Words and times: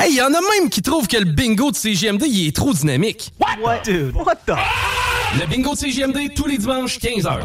Hey, 0.00 0.14
y 0.14 0.22
en 0.22 0.26
a 0.26 0.40
même 0.60 0.70
qui 0.70 0.80
trouvent 0.80 1.08
que 1.08 1.16
le 1.16 1.24
bingo 1.24 1.72
de 1.72 1.76
CGMD 1.76 2.22
il 2.28 2.46
est 2.46 2.54
trop 2.54 2.72
dynamique. 2.72 3.32
What? 3.60 3.80
Dude, 3.84 4.14
what 4.14 4.36
the? 4.46 4.54
Le 5.40 5.46
bingo 5.46 5.74
de 5.74 5.78
CGMD 5.78 6.34
tous 6.36 6.46
les 6.46 6.56
dimanches 6.56 6.98
15h. 6.98 7.40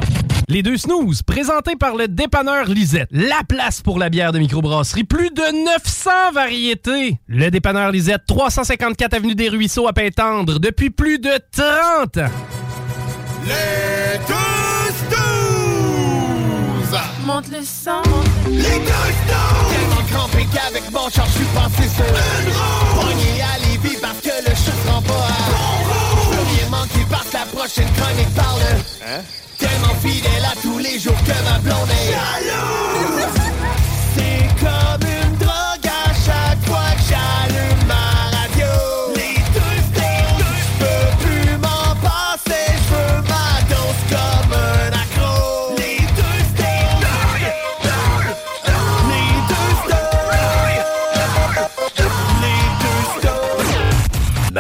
Les 0.50 0.62
deux 0.62 0.78
snooze, 0.78 1.24
présentés 1.24 1.76
par 1.76 1.96
le 1.96 2.08
dépanneur 2.08 2.66
Lisette. 2.66 3.08
La 3.10 3.42
place 3.48 3.82
pour 3.82 3.98
la 3.98 4.10
bière 4.10 4.32
de 4.32 4.38
microbrasserie. 4.38 5.04
Plus 5.04 5.32
de 5.32 5.66
900 5.66 6.12
variétés. 6.34 7.18
Le 7.28 7.50
dépanneur 7.50 7.92
Lisette, 7.92 8.22
354 8.28 9.16
Avenue 9.16 9.34
des 9.34 9.50
Ruisseaux 9.50 9.88
à 9.88 9.94
Pintendre, 9.94 10.60
depuis 10.60 10.92
plus 10.92 11.18
de 11.18 11.32
30 11.52 12.18
ans. 12.18 12.32
Les 13.48 14.20
deux 14.28 14.94
snooze! 15.10 17.00
Monte 17.26 17.50
le 17.52 17.64
sang. 17.64 18.04
Les 18.48 18.62
deux 18.62 18.92
snooze! 19.26 19.73
Mon 20.94 21.10
char, 21.10 21.26
je 21.26 21.32
suis 21.32 21.46
passé 21.46 21.90
sur 21.96 22.06
une 22.06 22.54
roue. 22.54 23.02
Pogné 23.02 23.42
à 23.42 23.58
Lévis 23.66 23.98
parce 24.00 24.20
que 24.20 24.30
le 24.48 24.56
chat 24.56 24.78
se 24.86 24.92
rend 24.92 25.02
pas 25.02 25.14
à 25.14 25.50
bon 25.50 25.68
rouge. 25.84 26.22
Je 26.22 26.38
peux 26.38 26.44
rien 26.44 26.70
manquer 26.70 27.06
parce 27.10 27.28
que 27.30 27.34
la 27.34 27.46
prochaine 27.46 27.92
chronique 27.98 28.34
parle. 28.36 28.62
Hein? 29.08 29.22
Tellement 29.58 29.96
fidèle 30.02 30.46
à 30.46 30.56
tous 30.62 30.78
les 30.78 31.00
jours 31.00 31.18
que 31.26 31.50
ma 31.50 31.60
blonde 31.60 31.90
est. 31.90 33.43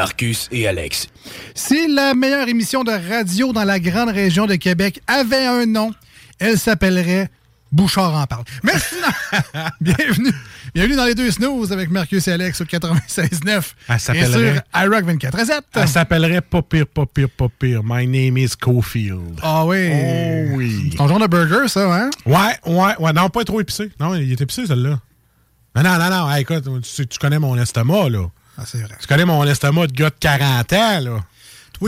Marcus 0.07 0.49
et 0.51 0.67
Alex. 0.67 1.07
Si 1.55 1.87
la 1.87 2.13
meilleure 2.13 2.49
émission 2.49 2.83
de 2.83 2.91
radio 2.91 3.53
dans 3.53 3.63
la 3.63 3.79
grande 3.79 4.09
région 4.09 4.45
de 4.47 4.55
Québec 4.55 4.99
avait 5.07 5.45
un 5.45 5.65
nom, 5.65 5.91
elle 6.39 6.57
s'appellerait 6.59 7.29
Bouchard 7.71 8.13
en 8.13 8.25
parle. 8.27 8.43
Merci. 8.63 8.95
bienvenue. 9.81 10.33
Bienvenue 10.75 10.97
dans 10.97 11.05
les 11.05 11.15
deux 11.15 11.31
snooze 11.31 11.71
avec 11.71 11.89
Marcus 11.89 12.27
et 12.27 12.33
Alex 12.33 12.59
au 12.59 12.65
96.9. 12.65 13.71
Elle 13.87 13.95
Et 13.95 13.99
s'appellerait- 13.99 14.55
sur 14.73 14.81
iRock 14.83 15.05
24 15.05 15.37
Elle 15.75 15.87
s'appellerait 15.87 16.41
pas 16.41 16.61
pire, 16.61 16.85
pas 16.85 17.05
pire, 17.05 17.29
pas 17.29 17.47
pire. 17.57 17.79
My 17.81 18.05
name 18.05 18.37
is 18.37 18.57
Cofield. 18.59 19.39
Ah 19.41 19.65
oui. 19.65 19.89
Oh 19.89 20.55
oui. 20.57 20.93
Ton 20.97 21.07
genre 21.07 21.19
de 21.19 21.27
burger, 21.27 21.69
ça, 21.69 21.85
hein? 21.95 22.09
Ouais, 22.25 22.57
ouais, 22.65 22.93
ouais. 22.99 23.13
Non, 23.13 23.29
pas 23.29 23.45
trop 23.45 23.61
épicé. 23.61 23.89
Non, 24.01 24.13
il 24.15 24.29
est 24.33 24.41
épicé, 24.41 24.67
celle-là. 24.67 24.99
Non, 25.77 25.81
non, 25.81 25.97
non, 25.97 26.09
non. 26.09 26.29
Hey, 26.29 26.41
écoute, 26.41 26.65
tu 26.93 27.17
connais 27.19 27.39
mon 27.39 27.57
estomac, 27.57 28.09
là. 28.09 28.25
Ah, 28.57 28.63
c'est 28.65 28.79
vrai. 28.79 28.95
Tu 28.99 29.07
connais 29.07 29.25
mon 29.25 29.43
estomac 29.45 29.87
de 29.87 29.93
gars 29.93 30.09
de 30.09 30.15
40 30.19 30.73
ans, 30.73 30.99
là. 30.99 31.23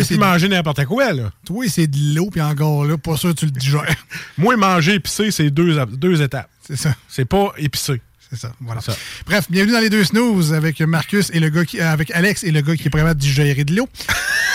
C'est- 0.03 0.17
manger 0.17 0.47
n'importe 0.49 0.83
quoi, 0.85 1.13
là. 1.13 1.31
Toi, 1.45 1.65
c'est 1.69 1.87
de 1.87 2.15
l'eau, 2.15 2.29
puis 2.29 2.41
encore 2.41 2.85
là, 2.85 2.97
pas 2.97 3.15
sûr 3.17 3.29
que 3.33 3.39
tu 3.39 3.45
le 3.45 3.51
digères. 3.51 3.95
Moi, 4.37 4.57
manger 4.57 4.95
épicé, 4.95 5.31
c'est 5.31 5.49
deux, 5.51 5.79
deux 5.91 6.21
étapes. 6.21 6.49
C'est 6.67 6.75
ça. 6.75 6.95
C'est 7.07 7.25
pas 7.25 7.51
épicé. 7.57 8.01
C'est 8.35 8.47
ça, 8.47 8.53
voilà. 8.59 8.81
C'est 8.81 8.91
ça. 8.91 8.97
Bref, 9.25 9.45
bienvenue 9.49 9.71
dans 9.71 9.79
les 9.79 9.89
deux 9.89 10.03
snooze 10.03 10.53
avec 10.53 10.81
Marcus 10.81 11.29
et 11.33 11.39
le 11.39 11.49
gars 11.49 11.63
qui, 11.63 11.79
euh, 11.79 11.89
avec 11.89 12.11
Alex 12.11 12.43
et 12.43 12.51
le 12.51 12.59
gars 12.59 12.75
qui 12.75 12.87
est 12.87 12.89
prêt 12.89 12.99
à 13.01 13.13
digérer 13.13 13.63
de 13.63 13.73
l'eau. 13.73 13.87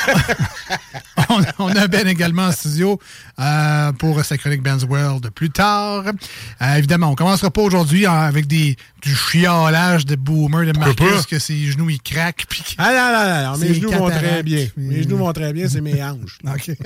on, 1.31 1.41
on 1.59 1.69
a 1.69 1.89
Ben 1.89 2.07
également 2.07 2.43
en 2.43 2.53
studio 2.53 3.01
euh, 3.39 3.93
pour 3.93 4.23
sa 4.23 4.37
chronique 4.37 4.63
Ben's 4.63 4.85
World 4.85 5.31
plus 5.31 5.49
tard. 5.49 6.05
Euh, 6.61 6.75
évidemment, 6.75 7.09
on 7.09 7.15
commencera 7.15 7.51
pas 7.51 7.63
aujourd'hui 7.63 8.05
hein, 8.05 8.13
avec 8.13 8.47
des, 8.47 8.77
du 9.01 9.15
chiolage 9.15 10.05
de 10.05 10.15
boomer 10.15 10.71
de 10.71 10.79
Marcus 10.79 11.25
que 11.27 11.39
ses 11.39 11.71
genoux 11.71 11.89
ils 11.89 12.03
craquent. 12.03 12.45
Ah 12.77 12.93
non, 12.93 13.13
non, 13.13 13.35
non, 13.35 13.53
non. 13.53 13.59
Mes 13.67 13.75
genoux 13.75 13.93
vont 13.93 14.11
très 14.11 14.43
bien. 14.43 14.67
Mes 14.77 15.03
genoux 15.05 15.17
vont 15.17 15.33
très 15.33 15.55
bien, 15.55 15.69
c'est 15.71 15.81
mes 15.81 16.03
hanches. 16.03 16.39
OK. 16.47 16.77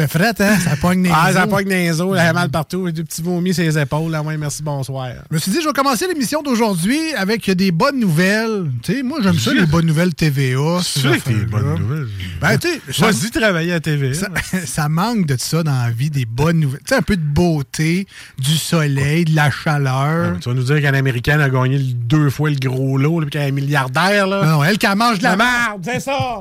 Fait 0.00 0.18
fret, 0.18 0.34
hein? 0.40 0.58
Ça 0.58 0.76
pogne 0.76 1.02
les 1.02 1.10
Ah, 1.12 1.30
ça 1.32 1.46
pogne 1.46 1.68
les 1.68 2.00
os, 2.00 2.16
là, 2.16 2.32
mal 2.32 2.48
partout, 2.48 2.90
des 2.90 3.02
petits 3.04 3.20
vomis 3.20 3.52
sur 3.52 3.62
les 3.64 3.78
épaules. 3.78 4.10
Là, 4.10 4.22
ouais, 4.22 4.36
merci, 4.38 4.62
bonsoir. 4.62 5.08
Je 5.30 5.34
me 5.34 5.38
suis 5.40 5.50
dit, 5.50 5.58
je 5.60 5.66
vais 5.66 5.72
commencer 5.74 6.06
l'émission 6.06 6.42
d'aujourd'hui 6.42 6.98
avec 7.18 7.50
des 7.50 7.70
bonnes 7.70 8.00
nouvelles. 8.00 8.70
Tu 8.82 8.94
sais, 8.94 9.02
moi, 9.02 9.18
j'aime 9.22 9.38
ça, 9.38 9.52
les 9.52 9.66
bonnes 9.66 9.86
nouvelles 9.86 10.14
TVA. 10.14 10.80
ces 10.82 11.00
C'est 11.00 11.08
vrai 11.08 11.18
que 11.18 11.24
t'es 11.24 11.30
affaires-là. 11.34 11.46
bonne 11.50 11.78
nouvelle. 11.80 12.06
Ben, 12.40 12.58
tu 12.58 12.68
sais, 12.68 12.80
Vas-y 13.02 13.30
travailler 13.30 13.72
à 13.74 13.80
TV. 13.80 14.14
Ça, 14.14 14.28
ça 14.64 14.88
manque 14.88 15.26
de 15.26 15.36
ça 15.38 15.62
dans 15.62 15.82
la 15.82 15.90
vie, 15.90 16.08
des 16.10 16.24
bonnes 16.24 16.60
nouvelles. 16.60 16.80
Tu 16.80 16.94
sais, 16.94 16.96
un 16.96 17.02
peu 17.02 17.16
de 17.16 17.22
beauté, 17.22 18.06
du 18.38 18.56
soleil, 18.56 19.26
de 19.26 19.34
la 19.36 19.50
chaleur. 19.50 20.38
Tu 20.40 20.48
vas 20.48 20.54
nous 20.54 20.62
dire 20.62 20.80
qu'un 20.80 20.94
Américaine 20.94 21.40
a 21.40 21.50
gagné 21.50 21.78
deux 21.78 22.30
fois 22.30 22.48
le 22.50 22.56
gros 22.56 22.96
lot, 22.96 23.20
puis 23.20 23.30
qu'elle 23.30 23.48
est 23.48 23.52
milliardaire, 23.52 24.26
là. 24.26 24.46
Non, 24.46 24.64
elle, 24.64 24.78
qu'elle 24.78 24.96
mange 24.96 25.18
de 25.18 25.24
la 25.24 25.30
La 25.30 25.36
merde, 25.36 25.82
c'est 25.84 26.00
ça! 26.00 26.40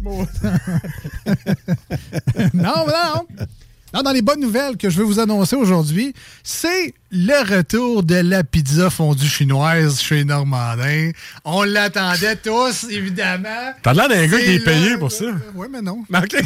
non, 2.54 2.86
non. 2.86 3.26
Non, 3.92 4.02
dans 4.02 4.12
les 4.12 4.22
bonnes 4.22 4.40
nouvelles 4.40 4.76
que 4.76 4.88
je 4.88 4.98
veux 4.98 5.04
vous 5.04 5.18
annoncer 5.18 5.56
aujourd'hui, 5.56 6.14
c'est 6.44 6.94
le 7.12 7.56
retour 7.56 8.02
de 8.02 8.14
la 8.14 8.44
pizza 8.44 8.88
fondue 8.88 9.26
chinoise 9.28 10.00
chez 10.00 10.24
Normandin. 10.24 11.10
On 11.44 11.64
l'attendait 11.64 12.36
tous, 12.36 12.86
évidemment. 12.88 13.72
T'as 13.82 13.92
l'air 13.94 14.08
d'un 14.08 14.26
gars 14.26 14.38
C'est 14.38 14.44
qui 14.44 14.50
est 14.52 14.64
payé 14.64 14.96
pour 14.96 15.10
ça. 15.10 15.24
Oui, 15.54 15.66
mais 15.70 15.82
non. 15.82 16.04
OK. 16.14 16.36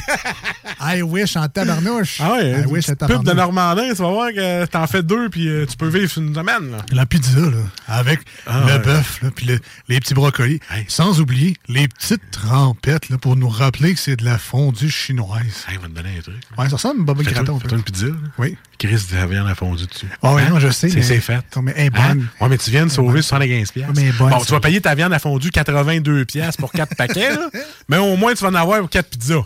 I 0.81 1.03
wish 1.03 1.37
en 1.37 1.49
tabarnouche. 1.49 2.19
Ah 2.21 2.33
ouais, 2.33 2.51
I 2.53 2.55
une 2.63 2.67
wish 2.67 2.89
en 2.89 2.95
de. 2.95 3.33
Normandin, 3.35 3.89
tu 3.91 4.03
vas 4.03 4.11
voir 4.11 4.29
que 4.31 4.65
t'en 4.67 4.87
fais 4.87 5.03
deux, 5.03 5.29
puis 5.29 5.49
euh, 5.49 5.67
tu 5.67 5.77
peux 5.77 5.89
vivre 5.89 6.11
une 6.19 6.35
semaine, 6.35 6.71
là. 6.71 6.79
La 6.93 7.05
pizza, 7.05 7.41
là, 7.41 7.51
avec 7.89 8.21
Ah, 8.47 8.61
le 8.67 8.73
ouais. 8.73 8.79
bœuf, 8.79 9.21
là, 9.23 9.31
puis 9.35 9.47
le- 9.47 9.61
les 9.89 10.01
petits 10.01 10.15
brocolis. 10.15 10.61
Sans 10.89 11.21
oublier 11.21 11.57
les 11.69 11.89
petites 11.89 12.31
trempettes 12.31 13.09
là, 13.11 13.19
pour 13.19 13.37
nous 13.37 13.49
rappeler 13.49 13.95
que 13.95 14.01
c'est 14.01 14.17
de 14.17 14.25
la 14.25 14.39
fondue 14.39 14.91
chinoise. 14.91 15.67
Hey, 15.69 15.77
on 15.79 15.83
va 15.83 15.89
te 15.89 15.93
donner 15.95 16.19
un 16.19 16.23
truc. 16.23 16.37
Ouais, 16.57 16.69
ça 16.69 16.77
ressemble 16.77 17.11
à 17.11 17.15
Fais-toi 17.15 17.33
graton. 17.33 17.61
fais-toi 17.61 17.79
une 17.79 17.85
pizza, 17.85 18.07
là. 18.07 18.13
Oui. 18.39 18.57
Chris 18.79 19.07
de 19.11 19.17
la 19.17 19.27
viande 19.27 19.49
à 19.49 19.55
fondue 19.55 19.87
dessus. 19.87 20.07
Ah 20.23 20.35
ouais, 20.35 20.43
Hein? 20.43 20.54
Non, 20.55 20.61
je 20.61 20.69
sais, 20.71 20.89
C'est 20.89 21.21
fait. 21.21 21.45
est 21.77 21.91
bonne. 21.91 22.03
Hein? 22.03 22.19
Ouais, 22.41 22.49
mais 22.49 22.59
tu 22.59 22.71
viens 22.71 22.87
de 22.87 22.91
sauver 22.91 23.23
75 23.23 23.73
pièces. 23.73 23.87
bonne, 24.19 24.31
Bon, 24.31 24.39
tu 24.39 24.53
vas 24.53 24.61
payer 24.61 24.81
ta 24.81 24.95
viande 24.95 25.13
à 25.13 25.19
fondue 25.19 25.51
82 25.51 26.25
pièces 26.25 26.57
pour 26.57 26.73
4 26.73 26.97
paquets, 26.97 27.31
là. 27.31 27.49
Mais 27.89 27.99
au 27.99 28.17
moins, 28.17 28.35
tu 28.35 28.43
vas 28.45 28.51
en 28.51 28.55
avoir 28.55 28.81
pour 28.81 28.91
4 28.91 29.09
pizzas. 29.11 29.45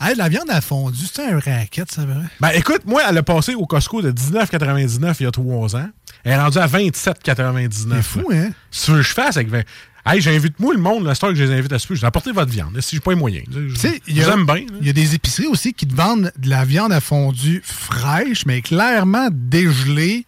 Hey, 0.00 0.14
la 0.14 0.28
viande 0.28 0.50
à 0.50 0.60
fondue, 0.60 1.06
c'est 1.10 1.30
un 1.30 1.38
racket, 1.38 1.90
ça, 1.90 2.04
vrai? 2.04 2.24
Ben 2.40 2.50
écoute, 2.50 2.82
moi, 2.84 3.02
elle 3.08 3.16
a 3.16 3.22
passé 3.22 3.54
au 3.54 3.64
Costco 3.64 4.02
de 4.02 4.12
19,99 4.12 5.16
il 5.20 5.22
y 5.22 5.26
a 5.26 5.30
3 5.30 5.76
ans. 5.76 5.88
Elle 6.24 6.32
est 6.32 6.36
rendue 6.36 6.58
à 6.58 6.66
27,99. 6.66 7.94
C'est 7.94 8.02
fou, 8.02 8.30
hein? 8.32 8.50
Veux 8.88 8.96
que 8.96 9.02
je 9.02 9.14
fasse 9.14 9.36
avec 9.36 9.48
20... 9.48 9.62
Hey, 10.06 10.20
j'invite 10.20 10.60
moi 10.60 10.72
le 10.72 10.80
monde, 10.80 11.04
la 11.04 11.14
star 11.16 11.30
que 11.30 11.34
je 11.36 11.42
les 11.44 11.52
invite 11.58 11.72
à 11.72 11.78
souper. 11.80 11.96
Je 11.96 12.00
vais 12.02 12.06
apporter 12.06 12.30
votre 12.32 12.50
viande, 12.50 12.80
si 12.80 12.96
j'ai 12.96 13.00
pas 13.00 13.10
les 13.12 13.18
moyens. 13.18 13.44
Je, 13.50 13.74
Tu 13.74 13.76
sais, 13.76 14.00
il 14.06 14.14
je 14.14 14.20
y, 14.20 14.24
vous 14.24 14.30
a- 14.30 14.34
aime 14.34 14.46
bien. 14.46 14.64
il 14.80 14.86
y 14.86 14.90
a 14.90 14.92
des 14.92 15.14
épiceries 15.16 15.48
aussi 15.48 15.74
qui 15.74 15.86
te 15.86 15.94
vendent 15.96 16.32
de 16.38 16.48
la 16.48 16.64
viande 16.64 16.92
à 16.92 17.00
fondue 17.00 17.60
fraîche, 17.64 18.46
mais 18.46 18.62
clairement 18.62 19.28
dégelée. 19.32 20.24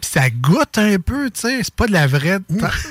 Puis 0.00 0.10
ça 0.12 0.30
goûte 0.30 0.78
un 0.78 0.98
peu, 0.98 1.30
tu 1.30 1.40
sais. 1.40 1.60
C'est 1.62 1.74
pas 1.74 1.86
de 1.86 1.92
la 1.92 2.06
vraie 2.06 2.38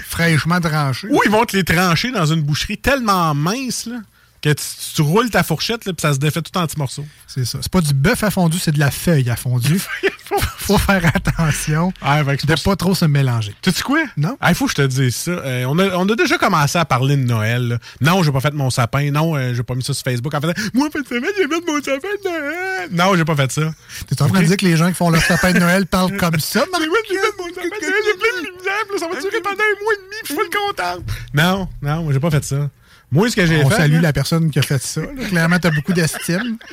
fraîchement 0.06 0.62
tranchée. 0.62 1.08
Ou 1.10 1.20
ils 1.26 1.31
vont 1.31 1.44
te 1.46 1.58
les 1.58 1.64
trancher 1.64 2.12
dans 2.12 2.28
une 2.28 2.42
boucherie 2.42 2.78
tellement 2.78 3.34
mince, 3.34 3.88
là. 3.88 3.98
Que 4.41 4.50
tu, 4.50 4.63
tu 4.95 5.01
roules 5.01 5.30
ta 5.30 5.44
fourchette, 5.44 5.86
là, 5.86 5.94
puis 5.94 6.01
ça 6.01 6.13
se 6.13 6.19
défait 6.19 6.41
tout 6.41 6.57
en 6.57 6.65
petits 6.65 6.77
morceaux. 6.77 7.06
C'est 7.27 7.45
ça. 7.45 7.59
C'est 7.62 7.71
pas 7.71 7.81
du 7.81 7.94
bœuf 7.94 8.24
à 8.24 8.31
fondu, 8.31 8.57
c'est 8.59 8.71
de 8.71 8.80
la 8.80 8.91
feuille 8.91 9.30
à 9.30 9.36
fondu. 9.36 9.81
faut 10.57 10.77
faire 10.77 11.03
attention 11.15 11.91
Ah, 12.01 12.24
de 12.24 12.63
pas 12.63 12.75
trop 12.75 12.94
se 12.94 13.06
mélanger. 13.06 13.56
Tu 13.62 13.71
sais 13.71 13.81
quoi? 13.81 14.03
Non. 14.18 14.38
Il 14.47 14.56
faut 14.56 14.65
que 14.65 14.71
je 14.71 14.75
te 14.75 14.81
dise 14.86 15.15
ça. 15.15 15.31
Euh, 15.31 15.65
on, 15.68 15.80
a, 15.80 15.95
on 15.97 16.07
a 16.07 16.15
déjà 16.15 16.38
commencé 16.38 16.77
à 16.77 16.86
parler 16.86 17.18
de 17.18 17.24
Noël. 17.24 17.68
là. 17.68 17.77
Non, 18.01 18.21
j'ai 18.24 18.31
pas 18.31 18.39
fait 18.39 18.53
mon 18.53 18.69
sapin. 18.69 19.09
Non, 19.12 19.36
euh, 19.36 19.53
j'ai 19.56 19.63
pas 19.63 19.74
mis 19.75 19.83
ça 19.83 19.94
sur 19.94 20.03
Facebook. 20.03 20.33
En 20.33 20.42
fait, 20.42 20.56
moi, 20.74 20.88
fait, 20.92 21.00
semaine, 21.07 21.31
j'ai 21.38 21.47
mis 21.47 21.62
mon 21.65 21.81
sapin 21.81 22.07
de 22.24 22.30
Noël. 22.30 22.89
Non, 22.92 23.15
j'ai 23.15 23.25
pas 23.25 23.35
fait 23.35 23.51
ça. 23.51 23.74
T'es 24.07 24.21
en 24.21 24.27
train 24.27 24.42
de 24.42 24.45
dire 24.45 24.57
que 24.57 24.65
les 24.65 24.77
gens 24.77 24.89
qui 24.89 24.95
font 24.95 25.09
leur 25.09 25.24
sapin 25.24 25.51
de 25.51 25.59
Noël 25.59 25.85
parlent 25.88 26.15
comme 26.18 26.39
ça? 26.39 26.63
Mais 26.80 26.85
moi, 26.88 26.97
j'ai 27.09 27.15
fait 27.15 27.33
mon 27.38 27.47
sapin 27.47 27.63
de 27.63 27.81
Noël. 27.81 28.03
J'ai 28.06 28.18
plein 28.19 28.42
de 28.42 28.45
lumière. 28.45 29.00
Ça 29.00 29.07
va 29.07 29.21
durer 29.21 29.42
pendant 29.42 29.63
un 29.63 29.83
mois 29.83 29.94
et 29.94 29.97
demi. 29.97 30.15
puis 30.24 30.27
Je 30.30 30.33
suis 30.33 30.35
full 30.35 30.50
content. 30.50 31.03
Non, 31.33 31.68
non, 31.81 32.12
j'ai 32.12 32.19
pas 32.19 32.30
fait 32.31 32.44
ça. 32.44 32.69
Moi, 33.11 33.29
ce 33.29 33.35
que 33.35 33.45
j'ai 33.45 33.63
On 33.63 33.69
fait. 33.69 33.77
salue 33.77 33.95
là, 33.95 34.01
la 34.01 34.13
personne 34.13 34.51
qui 34.51 34.59
a 34.59 34.61
fait 34.61 34.81
ça. 34.81 35.01
là. 35.01 35.07
Clairement, 35.29 35.59
t'as 35.59 35.71
beaucoup 35.71 35.94
d'estime. 35.94 36.57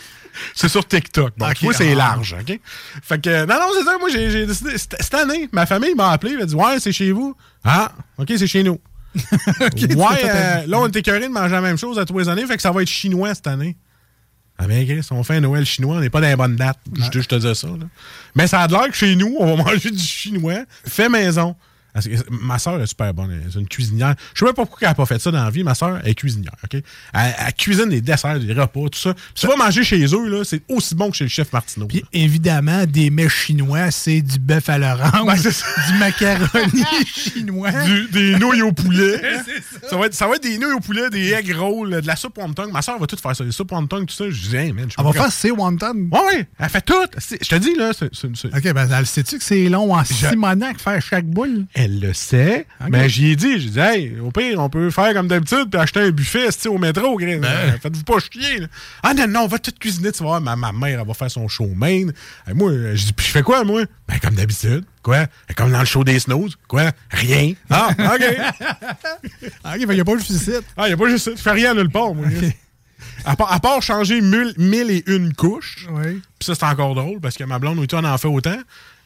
C'est 0.54 0.68
sur 0.68 0.86
TikTok. 0.86 1.32
Ok, 1.40 1.62
moi, 1.62 1.72
c'est 1.72 1.92
ah. 1.92 1.94
large, 1.94 2.36
OK? 2.38 2.60
Fait 3.02 3.18
que, 3.18 3.46
non, 3.46 3.54
non, 3.54 3.68
c'est 3.72 3.84
ça. 3.84 3.96
Moi, 3.98 4.10
j'ai 4.10 4.44
décidé. 4.44 4.76
Cette 4.76 5.14
année, 5.14 5.48
ma 5.50 5.64
famille 5.64 5.94
m'a 5.94 6.10
appelé. 6.10 6.34
Elle 6.34 6.42
a 6.42 6.44
dit, 6.44 6.54
ouais, 6.54 6.78
c'est 6.78 6.92
chez 6.92 7.10
vous. 7.10 7.34
Ah, 7.64 7.92
OK, 8.18 8.30
c'est 8.36 8.46
chez 8.46 8.62
nous. 8.62 8.78
ouais, 9.14 9.24
euh, 10.24 10.66
là, 10.66 10.78
on 10.78 10.88
était 10.88 10.98
écœurés 10.98 11.28
de 11.28 11.32
manger 11.32 11.54
la 11.54 11.62
même 11.62 11.78
chose 11.78 11.98
à 11.98 12.04
tous 12.04 12.18
les 12.18 12.28
années. 12.28 12.46
Fait 12.46 12.56
que 12.56 12.60
ça 12.60 12.70
va 12.70 12.82
être 12.82 12.88
chinois 12.88 13.34
cette 13.34 13.46
année. 13.46 13.78
Ah, 14.58 14.66
ben, 14.66 14.86
Chris, 14.86 15.06
on 15.10 15.22
fait 15.22 15.36
un 15.36 15.40
Noël 15.40 15.64
chinois, 15.66 15.96
on 15.96 16.00
n'est 16.00 16.10
pas 16.10 16.20
dans 16.20 16.28
les 16.28 16.36
bonnes 16.36 16.56
dates. 16.56 16.78
Je, 16.94 17.08
te- 17.08 17.20
je 17.20 17.28
te 17.28 17.34
dis 17.34 17.54
ça, 17.54 17.68
là. 17.68 17.86
Mais 18.34 18.46
ça 18.46 18.60
a 18.60 18.68
l'air 18.68 18.88
que 18.88 18.96
chez 18.96 19.14
nous, 19.16 19.36
on 19.38 19.56
va 19.56 19.62
manger 19.64 19.90
du 19.90 20.02
chinois 20.02 20.64
fait 20.86 21.08
maison. 21.08 21.56
Parce 21.96 22.08
que 22.08 22.14
Ma 22.30 22.58
soeur 22.58 22.78
est 22.82 22.86
super 22.86 23.14
bonne. 23.14 23.30
Elle 23.32 23.48
est 23.48 23.58
une 23.58 23.66
cuisinière. 23.66 24.14
Je 24.34 24.40
sais 24.40 24.44
même 24.44 24.52
pas 24.52 24.66
pourquoi 24.66 24.80
elle 24.82 24.88
n'a 24.90 24.94
pas 24.94 25.06
fait 25.06 25.18
ça 25.18 25.30
dans 25.30 25.42
la 25.42 25.48
vie. 25.48 25.64
Ma 25.64 25.74
soeur 25.74 26.06
est 26.06 26.14
cuisinière. 26.14 26.52
OK? 26.62 26.74
Elle, 26.74 26.82
elle 27.14 27.54
cuisine 27.54 27.88
des 27.88 28.02
desserts, 28.02 28.38
des 28.38 28.52
repas, 28.52 28.88
tout 28.92 28.98
ça. 28.98 29.14
Tu 29.34 29.46
vas 29.46 29.56
manger 29.56 29.82
chez 29.82 30.04
eux, 30.04 30.28
là, 30.28 30.44
c'est 30.44 30.60
aussi 30.68 30.94
bon 30.94 31.10
que 31.10 31.16
chez 31.16 31.24
le 31.24 31.30
chef 31.30 31.50
Martineau. 31.54 31.86
Puis 31.86 32.04
évidemment, 32.12 32.84
des 32.84 33.08
mets 33.08 33.30
chinois, 33.30 33.90
c'est 33.90 34.20
du 34.20 34.38
bœuf 34.38 34.68
à 34.68 34.76
l'orange, 34.76 35.38
c'est 35.40 35.92
du 35.92 35.98
macaroni 35.98 36.84
chinois. 37.06 37.72
Du- 37.86 38.08
des 38.08 38.36
nouilles 38.38 38.60
au 38.62 38.72
poulet. 38.72 39.18
ça. 39.90 39.96
va 39.96 40.04
être, 40.06 40.14
ça 40.14 40.26
va 40.26 40.34
être 40.36 40.42
des 40.42 40.58
nouilles 40.58 40.74
au 40.74 40.80
poulet, 40.80 41.08
des 41.08 41.30
egg 41.32 41.50
rolls, 41.56 42.02
de 42.02 42.06
la 42.06 42.16
soupe 42.16 42.36
wonton. 42.36 42.70
Ma 42.70 42.82
soeur 42.82 42.98
va 42.98 43.06
tout 43.06 43.16
faire 43.16 43.34
ça. 43.34 43.42
Des 43.42 43.52
soupes 43.52 43.72
wonton, 43.72 44.04
tout 44.04 44.14
ça. 44.14 44.24
Je 44.28 44.48
dis, 44.50 44.56
hey, 44.56 44.72
man, 44.72 44.86
je 44.90 44.96
pas 44.96 45.02
va 45.02 45.12
faire 45.14 45.32
c'est 45.32 45.50
wonton. 45.50 45.94
Ouais, 46.12 46.20
ouais, 46.20 46.48
elle 46.58 46.68
fait 46.68 46.82
tout. 46.84 46.94
C'est- 47.16 47.42
Je 47.42 47.48
te 47.48 47.54
dis, 47.56 47.74
là, 47.74 47.92
c'est- 47.98 48.10
c'est- 48.14 48.28
c'est- 48.36 48.48
OK, 48.54 48.74
ben, 48.74 48.88
elle 48.92 49.06
sais-tu 49.06 49.38
que 49.38 49.44
c'est 49.44 49.68
long 49.70 49.94
en 49.94 50.04
Simonac 50.04 50.78
faire 50.78 51.00
chaque 51.00 51.24
boule? 51.26 51.64
Elle 51.86 52.00
le 52.00 52.12
sait. 52.12 52.66
Mais 52.90 53.08
j'y 53.08 53.30
ai 53.32 53.36
dit, 53.36 53.58
j'ai 53.60 53.70
dit, 53.70 53.78
hey, 53.80 54.20
au 54.20 54.30
pire, 54.30 54.60
on 54.60 54.68
peut 54.68 54.90
faire 54.90 55.14
comme 55.14 55.28
d'habitude 55.28 55.70
puis 55.70 55.80
acheter 55.80 56.00
un 56.00 56.10
buffet 56.10 56.48
au 56.66 56.78
métro. 56.78 57.16
Gris. 57.16 57.40
Euh, 57.42 57.72
Faites-vous 57.80 58.02
pas 58.04 58.18
chier. 58.18 58.58
là. 58.60 58.66
Ah 59.02 59.14
non, 59.14 59.26
non, 59.26 59.40
on 59.42 59.46
va 59.46 59.58
tout 59.58 59.72
cuisiner. 59.78 60.12
Tu 60.12 60.18
vas 60.22 60.28
voir, 60.30 60.40
ma, 60.40 60.54
ma 60.56 60.72
mère, 60.72 61.00
elle 61.00 61.06
va 61.06 61.14
faire 61.14 61.30
son 61.30 61.48
show 61.48 61.68
main. 61.74 62.08
Et 62.48 62.54
moi, 62.54 62.70
euh, 62.70 62.94
je 62.94 63.06
dis, 63.06 63.12
puis 63.12 63.26
je 63.26 63.30
fais 63.32 63.42
quoi, 63.42 63.64
moi? 63.64 63.82
Ben, 64.08 64.18
comme 64.20 64.34
d'habitude. 64.34 64.84
Quoi? 65.02 65.26
Comme 65.56 65.70
dans 65.72 65.80
le 65.80 65.86
show 65.86 66.04
des 66.04 66.18
snooze. 66.18 66.56
Quoi? 66.68 66.90
Rien. 67.10 67.52
Ah, 67.70 67.90
OK. 67.98 68.24
Ah, 69.64 69.74
OK, 69.74 69.80
il 69.80 69.88
n'y 69.88 70.00
a 70.00 70.04
pas 70.04 70.14
le 70.14 70.20
suicide. 70.20 70.62
Ah, 70.76 70.88
y 70.88 70.92
a 70.92 70.96
pas 70.96 71.08
juste 71.08 71.24
ça. 71.24 71.30
Je 71.36 71.42
fais 71.42 71.52
rien 71.52 71.74
nulle 71.74 71.90
part, 71.90 72.14
moi. 72.14 72.26
À 73.24 73.34
part, 73.34 73.52
à 73.52 73.58
part 73.58 73.82
changer 73.82 74.20
mille, 74.20 74.54
mille 74.56 74.88
et 74.90 75.02
une 75.08 75.34
couches. 75.34 75.86
Oui. 75.90 76.22
Puis 76.38 76.46
ça, 76.46 76.54
c'est 76.54 76.64
encore 76.66 76.94
drôle 76.94 77.20
parce 77.20 77.36
que 77.36 77.44
ma 77.44 77.58
blonde, 77.58 77.78
oui, 77.78 77.86
toi, 77.86 78.00
on 78.02 78.04
en 78.04 78.18
fait 78.18 78.28
autant. 78.28 78.56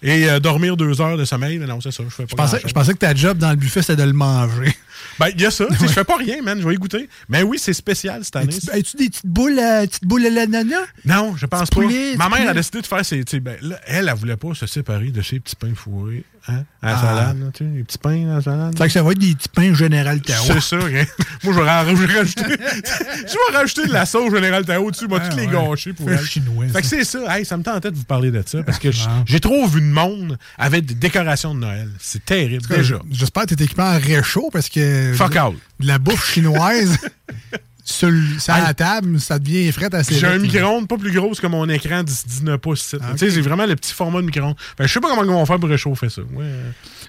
Et 0.03 0.31
euh, 0.31 0.41
dormir 0.41 0.77
deux 0.79 0.99
heures 1.03 1.19
de 1.19 1.27
sommeil, 1.27 1.59
mais 1.59 1.67
non, 1.67 1.79
c'est 1.83 1.91
ça. 1.93 2.03
Je 2.03 2.09
fais 2.09 2.25
pas 2.25 2.31
Je 2.31 2.35
pensais, 2.37 2.63
je 2.67 2.73
pensais 2.73 2.93
que 2.95 2.99
ta 2.99 3.15
job 3.15 3.37
dans 3.37 3.51
le 3.51 3.57
buffet, 3.57 3.83
c'était 3.83 3.97
de 4.03 4.05
le 4.07 4.13
manger. 4.15 4.75
Ben, 5.19 5.29
il 5.35 5.41
y 5.41 5.47
a 5.47 5.51
ça. 5.51 5.67
Tu 5.67 5.77
sais, 5.77 5.89
Je 5.89 5.93
fais 5.93 6.05
pas 6.05 6.17
rien, 6.19 6.43
man. 6.43 6.61
Je 6.61 6.67
vais 6.69 6.75
y 6.75 6.77
goûter. 6.77 7.09
Mais 7.29 7.43
oui, 7.43 7.59
c'est 7.59 7.73
spécial 7.73 8.23
cette 8.23 8.37
année. 8.37 8.55
As-tu 8.55 8.71
as-tu 8.71 8.97
des 8.99 9.09
petites 9.09 9.27
boules, 9.27 9.59
à, 9.59 9.87
petites 9.87 10.05
boules 10.05 10.27
à 10.27 10.31
l'ananas? 10.31 10.77
Non, 11.07 11.35
je 11.39 11.47
pense 11.47 11.71
pas. 11.71 11.81
poulet, 11.81 12.17
Ma 12.17 12.29
mère 12.29 12.51
a 12.51 12.53
décidé 12.55 12.83
de 12.83 12.87
faire 12.87 13.03
ses. 13.05 13.25
Ben, 13.41 13.57
là, 13.63 13.81
elle, 13.87 14.09
elle 14.09 14.15
voulait 14.15 14.37
pas 14.37 14.53
se 14.55 14.67
séparer 14.67 15.11
de 15.11 15.23
ses 15.23 15.41
petits 15.41 15.57
pains 15.57 15.75
fourrés. 15.75 16.25
Hein, 16.49 16.65
à 16.83 16.87
la 16.93 16.97
Ah. 16.97 17.01
salade, 17.01 17.41
là, 17.41 17.47
tu 17.53 17.65
sais, 17.65 17.71
les 17.77 17.83
petits 17.85 17.99
pains 17.99 18.31
à 18.31 18.35
la 18.37 18.43
salade. 18.43 18.77
Fait 18.79 18.87
que 18.87 18.93
ça 18.93 19.03
va 19.03 19.13
être 19.13 19.19
des 19.19 19.35
petits 19.35 19.49
pains 19.49 19.75
Général 19.75 20.21
Tao. 20.21 20.43
C'est 20.47 20.61
ça, 20.61 20.77
hein. 20.77 21.05
Moi, 21.45 21.55
je 21.55 21.61
vais, 21.61 21.71
rajouter. 22.19 22.43
je 22.47 23.53
vais 23.53 23.59
rajouter 23.59 23.87
de 23.87 23.93
la 23.93 24.07
sauce 24.07 24.33
Général 24.35 24.65
Tao 24.67 24.91
dessus. 24.91 25.05
Je 25.05 25.09
vais 25.09 25.15
Ouais, 25.21 25.29
toutes 25.29 25.39
les 25.39 25.47
gâcher 25.47 25.93
pour 25.95 26.09
Fait 26.09 26.15
elle. 26.17 26.25
chinois, 26.27 26.67
Fait 26.69 26.81
que 26.83 26.87
c'est 26.87 27.05
ça. 27.05 27.20
Hey, 27.29 27.45
ça 27.45 27.57
me 27.57 27.63
tentait 27.63 27.91
de 27.91 27.97
vous 27.97 28.05
parler 28.05 28.31
de 28.31 28.43
ça 28.45 28.63
parce 28.63 28.79
que 28.79 28.91
j'ai 29.27 29.41
trop 29.41 29.67
vu 29.67 29.81
de 29.81 29.87
monde 29.87 30.39
avec 30.59 30.85
des 30.85 30.95
décorations 30.95 31.55
de 31.55 31.61
Noël. 31.61 31.91
C'est 31.99 32.25
terrible, 32.25 32.67
déjà. 32.69 33.01
J'espère 33.11 33.47
que 33.47 33.55
t'es 33.55 33.65
équipé 33.65 33.83
en 33.83 33.99
réchaud 33.99 34.51
parce 34.53 34.69
que. 34.69 35.13
Fuck 35.15 35.37
out. 35.37 35.57
De 35.79 35.87
la 35.87 35.99
bouffe 35.99 36.33
chinoise 36.33 36.99
sur, 37.85 38.11
sur 38.39 38.55
la 38.55 38.75
table, 38.75 39.19
ça 39.21 39.39
devient 39.39 39.71
frais 39.73 39.95
assez 39.95 40.15
J'ai 40.15 40.27
un 40.27 40.39
micro-ondes 40.39 40.89
pas 40.89 40.97
plus 40.97 41.13
gros 41.13 41.33
que 41.33 41.47
mon 41.47 41.69
écran 41.69 42.03
10 42.03 42.27
19 42.27 42.59
pouces. 42.59 42.97
Ah, 43.01 43.13
Tu 43.13 43.19
sais, 43.19 43.31
c'est 43.31 43.41
vraiment 43.41 43.67
le 43.67 43.77
petit 43.77 43.93
format 43.93 44.21
de 44.21 44.27
micro-ondes. 44.27 44.57
Je 44.79 44.87
sais 44.87 45.01
pas 45.01 45.09
comment 45.09 45.25
ils 45.25 45.31
vont 45.31 45.47
faire 45.47 45.59
pour 45.59 45.69
réchauffer 45.69 46.09
ça. 46.09 46.23
Ouais. 46.23 46.45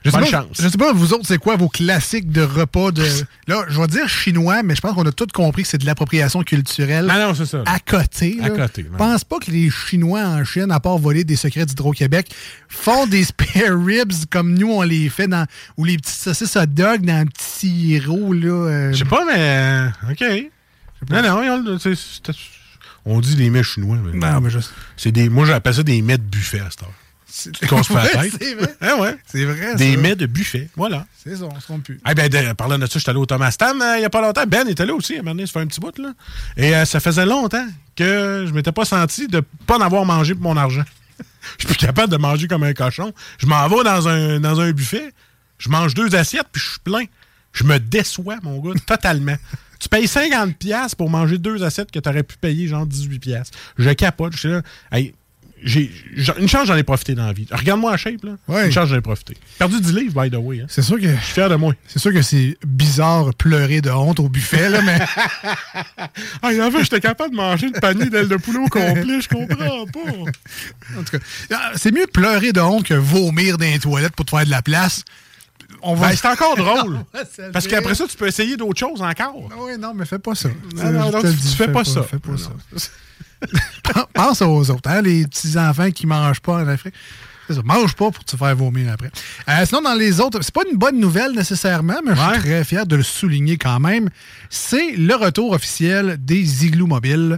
Je 0.04 0.10
sais, 0.10 0.18
Bonne 0.18 0.26
pas, 0.26 0.32
chance. 0.32 0.58
je 0.60 0.68
sais 0.68 0.78
pas, 0.80 0.94
vous 0.94 1.14
autres, 1.14 1.28
c'est 1.28 1.38
quoi 1.38 1.58
vos 1.58 1.70
classiques 1.70 2.32
de 2.32 2.42
repas 2.42 2.90
de. 2.92 3.04
Là, 3.48 3.66
je 3.70 3.80
vais 3.80 3.86
dire 3.88 4.10
chinois, 4.10 4.64
mais 4.64 4.74
je 4.76 4.82
pense 4.82 4.96
qu'on 4.96 5.06
a 5.06 5.12
tous 5.12 5.28
compris 5.32 5.62
que 5.62 5.70
c'est 5.70 5.78
de 5.78 5.86
l'appropriation 5.86 6.42
culturelle. 6.42 7.08
Ah 7.08 7.20
non, 7.28 7.36
c'est 7.36 7.46
ça. 7.46 7.62
À 7.68 7.78
côté. 7.80 8.38
À 8.42 8.50
là. 8.50 8.56
côté, 8.66 8.88
Je 8.92 8.98
pense 8.98 9.24
pas 9.24 9.38
que 9.38 9.52
les 9.52 9.70
Chinois 9.70 10.22
en 10.24 10.44
Chine, 10.44 10.72
à 10.72 10.80
part 10.80 10.98
voler 10.98 11.24
des 11.24 11.36
secrets 11.36 11.68
d'Hydro-Québec, 11.68 12.32
font 12.68 13.06
des 13.06 13.24
spare 13.26 13.78
ribs 13.86 14.26
comme 14.32 14.56
nous, 14.58 14.72
on 14.72 14.82
les 14.82 15.08
fait 15.10 15.28
dans. 15.28 15.46
ou 15.78 15.86
les 15.86 15.98
petites 15.98 16.16
saucisses 16.16 16.56
hot 16.56 16.66
dog 16.66 17.06
dans 17.06 17.14
un 17.18 17.26
petit 17.28 18.00
sirop, 18.00 18.34
là. 18.34 18.50
euh, 18.50 18.92
Je 18.94 18.98
sais 18.98 19.06
pas, 19.06 19.24
mais. 19.26 19.38
euh, 19.38 19.88
OK. 20.12 20.24
Non, 21.12 21.22
non, 21.22 21.64
on, 21.66 21.80
c'est- 21.80 21.94
c'est- 21.96 22.34
on 23.06 23.20
dit 23.20 23.36
des 23.36 23.50
mets 23.52 23.62
chinois. 23.64 23.98
Mais 24.04 24.18
Non, 24.18 24.42
mais 24.42 24.50
je. 24.50 24.60
c'est 24.98 25.12
des, 25.12 25.30
moi, 25.30 25.46
j'appelle 25.46 25.74
ça 25.76 25.84
des 25.84 26.02
mets 26.02 26.18
de 26.18 26.24
buffet 26.24 26.60
à 26.60 26.70
cette 26.72 26.84
heure. 26.84 26.94
C'est 27.34 27.66
Qu'on 27.68 27.82
se 27.82 27.88
fait 27.94 28.14
la 28.14 28.20
Ouais, 28.22 28.30
tête. 28.30 28.34
c'est 28.42 28.54
vrai. 28.56 28.76
Hein, 28.82 28.98
ouais. 29.00 29.16
C'est 29.26 29.46
vrai. 29.46 29.76
Des 29.76 29.96
ça. 29.96 30.02
mets 30.02 30.16
de 30.16 30.26
buffet. 30.26 30.70
Voilà. 30.76 31.06
C'est 31.24 31.36
ça, 31.38 31.46
on 31.46 31.60
se 31.60 31.66
trompe 31.66 31.84
plus. 31.84 32.00
Eh 32.10 32.14
ben, 32.14 32.28
de- 32.30 32.54
parlant 32.54 32.78
de 32.78 32.86
ça, 32.86 32.92
je 32.96 33.00
suis 33.00 33.10
allé 33.10 33.20
au 33.20 33.26
Thomas 33.26 33.52
Stam 33.52 33.82
euh, 33.82 33.98
il 33.98 34.02
y 34.02 34.06
a 34.06 34.10
pas 34.10 34.22
longtemps. 34.22 34.44
Ben 34.48 34.68
était 34.68 34.86
là 34.86 34.94
aussi, 34.94 35.16
à 35.16 35.20
un 35.20 35.22
moment 35.22 35.32
donné, 35.36 35.46
ça 35.48 35.54
fait 35.54 35.60
un 35.62 35.68
petit 35.68 35.80
bout, 35.80 35.98
là. 35.98 36.12
Et 36.58 36.76
euh, 36.76 36.84
ça 36.86 37.00
faisait 37.00 37.26
longtemps 37.26 37.66
que 37.96 38.46
je 38.48 38.54
m'étais 38.54 38.72
pas 38.74 38.86
senti 38.86 39.28
de 39.28 39.42
pas 39.66 39.78
en 39.78 39.82
avoir 39.82 40.04
mangé 40.06 40.34
pour 40.36 40.44
mon 40.44 40.58
argent. 40.58 40.84
Je 41.58 41.66
suis 41.66 41.68
plus 41.76 41.88
capable 41.88 42.12
de 42.12 42.18
manger 42.18 42.48
comme 42.48 42.64
un 42.64 42.74
cochon. 42.74 43.14
Je 43.40 43.48
m'en 43.48 43.68
vais 43.68 43.84
dans 43.84 44.08
un, 44.08 44.40
dans 44.40 44.60
un 44.60 44.72
buffet, 44.72 45.12
je 45.58 45.70
mange 45.70 45.94
deux 45.96 46.14
assiettes, 46.16 46.48
puis 46.52 46.62
je 46.62 46.70
suis 46.72 46.80
plein. 46.80 47.04
Je 47.54 47.64
me 47.64 47.80
déçois, 47.80 48.38
mon 48.44 48.60
gars, 48.60 48.80
totalement. 48.86 49.36
Tu 49.80 49.90
payes 49.90 50.06
50$ 50.06 50.54
piastres 50.54 50.96
pour 50.98 51.10
manger 51.10 51.38
deux 51.40 51.64
assiettes 51.64 51.90
que 51.92 51.98
tu 52.00 52.08
aurais 52.08 52.22
pu 52.24 52.38
payer 52.38 52.68
genre 52.68 52.86
18$. 52.86 53.20
piastres. 53.20 53.58
Je 53.78 53.90
capote. 53.92 54.34
Je 54.34 54.38
suis 54.38 54.50
là. 54.50 54.62
Hey, 54.92 55.14
j'ai, 55.64 55.92
une 56.40 56.48
chance, 56.48 56.68
j'en 56.68 56.76
ai 56.76 56.84
profité 56.84 57.14
dans 57.16 57.26
la 57.26 57.34
vie. 57.34 57.48
Regarde-moi 57.52 57.92
la 57.92 57.98
shape, 57.98 58.24
là. 58.24 58.32
Ouais. 58.48 58.66
Une 58.66 58.72
chance, 58.72 58.90
j'en 58.90 58.96
ai 58.98 59.02
profité. 59.02 59.38
Perdu 59.60 59.80
10 59.80 59.94
livres, 59.94 60.22
by 60.24 60.30
the 60.32 60.36
way. 60.40 60.62
hein. 60.62 60.66
C'est 60.70 60.82
sûr 60.82 60.98
que. 61.00 61.04
Je 61.08 61.16
suis 61.24 61.34
fier 61.34 61.50
de 61.50 61.56
moi. 61.56 61.74
C'est 61.88 62.00
sûr 62.00 62.12
que 62.14 62.22
c'est 62.22 62.58
bizarre 62.66 63.34
pleurer 63.36 63.82
de 63.82 63.90
honte 63.92 64.20
au 64.20 64.30
buffet, 64.30 64.70
là, 64.70 64.82
mais. 64.82 65.00
Ah, 66.44 66.50
en 66.62 66.72
fait, 66.72 66.84
j'étais 66.84 67.00
capable 67.00 67.32
de 67.32 67.36
manger 67.36 67.68
le 67.74 67.80
panier 67.80 68.10
d'ailes 68.10 68.28
de 68.28 68.36
poulet 68.38 68.60
au 68.60 68.68
complet, 68.68 69.22
je 69.22 69.28
comprends 69.30 69.86
pas. 69.86 70.12
En 70.98 71.04
tout 71.04 71.18
cas, 71.18 71.24
ah, 71.54 71.72
c'est 71.76 71.92
mieux 71.92 72.08
pleurer 72.08 72.52
de 72.52 72.60
honte 72.60 72.86
que 72.86 72.94
vomir 72.94 73.58
dans 73.58 73.66
les 73.66 73.80
toilettes 73.80 74.16
pour 74.16 74.26
te 74.26 74.32
faire 74.32 74.46
de 74.46 74.50
la 74.52 74.62
place. 74.62 75.04
On 75.84 75.96
va. 75.96 76.10
Ben, 76.10 76.16
c'est 76.16 76.28
encore 76.28 76.56
drôle. 76.58 77.00
Parce 77.54 77.68
qu'après 77.68 77.96
ça, 77.96 78.06
tu 78.10 78.18
peux 78.18 78.28
essayer 78.28 78.58
d'autres 78.58 78.80
choses 78.80 79.02
encore. 79.02 79.50
Ah 79.52 79.56
oui, 79.60 79.74
non, 79.80 79.94
mais 79.94 80.06
fais 80.06 80.20
pas 80.20 80.36
ça. 80.36 80.50
Non, 80.76 81.12
non, 81.12 81.22
tu- 81.22 81.28
fais 81.56 81.68
pas 81.70 81.84
ça. 81.84 82.04
Fais 82.04 82.20
pas 82.20 82.38
ça. 82.38 82.52
Pense 84.14 84.42
aux 84.42 84.70
autres, 84.70 84.90
hein, 84.90 85.02
les 85.02 85.26
petits-enfants 85.26 85.92
qui 85.92 86.08
mangent 86.08 86.42
pas 86.42 86.56
en 86.56 86.68
Afrique. 86.68 86.94
Ça, 87.50 87.62
mange 87.64 87.96
pas 87.96 88.12
pour 88.12 88.24
te 88.24 88.38
faire 88.38 88.56
vomir 88.56 88.94
après. 88.94 89.12
Euh, 89.50 89.66
sinon, 89.66 89.82
dans 89.82 89.96
les 89.96 90.22
autres, 90.22 90.40
c'est 90.42 90.54
pas 90.54 90.62
une 90.72 90.78
bonne 90.78 91.00
nouvelle 91.00 91.34
nécessairement, 91.34 92.00
mais 92.06 92.16
je 92.16 92.22
suis 92.22 92.40
très 92.40 92.64
fier 92.64 92.86
de 92.86 92.96
le 92.96 93.04
souligner 93.04 93.58
quand 93.58 93.80
même. 93.80 94.10
C'est 94.50 94.92
le 94.92 95.16
retour 95.16 95.52
officiel 95.52 96.18
des 96.20 96.66
igloos 96.66 96.88
mobiles. 96.88 97.38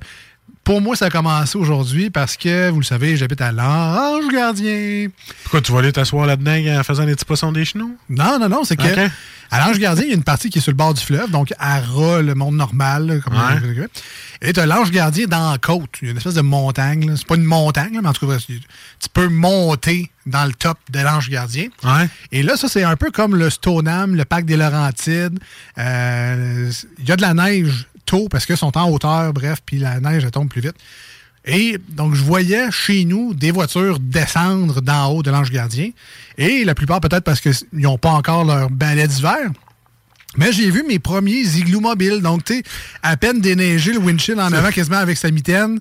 Pour 0.64 0.80
moi, 0.80 0.96
ça 0.96 1.06
a 1.06 1.10
commencé 1.10 1.58
aujourd'hui 1.58 2.10
parce 2.10 2.38
que, 2.38 2.70
vous 2.70 2.80
le 2.80 2.86
savez, 2.86 3.18
j'habite 3.18 3.42
à 3.42 3.52
l'Ange 3.52 4.28
Gardien. 4.32 5.08
Pourquoi 5.44 5.60
tu 5.62 5.74
vas 5.74 5.80
aller 5.80 5.92
t'asseoir 5.92 6.26
là-dedans 6.26 6.80
en 6.80 6.84
faisant 6.84 7.06
des 7.06 7.16
petits 7.16 7.26
poissons 7.26 7.52
des 7.52 7.66
chenous? 7.66 7.98
Non, 8.10 8.40
non, 8.40 8.48
non, 8.48 8.64
c'est 8.64 8.78
que 8.78 9.10
à 9.52 9.60
l'Ange 9.60 9.78
Gardien, 9.78 10.06
il 10.06 10.10
y 10.10 10.14
a 10.14 10.16
une 10.16 10.24
partie 10.24 10.50
qui 10.50 10.60
est 10.60 10.62
sur 10.62 10.72
le 10.72 10.78
bord 10.78 10.94
du 10.94 11.02
fleuve, 11.02 11.30
donc 11.30 11.54
à 11.60 11.80
ras, 11.82 12.22
le 12.22 12.34
monde 12.34 12.56
normal. 12.56 13.22
Comme 13.24 13.34
Ouais. 13.34 13.88
Et 14.42 14.52
tu 14.54 14.60
as 14.60 14.66
l'Ange 14.66 14.90
Gardien 14.90 15.26
dans 15.28 15.52
la 15.52 15.58
côte. 15.58 15.90
Il 16.02 16.06
y 16.06 16.08
a 16.08 16.12
une 16.12 16.18
espèce 16.18 16.34
de 16.34 16.42
montagne. 16.42 17.14
C'est 17.18 17.28
pas 17.28 17.36
une 17.36 17.44
montagne, 17.44 17.94
là, 17.94 18.00
mais 18.02 18.10
en 18.10 18.14
tout 18.14 18.28
cas, 18.28 18.38
tu 18.38 18.60
peux 19.14 19.28
monter 19.28 20.10
dans 20.26 20.46
le 20.46 20.54
top 20.54 20.78
de 20.90 21.00
l'Ange 21.00 21.30
Gardien. 21.30 21.68
Ouais. 21.84 22.10
Et 22.32 22.42
là, 22.42 22.56
ça, 22.58 22.68
c'est 22.70 22.84
un 22.84 22.96
peu 22.96 23.12
comme 23.12 23.36
le 23.36 23.50
Stoneham, 23.50 24.16
le 24.16 24.26
parc 24.26 24.46
des 24.46 24.56
Laurentides. 24.58 25.40
Euh, 25.78 26.72
Il 27.00 27.08
y 27.08 27.12
a 27.12 27.16
de 27.18 27.22
la 27.22 27.34
neige 27.34 27.88
tôt 28.06 28.28
parce 28.30 28.46
qu'ils 28.46 28.58
sont 28.58 28.78
en 28.78 28.90
hauteur, 28.90 29.34
bref, 29.34 29.60
puis 29.66 29.80
la 29.80 30.00
neige, 30.00 30.24
elle 30.24 30.32
tombe 30.32 30.50
plus 30.50 30.62
vite. 30.62 30.76
Et 31.46 31.78
donc, 31.90 32.16
je 32.16 32.24
voyais 32.24 32.72
chez 32.72 33.04
nous 33.04 33.34
des 33.34 33.52
voitures 33.52 34.00
descendre 34.00 34.82
d'en 34.82 35.08
haut 35.08 35.24
de 35.24 35.30
l'Ange 35.30 35.52
Gardien. 35.52 35.90
Et 36.38 36.64
la 36.64 36.74
plupart, 36.74 37.02
peut-être 37.02 37.24
parce 37.24 37.42
qu'ils 37.42 37.54
n'ont 37.74 37.98
pas 37.98 38.12
encore 38.12 38.46
leur 38.46 38.70
balai 38.70 39.08
d'hiver. 39.08 39.52
Mais 40.38 40.52
j'ai 40.54 40.70
vu 40.70 40.84
mes 40.88 41.00
premiers 41.00 41.42
igloos 41.42 41.82
mobiles. 41.82 42.22
Donc, 42.22 42.46
tu 42.46 42.56
sais, 42.56 42.64
à 43.04 43.18
peine 43.18 43.42
déneigé 43.42 43.92
le 43.92 44.00
windshield 44.00 44.40
en 44.40 44.54
avant 44.54 44.72
quasiment 44.72 44.98
avec 44.98 45.18
sa 45.18 45.32
mitaine. 45.32 45.80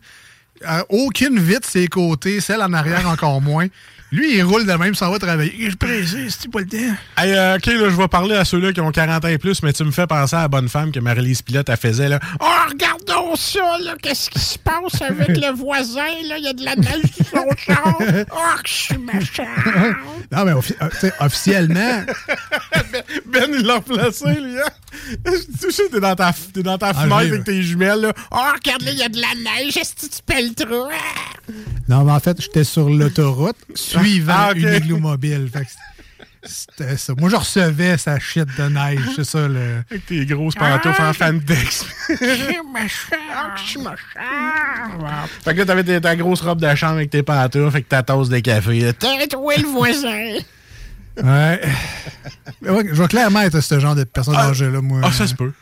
Euh, 0.68 0.82
aucune 0.88 1.38
vitre 1.38 1.68
ses 1.68 1.86
côtés, 1.88 2.40
celle 2.40 2.60
en 2.62 2.72
arrière 2.72 3.08
encore 3.08 3.40
moins. 3.40 3.66
Lui, 4.12 4.36
il 4.36 4.42
roule 4.42 4.66
de 4.66 4.72
même, 4.74 4.94
s'en 4.94 5.10
va 5.10 5.18
travailler. 5.18 5.54
Je 5.58 5.68
suis 5.68 5.76
pressé, 5.76 6.26
c'est 6.28 6.50
pas 6.50 6.60
le 6.60 6.66
temps? 6.66 6.94
Hey, 7.16 7.32
euh, 7.32 7.56
OK, 7.56 7.64
là, 7.66 7.88
je 7.88 7.96
vais 7.96 8.08
parler 8.08 8.36
à 8.36 8.44
ceux-là 8.44 8.72
qui 8.74 8.80
ont 8.82 8.90
40 8.92 9.24
ans 9.24 9.28
et 9.28 9.38
plus, 9.38 9.62
mais 9.62 9.72
tu 9.72 9.84
me 9.84 9.90
fais 9.90 10.06
penser 10.06 10.36
à 10.36 10.42
la 10.42 10.48
bonne 10.48 10.68
femme 10.68 10.92
que 10.92 11.00
Marie-Lise 11.00 11.40
Pilote, 11.40 11.66
elle 11.70 11.76
faisait, 11.78 12.10
là. 12.10 12.20
Oh, 12.38 12.46
regardons 12.68 13.34
ça, 13.36 13.78
là. 13.82 13.94
Qu'est-ce 14.02 14.28
qui 14.28 14.38
se 14.38 14.58
passe 14.58 15.00
avec 15.00 15.28
le 15.28 15.52
voisin, 15.54 16.02
là? 16.28 16.36
Il 16.36 16.44
y 16.44 16.48
a 16.48 16.52
de 16.52 16.62
la 16.62 16.76
neige 16.76 17.10
sur 17.16 17.26
son 17.26 17.46
char. 17.56 17.96
Oh, 18.00 18.60
que 18.62 18.68
je 18.68 18.72
suis 18.74 18.98
méchant. 18.98 19.44
Non, 20.30 20.44
mais 20.44 20.52
offi- 20.52 20.76
euh, 20.82 21.10
officiellement, 21.20 22.04
Ben, 23.26 23.46
il 23.58 23.64
l'a 23.64 23.76
replacé, 23.76 24.26
lui, 24.34 24.58
hein? 24.58 25.30
Tu 25.58 25.70
sais, 25.72 25.84
t'es 25.90 26.00
dans 26.00 26.14
ta, 26.14 26.34
t'es 26.52 26.62
dans 26.62 26.76
ta 26.76 26.88
Ah, 26.88 26.94
fenêtre 26.94 27.14
avec 27.14 27.44
tes 27.44 27.62
jumelles, 27.62 28.00
là. 28.02 28.12
Oh, 28.30 28.36
regarde, 28.54 28.82
là, 28.82 28.90
il 28.92 28.98
y 28.98 29.02
a 29.02 29.08
de 29.08 29.18
la 29.20 29.34
neige. 29.34 29.74
Est-ce 29.78 29.94
que 29.94 30.14
tu 30.14 30.22
pelles 30.26 30.48
le 30.48 30.54
trou? 30.66 30.84
Ah! 30.90 31.52
non, 31.88 32.04
mais 32.04 32.12
en 32.12 32.20
fait, 32.20 32.40
j'étais 32.40 32.64
sur 32.64 32.88
l'autoroute 32.90 33.56
suivant 34.02 34.34
Ah, 34.36 34.50
ok. 34.50 34.56
une 34.58 34.74
igloo 34.74 34.98
mobile. 34.98 35.48
Fait 35.52 35.66
c'était 36.44 36.96
ça. 36.96 37.12
Moi, 37.16 37.30
je 37.30 37.36
recevais 37.36 37.96
sa 37.98 38.18
shit 38.18 38.48
de 38.58 38.64
neige. 38.68 39.00
C'est 39.14 39.22
ça, 39.24 39.46
le. 39.46 39.84
Avec 39.88 40.06
tes 40.06 40.26
grosses 40.26 40.56
pantoufles 40.56 41.00
en 41.00 41.12
fandex. 41.12 41.86
Je 42.08 42.14
suis 42.16 42.26
méchant. 42.74 43.16
Que 43.54 43.60
je 43.60 43.62
suis 43.68 43.78
méchant. 43.78 45.28
fait 45.44 45.54
que 45.54 45.58
là, 45.58 45.64
t'avais 45.66 46.00
ta 46.00 46.16
grosse 46.16 46.40
robe 46.40 46.60
de 46.60 46.74
chambre 46.74 46.94
avec 46.94 47.10
tes 47.10 47.22
pantoufles, 47.22 47.66
avec 47.68 47.88
ta 47.88 48.02
tasse 48.02 48.28
de 48.28 48.40
café. 48.40 48.92
T'es 48.98 49.36
où 49.36 49.50
est 49.52 49.58
le 49.58 49.68
voisin? 49.68 50.34
Ouais. 51.22 51.60
Je 52.62 52.70
vais 53.02 53.08
clairement 53.08 53.42
être 53.42 53.60
ce 53.60 53.78
genre 53.78 53.94
de 53.94 54.02
personne 54.04 54.34
âgée-là, 54.34 54.80
moi. 54.80 55.00
Ah, 55.04 55.12
ça 55.12 55.26
se 55.28 55.34
peut. 55.34 55.52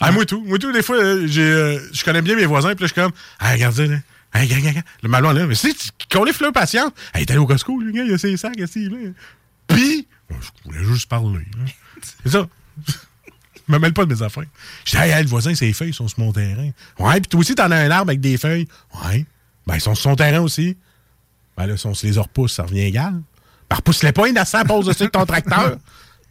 Ah, 0.00 0.10
moi 0.10 0.24
tout. 0.24 0.42
Moi 0.44 0.58
tout, 0.58 0.72
des 0.72 0.82
fois, 0.82 0.96
euh, 0.96 1.28
euh, 1.38 1.78
je 1.92 2.04
connais 2.04 2.20
bien 2.22 2.34
mes 2.34 2.46
voisins, 2.46 2.74
puis 2.74 2.82
là, 2.84 2.88
je 2.88 2.92
suis 2.92 3.00
comme, 3.00 3.12
ah, 3.38 3.52
regardez, 3.52 3.86
là. 3.86 3.96
Hey, 4.34 4.48
gars, 4.48 4.60
gars. 4.60 4.82
Le 5.02 5.08
malon, 5.08 5.30
là, 5.30 5.46
mais 5.46 5.54
c'est, 5.54 5.72
qu'on 6.10 6.24
les 6.24 6.32
fleurs 6.32 6.52
patience. 6.52 6.90
Hey, 7.14 7.22
est 7.22 7.30
allé 7.30 7.38
au 7.38 7.46
Costco, 7.46 7.80
lui, 7.80 7.92
gars, 7.92 8.02
il 8.04 8.12
a 8.12 8.18
ses 8.18 8.36
sacs, 8.36 8.58
est, 8.58 8.76
là? 8.76 8.98
Puis, 9.68 10.06
je 10.28 10.34
voulais 10.64 10.84
juste 10.84 11.08
parler. 11.08 11.46
C'est 12.24 12.32
ça. 12.32 12.48
Je 13.66 13.72
me 13.72 13.78
mêle 13.78 13.94
pas 13.94 14.04
de 14.04 14.12
mes 14.12 14.22
affaires. 14.22 14.44
Je 14.84 14.90
dis, 14.90 14.96
hey, 14.96 15.22
le 15.22 15.28
voisin, 15.28 15.54
ses 15.54 15.72
feuilles 15.72 15.94
sont 15.94 16.08
sur 16.08 16.20
mon 16.20 16.32
terrain. 16.32 16.70
Ouais, 16.98 17.20
puis 17.20 17.28
toi 17.28 17.40
aussi, 17.40 17.54
t'en 17.54 17.70
as 17.70 17.76
un 17.76 17.90
arbre 17.90 18.10
avec 18.10 18.20
des 18.20 18.36
feuilles. 18.36 18.66
Ouais. 19.04 19.24
Ben, 19.66 19.76
ils 19.76 19.80
sont 19.80 19.94
sur 19.94 20.10
son 20.10 20.16
terrain 20.16 20.40
aussi. 20.40 20.76
Ben 21.56 21.66
là, 21.66 21.76
si 21.76 21.86
on 21.86 21.94
se 21.94 22.06
les 22.06 22.18
repousse, 22.18 22.54
ça 22.54 22.64
revient 22.64 22.82
égal. 22.82 23.22
Ben, 23.70 23.76
repousse-les 23.76 24.12
pas, 24.12 24.28
il 24.28 24.38
ça 24.44 24.64
pose 24.64 24.86
dessus 24.86 25.04
de 25.04 25.08
ton 25.08 25.24
tracteur. 25.24 25.78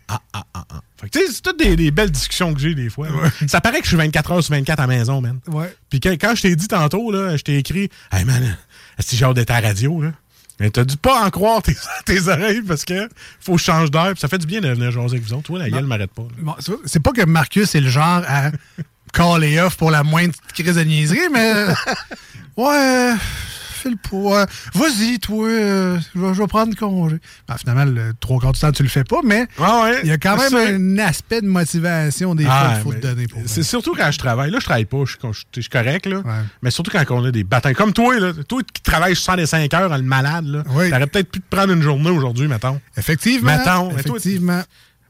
Ah, 0.08 0.20
ah, 0.34 0.44
ah, 0.54 0.66
ah. 0.70 0.82
Fait 1.00 1.10
que, 1.10 1.18
tu 1.20 1.26
sais, 1.26 1.32
c'est 1.34 1.42
toutes 1.42 1.60
des, 1.60 1.76
des 1.76 1.92
belles 1.92 2.12
discussions 2.12 2.54
que 2.54 2.60
j'ai 2.60 2.76
des 2.76 2.90
fois. 2.90 3.08
Ça 3.48 3.62
paraît 3.62 3.80
que 3.80 3.86
je 3.86 3.90
suis 3.90 3.98
24 3.98 4.32
heures 4.32 4.44
sur 4.44 4.54
24 4.54 4.80
à 4.80 4.84
la 4.84 4.88
maison, 4.88 5.22
man. 5.22 5.40
Ouais. 5.48 5.74
Puis 5.90 6.00
quand, 6.00 6.12
quand 6.12 6.36
je 6.36 6.42
t'ai 6.44 6.56
dit 6.56 6.68
tantôt, 6.68 7.12
là, 7.12 7.36
je 7.38 7.42
t'ai 7.44 7.58
écrit, 7.58 7.90
hey 8.12 8.26
man, 8.26 8.58
c'est 9.00 9.16
genre 9.18 9.34
d'être 9.34 9.52
à 9.52 9.62
la 9.62 9.70
radio, 9.70 10.02
là. 10.02 10.12
Mais 10.60 10.70
t'as 10.70 10.84
dû 10.86 10.98
pas 10.98 11.26
en 11.26 11.30
croire 11.32 11.62
tes, 11.64 11.76
tes 12.06 12.28
oreilles 12.28 12.62
parce 12.62 12.86
que 12.86 13.10
faut 13.40 13.54
que 13.54 13.60
je 13.60 13.64
change. 13.64 13.90
Puis 13.90 14.02
ça 14.20 14.28
fait 14.28 14.38
du 14.38 14.46
bien 14.46 14.62
de 14.62 14.70
venir 14.70 14.92
jaser 14.92 15.16
avec 15.16 15.24
vous 15.24 15.34
autres. 15.34 15.44
Toi, 15.44 15.60
la 15.60 15.70
gueule 15.70 15.86
m'arrête 15.86 16.12
pas. 16.12 16.28
Bon, 16.38 16.56
c'est- 16.86 17.00
pas 17.00 17.12
que 17.12 17.24
Marcus 17.26 17.74
est 17.74 17.82
le 17.82 17.90
genre 17.90 18.22
à 18.28 18.52
caller 19.14 19.60
off 19.60 19.78
pour 19.78 19.90
la 19.90 20.04
moindre 20.04 20.34
crise 20.54 20.76
de 20.76 20.82
niaiserie, 20.84 21.30
mais. 21.34 21.54
euh, 21.54 21.74
ouais, 22.58 23.14
euh, 23.86 23.92
le 23.92 23.96
poids. 23.98 24.46
Vas-y, 24.74 25.20
toi, 25.20 25.48
euh, 25.48 25.98
je 26.16 26.20
vais 26.20 26.34
je 26.34 26.42
vais 26.42 26.48
prendre 26.48 26.76
congé. 26.76 27.18
Ben, 27.48 27.56
finalement, 27.58 27.86
le 27.86 28.14
trois 28.20 28.40
quarts 28.40 28.54
du 28.54 28.60
temps, 28.60 28.72
tu 28.72 28.84
le 28.84 28.90
fais 28.90 29.04
pas, 29.04 29.20
mais 29.24 29.48
Ah 29.60 29.84
ouais, 29.84 30.00
il 30.04 30.10
y 30.10 30.12
a 30.12 30.18
quand 30.18 30.38
même 30.38 30.98
un 30.98 31.04
aspect 31.04 31.42
de 31.42 31.48
motivation 31.48 32.36
des 32.36 32.46
fois 32.46 32.54
Ah, 32.56 32.74
qu'il 32.74 32.84
faut 32.84 32.94
te 32.94 33.00
donner 33.02 33.28
pour 33.28 33.42
C'est 33.46 33.64
surtout 33.64 33.94
quand 33.96 34.12
je 34.12 34.18
travaille. 34.18 34.52
Là, 34.52 34.60
je 34.60 34.66
travaille 34.66 34.86
pas. 34.86 34.98
Je 35.06 35.12
suis 35.12 35.20
con- 35.20 35.34
je 35.34 35.42
je 35.56 35.62
suis 35.62 35.70
correct, 35.70 36.06
là. 36.06 36.18
Ouais. 36.18 36.32
Mais 36.62 36.72
surtout 36.72 36.92
quand 36.92 37.04
on 37.12 37.26
a 37.26 37.32
des 37.32 37.44
batailles. 37.44 37.76
Comme 37.76 37.94
toi, 37.94 38.20
là. 38.20 38.32
Toi 38.48 38.62
qui 38.74 38.82
travailles 38.82 39.16
65 39.16 39.74
heures, 39.74 39.96
le 39.98 40.04
malade, 40.04 40.46
là. 40.46 40.64
Oui. 40.70 40.90
T'aurais 40.90 41.08
peut-être 41.08 41.32
pu 41.32 41.40
te 41.42 41.56
prendre 41.56 41.74
une 41.74 41.82
journée 41.82 42.10
aujourd'hui, 42.10 42.48
mettons. 42.48 42.80
Effectivement. 42.98 43.56
Mettons, 43.58 43.92
effectivement. 43.98 44.62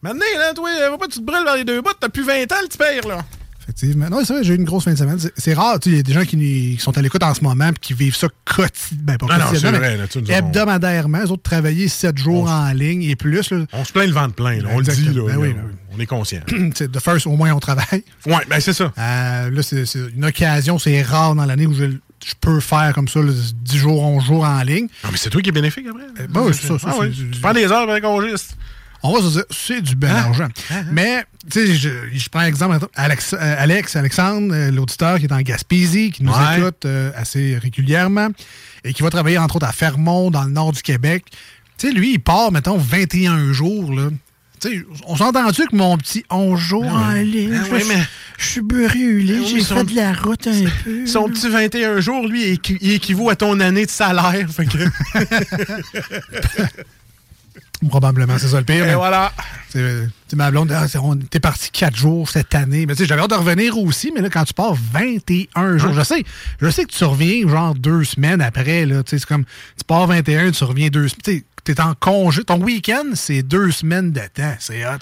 Maintenant, 0.01 0.25
là, 0.37 0.53
toi, 0.53 0.69
va 0.91 0.97
pas 0.97 1.07
tu 1.07 1.19
te 1.19 1.23
brûles 1.23 1.45
vers 1.45 1.55
les 1.55 1.63
deux 1.63 1.81
bouts. 1.81 1.91
T'as 1.99 2.09
plus 2.09 2.23
20 2.23 2.33
ans, 2.51 2.55
le 2.61 2.67
petit 2.67 2.77
père, 2.77 3.07
là. 3.07 3.19
Effectivement. 3.63 4.09
Non, 4.09 4.19
c'est 4.25 4.33
vrai, 4.33 4.43
j'ai 4.43 4.53
eu 4.53 4.57
une 4.57 4.63
grosse 4.65 4.83
fin 4.83 4.91
de 4.93 4.97
semaine. 4.97 5.17
C'est- 5.37 5.53
rare, 5.53 5.79
tu 5.79 5.89
sais, 5.89 5.93
il 5.95 5.97
y 5.97 5.99
a 5.99 6.03
des 6.03 6.13
gens 6.13 6.23
qui, 6.25 6.37
qui 6.37 6.77
sont 6.79 6.97
à 6.97 7.01
l'écoute 7.01 7.23
en 7.23 7.33
ce 7.33 7.41
moment 7.41 7.69
et 7.69 7.73
qui 7.79 7.93
vivent 7.93 8.15
ça 8.15 8.27
quotidiennement. 8.45 9.17
Ben, 9.19 9.27
Ah 9.29 9.37
non, 9.39 9.45
quotidiennement, 9.47 10.07
tu 10.09 10.21
nous 10.21 10.31
avons- 10.31 10.47
hebdomadairement. 10.47 11.19
Les 11.23 11.31
autres 11.31 11.43
travailler 11.43 11.87
7 11.87 12.17
jours 12.17 12.49
en 12.49 12.71
ligne 12.73 13.03
et 13.03 13.15
plus. 13.15 13.49
là. 13.51 13.65
On 13.73 13.83
se 13.85 13.91
plaint 13.91 14.07
le 14.07 14.13
ventre 14.13 14.35
plein, 14.35 14.57
là. 14.61 14.69
On 14.71 14.79
le 14.79 14.83
dit, 14.85 15.05
là. 15.05 15.11
Ben 15.27 15.37
oui, 15.37 15.53
ben 15.53 15.63
oui. 15.65 15.71
On 15.95 15.99
est 15.99 16.05
conscient. 16.05 16.41
De 16.47 16.99
first, 16.99 17.27
au 17.27 17.35
moins, 17.35 17.51
on 17.53 17.59
travaille. 17.59 18.03
ouais, 18.25 18.41
ben 18.49 18.59
c'est 18.59 18.73
ça. 18.73 18.91
Euh, 18.97 19.49
là, 19.51 19.61
c'est 19.63 19.83
une 20.15 20.25
occasion, 20.25 20.79
c'est 20.79 21.01
rare 21.03 21.35
dans 21.35 21.45
l'année 21.45 21.67
où 21.67 21.73
je, 21.73 21.85
je 21.85 22.33
peux 22.41 22.59
faire 22.59 22.91
comme 22.95 23.07
ça, 23.07 23.21
là, 23.21 23.31
10 23.61 23.77
jours, 23.77 24.01
11 24.03 24.25
jours 24.25 24.43
en 24.43 24.61
ligne. 24.63 24.87
Non, 25.03 25.09
mais 25.11 25.17
c'est 25.17 25.29
toi 25.29 25.41
qui 25.41 25.49
es 25.49 25.51
bénéfique 25.51 25.85
après. 25.87 26.27
ben 26.27 26.41
oui, 26.41 26.51
c'est 26.59 26.67
ça, 26.67 26.79
ça, 26.79 26.87
Ah 26.91 26.95
oui. 26.99 27.11
Tu 27.31 27.39
prends 27.39 27.53
des 27.53 27.65
heures 27.65 27.87
avec 27.89 28.03
un 28.03 28.07
congiste. 28.07 28.57
On 29.05 29.13
va 29.13 29.21
se 29.21 29.33
dire, 29.33 29.43
c'est 29.51 29.81
du 29.81 29.95
bel 29.95 30.11
Hein? 30.11 30.15
argent. 30.27 30.47
Mais, 30.91 31.25
tu 31.51 31.65
sais, 31.67 31.75
je, 31.75 31.89
je 32.13 32.29
prends 32.29 32.41
exemple, 32.43 32.79
Alex, 32.95 33.33
euh, 33.33 33.55
Alex 33.59 33.95
Alexandre, 33.97 34.53
euh, 34.53 34.71
l'auditeur 34.71 35.19
qui 35.19 35.25
est 35.25 35.33
en 35.33 35.41
Gaspésie, 35.41 36.11
qui 36.11 36.23
nous 36.23 36.31
Ouais. 36.31 36.59
écoute 36.59 36.85
euh, 36.85 37.11
assez 37.15 37.57
régulièrement 37.57 38.29
et 38.85 38.93
qui 38.93 39.03
va 39.03 39.09
travailler, 39.09 39.37
entre 39.37 39.57
autres, 39.57 39.67
à 39.67 39.73
Fermont, 39.73 40.31
dans 40.31 40.43
le 40.43 40.51
nord 40.51 40.71
du 40.71 40.81
Québec. 40.81 41.25
Tu 41.77 41.87
sais, 41.89 41.93
lui, 41.93 42.13
il 42.13 42.19
part, 42.19 42.51
mettons, 42.53 42.77
21 42.77 43.51
jours, 43.51 43.93
là. 43.93 44.09
Tu 44.61 44.69
sais, 44.69 44.85
on 45.07 45.17
s'entend-tu 45.17 45.67
que 45.67 45.75
mon 45.75 45.97
petit 45.97 46.23
11 46.29 46.57
jours? 46.57 46.85
En 46.85 47.11
ligne, 47.11 47.59
Ah 47.61 47.65
je, 47.69 47.75
oui, 47.75 47.83
mais- 47.89 48.03
je 48.37 48.45
suis 48.45 48.61
oui, 48.61 49.43
j'ai 49.49 49.61
fait 49.63 49.83
de 49.83 49.95
la 49.95 50.13
route 50.13 50.47
un 50.47 50.63
peu. 50.85 51.05
Son 51.07 51.27
petit 51.27 51.49
21 51.49 51.99
jours, 51.99 52.25
lui, 52.25 52.57
il 52.81 52.91
équivaut 52.93 53.29
à 53.29 53.35
ton 53.35 53.59
année 53.59 53.85
de 53.85 53.91
salaire. 53.91 54.47
Fait 54.49 54.65
que... 54.65 54.77
Probablement, 57.89 58.37
c'est 58.37 58.47
ça 58.47 58.59
le 58.59 58.65
pire. 58.65 58.83
Et 58.83 58.87
mais- 58.87 58.95
voilà. 58.95 59.31
Tu 59.71 60.35
ma 60.35 60.49
blonde, 60.51 60.71
ah, 60.71 60.85
t'es 61.29 61.39
parti 61.39 61.69
quatre 61.71 61.95
jours 61.95 62.29
cette 62.29 62.53
année. 62.55 62.85
Mais 62.85 62.93
tu 62.95 63.03
sais, 63.03 63.07
j'avais 63.07 63.21
hâte 63.21 63.29
de 63.31 63.35
revenir 63.35 63.77
aussi, 63.77 64.11
mais 64.13 64.21
là, 64.21 64.29
quand 64.29 64.43
tu 64.45 64.53
pars 64.53 64.73
21 64.73 65.77
jours, 65.77 65.93
je 65.93 66.01
sais, 66.03 66.23
je 66.61 66.69
sais 66.69 66.85
que 66.85 66.91
tu 66.91 67.03
reviens 67.03 67.47
genre 67.47 67.75
deux 67.75 68.03
semaines 68.03 68.41
après, 68.41 68.85
là. 68.85 69.03
Tu 69.03 69.11
sais, 69.11 69.19
c'est 69.19 69.27
comme, 69.27 69.45
tu 69.45 69.83
pars 69.85 70.07
21, 70.07 70.51
tu 70.51 70.63
reviens 70.63 70.89
deux 70.89 71.07
semaines. 71.07 71.41
T'es 71.63 71.79
en 71.79 71.93
congé. 71.93 72.43
Ton 72.43 72.59
week-end, 72.61 73.11
c'est 73.13 73.41
deux 73.41 73.71
semaines 73.71 74.11
de 74.11 74.19
temps. 74.33 74.53
C'est 74.59 74.83
rare. 74.85 74.97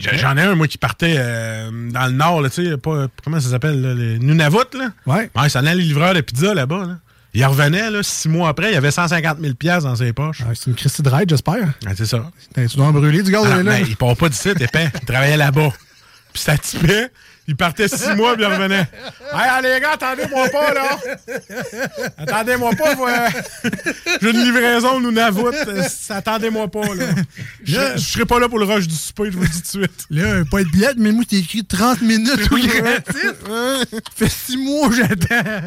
J'en 0.00 0.36
ai 0.36 0.42
un, 0.42 0.54
moi, 0.54 0.68
qui 0.68 0.78
partait 0.78 1.16
euh, 1.18 1.90
dans 1.90 2.06
le 2.06 2.12
nord, 2.12 2.40
là, 2.40 2.50
tu 2.50 2.64
sais, 2.64 2.72
comment 3.24 3.40
ça 3.40 3.50
s'appelle, 3.50 3.80
les 3.96 4.18
Nunavut, 4.18 4.58
là? 4.74 4.90
Ouais. 5.06 5.30
Ouais, 5.36 5.48
ça 5.48 5.60
allait 5.60 5.74
livreur 5.74 6.14
de 6.14 6.20
pizza 6.20 6.54
là-bas, 6.54 6.84
là. 6.86 6.98
Il 7.38 7.44
revenait, 7.44 7.90
là, 7.90 8.02
six 8.02 8.28
mois 8.30 8.48
après, 8.48 8.72
il 8.72 8.76
avait 8.76 8.90
150 8.90 9.38
000 9.40 9.54
piastres 9.54 9.88
dans 9.88 9.94
ses 9.96 10.12
poches. 10.14 10.38
Ah, 10.42 10.52
c'est 10.54 10.68
une 10.68 10.74
Christy 10.74 11.02
de 11.02 11.08
ride, 11.10 11.28
j'espère. 11.28 11.68
C'est 11.94 12.06
ça. 12.06 12.30
Ben, 12.54 12.66
Tu 12.66 12.76
dois 12.78 12.86
en 12.86 12.92
brûler 12.92 13.22
du 13.22 13.30
gaz, 13.30 13.44
Ah, 13.46 13.56
là. 13.58 13.62
mais 13.62 13.82
il 13.82 13.94
part 13.96 14.16
pas 14.16 14.30
d'ici, 14.30 14.48
épais. 14.58 14.88
Il 14.94 15.06
travaillait 15.06 15.36
là-bas. 15.36 15.70
Puis 16.32 16.42
ça 16.42 16.56
typait. 16.56 17.10
Il 17.48 17.54
partait 17.54 17.88
six 17.88 18.08
mois, 18.16 18.34
puis 18.34 18.42
il 18.44 18.46
revenait. 18.52 18.86
Hey, 19.34 19.62
les 19.62 19.80
gars, 19.80 19.92
attendez-moi 19.92 20.48
pas, 20.48 20.72
là. 20.72 20.98
Attendez-moi 22.16 22.70
pas, 22.74 22.94
voilà. 22.94 23.28
J'ai 24.22 24.30
une 24.30 24.42
livraison, 24.44 24.98
nous 25.00 25.10
Navut. 25.12 25.42
Attendez-moi 26.08 26.68
pas, 26.68 26.94
là. 26.94 27.04
Je 27.64 27.78
je 27.96 28.00
serai 28.00 28.24
pas 28.24 28.40
là 28.40 28.48
pour 28.48 28.58
le 28.58 28.64
rush 28.64 28.86
du 28.88 28.94
souper, 28.94 29.24
je 29.30 29.36
vous 29.36 29.42
le 29.42 29.48
dis 29.48 29.60
tout 29.62 29.78
de 29.78 29.84
suite. 29.84 30.06
Là, 30.10 30.42
pas 30.50 30.64
de 30.64 30.68
billette, 30.70 30.96
mais 30.96 31.12
moi, 31.12 31.24
t'es 31.28 31.36
écrit 31.36 31.64
30 31.66 32.00
minutes 32.00 32.40
au 32.50 32.56
gratis. 32.56 33.34
fait 34.14 34.28
six 34.30 34.56
mois, 34.56 34.88
j'attends. 34.96 35.60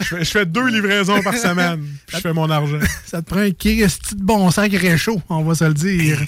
Je 0.00 0.04
fais, 0.06 0.24
je 0.24 0.30
fais 0.30 0.46
deux 0.46 0.66
livraisons 0.68 1.22
par 1.22 1.34
semaine, 1.36 1.80
puis 2.06 2.16
je 2.16 2.22
fais 2.22 2.32
mon 2.32 2.50
argent. 2.50 2.78
Ça 3.06 3.22
te 3.22 3.28
prend 3.30 3.40
un 3.40 3.50
Christy 3.52 4.16
de 4.16 4.22
bon 4.24 4.50
sac 4.50 4.72
réchaud, 4.72 5.22
on 5.28 5.42
va 5.42 5.54
se 5.54 5.64
le 5.64 5.74
dire. 5.74 6.20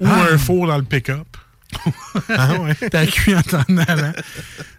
Ou 0.00 0.06
Ah. 0.06 0.28
un 0.32 0.38
four 0.38 0.66
dans 0.66 0.76
le 0.76 0.82
pick-up. 0.84 1.26
ah 2.28 2.54
ouais. 2.60 2.74
T'as 2.90 3.06
cuit 3.06 3.34
en 3.36 3.42
t'en 3.42 3.62
allant. 3.86 4.12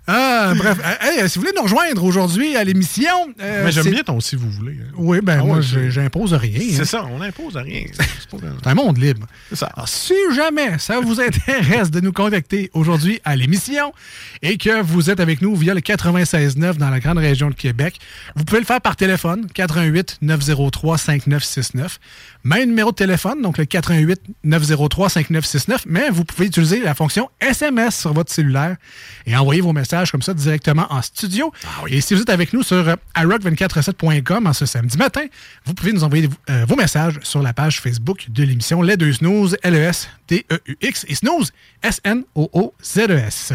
Ah, 0.08 0.54
bref. 0.58 0.78
Euh, 0.84 1.22
hey, 1.22 1.30
si 1.30 1.38
vous 1.38 1.42
voulez 1.46 1.54
nous 1.56 1.62
rejoindre 1.64 2.04
aujourd'hui 2.04 2.56
à 2.56 2.64
l'émission. 2.64 3.08
euh, 3.40 3.64
Mais 3.66 3.72
j'aime 3.72 3.90
bien 3.90 4.02
ton 4.04 4.20
si 4.20 4.36
vous 4.36 4.50
voulez. 4.50 4.78
Oui, 4.98 5.20
ben 5.22 5.40
Ah 5.42 5.46
moi, 5.46 5.58
ouais, 5.58 5.92
j'impose 5.92 6.34
rien. 6.34 6.60
C'est 6.72 6.82
hein. 6.82 6.86
ça, 6.86 7.06
on 7.06 7.20
n'impose 7.20 7.56
rien. 7.56 7.84
C'est 8.32 8.68
un 8.68 8.74
monde 8.74 8.98
libre. 8.98 9.28
C'est 9.50 9.58
ça. 9.58 9.68
Alors, 9.76 9.88
si 9.88 10.14
jamais 10.36 10.80
ça 10.80 11.00
vous 11.00 11.22
intéresse 11.22 11.92
de 11.92 12.00
nous 12.00 12.12
contacter 12.12 12.72
aujourd'hui 12.74 13.20
à 13.26 13.36
l'émission 13.36 13.94
et 14.42 14.58
que 14.58 14.82
vous 14.82 15.10
êtes 15.10 15.20
avec 15.20 15.42
nous 15.42 15.56
via 15.56 15.74
le 15.74 15.82
96.9 15.82 16.78
dans 16.78 16.90
la 16.90 17.00
grande 17.00 17.18
région 17.20 17.50
de 17.50 17.56
Québec, 17.56 18.00
vous 18.36 18.44
pouvez 18.44 18.60
le 18.62 18.66
faire 18.66 18.82
par 18.82 18.96
téléphone, 18.96 19.48
88 19.54 20.18
903 20.22 20.98
5969. 20.98 22.00
Même 22.44 22.70
numéro 22.70 22.92
de 22.92 22.96
téléphone, 22.96 23.42
donc 23.42 23.58
le 23.58 23.66
88 23.66 24.22
903 24.44 25.10
5969, 25.10 25.84
mais 25.86 26.10
vous 26.10 26.24
pouvez 26.24 26.48
utiliser 26.48 26.80
la 26.80 26.96
fonction 26.96 27.30
SMS 27.40 28.00
sur 28.00 28.14
votre 28.14 28.32
cellulaire 28.32 28.78
et 29.26 29.36
envoyer 29.36 29.62
vos 29.62 29.74
messages 29.74 29.82
message 29.82 30.12
comme 30.12 30.22
ça 30.22 30.34
directement 30.34 30.88
en 30.90 31.02
studio. 31.02 31.52
Et 31.88 32.02
si 32.02 32.14
vous 32.14 32.22
êtes 32.22 32.30
avec 32.30 32.54
nous 32.54 32.64
sur 32.64 32.88
euh, 32.88 32.96
iRock247.com 33.16 34.48
en 34.48 34.54
ce 34.54 34.66
samedi 34.66 34.98
matin, 34.98 35.26
vous 35.66 35.74
pouvez 35.74 35.92
nous 35.92 36.04
envoyer 36.04 36.30
euh, 36.50 36.66
vos 36.68 36.76
messages 36.76 37.20
sur 37.24 37.42
la 37.42 37.54
page 37.54 37.82
Facebook 37.82 38.28
de 38.30 38.44
l'émission 38.44 38.82
Les 38.82 38.96
Deux 38.96 39.14
Snooze, 39.14 39.58
L-E-S-D-E-U-X 39.64 41.06
et 41.10 41.16
Snooze, 41.16 41.52
S-N-O-O-Z-E-S. 41.84 43.54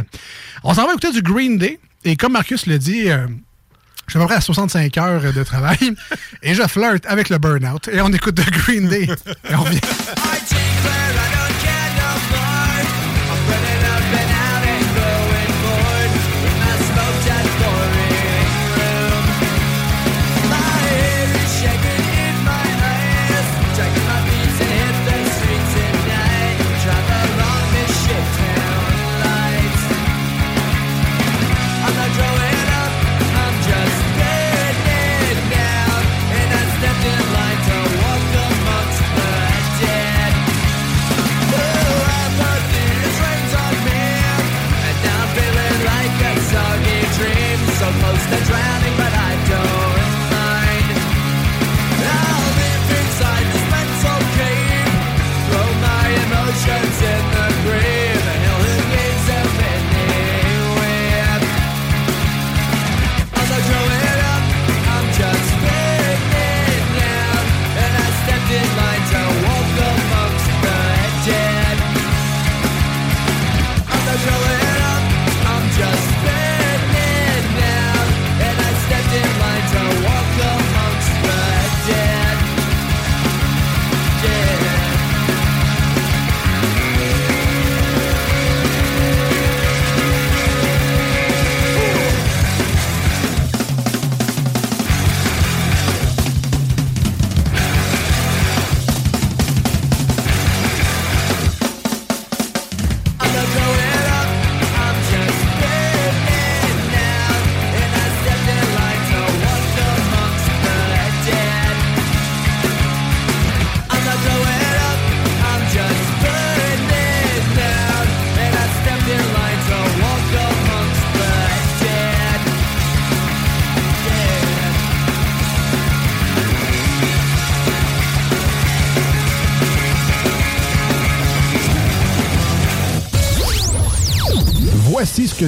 On 0.64 0.74
s'en 0.74 0.84
va 0.86 0.90
écouter 0.90 1.12
du 1.12 1.22
Green 1.22 1.58
Day. 1.58 1.78
Et 2.04 2.16
comme 2.16 2.32
Marcus 2.32 2.66
le 2.66 2.78
dit, 2.78 3.08
euh, 3.08 3.26
je 4.06 4.12
suis 4.12 4.18
à 4.18 4.22
peu 4.22 4.26
près 4.26 4.36
à 4.36 4.40
65 4.40 4.96
heures 4.98 5.32
de 5.32 5.42
travail 5.42 5.78
et 6.42 6.54
je 6.54 6.62
flirte 6.62 7.04
avec 7.06 7.28
le 7.28 7.38
burn-out. 7.38 7.88
Et 7.88 8.00
on 8.00 8.08
écoute 8.08 8.36
de 8.36 8.42
Green 8.50 8.88
Day. 8.88 9.08
Et 9.50 9.54
on 9.54 9.62
revient. 9.62 9.80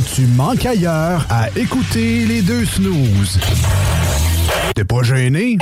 Tu 0.01 0.27
manques 0.27 0.67
ailleurs 0.67 1.27
à 1.31 1.49
écouter 1.57 2.25
les 2.27 2.43
deux 2.43 2.65
snooze. 2.65 3.39
T'es 4.75 4.85
pas 4.85 5.03
gêné? 5.03 5.59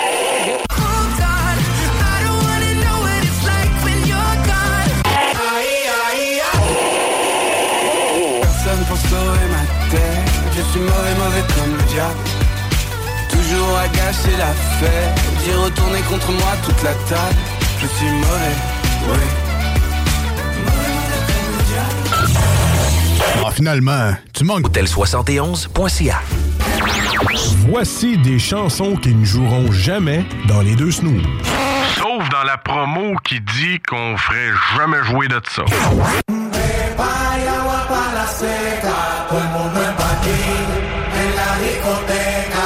Personne 8.43 8.85
pour 8.89 8.97
sauver 8.99 9.47
ma 9.51 9.91
tête 9.91 10.03
Je 10.57 10.63
suis 10.71 10.81
mauvais, 10.81 11.15
mauvais 11.19 11.45
comme 11.55 11.77
le 11.77 11.83
diable. 11.85 12.19
Toujours 13.31 13.79
à 13.79 13.89
gâcher 13.89 14.37
la 14.39 14.53
fête. 14.79 15.45
D'y 15.45 15.53
retourner 15.53 16.01
contre 16.11 16.33
moi 16.33 16.53
toute 16.65 16.83
la 16.83 16.95
table. 17.09 17.37
Je 17.81 17.87
suis 17.87 18.11
mauvais, 18.11 18.57
oui 19.09 19.46
Ah, 23.45 23.51
finalement, 23.51 24.13
tu 24.33 24.45
manques. 24.45 24.69
Hôtel71.ca 24.69 26.21
Voici 27.69 28.19
des 28.19 28.39
chansons 28.39 28.97
qui 28.97 29.15
ne 29.15 29.25
joueront 29.25 29.71
jamais 29.73 30.25
dans 30.47 30.61
les 30.63 30.75
deux 30.77 30.91
snooze. 30.91 31.23
Sauf 31.97 32.29
dans 32.31 32.43
la 32.45 32.57
promo 32.59 33.15
qui 33.25 33.41
dit 33.41 33.81
qu'on 33.89 34.17
ferait 34.17 34.53
jamais 34.77 35.03
jouer 35.05 35.29
de 35.29 35.41
ça. 35.51 35.65
Hay 36.99 37.47
agua 37.49 37.87
para 37.89 38.15
la 38.15 38.27
seca, 38.27 39.27
todo 39.29 39.39
el 39.41 39.49
mundo 39.49 39.81
en 39.81 39.95
patín, 39.97 40.67
en 41.13 41.29
la 41.37 41.51
discoteca. 41.63 42.66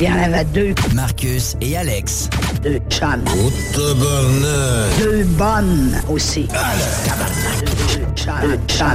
Il 0.00 0.06
y 0.06 0.10
en 0.10 0.22
avait 0.22 0.44
deux. 0.44 0.74
Marcus 0.94 1.56
et 1.60 1.76
Alex. 1.76 2.28
Deux 2.62 2.80
chums. 2.90 3.24
Oh, 3.26 3.50
tabarnak. 3.72 4.98
Deux 4.98 5.24
bonnes 5.24 6.00
aussi. 6.08 6.48
Deux, 7.60 7.98
deux 7.98 8.06
chums. 8.14 8.34
Deux 8.42 8.58
chums. 8.68 8.88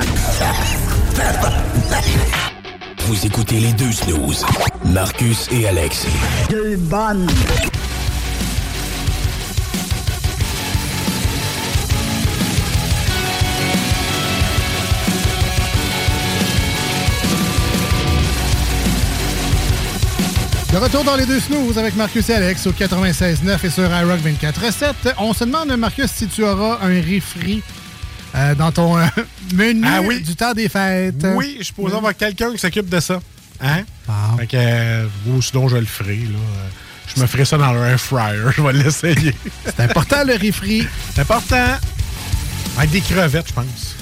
Vous 3.08 3.26
écoutez 3.26 3.60
les 3.60 3.74
deux 3.74 3.92
snooze. 3.92 4.46
Marcus 4.86 5.48
et 5.52 5.68
Alex. 5.68 6.06
Deux 6.50 6.76
bonnes. 6.78 7.28
De 20.72 20.78
retour 20.78 21.04
dans 21.04 21.16
les 21.16 21.26
deux 21.26 21.40
snooze 21.40 21.78
avec 21.80 21.96
Marcus 21.96 22.30
et 22.30 22.34
Alex 22.36 22.68
au 22.68 22.72
96.9 22.72 23.66
et 23.66 23.70
sur 23.70 23.84
iRock 23.86 24.20
24.7. 24.22 25.14
On 25.18 25.34
se 25.34 25.44
demande, 25.44 25.76
Marcus, 25.78 26.12
si 26.12 26.28
tu 26.28 26.44
auras 26.44 26.78
un 26.86 27.02
refri 27.02 27.64
euh, 28.36 28.54
dans 28.54 28.72
ton 28.72 28.98
euh, 29.00 29.06
menu 29.54 29.82
Ah 29.88 30.02
oui. 30.04 30.22
du 30.22 30.36
temps 30.36 30.54
des 30.54 30.70
fêtes. 30.70 31.26
Oui, 31.36 31.58
je 31.60 31.66
suppose 31.66 31.94
avoir 31.96 32.16
quelqu'un 32.16 32.52
qui 32.52 32.60
s'occupe 32.60 32.88
de 32.88 33.00
ça. 33.00 33.20
Hein? 33.62 33.82
Fait 34.38 34.46
que, 34.48 34.58
euh, 34.58 35.06
ou 35.28 35.42
sinon, 35.42 35.68
je 35.70 35.78
le 35.78 35.86
ferai. 35.86 36.18
Là. 36.18 36.38
Je 37.16 37.20
me 37.20 37.26
ferai 37.26 37.46
ça 37.46 37.58
dans 37.58 37.74
un 37.74 37.98
fryer. 37.98 38.38
Je 38.56 38.62
vais 38.62 38.74
l'essayer. 38.74 39.34
C'est 39.66 39.80
important, 39.80 40.24
le 40.24 40.34
refri. 40.34 40.88
C'est 41.16 41.22
important. 41.22 41.78
Avec 42.78 42.92
des 42.92 43.02
crevettes, 43.02 43.48
je 43.48 43.54
pense. 43.54 43.96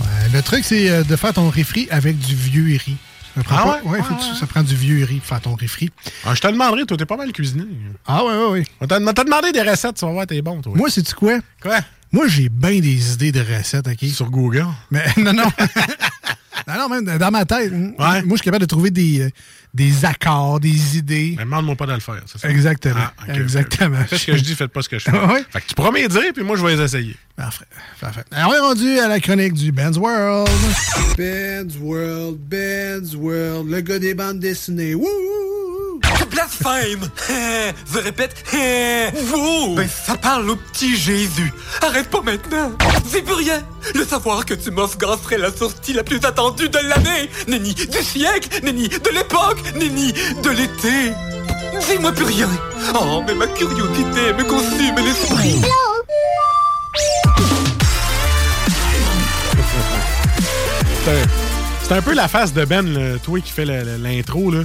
Ouais, 0.00 0.06
le 0.32 0.40
truc, 0.42 0.64
c'est 0.64 0.88
euh, 0.88 1.04
de 1.04 1.14
faire 1.16 1.34
ton 1.34 1.50
refri 1.50 1.86
avec 1.90 2.18
du 2.18 2.34
vieux 2.34 2.78
riz. 2.82 2.96
Ça 3.34 3.42
prend, 3.42 3.56
Ah 3.58 3.80
pas- 3.82 3.88
ouais? 3.88 4.02
faut 4.02 4.14
tu- 4.14 4.38
ça 4.38 4.46
prend 4.46 4.62
du 4.62 4.74
vieux 4.76 5.04
riz 5.04 5.16
pour 5.16 5.26
faire 5.26 5.40
ton 5.40 5.54
refri. 5.56 5.90
Ah, 6.24 6.34
je 6.34 6.40
te 6.40 6.46
demanderai, 6.46 6.86
toi, 6.86 6.96
t'es 6.96 7.04
pas 7.06 7.16
mal 7.16 7.32
cuisiné. 7.32 7.64
Ah 8.06 8.24
ouais, 8.24 8.32
ouais, 8.36 8.46
ouais. 8.50 8.64
On 8.80 8.86
t'a 8.86 8.98
on 9.00 9.12
t'a 9.12 9.24
demandé 9.24 9.50
des 9.52 9.62
recettes, 9.62 9.96
tu 9.96 10.04
vas 10.06 10.12
voir, 10.12 10.26
t'es 10.26 10.40
bon, 10.42 10.60
toi. 10.60 10.72
Moi, 10.76 10.88
c'est-tu 10.90 11.14
quoi? 11.14 11.38
Quoi? 11.60 11.78
Moi, 12.12 12.28
j'ai 12.28 12.48
bien 12.48 12.78
des 12.78 13.12
idées 13.14 13.32
de 13.32 13.40
recettes, 13.40 13.88
OK? 13.88 14.08
Sur 14.10 14.30
Google? 14.30 14.66
Mais 14.90 15.04
non, 15.16 15.32
non. 15.32 15.50
non, 16.66 16.74
non, 16.78 16.88
même 16.88 17.18
dans 17.18 17.30
ma 17.30 17.44
tête. 17.44 17.72
Moi, 17.72 18.22
je 18.22 18.28
suis 18.36 18.40
capable 18.40 18.62
de 18.62 18.66
trouver 18.68 18.90
des, 18.90 19.20
euh, 19.22 19.30
des 19.74 20.04
accords, 20.04 20.60
des 20.60 20.98
idées. 20.98 21.34
Mais 21.36 21.44
demande-moi 21.44 21.74
pas 21.76 21.86
de 21.86 21.92
le 21.92 22.00
faire, 22.00 22.22
c'est 22.26 22.38
ça? 22.38 22.48
Exactement. 22.48 22.94
Ah. 23.28 23.34
Exactement. 23.34 24.04
Faites 24.04 24.18
ce 24.18 24.26
que 24.26 24.36
je 24.36 24.42
dis, 24.42 24.54
faites 24.54 24.72
pas 24.72 24.82
ce 24.82 24.88
que 24.88 24.98
je 24.98 25.04
fais. 25.04 25.10
Ouais. 25.26 25.44
Fait 25.50 25.60
que 25.60 25.66
tu 25.66 25.74
pourras 25.74 25.90
m'y 25.90 26.06
dire, 26.06 26.32
puis 26.34 26.44
moi, 26.44 26.56
je 26.56 26.64
vais 26.64 26.76
les 26.76 26.82
essayer. 26.82 27.16
Parfait. 27.36 27.64
Parfait. 28.00 28.24
Alors, 28.30 28.50
on 28.50 28.54
est 28.54 28.58
rendu 28.60 28.98
à 28.98 29.08
la 29.08 29.20
chronique 29.20 29.54
du 29.54 29.72
Ben's 29.72 29.96
World. 29.96 30.48
Ben's 31.16 31.76
World, 31.80 32.38
Ben's 32.38 33.14
World, 33.14 33.70
le 33.70 33.80
gars 33.80 33.98
des 33.98 34.14
bandes 34.14 34.38
dessinées. 34.38 34.94
Wouh! 34.94 35.06
Tu 36.50 36.62
blasphèmes 36.62 37.08
Je 37.92 37.98
répète, 37.98 38.44
wow. 39.32 39.74
Ben 39.74 39.88
ça 39.88 40.16
parle 40.16 40.50
au 40.50 40.56
petit 40.56 40.96
Jésus. 40.96 41.52
Arrête 41.82 42.10
pas 42.10 42.20
maintenant. 42.22 42.72
C'est 43.08 43.22
plus 43.22 43.34
rien. 43.34 43.62
Le 43.94 44.04
savoir 44.04 44.44
que 44.44 44.54
tu 44.54 44.70
m'offres 44.70 44.98
serait 45.22 45.38
la 45.38 45.52
sortie 45.52 45.92
la 45.92 46.02
plus 46.02 46.20
attendue 46.24 46.68
de 46.68 46.78
l'année. 46.78 47.30
Nenni 47.48 47.74
du 47.74 48.02
siècle, 48.02 48.60
nenni 48.62 48.88
de 48.88 49.10
l'époque, 49.10 49.62
nenni 49.76 50.12
de 50.12 50.50
l'été. 50.50 51.12
Dis-moi 51.88 52.12
plus 52.12 52.24
rien. 52.24 52.50
Oh, 52.94 53.22
mais 53.26 53.34
ma 53.34 53.46
curiosité 53.46 54.32
me 54.36 54.44
consume 54.44 54.96
l'esprit. 54.96 55.60
C'est 61.04 61.10
un, 61.10 61.26
c'est 61.82 61.94
un 61.94 62.02
peu 62.02 62.14
la 62.14 62.28
face 62.28 62.52
de 62.52 62.64
Ben, 62.64 62.82
le, 62.82 63.18
toi 63.18 63.40
qui 63.40 63.50
fait 63.50 63.64
l'intro, 63.64 64.50
là. 64.50 64.60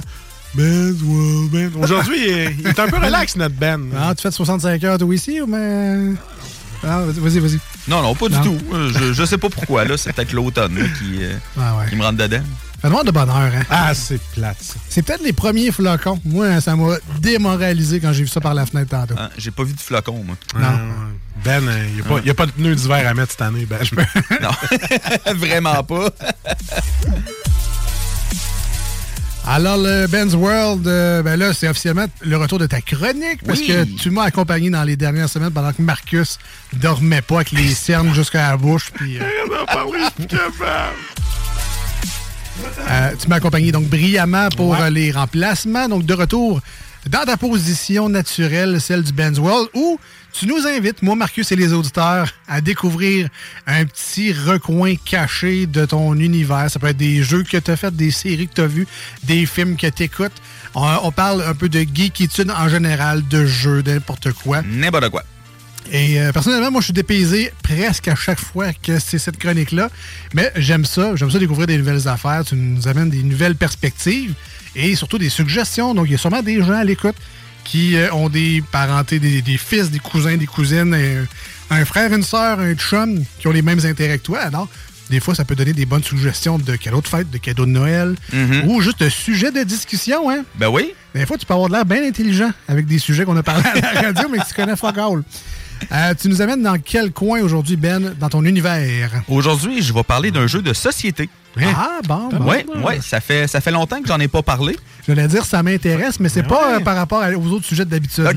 Ben's 0.54 1.00
World, 1.02 1.50
Ben. 1.52 1.70
Aujourd'hui, 1.82 2.16
il, 2.58 2.66
est- 2.66 2.78
un 2.78 2.88
peu 2.88 2.96
relax, 2.96 3.36
notre 3.36 3.54
Ben. 3.54 3.90
Ah, 3.96 4.12
tu 4.16 4.22
fais 4.22 4.30
de 4.30 4.34
65 4.34 4.82
heures, 4.84 4.98
toi, 4.98 5.14
ici, 5.14 5.40
ou 5.40 5.46
mais... 5.46 6.14
Ah, 6.82 7.02
vas-y, 7.06 7.38
vas-y. 7.38 7.58
Non, 7.88 8.02
non, 8.02 8.14
pas 8.14 8.28
du 8.28 8.34
Non. 8.36 8.42
tout. 8.42 8.58
Euh, 8.72 8.90
Je, 8.92 9.12
je 9.12 9.24
sais 9.24 9.36
pas 9.38 9.50
pourquoi, 9.50 9.84
là. 9.84 9.96
C'est 9.96 10.12
peut-être 10.14 10.32
l'automne 10.32 10.76
qui, 10.98 11.22
euh, 11.22 11.34
Ah 11.60 11.76
ouais. 11.76 11.84
qui 11.90 11.96
me 11.96 12.02
rentre 12.02 12.16
dedans. 12.16 12.40
Fais-moi 12.80 13.04
de 13.04 13.10
bonheur, 13.10 13.36
hein? 13.54 13.62
Ah, 13.68 13.92
c'est 13.92 14.18
plate, 14.32 14.56
ça. 14.60 14.74
C'est 14.88 15.02
peut-être 15.02 15.22
les 15.22 15.34
premiers 15.34 15.70
flocons. 15.70 16.18
Moi, 16.24 16.60
ça 16.62 16.74
m'a 16.76 16.94
démoralisé 17.20 18.00
quand 18.00 18.14
j'ai 18.14 18.22
vu 18.22 18.28
ça 18.28 18.40
par 18.40 18.54
la 18.54 18.64
fenêtre 18.64 18.88
tantôt. 18.90 19.14
Hein, 19.18 19.28
J'ai 19.36 19.50
pas 19.50 19.64
vu 19.64 19.74
de 19.74 19.80
flocon, 19.80 20.24
moi. 20.24 20.36
Non. 20.54 20.78
Ben, 21.44 21.68
euh, 21.68 21.84
il 21.90 21.94
n'y 21.96 22.00
a, 22.00 22.04
Ah. 22.26 22.30
a 22.30 22.34
pas 22.34 22.46
de 22.46 22.52
pneus 22.52 22.74
d'hiver 22.74 23.06
à 23.06 23.12
mettre 23.12 23.32
cette 23.32 23.42
année, 23.42 23.66
Ben. 23.66 23.78
non. 24.40 25.34
Vraiment 25.34 25.84
pas. 25.84 26.08
Alors, 29.46 29.78
le 29.78 30.06
Ben's 30.06 30.34
World, 30.34 30.86
euh, 30.86 31.22
ben 31.22 31.36
là, 31.36 31.52
c'est 31.52 31.66
officiellement 31.68 32.06
le 32.20 32.36
retour 32.36 32.58
de 32.58 32.66
ta 32.66 32.80
chronique 32.80 33.42
parce 33.44 33.58
Oui. 33.60 33.66
que 33.68 33.84
tu 34.00 34.10
m'as 34.10 34.24
accompagné 34.24 34.70
dans 34.70 34.84
les 34.84 34.96
dernières 34.96 35.28
semaines 35.28 35.50
pendant 35.50 35.72
que 35.72 35.82
Marcus 35.82 36.38
dormait 36.74 37.22
pas 37.22 37.36
avec 37.36 37.50
les 37.52 37.68
cernes 37.74 38.14
jusqu'à 38.14 38.50
la 38.50 38.56
bouche. 38.56 38.90
Puis, 38.94 39.18
euh, 39.18 39.22
euh, 42.90 43.10
tu 43.18 43.28
m'as 43.28 43.36
accompagné 43.36 43.72
donc 43.72 43.86
brillamment 43.88 44.50
pour 44.56 44.76
les 44.90 45.10
remplacements. 45.10 45.88
Donc, 45.88 46.04
de 46.04 46.14
retour 46.14 46.60
dans 47.08 47.24
ta 47.24 47.36
position 47.36 48.08
naturelle, 48.08 48.80
celle 48.80 49.02
du 49.02 49.12
Ben's 49.12 49.38
World, 49.38 49.68
où 49.74 49.98
tu 50.32 50.46
nous 50.46 50.66
invites, 50.66 51.02
moi, 51.02 51.14
Marcus 51.14 51.50
et 51.52 51.56
les 51.56 51.72
auditeurs, 51.72 52.32
à 52.48 52.60
découvrir 52.60 53.28
un 53.66 53.84
petit 53.84 54.32
recoin 54.32 54.94
caché 54.96 55.66
de 55.66 55.84
ton 55.84 56.14
univers. 56.14 56.70
Ça 56.70 56.78
peut 56.78 56.88
être 56.88 56.96
des 56.96 57.22
jeux 57.22 57.42
que 57.42 57.56
tu 57.56 57.70
as 57.70 57.76
fait, 57.76 57.94
des 57.94 58.10
séries 58.10 58.48
que 58.48 58.54
tu 58.54 58.60
as 58.60 58.66
vues, 58.66 58.86
des 59.24 59.46
films 59.46 59.76
que 59.76 59.86
tu 59.86 60.04
écoutes. 60.04 60.32
On, 60.74 60.86
on 61.02 61.12
parle 61.12 61.42
un 61.42 61.54
peu 61.54 61.68
de 61.68 61.80
geekitude 61.80 62.50
en 62.50 62.68
général, 62.68 63.26
de 63.28 63.46
jeux, 63.46 63.82
de 63.82 63.92
n'importe 63.92 64.32
quoi. 64.32 64.62
N'importe 64.62 65.10
quoi. 65.10 65.24
Et 65.92 66.20
euh, 66.20 66.32
personnellement, 66.32 66.70
moi, 66.70 66.80
je 66.80 66.86
suis 66.86 66.92
dépaysé 66.92 67.52
presque 67.62 68.06
à 68.08 68.14
chaque 68.14 68.38
fois 68.38 68.72
que 68.72 68.98
c'est 68.98 69.18
cette 69.18 69.38
chronique-là. 69.38 69.88
Mais 70.34 70.52
j'aime 70.56 70.84
ça. 70.84 71.16
J'aime 71.16 71.30
ça 71.30 71.38
découvrir 71.38 71.66
des 71.66 71.78
nouvelles 71.78 72.06
affaires. 72.06 72.44
Tu 72.44 72.54
nous 72.54 72.86
amènes 72.86 73.10
des 73.10 73.22
nouvelles 73.22 73.56
perspectives 73.56 74.34
et 74.76 74.94
surtout 74.94 75.18
des 75.18 75.30
suggestions. 75.30 75.94
Donc, 75.94 76.06
il 76.06 76.12
y 76.12 76.14
a 76.14 76.18
sûrement 76.18 76.42
des 76.42 76.62
gens 76.62 76.74
à 76.74 76.84
l'écoute 76.84 77.16
qui 77.64 77.96
euh, 77.96 78.12
ont 78.12 78.28
des 78.28 78.62
parentés, 78.72 79.18
des, 79.18 79.42
des 79.42 79.56
fils, 79.58 79.90
des 79.90 79.98
cousins, 79.98 80.36
des 80.36 80.46
cousines, 80.46 80.94
euh, 80.94 81.24
un 81.70 81.84
frère, 81.84 82.12
une 82.12 82.22
sœur, 82.22 82.58
un 82.60 82.74
chum 82.74 83.22
qui 83.38 83.46
ont 83.48 83.52
les 83.52 83.62
mêmes 83.62 83.80
intérêts 83.84 84.18
que 84.18 84.24
toi. 84.24 84.40
Alors, 84.40 84.68
des 85.08 85.18
fois, 85.20 85.34
ça 85.34 85.44
peut 85.44 85.56
donner 85.56 85.72
des 85.72 85.86
bonnes 85.86 86.04
suggestions 86.04 86.58
de 86.58 86.76
cadeaux 86.76 87.00
de 87.00 87.08
fête, 87.08 87.30
de 87.30 87.38
cadeaux 87.38 87.66
de 87.66 87.70
Noël 87.70 88.14
Mhm. 88.32 88.68
ou 88.68 88.80
juste 88.80 89.00
de 89.00 89.08
sujets 89.08 89.50
de 89.50 89.62
discussion. 89.64 90.30
Hein? 90.30 90.44
Ben 90.56 90.68
oui. 90.68 90.92
Des 91.14 91.26
fois, 91.26 91.36
tu 91.36 91.46
peux 91.46 91.54
avoir 91.54 91.68
de 91.68 91.74
l'air 91.74 91.84
bien 91.84 92.04
intelligent 92.06 92.50
avec 92.68 92.86
des 92.86 92.98
sujets 93.00 93.24
qu'on 93.24 93.36
a 93.36 93.42
parlé 93.42 93.64
à 93.82 93.92
la 93.94 94.00
radio, 94.02 94.28
mais 94.30 94.38
que 94.38 94.46
tu 94.46 94.54
connais 94.54 94.76
fuck 94.76 94.96
all. 94.98 95.22
Euh, 95.92 96.14
tu 96.20 96.28
nous 96.28 96.42
amènes 96.42 96.62
dans 96.62 96.78
quel 96.78 97.10
coin 97.12 97.40
aujourd'hui, 97.40 97.76
Ben, 97.76 98.14
dans 98.18 98.28
ton 98.28 98.44
univers? 98.44 99.10
Aujourd'hui, 99.28 99.82
je 99.82 99.92
vais 99.92 100.02
parler 100.02 100.30
d'un 100.30 100.46
jeu 100.46 100.62
de 100.62 100.72
société. 100.72 101.28
Ah, 101.58 101.98
bon, 102.06 102.28
bon. 102.28 102.44
Ouais, 102.44 102.64
ouais, 102.84 103.00
ça 103.00 103.20
fait, 103.20 103.46
ça 103.48 103.60
fait 103.60 103.72
longtemps 103.72 104.00
que 104.00 104.06
j'en 104.08 104.20
ai 104.20 104.28
pas 104.28 104.42
parlé. 104.42 104.76
J'allais 105.06 105.26
dire 105.26 105.44
ça 105.44 105.62
m'intéresse, 105.62 106.20
mais 106.20 106.28
c'est 106.28 106.44
pas 106.44 106.76
euh, 106.76 106.80
par 106.80 106.94
rapport 106.96 107.22
à- 107.22 107.30
aux 107.32 107.46
autres 107.48 107.66
sujets 107.66 107.84
d'habitude. 107.84 108.24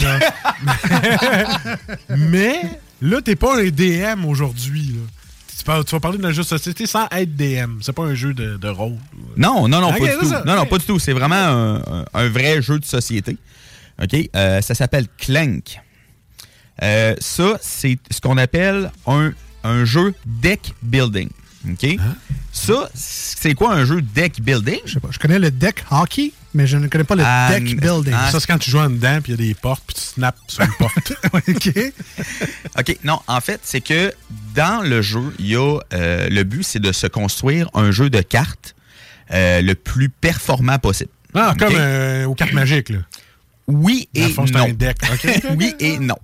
Mais 2.10 2.62
là, 3.02 3.22
t'es 3.22 3.36
pas 3.36 3.60
un 3.60 3.70
DM 3.70 4.26
aujourd'hui. 4.26 4.96
Tu, 5.58 5.64
vas 5.66 6.00
parler 6.00 6.18
d'un 6.18 6.32
jeu 6.32 6.42
de 6.42 6.48
société 6.48 6.86
sans 6.88 7.08
être 7.12 7.36
DM. 7.36 7.78
C'est 7.82 7.94
pas 7.94 8.04
un 8.04 8.16
jeu 8.16 8.34
de, 8.34 8.58
de 8.58 8.68
rôle. 8.68 8.98
Non, 9.38 9.68
non, 9.68 9.80
non, 9.80 9.92
pas 9.94 10.00
du 10.00 10.18
tout. 10.20 10.26
ça. 10.26 10.44
Non, 10.46 10.56
non, 10.56 10.66
pas 10.66 10.78
du 10.78 10.86
tout. 10.86 11.00
C'est 11.00 11.14
vraiment 11.14 11.80
un 12.14 12.30
vrai 12.30 12.62
jeu 12.62 12.80
de 12.80 12.86
société. 12.86 13.38
OK? 14.02 14.30
Euh, 14.36 14.62
ça 14.62 14.74
s'appelle 14.74 15.06
Clank. 15.18 15.80
Euh, 16.82 17.16
ça, 17.20 17.58
c'est 17.62 17.98
ce 18.10 18.20
qu'on 18.22 18.38
appelle 18.38 18.92
un, 19.08 19.32
un 19.64 19.86
jeu 19.86 20.14
deck 20.26 20.74
building. 20.82 21.30
OK? 21.70 21.84
Hein? 21.86 22.16
Ça, 22.52 22.90
c'est 22.94 23.54
quoi 23.54 23.74
un 23.74 23.86
jeu 23.86 24.02
deck 24.02 24.42
building? 24.42 24.80
Je 24.86 24.94
sais 24.94 25.00
pas. 25.00 25.08
Je 25.12 25.18
connais 25.20 25.40
le 25.40 25.50
deck 25.50 25.84
hockey, 25.92 26.34
mais 26.54 26.68
je 26.68 26.78
ne 26.78 26.88
connais 26.88 27.04
pas 27.06 27.16
le 27.16 27.24
Ah, 27.26 27.48
deck 27.52 27.80
building. 27.80 28.14
ah, 28.16 28.30
Ça, 28.32 28.40
c'est 28.40 28.48
quand 28.48 28.58
tu 28.58 28.70
joues 28.70 28.80
en 28.80 28.90
dedans, 28.90 29.20
puis 29.24 29.34
il 29.34 29.40
y 29.40 29.44
a 29.44 29.48
des 29.48 29.54
portes, 29.54 29.84
puis 29.88 29.96
tu 29.96 30.02
snaps 30.02 30.40
sur 30.48 30.64
une 30.64 30.74
porte. 30.78 31.14
OK. 31.34 31.72
OK, 32.80 32.98
non, 33.04 33.20
en 33.28 33.40
fait, 33.40 33.62
c'est 33.64 33.82
que 33.82 34.14
dans 34.56 34.82
le 34.84 35.02
jeu, 35.02 35.34
il 35.40 35.48
y 35.48 35.56
a 35.56 35.80
euh, 35.94 36.28
le 36.30 36.44
but, 36.44 36.64
c'est 36.64 36.80
de 36.82 36.92
se 36.92 37.08
construire 37.08 37.70
un 37.74 37.92
jeu 37.92 38.10
de 38.10 38.22
cartes 38.22 38.76
euh, 39.32 39.62
le 39.62 39.76
plus 39.76 40.10
performant 40.10 40.80
possible. 40.80 41.12
Ah, 41.34 41.54
comme 41.58 41.74
euh, 41.76 42.26
aux 42.26 42.36
cartes 42.36 42.54
magiques, 42.54 42.90
là. 42.90 43.00
Oui 43.66 44.10
et 44.14 44.28
fond, 44.28 44.44
non. 44.54 44.66
un 44.66 44.74
deck. 44.74 44.98
OK. 45.14 45.42
oui 45.58 45.74
et 45.80 45.98
non. 45.98 46.18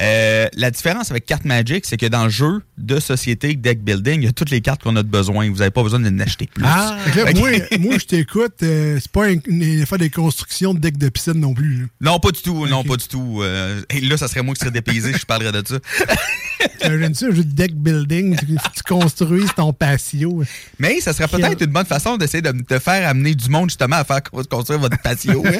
Euh, 0.00 0.48
la 0.54 0.70
différence 0.70 1.10
avec 1.10 1.26
carte 1.26 1.44
Magic, 1.44 1.84
c'est 1.86 1.96
que 1.96 2.06
dans 2.06 2.24
le 2.24 2.30
jeu 2.30 2.62
de 2.78 2.98
société 3.00 3.54
deck 3.54 3.82
building, 3.82 4.20
il 4.22 4.24
y 4.24 4.28
a 4.28 4.32
toutes 4.32 4.50
les 4.50 4.60
cartes 4.60 4.82
qu'on 4.82 4.96
a 4.96 5.02
de 5.02 5.08
besoin. 5.08 5.48
Vous 5.50 5.58
n'avez 5.58 5.70
pas 5.70 5.82
besoin 5.82 6.00
d'en 6.00 6.18
acheter 6.20 6.48
plus. 6.52 6.64
Ah, 6.66 6.96
là, 7.16 7.32
moi, 7.34 7.50
moi, 7.80 7.98
je 7.98 8.04
t'écoute. 8.06 8.62
euh, 8.62 8.98
c'est 9.00 9.10
pas 9.12 9.26
un, 9.28 9.36
une 9.46 9.82
affaire 9.82 9.98
de 9.98 10.08
construction 10.08 10.74
de 10.74 10.78
deck 10.80 10.98
de 10.98 11.08
piscine 11.08 11.34
non 11.34 11.54
plus. 11.54 11.80
là. 11.80 11.86
Non, 12.12 12.20
pas 12.20 12.30
du 12.30 12.42
tout. 12.42 12.66
Non, 12.66 12.84
pas 12.84 12.96
du 12.96 13.06
tout. 13.08 13.40
Euh, 13.42 13.82
et 13.90 14.00
là, 14.00 14.16
ça 14.16 14.28
serait 14.28 14.42
moi 14.42 14.54
qui 14.54 14.60
serais 14.60 14.70
dépaysé, 14.70 15.12
je 15.12 15.24
parlerais 15.26 15.52
de 15.52 15.66
ça. 15.66 15.78
T'imagines 16.80 17.14
ça, 17.14 17.26
un 17.26 17.30
jeu 17.34 17.44
de 17.44 17.52
deck 17.52 17.74
building? 17.74 18.36
Tu, 18.38 18.46
tu 18.46 18.82
construis 18.88 19.44
ton 19.56 19.72
patio. 19.72 20.42
Mais 20.78 21.00
ça 21.00 21.12
serait 21.12 21.28
peut-être 21.28 21.60
une 21.62 21.70
bonne 21.72 21.84
façon 21.86 22.16
d'essayer 22.16 22.42
de 22.42 22.52
te 22.62 22.78
faire 22.78 23.08
amener 23.08 23.34
du 23.34 23.48
monde 23.50 23.70
justement 23.70 23.96
à 23.96 24.04
faire 24.04 24.22
construire 24.48 24.78
votre 24.80 25.00
patio. 25.02 25.42
hein. 25.46 25.58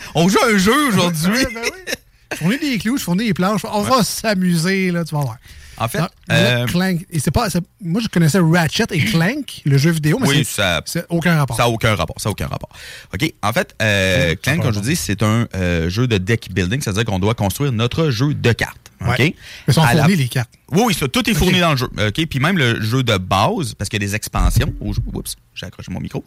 On 0.14 0.28
joue 0.28 0.38
à 0.40 0.48
un 0.54 0.58
jeu 0.58 0.88
aujourd'hui. 0.88 1.32
Je 1.40 1.94
fournis 2.36 2.58
des 2.58 2.78
clous, 2.78 2.98
je 2.98 3.04
fournis 3.04 3.26
des 3.26 3.34
planches. 3.34 3.64
On 3.64 3.82
va 3.82 4.02
s'amuser, 4.02 4.90
là, 4.90 5.04
tu 5.04 5.14
vas 5.14 5.22
voir. 5.22 5.36
En 5.84 5.88
fait, 5.88 5.98
Non, 5.98 6.06
euh, 6.30 6.66
Clank. 6.66 7.04
Et 7.10 7.18
c'est 7.18 7.30
pas, 7.30 7.48
moi, 7.80 8.00
je 8.02 8.08
connaissais 8.08 8.38
Ratchet 8.38 8.84
et 8.92 9.04
Clank, 9.04 9.62
le 9.64 9.78
jeu 9.78 9.90
vidéo, 9.90 10.18
mais 10.20 10.28
oui, 10.28 10.44
ça 10.44 10.80
c'est 10.84 11.04
aucun 11.08 11.36
rapport. 11.36 11.56
Ça 11.56 11.64
n'a 11.64 11.68
aucun 11.68 11.94
rapport. 11.94 12.16
Ça 12.20 12.28
a 12.28 12.32
aucun 12.32 12.46
rapport. 12.46 12.68
OK. 13.14 13.32
En 13.42 13.52
fait, 13.52 13.74
euh, 13.82 14.34
Clank, 14.40 14.62
comme 14.62 14.72
je 14.72 14.78
vous 14.78 14.84
dis, 14.84 14.96
c'est 14.96 15.22
un 15.22 15.46
euh, 15.54 15.88
jeu 15.90 16.06
de 16.06 16.18
deck 16.18 16.50
building. 16.52 16.80
C'est-à-dire 16.80 17.04
qu'on 17.04 17.18
doit 17.18 17.34
construire 17.34 17.72
notre 17.72 18.10
jeu 18.10 18.34
de 18.34 18.52
cartes. 18.52 18.76
OK? 19.00 19.18
Ouais. 19.18 19.34
Mais 19.66 19.74
sont 19.74 19.82
la- 19.82 19.96
fournis, 20.02 20.14
les 20.16 20.28
cartes. 20.28 20.50
Oui, 20.70 20.82
oui, 20.86 20.94
ça, 20.94 21.08
tout 21.08 21.28
est 21.28 21.34
fourni 21.34 21.58
dans 21.58 21.72
le 21.72 21.76
jeu. 21.76 21.88
OK? 21.98 22.26
Puis 22.26 22.38
même 22.38 22.56
le 22.56 22.80
jeu 22.80 23.02
de 23.02 23.16
base, 23.16 23.74
parce 23.74 23.88
qu'il 23.88 24.00
y 24.00 24.04
a 24.04 24.06
des 24.06 24.14
expansions 24.14 24.72
au 24.80 24.92
jeu. 24.92 25.02
Oups, 25.12 25.34
j'ai 25.56 25.66
accroché 25.66 25.90
mon 25.90 25.98
micro. 25.98 26.24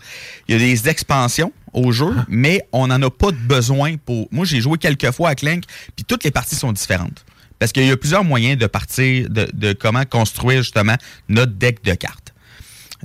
Il 0.50 0.54
y 0.54 0.56
a 0.58 0.60
des 0.60 0.90
expansions 0.90 1.54
au 1.72 1.94
jeu, 1.94 2.14
Ah. 2.18 2.26
mais 2.28 2.68
on 2.74 2.88
n'en 2.88 3.02
a 3.02 3.10
pas 3.10 3.32
de 3.32 3.38
besoin 3.38 3.96
pour. 3.96 4.28
Moi, 4.32 4.44
j'ai 4.46 4.60
joué 4.60 4.78
quelques 4.78 5.12
fois 5.12 5.30
à 5.30 5.36
Clank, 5.36 5.64
puis 5.96 6.04
toutes 6.06 6.26
les 6.26 6.32
parties 6.32 6.56
sont 6.56 6.74
différentes. 6.74 7.24
Parce 7.60 7.72
qu'il 7.72 7.86
y 7.86 7.92
a 7.92 7.98
plusieurs 7.98 8.24
moyens 8.24 8.58
de 8.58 8.68
partir, 8.68 9.30
de, 9.30 9.74
comment 9.74 10.04
construire 10.06 10.62
justement 10.62 10.96
notre 11.30 11.54
deck 11.54 11.84
de 11.84 11.94
cartes. 11.94 12.34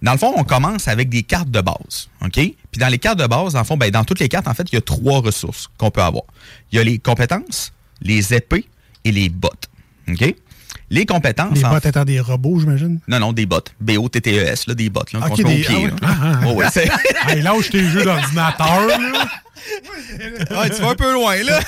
Dans 0.03 0.13
le 0.13 0.19
fond, 0.19 0.33
on 0.37 0.45
commence 0.45 0.89
avec 0.89 1.09
des 1.09 1.23
cartes 1.23 1.51
de 1.51 1.61
base. 1.61 2.09
OK? 2.23 2.33
Puis 2.35 2.79
dans 2.79 2.89
les 2.89 2.99
cartes 2.99 3.19
de 3.19 3.27
base, 3.27 3.53
dans 3.53 3.63
le 3.69 3.77
ben, 3.77 3.91
dans 3.91 4.05
toutes 4.05 4.21
les 4.21 4.29
cartes, 4.29 4.49
en 4.49 4.55
fait, 4.55 4.67
il 4.73 4.77
y 4.77 4.79
a 4.79 4.81
trois 4.81 5.21
ressources 5.21 5.69
qu'on 5.77 5.91
peut 5.91 6.03
avoir. 6.03 6.25
Il 6.73 6.77
y 6.77 6.79
a 6.79 6.85
les 6.85 6.99
compétences, 6.99 7.73
les 8.01 8.35
épées 8.35 8.67
et 9.05 9.13
les 9.13 9.29
bottes. 9.29 9.69
Les 10.91 11.07
compétences. 11.07 11.63
En 11.63 11.71
bottes 11.71 11.87
étant 11.87 12.05
des 12.05 12.19
robots, 12.21 12.59
j'imagine? 12.59 12.99
Non, 13.07 13.21
non, 13.21 13.33
des 13.33 13.47
bots. 13.47 13.61
B-O-T-T-E-S, 13.81 14.67
là, 14.67 14.75
des 14.75 14.91
bots, 14.91 15.03
là, 15.13 15.21
Ok, 15.21 15.29
qu'on 15.29 15.37
se 15.37 15.43
met 15.43 15.55
des- 15.57 15.63
au 15.63 15.67
pied, 15.69 15.87
ah 15.87 15.89
là. 15.89 15.97
Ah, 16.03 16.17
ah. 16.23 16.41
Oh, 16.49 16.53
ouais, 16.57 16.67
c'est- 16.73 16.91
Hey, 17.29 17.43
lâche 17.43 17.71
tes 17.71 17.85
jeux 17.85 18.03
d'ordinateur, 18.05 18.87
là. 18.87 18.99
Ouais, 20.51 20.71
tu 20.71 20.81
vas 20.81 20.91
un 20.91 20.95
peu 20.95 21.13
loin, 21.13 21.37
là. 21.45 21.61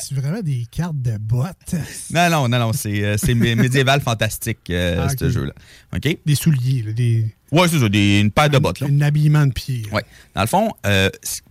C'est 0.00 0.14
vraiment 0.14 0.40
des 0.40 0.66
cartes 0.70 1.00
de 1.00 1.16
bottes? 1.18 1.74
Non, 2.10 2.28
non, 2.30 2.48
non, 2.48 2.58
non, 2.58 2.72
c'est 2.72 3.04
euh, 3.04 3.16
c'est 3.18 3.34
médiéval 3.34 4.00
fantastique, 4.00 4.58
euh, 4.70 5.06
Ah, 5.06 5.12
ce 5.18 5.28
jeu-là. 5.30 5.52
OK? 5.94 6.18
Des 6.24 6.34
souliers, 6.34 6.82
là, 6.86 6.92
des... 6.92 7.26
Ouais, 7.52 7.68
c'est 7.68 7.78
ça, 7.78 7.88
des- 7.88 8.20
une 8.20 8.30
paire 8.30 8.50
de 8.50 8.58
bottes, 8.58 8.80
là. 8.80 8.88
un 8.90 9.00
habillement 9.02 9.46
de 9.46 9.52
pied. 9.52 9.82
Ouais. 9.92 10.02
Dans 10.34 10.40
le 10.40 10.46
fond, 10.46 10.72
euh, 10.86 11.10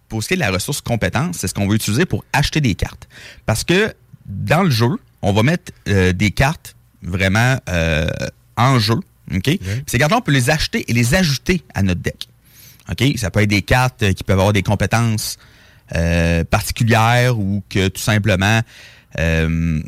pour 0.09 0.21
ce 0.23 0.27
qui 0.27 0.33
est 0.33 0.37
de 0.37 0.41
la 0.41 0.51
ressource 0.51 0.81
compétence, 0.81 1.37
c'est 1.37 1.47
ce 1.47 1.53
qu'on 1.53 1.67
veut 1.67 1.75
utiliser 1.75 2.05
pour 2.05 2.25
acheter 2.33 2.59
des 2.59 2.75
cartes. 2.75 3.07
Parce 3.45 3.63
que 3.63 3.93
dans 4.25 4.63
le 4.63 4.71
jeu, 4.71 4.89
on 5.25 5.33
va 5.33 5.41
mettre 5.41 5.73
euh, 5.89 6.13
des 6.13 6.29
cartes 6.29 6.75
vraiment 7.01 7.57
euh, 7.67 8.07
en 8.57 8.77
jeu. 8.79 8.95
OK? 9.35 9.57
Ces 9.87 9.97
cartes-là, 9.97 10.17
on 10.17 10.21
peut 10.21 10.31
les 10.31 10.51
acheter 10.51 10.85
et 10.87 10.93
les 10.93 11.15
ajouter 11.15 11.63
à 11.73 11.81
notre 11.81 12.01
deck. 12.01 12.29
OK? 12.91 13.17
Ça 13.17 13.31
peut 13.31 13.41
être 13.41 13.49
des 13.49 13.63
cartes 13.63 14.03
euh, 14.03 14.13
qui 14.13 14.23
peuvent 14.23 14.39
avoir 14.39 14.53
des 14.53 14.61
compétences 14.61 15.37
euh, 15.95 16.43
particulières 16.43 17.39
ou 17.39 17.63
que 17.69 17.87
tout 17.87 18.01
simplement 18.01 18.61
euh, 19.19 19.81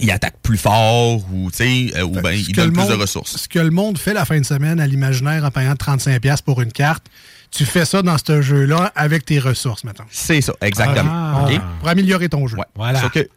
ils 0.00 0.10
attaquent 0.10 0.40
plus 0.42 0.58
fort 0.58 1.20
ou, 1.32 1.50
tu 1.50 1.56
sais, 1.56 1.98
euh, 1.98 2.02
ou 2.02 2.12
ben, 2.20 2.40
plus 2.40 2.52
de 2.52 2.94
ressources. 2.94 3.36
Ce 3.36 3.48
que 3.48 3.58
le 3.58 3.70
monde 3.70 3.98
fait 3.98 4.14
la 4.14 4.24
fin 4.24 4.38
de 4.38 4.44
semaine 4.44 4.78
à 4.78 4.86
l'imaginaire 4.86 5.44
en 5.44 5.50
payant 5.50 5.74
35$ 5.74 6.42
pour 6.42 6.62
une 6.62 6.72
carte, 6.72 7.06
tu 7.50 7.64
fais 7.64 7.84
ça 7.84 8.02
dans 8.02 8.16
ce 8.18 8.40
jeu-là 8.40 8.92
avec 8.94 9.24
tes 9.24 9.38
ressources, 9.38 9.84
maintenant. 9.84 10.06
C'est 10.10 10.40
ça, 10.40 10.54
exactement. 10.60 11.10
Ah. 11.12 11.48
Pour 11.80 11.88
améliorer 11.88 12.28
ton 12.28 12.46
jeu. 12.46 12.56
Voilà. 12.74 13.00
Sauf 13.00 13.12
que, 13.12 13.28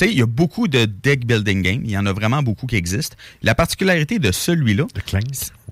tu 0.00 0.06
sais, 0.06 0.12
il 0.12 0.18
y 0.18 0.22
a 0.22 0.26
beaucoup 0.26 0.66
de 0.66 0.86
deck 0.86 1.26
building 1.26 1.60
games. 1.60 1.82
Il 1.84 1.90
y 1.90 1.98
en 1.98 2.06
a 2.06 2.12
vraiment 2.14 2.42
beaucoup 2.42 2.66
qui 2.66 2.76
existent. 2.76 3.16
La 3.42 3.54
particularité 3.54 4.18
de 4.18 4.32
celui-là, 4.32 4.86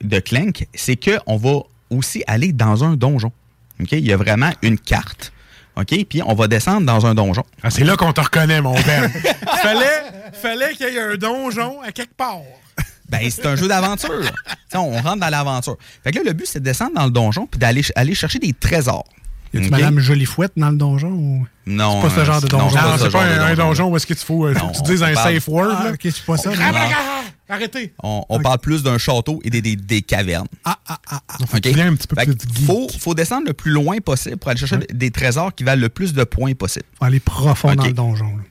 de 0.03 0.19
Clank, 0.19 0.67
c'est 0.75 0.97
qu'on 0.97 1.39
va 1.39 1.61
aussi 1.89 2.23
aller 2.27 2.53
dans 2.53 2.85
un 2.85 2.95
donjon. 2.97 3.33
OK? 3.81 3.93
Il 3.93 4.07
y 4.07 4.13
a 4.13 4.19
vraiment 4.19 4.51
une 4.61 4.79
carte. 4.79 5.33
OK? 5.77 6.05
Puis 6.05 6.21
on 6.23 6.35
va 6.35 6.47
descendre 6.47 6.85
dans 6.85 7.07
un 7.07 7.15
donjon. 7.15 7.43
Ah, 7.63 7.71
c'est 7.71 7.85
là 7.85 7.97
qu'on 7.97 8.13
te 8.13 8.21
reconnaît, 8.21 8.61
mon 8.61 8.75
Ben. 8.75 9.09
fallait 9.63 10.03
fallait 10.35 10.75
qu'il 10.75 10.93
y 10.93 10.97
ait 10.97 11.01
un 11.01 11.17
donjon 11.17 11.81
à 11.81 11.91
quelque 11.91 12.15
part. 12.15 12.43
Ben, 13.09 13.31
c'est 13.31 13.47
un 13.47 13.57
jeu 13.57 13.67
d'aventure. 13.67 14.31
On 14.75 14.91
rentre 15.01 15.21
dans 15.21 15.31
l'aventure. 15.31 15.79
Fait 16.05 16.13
que 16.13 16.19
là, 16.19 16.25
le 16.25 16.33
but, 16.35 16.47
c'est 16.47 16.61
de 16.61 16.65
descendre 16.65 16.93
dans 16.95 17.07
le 17.07 17.11
donjon 17.11 17.47
puis 17.47 17.59
d'aller 17.59 17.81
aller 17.97 18.15
chercher 18.15 18.39
des 18.39 18.53
trésors. 18.53 19.09
Y 19.53 19.59
a-tu 19.59 19.67
OK? 19.67 19.71
Madame 19.71 19.99
Jolifouette 19.99 20.53
dans 20.57 20.71
le 20.71 20.77
donjon? 20.77 21.09
Ou... 21.13 21.47
Non. 21.67 22.01
C'est 22.03 22.09
pas 22.09 22.15
ce 22.15 22.21
euh, 22.21 22.25
genre 22.25 22.41
de 22.43 22.47
non, 22.53 22.59
donjon. 22.59 22.77
c'est 22.79 22.83
Non, 22.87 22.97
ce 22.99 23.05
c'est 23.05 23.11
pas 23.11 23.23
un, 23.25 23.41
un 23.47 23.55
donjon. 23.55 23.89
où 23.91 23.97
est-ce 23.97 24.07
que 24.07 24.15
tu 24.15 24.25
faut, 24.25 24.47
euh, 24.47 24.55
faut 24.55 24.67
Non, 24.67 24.73
tu 24.73 24.83
dises 24.83 25.03
un 25.03 25.13
parle- 25.15 25.35
safe 25.35 25.49
word. 25.49 25.75
Ah, 25.79 25.85
là? 25.85 25.91
ok, 25.93 25.99
c'est 26.03 26.23
pas 26.25 26.37
ça. 26.37 26.51
Arrêtez. 27.51 27.95
On, 28.03 28.25
on 28.29 28.41
parle 28.41 28.59
plus 28.59 28.83
d'un 28.83 28.99
château 28.99 29.41
et 29.43 29.49
des, 29.49 29.63
des- 29.63 29.75
des 29.77 30.03
cavernes. 30.03 30.49
Ah, 30.65 30.79
ah, 30.87 30.99
ah, 31.11 31.21
ah. 31.29 31.37
OK? 31.41 31.61
qu'il 31.63 31.77
y 31.77 31.81
ait 31.81 31.83
un 31.85 31.95
petit 31.95 32.07
peu 32.07 32.17
plus 32.17 32.27
de 32.35 32.41
geek. 32.43 32.67
faut, 32.67 32.89
faut 32.99 33.15
descendre 33.15 33.47
le 33.47 33.55
plus 33.55 33.71
loin 33.71 33.99
possible 34.01 34.37
pour 34.37 34.51
aller 34.51 34.61
chercher 34.61 34.77
des 34.93 35.11
trésors 35.11 35.55
qui 35.55 35.65
valent 35.65 35.81
le 35.81 35.89
plus 35.89 36.13
de 36.13 36.25
points 36.25 36.53
possible. 36.55 36.85
Faut 36.99 37.07
aller 37.07 37.21
profond 37.21 37.75
dans 37.75 37.85
le 37.87 37.93
donjon. 37.93 38.27
là. 38.37 38.43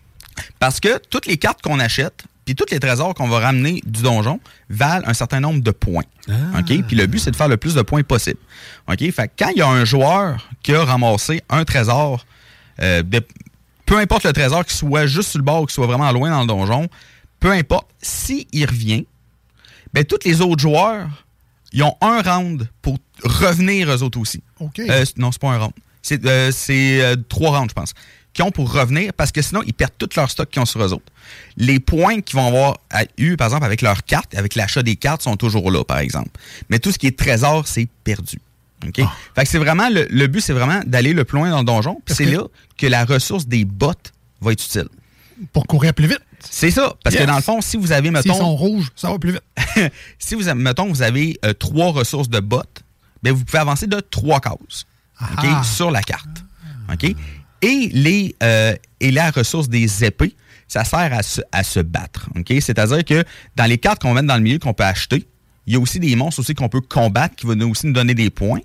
Parce 0.59 0.79
que 0.79 0.99
toutes 1.11 1.27
les 1.27 1.37
cartes 1.37 1.61
qu'on 1.61 1.79
achète, 1.79 2.23
puis 2.47 2.55
tous 2.55 2.65
les 2.71 2.79
trésors 2.79 3.13
qu'on 3.13 3.27
va 3.27 3.39
ramener 3.39 3.81
du 3.85 4.01
donjon 4.03 4.39
valent 4.69 5.05
un 5.05 5.13
certain 5.13 5.41
nombre 5.41 5.61
de 5.61 5.71
points. 5.71 6.05
Ah. 6.29 6.59
OK? 6.59 6.81
Puis 6.87 6.95
le 6.95 7.05
but, 7.05 7.19
c'est 7.19 7.31
de 7.31 7.35
faire 7.35 7.49
le 7.49 7.57
plus 7.57 7.73
de 7.75 7.81
points 7.81 8.03
possible. 8.03 8.39
OK? 8.87 8.99
Fait 9.11 9.27
que 9.27 9.33
quand 9.37 9.49
il 9.49 9.57
y 9.57 9.61
a 9.61 9.67
un 9.67 9.83
joueur 9.83 10.47
qui 10.63 10.73
a 10.73 10.85
ramassé 10.85 11.41
un 11.49 11.65
trésor, 11.65 12.25
euh, 12.81 13.03
de- 13.03 13.21
peu 13.85 13.97
importe 13.97 14.23
le 14.23 14.31
trésor, 14.31 14.63
qu'il 14.65 14.77
soit 14.77 15.07
juste 15.07 15.29
sur 15.31 15.39
le 15.39 15.43
bord 15.43 15.63
ou 15.63 15.65
qu'il 15.65 15.73
soit 15.73 15.87
vraiment 15.87 16.09
loin 16.13 16.29
dans 16.29 16.39
le 16.41 16.47
donjon, 16.47 16.87
peu 17.41 17.51
importe, 17.51 17.87
s'il 18.01 18.45
revient, 18.65 19.05
ben 19.93 20.05
tous 20.05 20.19
les 20.23 20.39
autres 20.39 20.61
joueurs, 20.61 21.07
ils 21.73 21.83
ont 21.83 21.97
un 21.99 22.21
round 22.21 22.69
pour 22.81 22.97
revenir 23.25 23.93
eux 23.93 24.03
autres 24.03 24.19
aussi. 24.21 24.41
OK. 24.61 24.79
Euh, 24.79 25.03
non, 25.17 25.33
c'est 25.33 25.41
pas 25.41 25.49
un 25.51 25.57
round. 25.57 25.73
C'est 26.01 26.21
c'est, 26.53 27.01
euh, 27.01 27.17
trois 27.27 27.57
rounds, 27.57 27.69
je 27.71 27.73
pense, 27.73 27.93
qui 28.33 28.41
ont 28.41 28.51
pour 28.51 28.71
revenir 28.71 29.11
parce 29.13 29.33
que 29.33 29.41
sinon, 29.41 29.61
ils 29.65 29.73
perdent 29.73 29.97
tout 29.97 30.07
leur 30.15 30.29
stock 30.31 30.49
qu'ils 30.49 30.61
ont 30.61 30.65
sur 30.65 30.81
eux 30.81 30.93
autres. 30.93 31.11
Les 31.57 31.79
points 31.79 32.21
qu'ils 32.21 32.37
vont 32.37 32.47
avoir 32.47 32.77
à- 32.91 33.03
eu, 33.17 33.35
par 33.37 33.47
exemple, 33.47 33.65
avec 33.65 33.81
leurs 33.81 34.03
cartes, 34.03 34.35
avec 34.35 34.55
l'achat 34.55 34.83
des 34.83 34.95
cartes, 34.95 35.21
sont 35.21 35.35
toujours 35.37 35.71
là, 35.71 35.83
par 35.83 35.99
exemple. 35.99 36.29
Mais 36.69 36.79
tout 36.79 36.91
ce 36.91 36.97
qui 36.97 37.07
est 37.07 37.17
trésor, 37.17 37.67
c'est 37.67 37.87
perdu. 38.03 38.39
OK? 38.87 39.01
Fait 39.35 39.43
que 39.43 39.49
c'est 39.49 39.57
vraiment, 39.57 39.89
le, 39.89 40.05
le 40.09 40.27
but, 40.27 40.41
c'est 40.41 40.53
vraiment 40.53 40.81
d'aller 40.85 41.13
le 41.13 41.23
plus 41.25 41.37
loin 41.39 41.49
dans 41.49 41.59
le 41.59 41.65
donjon. 41.65 41.99
Puis 42.05 42.13
c'est 42.15 42.25
là 42.25 42.43
que 42.77 42.85
la 42.87 43.05
ressource 43.05 43.47
des 43.47 43.65
bottes 43.65 44.13
va 44.41 44.51
être 44.51 44.63
utile. 44.63 44.87
Pour 45.53 45.65
courir 45.67 45.93
plus 45.93 46.07
vite. 46.07 46.21
C'est 46.49 46.69
ça. 46.71 46.95
Parce 47.03 47.15
Yes. 47.15 47.23
que 47.23 47.27
dans 47.27 47.35
le 47.35 47.41
fond, 47.41 47.61
si 47.61 47.77
vous 47.77 47.91
avez, 47.91 48.07
S'ils 48.09 48.13
mettons. 48.13 48.35
sont 48.35 48.55
rouges, 48.55 48.87
ça 48.95 49.09
va 49.09 49.17
plus 49.17 49.31
vite. 49.33 49.91
si 50.19 50.35
vous 50.35 50.47
avez, 50.47 50.59
mettons, 50.61 50.87
vous 50.87 51.01
avez 51.01 51.39
euh, 51.45 51.53
trois 51.53 51.91
ressources 51.91 52.29
de 52.29 52.39
bottes, 52.39 52.83
ben 53.23 53.33
vous 53.33 53.43
pouvez 53.43 53.57
avancer 53.59 53.87
de 53.87 53.99
trois 53.99 54.39
cases 54.39 54.85
OK, 55.19 55.27
Ah. 55.43 55.63
sur 55.63 55.89
la 55.91 56.01
carte. 56.03 56.43
OK? 56.93 57.15
Et, 57.63 57.89
les, 57.91 58.35
euh, 58.43 58.75
et 58.99 59.09
la 59.11 59.31
ressource 59.31 59.67
des 59.69 60.05
épées, 60.05 60.35
ça 60.67 60.83
sert 60.83 61.11
à 61.51 61.63
se, 61.63 61.79
battre. 61.79 62.29
C'est-à-dire 62.59 63.05
que 63.05 63.23
dans 63.55 63.65
les 63.65 63.77
cartes 63.77 64.01
qu'on 64.01 64.13
mettre 64.13 64.27
dans 64.27 64.35
le 64.35 64.41
milieu 64.41 64.59
qu'on 64.59 64.73
peut 64.73 64.83
acheter, 64.83 65.25
il 65.65 65.73
y 65.73 65.75
a 65.75 65.79
aussi 65.79 65.99
des 65.99 66.15
monstres 66.15 66.39
aussi 66.39 66.53
qu'on 66.53 66.69
peut 66.69 66.81
combattre 66.81 67.35
qui 67.35 67.45
vont 67.45 67.69
aussi 67.69 67.87
nous 67.87 67.93
donner 67.93 68.13
des 68.13 68.29
points. 68.29 68.61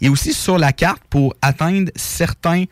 Et 0.00 0.08
aussi 0.08 0.32
sur 0.32 0.58
la 0.58 0.72
carte, 0.72 1.02
pour 1.10 1.34
atteindre 1.42 1.90
certains, 1.96 2.64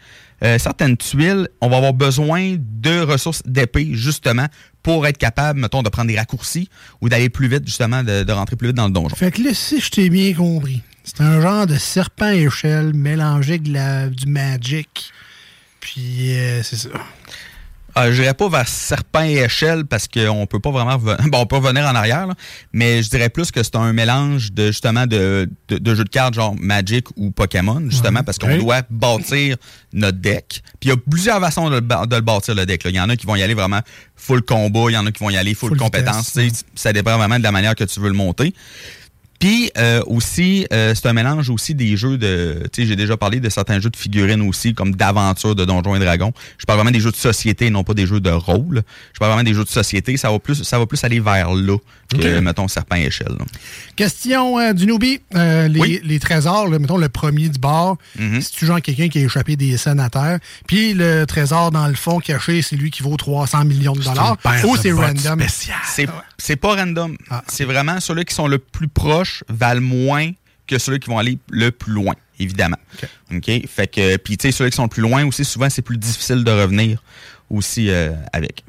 euh, 0.42 0.58
certaines 0.58 0.96
tuiles, 0.96 1.48
on 1.60 1.68
va 1.68 1.76
avoir 1.76 1.92
besoin 1.92 2.56
de 2.58 3.00
ressources 3.00 3.42
d'épée, 3.44 3.90
justement, 3.92 4.46
pour 4.82 5.06
être 5.06 5.18
capable, 5.18 5.60
mettons, 5.60 5.82
de 5.82 5.90
prendre 5.90 6.08
des 6.08 6.18
raccourcis 6.18 6.70
ou 7.02 7.10
d'aller 7.10 7.28
plus 7.28 7.48
vite, 7.48 7.66
justement, 7.66 8.02
de, 8.02 8.30
rentrer 8.32 8.56
plus 8.56 8.68
vite 8.68 8.76
dans 8.76 8.86
le 8.86 8.92
donjon. 8.92 9.14
Fait 9.16 9.30
que 9.30 9.42
là, 9.42 9.52
si 9.52 9.80
je 9.80 9.90
t'ai 9.90 10.08
bien 10.08 10.32
compris, 10.32 10.82
c'est 11.04 11.20
un 11.20 11.40
genre 11.42 11.66
de 11.66 11.76
serpent 11.76 12.30
échelle 12.30 12.94
mélangé 12.94 13.58
de 13.58 13.72
la- 13.72 14.08
du 14.08 14.26
magic. 14.26 15.12
Puis, 15.80 16.38
euh, 16.38 16.62
c'est 16.62 16.76
ça. 16.76 16.88
Euh, 17.96 18.10
je 18.12 18.20
dirais 18.22 18.34
pas 18.34 18.48
vers 18.48 18.66
serpent 18.68 19.22
et 19.22 19.34
échelle 19.38 19.84
parce 19.84 20.08
qu'on 20.08 20.46
peut 20.46 20.58
pas 20.58 20.70
vraiment 20.72 20.98
bon 20.98 21.14
on 21.38 21.46
peut 21.46 21.56
revenir 21.56 21.84
en 21.84 21.94
arrière 21.94 22.26
là, 22.26 22.34
mais 22.72 23.02
je 23.02 23.10
dirais 23.10 23.28
plus 23.28 23.50
que 23.52 23.62
c'est 23.62 23.76
un 23.76 23.92
mélange 23.92 24.52
de 24.52 24.66
justement 24.68 25.06
de, 25.06 25.48
de, 25.68 25.78
de 25.78 25.94
jeux 25.94 26.04
de 26.04 26.08
cartes 26.08 26.34
genre 26.34 26.54
Magic 26.58 27.06
ou 27.16 27.30
Pokémon 27.30 27.82
justement 27.88 28.22
parce 28.24 28.38
qu'on 28.38 28.56
doit 28.58 28.82
bâtir 28.90 29.56
notre 29.92 30.18
deck. 30.18 30.62
Puis 30.80 30.88
il 30.88 30.88
y 30.88 30.92
a 30.92 30.96
plusieurs 30.96 31.40
façons 31.40 31.70
de, 31.70 31.78
de 31.80 32.14
le 32.16 32.20
bâtir 32.20 32.54
le 32.54 32.66
deck. 32.66 32.82
Il 32.84 32.96
y 32.96 33.00
en 33.00 33.08
a 33.08 33.16
qui 33.16 33.26
vont 33.26 33.36
y 33.36 33.42
aller 33.42 33.54
vraiment 33.54 33.80
full 34.16 34.42
combat, 34.42 34.86
il 34.88 34.94
y 34.94 34.96
en 34.96 35.06
a 35.06 35.12
qui 35.12 35.22
vont 35.22 35.30
y 35.30 35.36
aller 35.36 35.54
full, 35.54 35.70
Full 35.70 35.78
compétence. 35.78 36.36
vitesse, 36.36 36.64
Ça 36.74 36.92
dépend 36.92 37.16
vraiment 37.16 37.38
de 37.38 37.44
la 37.44 37.52
manière 37.52 37.74
que 37.74 37.84
tu 37.84 38.00
veux 38.00 38.08
le 38.08 38.14
monter. 38.14 38.54
Puis 39.44 39.70
euh, 39.76 40.00
aussi, 40.06 40.66
euh, 40.72 40.94
c'est 40.94 41.06
un 41.06 41.12
mélange 41.12 41.50
aussi 41.50 41.74
des 41.74 41.98
jeux 41.98 42.16
de. 42.16 42.62
Tu 42.72 42.80
sais, 42.80 42.88
j'ai 42.88 42.96
déjà 42.96 43.18
parlé 43.18 43.40
de 43.40 43.50
certains 43.50 43.78
jeux 43.78 43.90
de 43.90 43.96
figurines 43.96 44.40
aussi, 44.40 44.72
comme 44.72 44.94
d'aventure 44.94 45.54
de 45.54 45.66
Donjons 45.66 45.94
et 45.96 45.98
Dragons. 45.98 46.32
Je 46.56 46.64
parle 46.64 46.78
vraiment 46.78 46.90
des 46.90 47.00
jeux 47.00 47.10
de 47.10 47.16
société, 47.16 47.68
non 47.68 47.84
pas 47.84 47.92
des 47.92 48.06
jeux 48.06 48.20
de 48.20 48.30
rôle. 48.30 48.82
Je 49.12 49.18
parle 49.18 49.32
vraiment 49.32 49.44
des 49.44 49.52
jeux 49.52 49.64
de 49.64 49.68
société. 49.68 50.16
Ça 50.16 50.30
va 50.30 50.38
plus, 50.38 50.62
ça 50.62 50.78
va 50.78 50.86
plus 50.86 51.04
aller 51.04 51.20
vers 51.20 51.52
là 51.52 51.76
que, 52.08 52.38
mettons, 52.40 52.68
serpent 52.68 52.96
et 52.96 53.04
échelle. 53.04 53.36
là. 53.38 53.44
Question 53.96 54.58
euh, 54.58 54.72
du 54.72 54.86
newbie. 54.86 55.20
Euh, 55.34 55.68
les, 55.68 55.80
Oui. 55.80 56.00
les 56.04 56.20
trésors, 56.20 56.66
là, 56.68 56.78
mettons 56.78 56.96
le 56.96 57.10
premier 57.10 57.50
du 57.50 57.58
bord, 57.58 57.98
si 58.40 58.50
tu 58.50 58.64
genre 58.64 58.80
quelqu'un 58.80 59.08
qui 59.08 59.18
a 59.18 59.22
échappé 59.24 59.56
des 59.56 59.76
scènes 59.76 60.00
à 60.00 60.08
terre, 60.08 60.38
puis 60.66 60.94
le 60.94 61.26
trésor 61.26 61.70
dans 61.70 61.86
le 61.86 61.94
fond 61.94 62.18
caché, 62.18 62.62
c'est 62.62 62.76
lui 62.76 62.90
qui 62.90 63.02
vaut 63.02 63.16
300 63.18 63.66
millions 63.66 63.92
de 63.92 64.02
dollars, 64.02 64.38
ou 64.66 64.76
c'est 64.78 64.92
random. 64.92 65.42
C'est, 65.86 66.06
c'est 66.44 66.56
pas 66.56 66.74
random. 66.76 67.16
Ah. 67.30 67.42
C'est 67.48 67.64
vraiment 67.64 68.00
ceux-là 68.00 68.24
qui 68.24 68.34
sont 68.34 68.46
le 68.48 68.58
plus 68.58 68.88
proches 68.88 69.44
valent 69.48 69.80
moins 69.80 70.30
que 70.66 70.78
ceux 70.78 70.98
qui 70.98 71.08
vont 71.10 71.18
aller 71.18 71.38
le 71.50 71.70
plus 71.70 71.92
loin, 71.92 72.14
évidemment. 72.38 72.76
OK? 73.32 73.50
Fait 73.68 73.86
que, 73.86 74.16
puis 74.18 74.36
tu 74.36 74.48
sais, 74.48 74.52
ceux 74.52 74.68
qui 74.68 74.76
sont 74.76 74.82
le 74.84 74.88
plus 74.88 75.02
loin 75.02 75.24
aussi, 75.26 75.44
souvent, 75.44 75.70
c'est 75.70 75.82
plus 75.82 75.96
difficile 75.98 76.44
de 76.44 76.50
revenir 76.50 77.02
aussi 77.50 77.90
euh, 77.90 78.12
avec. 78.32 78.64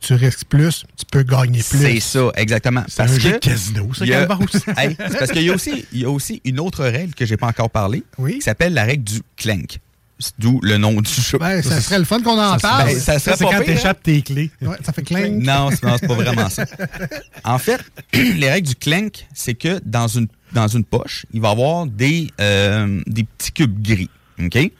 Tu 0.00 0.14
risques 0.14 0.46
plus, 0.48 0.84
tu 0.96 1.04
peux 1.10 1.22
gagner 1.22 1.62
plus. 1.62 1.78
C'est 1.78 2.00
ça, 2.00 2.30
exactement. 2.36 2.82
C'est 2.88 3.02
un 3.02 3.06
Parce 3.06 3.18
jeu 3.20 3.30
que 3.30 3.34
de 3.34 3.38
casino, 3.40 3.94
ça, 3.94 4.04
a- 4.04 4.06
Calvas. 4.08 4.38
Hey, 4.76 4.96
c'est 4.98 5.18
parce 5.18 5.30
qu'il 5.30 5.42
y 5.42 5.50
a 5.50 5.54
aussi, 5.54 5.86
il 5.92 6.00
y 6.00 6.04
a 6.04 6.10
aussi 6.10 6.40
une 6.44 6.58
autre 6.58 6.84
règle 6.84 7.14
que 7.14 7.24
j'ai 7.24 7.36
pas 7.36 7.46
encore 7.46 7.70
parlé, 7.70 8.02
Oui. 8.18 8.34
qui 8.34 8.42
s'appelle 8.42 8.74
la 8.74 8.84
règle 8.84 9.04
du 9.04 9.20
clank. 9.36 9.78
D'où 10.38 10.60
le 10.62 10.78
nom 10.78 10.98
du 11.00 11.12
jeu. 11.12 11.36
Ben, 11.38 11.62
ça 11.62 11.80
serait 11.80 11.98
le 11.98 12.06
fun 12.06 12.20
qu'on 12.22 12.40
en 12.40 12.56
parle. 12.56 12.86
Ben, 12.86 12.98
ça 12.98 13.18
serait 13.18 13.36
pas 13.36 13.44
quand 13.44 13.52
hein? 13.52 13.64
t'échappes 13.64 14.02
tes 14.02 14.22
clés. 14.22 14.50
Ouais, 14.62 14.76
ça 14.82 14.92
fait 14.92 15.02
clink. 15.02 15.44
Non, 15.44 15.68
c'est 15.70 15.82
non, 15.82 15.96
c'est 16.00 16.06
pas 16.06 16.14
vraiment 16.14 16.48
ça. 16.48 16.64
En 17.44 17.58
fait, 17.58 17.80
les 18.14 18.50
règles 18.50 18.68
du 18.68 18.76
clank, 18.76 19.26
c'est 19.34 19.54
que 19.54 19.78
dans 19.84 20.08
une, 20.08 20.26
dans 20.52 20.68
une 20.68 20.84
poche, 20.84 21.26
il 21.32 21.40
va 21.42 21.48
y 21.48 21.52
avoir 21.52 21.86
des, 21.86 22.30
euh, 22.40 23.02
des 23.06 23.24
petits 23.24 23.52
cubes 23.52 23.82
gris. 23.82 24.10
OK? 24.42 24.70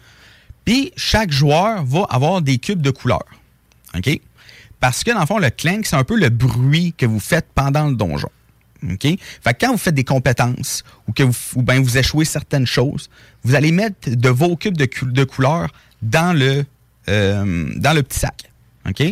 Puis 0.65 0.93
chaque 0.97 1.31
joueur 1.31 1.85
va 1.85 2.07
avoir 2.09 2.41
des 2.41 2.57
cubes 2.57 2.81
de 2.81 2.91
couleur. 2.91 3.25
OK? 3.95 4.21
Parce 4.81 5.05
que 5.05 5.11
dans 5.11 5.21
le 5.21 5.27
fond, 5.27 5.39
le 5.39 5.51
clank, 5.51 5.85
c'est 5.85 5.97
un 5.97 6.05
peu 6.05 6.17
le 6.17 6.31
bruit 6.31 6.95
que 6.97 7.05
vous 7.05 7.21
faites 7.21 7.47
pendant 7.55 7.89
le 7.89 7.95
donjon. 7.95 8.31
OK? 8.83 9.03
Fait 9.03 9.55
que 9.55 9.65
quand 9.65 9.73
vous 9.73 9.79
faites 9.79 9.95
des 9.95 10.05
compétences 10.05 10.85
ou 11.09 11.13
que 11.13 11.23
vous, 11.23 11.35
ou 11.55 11.63
ben 11.63 11.83
vous 11.83 11.99
échouez 11.99 12.25
certaines 12.25 12.67
choses, 12.67 13.09
vous 13.43 13.55
allez 13.55 13.73
mettre 13.73 14.11
de 14.11 14.29
vos 14.29 14.57
cubes 14.57 14.77
de, 14.77 14.89
de 15.03 15.25
couleurs 15.25 15.71
dans 16.03 16.37
le, 16.37 16.65
euh, 17.09 17.71
dans 17.77 17.93
le 17.93 18.03
petit 18.03 18.19
sac. 18.19 18.51
OK? 18.89 19.03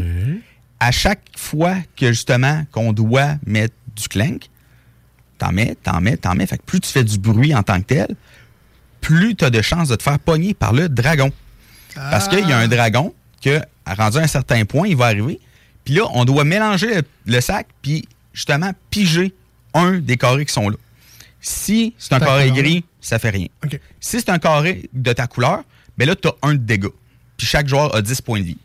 À 0.81 0.90
chaque 0.90 1.22
fois 1.37 1.77
que 1.96 2.09
justement 2.09 2.64
qu'on 2.72 2.92
doit 2.92 3.37
mettre 3.46 3.74
du 3.96 4.09
clank, 4.09 4.48
t'en 5.38 5.53
mets, 5.53 5.77
t'en 5.83 6.00
mets, 6.00 6.16
t'en 6.16 6.35
mets. 6.35 6.46
Fait 6.46 6.59
que 6.59 6.64
plus 6.64 6.81
tu 6.81 6.90
fais 6.90 7.05
du 7.05 7.18
bruit 7.18 7.55
en 7.55 7.62
tant 7.62 7.81
que 7.81 7.87
tel, 7.87 8.16
plus 9.00 9.35
tu 9.35 9.44
as 9.44 9.50
de 9.50 9.62
chances 9.62 9.88
de 9.88 9.96
te 9.96 10.03
faire 10.03 10.18
pogner 10.18 10.55
par 10.55 10.72
le 10.72 10.88
dragon. 10.88 11.31
Parce 11.94 12.29
qu'il 12.29 12.46
y 12.48 12.53
a 12.53 12.59
un 12.59 12.66
dragon 12.66 13.14
que, 13.40 13.61
rendu 13.87 14.18
à 14.18 14.22
un 14.22 14.27
certain 14.27 14.64
point, 14.64 14.88
il 14.88 14.96
va 14.96 15.07
arriver. 15.07 15.38
Puis 15.85 15.94
là, 15.94 16.05
on 16.12 16.24
doit 16.24 16.44
mélanger 16.44 16.92
le, 16.94 17.03
le 17.27 17.40
sac, 17.40 17.68
puis 17.83 18.09
justement 18.33 18.72
piger 18.90 19.33
un 19.74 19.98
des 19.98 20.16
carrés 20.16 20.44
qui 20.46 20.52
sont 20.52 20.68
là. 20.68 20.76
Si 21.40 21.94
c'est 21.98 22.14
un 22.14 22.20
carré 22.20 22.48
couleur. 22.48 22.64
gris, 22.64 22.84
ça 23.00 23.18
fait 23.18 23.30
rien. 23.30 23.48
Si 24.00 24.20
c'est 24.20 24.30
un 24.30 24.38
carré 24.38 24.88
de 24.92 25.12
ta 25.12 25.26
couleur, 25.26 25.62
ben 25.98 26.08
là, 26.08 26.16
tu 26.16 26.28
as 26.28 26.34
un 26.42 26.54
de 26.54 26.58
dégâts. 26.58 26.88
Puis 27.37 27.46
chaque 27.46 27.68
joueur 27.68 27.94
a 27.94 28.00
10 28.00 28.22
points 28.22 28.40
de 28.40 28.46
vie. 28.46 28.58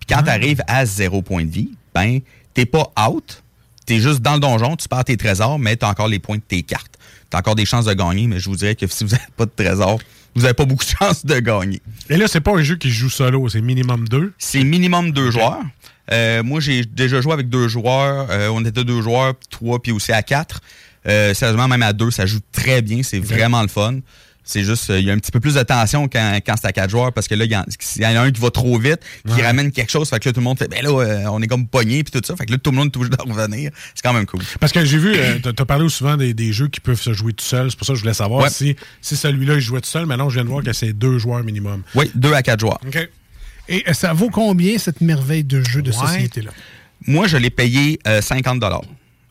Puis 0.00 0.06
quand 0.08 0.22
tu 0.22 0.30
arrives 0.30 0.62
à 0.66 0.84
0 0.84 1.22
points 1.22 1.44
de 1.44 1.50
vie, 1.50 1.70
ben, 1.94 2.20
t'es 2.52 2.66
pas 2.66 2.92
out. 3.08 3.42
T'es 3.86 4.00
juste 4.00 4.20
dans 4.20 4.34
le 4.34 4.40
donjon, 4.40 4.76
tu 4.76 4.86
perds 4.86 5.04
tes 5.04 5.16
trésors, 5.16 5.58
mais 5.58 5.76
tu 5.76 5.84
as 5.84 5.88
encore 5.88 6.08
les 6.08 6.18
points 6.18 6.36
de 6.36 6.42
tes 6.42 6.62
cartes. 6.62 6.98
Tu 7.30 7.36
as 7.36 7.40
encore 7.40 7.54
des 7.54 7.64
chances 7.64 7.86
de 7.86 7.94
gagner, 7.94 8.26
mais 8.26 8.38
je 8.38 8.48
vous 8.48 8.56
dirais 8.56 8.74
que 8.74 8.86
si 8.86 9.04
vous 9.04 9.10
n'avez 9.10 9.24
pas 9.36 9.46
de 9.46 9.50
trésor, 9.50 9.98
vous 10.34 10.42
n'avez 10.42 10.54
pas 10.54 10.64
beaucoup 10.64 10.84
de 10.84 10.90
chances 10.98 11.24
de 11.24 11.38
gagner. 11.40 11.80
Et 12.08 12.16
là, 12.16 12.28
c'est 12.28 12.40
pas 12.40 12.52
un 12.52 12.62
jeu 12.62 12.76
qui 12.76 12.88
se 12.88 12.94
joue 12.94 13.10
solo, 13.10 13.48
c'est 13.48 13.60
minimum 13.60 14.08
deux. 14.08 14.32
C'est 14.38 14.62
minimum 14.62 15.10
deux 15.12 15.30
joueurs. 15.30 15.62
Euh, 16.12 16.42
moi, 16.42 16.60
j'ai 16.60 16.84
déjà 16.84 17.20
joué 17.20 17.32
avec 17.32 17.48
deux 17.48 17.68
joueurs. 17.68 18.28
Euh, 18.30 18.48
on 18.48 18.64
était 18.64 18.84
deux 18.84 19.00
joueurs, 19.02 19.34
trois, 19.50 19.80
puis 19.80 19.92
aussi 19.92 20.12
à 20.12 20.22
quatre. 20.22 20.60
Euh, 21.06 21.32
sérieusement, 21.34 21.68
même 21.68 21.82
à 21.82 21.92
deux, 21.92 22.10
ça 22.10 22.26
joue 22.26 22.40
très 22.52 22.82
bien. 22.82 23.02
C'est 23.02 23.20
vraiment 23.20 23.62
le 23.62 23.68
fun. 23.68 23.98
C'est 24.42 24.64
juste, 24.64 24.88
il 24.88 25.04
y 25.04 25.10
a 25.10 25.12
un 25.12 25.18
petit 25.18 25.30
peu 25.30 25.38
plus 25.38 25.54
de 25.54 25.62
tension 25.62 26.08
quand, 26.08 26.40
quand 26.44 26.54
c'est 26.60 26.66
à 26.66 26.72
quatre 26.72 26.90
joueurs 26.90 27.12
parce 27.12 27.28
que 27.28 27.36
là, 27.36 27.44
il 27.44 27.52
y, 27.52 27.56
en- 27.56 27.64
il 27.96 28.02
y 28.02 28.06
en 28.06 28.16
a 28.16 28.20
un 28.22 28.30
qui 28.32 28.40
va 28.40 28.50
trop 28.50 28.78
vite, 28.78 28.98
qui 29.24 29.34
Ouais. 29.34 29.46
ramène 29.46 29.70
quelque 29.70 29.90
chose. 29.92 30.08
Fait 30.08 30.18
que 30.18 30.28
là, 30.28 30.32
tout 30.32 30.40
le 30.40 30.44
monde 30.44 30.58
fait, 30.58 30.66
ben 30.66 30.82
là, 30.82 31.30
on 31.30 31.40
est 31.40 31.46
comme 31.46 31.68
pogné, 31.68 32.02
puis 32.02 32.10
tout 32.10 32.26
ça. 32.26 32.34
Fait 32.34 32.46
que 32.46 32.52
là, 32.52 32.58
tout 32.58 32.70
le 32.72 32.76
monde 32.78 32.88
est 32.92 32.96
obligé 32.96 33.10
de 33.16 33.22
revenir. 33.32 33.70
C'est 33.94 34.02
quand 34.02 34.12
même 34.14 34.26
cool. 34.26 34.40
Parce 34.58 34.72
que 34.72 34.84
j'ai 34.84 34.98
vu, 34.98 35.12
euh, 35.14 35.38
t'as 35.40 35.52
t'as 35.52 35.64
parlé 35.66 35.88
souvent 35.88 36.16
des, 36.16 36.34
des 36.34 36.52
jeux 36.52 36.66
qui 36.68 36.80
peuvent 36.80 37.00
se 37.00 37.12
jouer 37.12 37.32
tout 37.32 37.44
seul. 37.44 37.70
C'est 37.70 37.76
pour 37.76 37.86
ça 37.86 37.92
que 37.92 37.98
je 37.98 38.02
voulais 38.02 38.14
savoir 38.14 38.42
Ouais. 38.44 38.50
si, 38.50 38.74
si 39.00 39.14
celui-là, 39.14 39.54
il 39.54 39.60
jouait 39.60 39.82
tout 39.82 39.90
seul. 39.90 40.06
Maintenant, 40.06 40.28
je 40.30 40.34
viens 40.34 40.44
de 40.44 40.48
voir 40.50 40.64
que 40.64 40.72
c'est 40.72 40.94
deux 40.94 41.18
joueurs 41.18 41.44
minimum. 41.44 41.82
Oui, 41.94 42.10
deux 42.16 42.32
à 42.32 42.42
quatre 42.42 42.60
joueurs. 42.60 42.80
OK. 42.84 43.08
Et 43.70 43.82
euh, 43.88 43.92
ça 43.94 44.12
vaut 44.12 44.28
combien 44.28 44.76
cette 44.76 45.00
merveille 45.00 45.44
de 45.44 45.62
jeu 45.62 45.80
de 45.80 45.90
Ouais. 45.90 45.96
société-là? 45.96 46.50
Moi, 47.06 47.26
je 47.28 47.36
l'ai 47.38 47.50
payé 47.50 47.98
euh, 48.06 48.20
50 48.20 48.62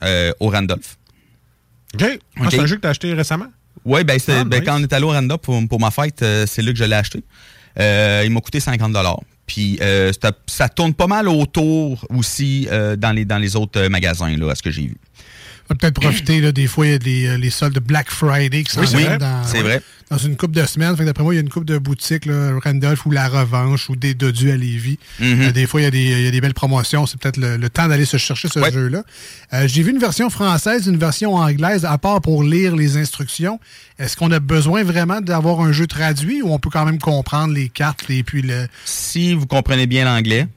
euh, 0.01 0.31
au 0.39 0.49
Randolph. 0.49 0.97
OK. 1.93 2.19
Ah, 2.37 2.47
C'est 2.49 2.59
un 2.59 2.65
jeu 2.65 2.77
que 2.77 2.81
t'as 2.81 2.89
acheté 2.89 3.13
récemment? 3.13 3.47
Oui, 3.85 4.03
ben, 4.03 4.17
Ah, 4.27 4.43
ben, 4.43 4.59
nice. 4.59 4.65
quand 4.65 4.79
on 4.79 4.83
est 4.83 4.93
allé 4.93 5.03
au 5.05 5.09
Randolph 5.11 5.41
pour, 5.41 5.61
pour 5.67 5.79
ma 5.79 5.91
fête, 5.91 6.21
euh, 6.23 6.45
c'est 6.47 6.61
là 6.61 6.71
que 6.71 6.77
je 6.77 6.83
l'ai 6.85 6.95
acheté. 6.95 7.23
Euh, 7.79 8.23
il 8.25 8.31
m'a 8.31 8.41
coûté 8.41 8.59
50 8.59 8.95
Puis 9.45 9.77
euh, 9.81 10.11
ça, 10.21 10.31
ça 10.47 10.69
tourne 10.69 10.93
pas 10.93 11.07
mal 11.07 11.27
autour 11.27 12.05
aussi 12.09 12.67
euh, 12.71 12.95
dans, 12.95 13.11
les, 13.11 13.25
dans 13.25 13.37
les 13.37 13.55
autres 13.55 13.79
euh, 13.81 13.89
magasins, 13.89 14.35
là, 14.35 14.51
à 14.51 14.55
ce 14.55 14.63
que 14.63 14.71
j'ai 14.71 14.83
vu. 14.87 14.97
On 15.69 15.75
va 15.75 15.77
peut-être 15.77 15.99
profiter, 16.01 16.41
là, 16.41 16.51
des 16.51 16.65
fois, 16.65 16.87
il 16.87 16.91
y 16.91 16.95
a 16.95 16.97
des, 16.97 17.27
euh, 17.27 17.37
les 17.37 17.51
soldes 17.51 17.75
de 17.75 17.79
Black 17.79 18.09
Friday 18.09 18.63
qui 18.63 18.71
s'en 18.71 18.81
Oui, 18.81 18.87
vrai. 19.03 19.19
dans, 19.19 19.43
C'est 19.43 19.61
vrai. 19.61 19.83
dans 20.09 20.17
une 20.17 20.35
coupe 20.35 20.51
de 20.51 20.65
semaines. 20.65 20.97
Fait 20.97 21.05
d'après 21.05 21.23
moi, 21.23 21.35
il 21.35 21.37
y 21.37 21.39
a 21.39 21.43
une 21.43 21.49
coupe 21.49 21.65
de 21.65 21.77
boutiques, 21.77 22.25
là, 22.25 22.53
Randolph 22.63 23.05
ou 23.05 23.11
La 23.11 23.27
Revanche 23.27 23.87
ou 23.87 23.95
des 23.95 24.15
Dodus 24.15 24.49
à 24.49 24.57
Lévis. 24.57 24.97
Mhm. 25.19 25.41
Euh, 25.41 25.51
des 25.51 25.67
fois, 25.67 25.81
il 25.81 25.83
y, 25.83 25.87
a 25.87 25.91
des, 25.91 26.01
il 26.03 26.21
y 26.23 26.27
a 26.27 26.31
des 26.31 26.41
belles 26.41 26.55
promotions. 26.55 27.05
C'est 27.05 27.19
peut-être 27.19 27.37
le, 27.37 27.57
le 27.57 27.69
temps 27.69 27.87
d'aller 27.87 28.05
se 28.05 28.17
chercher 28.17 28.47
ce 28.47 28.59
jeu-là. 28.71 29.03
Euh, 29.53 29.67
J'ai 29.67 29.83
vu 29.83 29.91
une 29.91 29.99
version 29.99 30.31
française, 30.31 30.87
une 30.87 30.97
version 30.97 31.35
anglaise, 31.35 31.85
à 31.85 31.99
part 31.99 32.19
pour 32.21 32.41
lire 32.43 32.75
les 32.75 32.97
instructions. 32.97 33.59
Est-ce 33.99 34.17
qu'on 34.17 34.31
a 34.31 34.39
besoin 34.39 34.81
vraiment 34.83 35.21
d'avoir 35.21 35.59
un 35.61 35.71
jeu 35.71 35.85
traduit 35.85 36.41
ou 36.41 36.51
on 36.51 36.57
peut 36.57 36.71
quand 36.71 36.85
même 36.85 36.97
comprendre 36.97 37.53
les 37.53 37.69
cartes 37.69 38.05
et 38.09 38.23
puis 38.23 38.41
le... 38.41 38.67
Si 38.85 39.35
vous 39.35 39.45
comprenez 39.45 39.85
bien 39.85 40.05
l'anglais, 40.05 40.47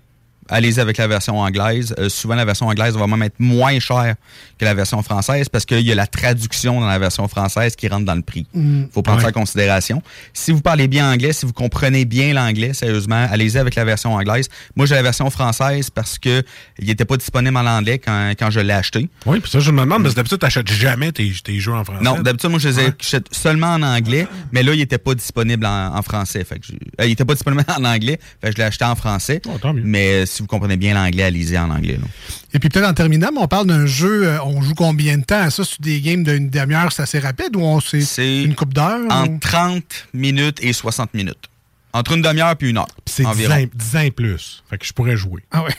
allez-y 0.52 0.80
avec 0.80 0.96
la 0.98 1.06
version 1.08 1.38
anglaise. 1.40 1.94
Euh, 1.98 2.08
souvent, 2.08 2.34
la 2.34 2.44
version 2.44 2.66
anglaise 2.68 2.94
va 2.96 3.06
même 3.06 3.22
être 3.22 3.38
moins 3.40 3.78
chère 3.80 4.14
que 4.58 4.64
la 4.64 4.74
version 4.74 5.02
française 5.02 5.48
parce 5.48 5.64
qu'il 5.64 5.80
y 5.80 5.92
a 5.92 5.94
la 5.94 6.06
traduction 6.06 6.80
dans 6.80 6.86
la 6.86 6.98
version 6.98 7.26
française 7.28 7.74
qui 7.76 7.88
rentre 7.88 8.04
dans 8.04 8.14
le 8.14 8.22
prix. 8.22 8.46
Mm. 8.54 8.84
faut 8.92 9.02
prendre 9.02 9.18
Ouais. 9.18 9.24
ça 9.24 9.30
en 9.30 9.32
considération. 9.40 10.02
Si 10.32 10.52
vous 10.52 10.60
parlez 10.60 10.88
bien 10.88 11.10
anglais, 11.12 11.32
si 11.32 11.46
vous 11.46 11.52
comprenez 11.52 12.04
bien 12.04 12.32
l'anglais, 12.34 12.72
sérieusement, 12.74 13.26
allez-y 13.30 13.58
avec 13.58 13.74
la 13.74 13.84
version 13.84 14.14
anglaise. 14.14 14.48
Moi, 14.76 14.86
j'ai 14.86 14.94
la 14.94 15.02
version 15.02 15.28
française 15.30 15.90
parce 15.90 16.18
que 16.18 16.42
il 16.78 16.86
n'était 16.86 17.04
pas 17.04 17.16
disponible 17.16 17.56
en 17.56 17.66
anglais 17.66 17.98
quand, 17.98 18.30
quand 18.38 18.50
je 18.50 18.60
l'ai 18.60 18.72
acheté. 18.72 19.08
Oui, 19.26 19.40
puis 19.40 19.50
ça, 19.50 19.60
je 19.60 19.70
me 19.70 19.80
demande, 19.80 20.02
parce 20.02 20.14
que 20.14 20.16
d'habitude, 20.16 20.38
t'achètes 20.38 20.70
jamais 20.70 21.12
tes, 21.12 21.32
tes 21.44 21.58
jeux 21.60 21.72
en 21.72 21.84
français. 21.84 22.02
Non, 22.04 22.18
d'habitude, 22.20 22.50
moi, 22.50 22.58
je 22.58 22.68
les 22.68 22.78
achète 22.78 23.26
seulement 23.32 23.74
en 23.74 23.82
anglais, 23.82 24.26
mais 24.52 24.62
là, 24.62 24.72
il 24.74 24.78
n'était 24.78 24.98
pas 24.98 25.14
disponible 25.14 25.66
en, 25.66 25.96
en 25.96 26.02
français. 26.02 26.44
Fait 26.44 26.58
que 26.58 26.66
j'ai- 26.66 26.74
euh, 27.00 27.04
il 27.06 27.08
n'était 27.10 27.24
pas 27.24 27.34
disponible 27.34 27.64
en 27.76 27.84
anglais, 27.84 28.18
fait 28.40 28.48
que 28.48 28.52
je 28.52 28.58
l'ai 28.58 28.64
acheté 28.64 28.84
en 28.84 28.94
français. 28.96 29.40
mais 29.74 30.22
euh, 30.22 30.26
si 30.42 30.44
vous 30.44 30.48
comprenez 30.48 30.76
bien 30.76 30.94
l'anglais, 30.94 31.22
allez-y 31.22 31.56
en 31.56 31.70
anglais. 31.70 31.98
là. 32.00 32.06
Et 32.52 32.58
puis 32.58 32.68
peut-être 32.68 32.88
en 32.88 32.94
terminant, 32.94 33.28
mais 33.32 33.40
on 33.40 33.46
parle 33.48 33.66
d'un 33.68 33.86
jeu, 33.86 34.26
euh, 34.26 34.38
on 34.44 34.60
joue 34.60 34.74
combien 34.74 35.16
de 35.18 35.24
temps? 35.24 35.40
À 35.40 35.50
ça? 35.50 35.62
C'est 35.64 35.80
des 35.80 36.00
games 36.00 36.24
d'une 36.24 36.50
demi-heure, 36.50 36.90
c'est 36.92 37.02
assez 37.02 37.18
rapide 37.20 37.54
ou 37.56 37.60
on 37.60 37.80
c'est 37.80 38.42
une 38.42 38.54
coupe 38.54 38.74
d'heure? 38.74 39.00
ou- 39.00 39.12
Entre 39.12 39.40
30 39.40 40.08
minutes 40.14 40.58
et 40.62 40.72
60 40.72 41.14
minutes. 41.14 41.48
Entre 41.94 42.12
une 42.12 42.22
demi-heure 42.22 42.56
puis 42.56 42.70
une 42.70 42.78
heure. 42.78 42.86
C'est 43.06 43.22
10 43.22 43.28
environ. 43.28 43.54
ans, 43.54 43.64
10 43.74 43.96
ans 43.96 44.00
et 44.00 44.10
plus. 44.10 44.62
Fait 44.70 44.78
que 44.78 44.84
je 44.86 44.92
pourrais 44.92 45.16
jouer. 45.16 45.42
Ah 45.50 45.62
ouais. 45.64 45.72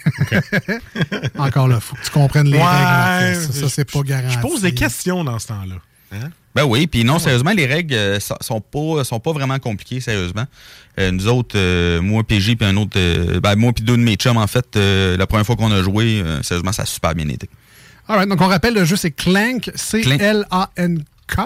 Encore 1.38 1.67
là, 1.67 1.80
faut 1.80 1.95
que 1.95 2.04
tu 2.04 2.12
comprennes 2.12 2.47
les 2.47 2.58
Ouais, 2.58 2.63
règles. 2.63 3.41
Ça, 3.41 3.54
ça, 3.62 3.69
c'est 3.69 3.91
pas 3.91 4.02
garanti. 4.02 4.34
Je 4.36 4.39
pose 4.39 4.62
des 4.62 4.73
questions 4.73 5.23
dans 5.23 5.39
ce 5.39 5.47
temps-là. 5.47 5.76
Hein? 6.12 6.30
Ben 6.56 6.63
oui, 6.66 6.86
puis 6.88 7.04
non, 7.04 7.18
sérieusement, 7.20 7.52
les 7.52 7.66
règles 7.66 7.96
euh, 7.96 8.20
so- 8.20 8.36
sont 8.42 8.62
pas 8.62 9.04
sont 9.04 9.20
pas 9.20 9.32
vraiment 9.32 9.58
compliquées, 9.58 10.00
sérieusement. 10.02 10.46
Euh, 11.00 11.10
nous 11.12 11.28
autres, 11.28 11.56
euh, 11.58 12.00
moi, 12.02 12.24
PJ, 12.24 12.56
puis 12.56 12.66
un 12.68 12.78
autre, 12.78 12.92
euh, 12.98 13.39
ben 13.39 13.56
moi, 13.56 13.72
puis 13.74 13.84
deux 13.84 13.98
de 13.98 14.04
mes 14.04 14.16
chums, 14.16 14.38
en 14.38 14.46
fait, 14.48 14.76
euh, 14.76 15.18
la 15.18 15.26
première 15.26 15.46
fois 15.46 15.56
qu'on 15.56 15.72
a 15.72 15.82
joué, 15.82 16.22
euh, 16.22 16.44
sérieusement, 16.44 16.72
ça 16.72 16.84
a 16.84 16.86
super 16.86 17.16
bien 17.16 17.28
été. 17.30 17.50
All 18.08 18.18
right, 18.18 18.30
donc 18.30 18.39
on 18.42 18.48
rappelle, 18.48 18.74
le 18.76 18.86
jeu, 18.86 18.96
c'est 18.98 19.12
Clank, 19.12 19.72
C-L-A-N-K, 19.74 21.38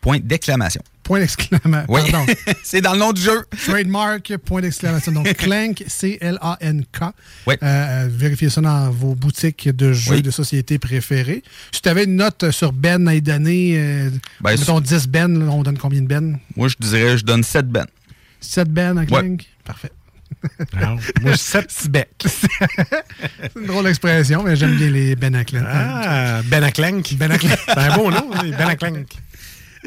Point 0.00 0.18
d'exclamation. 0.22 0.82
Point 1.04 1.20
d'exclamation. 1.20 1.86
Oui, 1.88 2.00
Pardon. 2.10 2.32
c'est 2.64 2.80
dans 2.80 2.94
le 2.94 2.98
nom 2.98 3.12
du 3.12 3.22
jeu. 3.22 3.44
Trademark, 3.66 4.36
point 4.38 4.60
d'exclamation. 4.62 5.12
Donc, 5.12 5.32
Clank, 5.36 5.84
C-L-A-N-K. 5.86 7.00
Oui. 7.46 7.54
Euh, 7.62 7.66
euh, 7.66 8.08
vérifiez 8.10 8.50
ça 8.50 8.60
dans 8.60 8.90
vos 8.90 9.14
boutiques 9.14 9.68
de 9.68 9.92
jeux 9.92 10.14
Oui. 10.16 10.22
de 10.22 10.30
société 10.30 10.78
préférées. 10.78 11.42
Si 11.70 11.80
tu 11.82 11.88
avais 11.88 12.04
une 12.04 12.16
note 12.16 12.50
sur 12.50 12.72
Ben 12.72 13.06
à 13.06 13.14
y 13.14 13.22
donner, 13.22 13.74
euh, 13.76 14.10
Ben, 14.40 14.58
mettons 14.58 14.80
10 14.80 15.06
Ben, 15.08 15.38
là, 15.38 15.52
on 15.52 15.62
donne 15.62 15.78
combien 15.78 16.00
de 16.02 16.06
Ben? 16.08 16.38
Moi, 16.56 16.68
je 16.68 16.74
dirais, 16.80 17.18
je 17.18 17.24
donne 17.24 17.42
7 17.44 17.68
ben. 17.68 17.86
7 18.40 18.68
Ben 18.70 18.98
à 18.98 19.06
Clank? 19.06 19.46
Parfait. 19.64 19.92
Alors, 20.76 20.98
moi, 21.22 21.36
7 21.36 21.66
petits 21.68 21.88
becs. 21.88 22.08
C'est 22.26 23.56
une 23.56 23.66
drôle 23.66 23.84
d'expression, 23.84 24.42
mais 24.42 24.56
j'aime 24.56 24.76
bien 24.76 24.90
les 24.90 25.16
Ben 25.16 25.34
à 25.34 25.44
Clank. 25.44 25.64
Ah, 25.66 26.40
Ben 26.46 26.62
à 26.62 26.70
Clank. 26.70 27.14
Ben 27.14 27.30
à 27.30 27.38
Clank. 27.38 27.58
C'est 27.66 27.78
un 27.78 27.96
beau 27.96 28.10
nom, 28.10 28.30
Ben 28.58 28.68
à 28.68 28.76
Clank. 28.76 29.06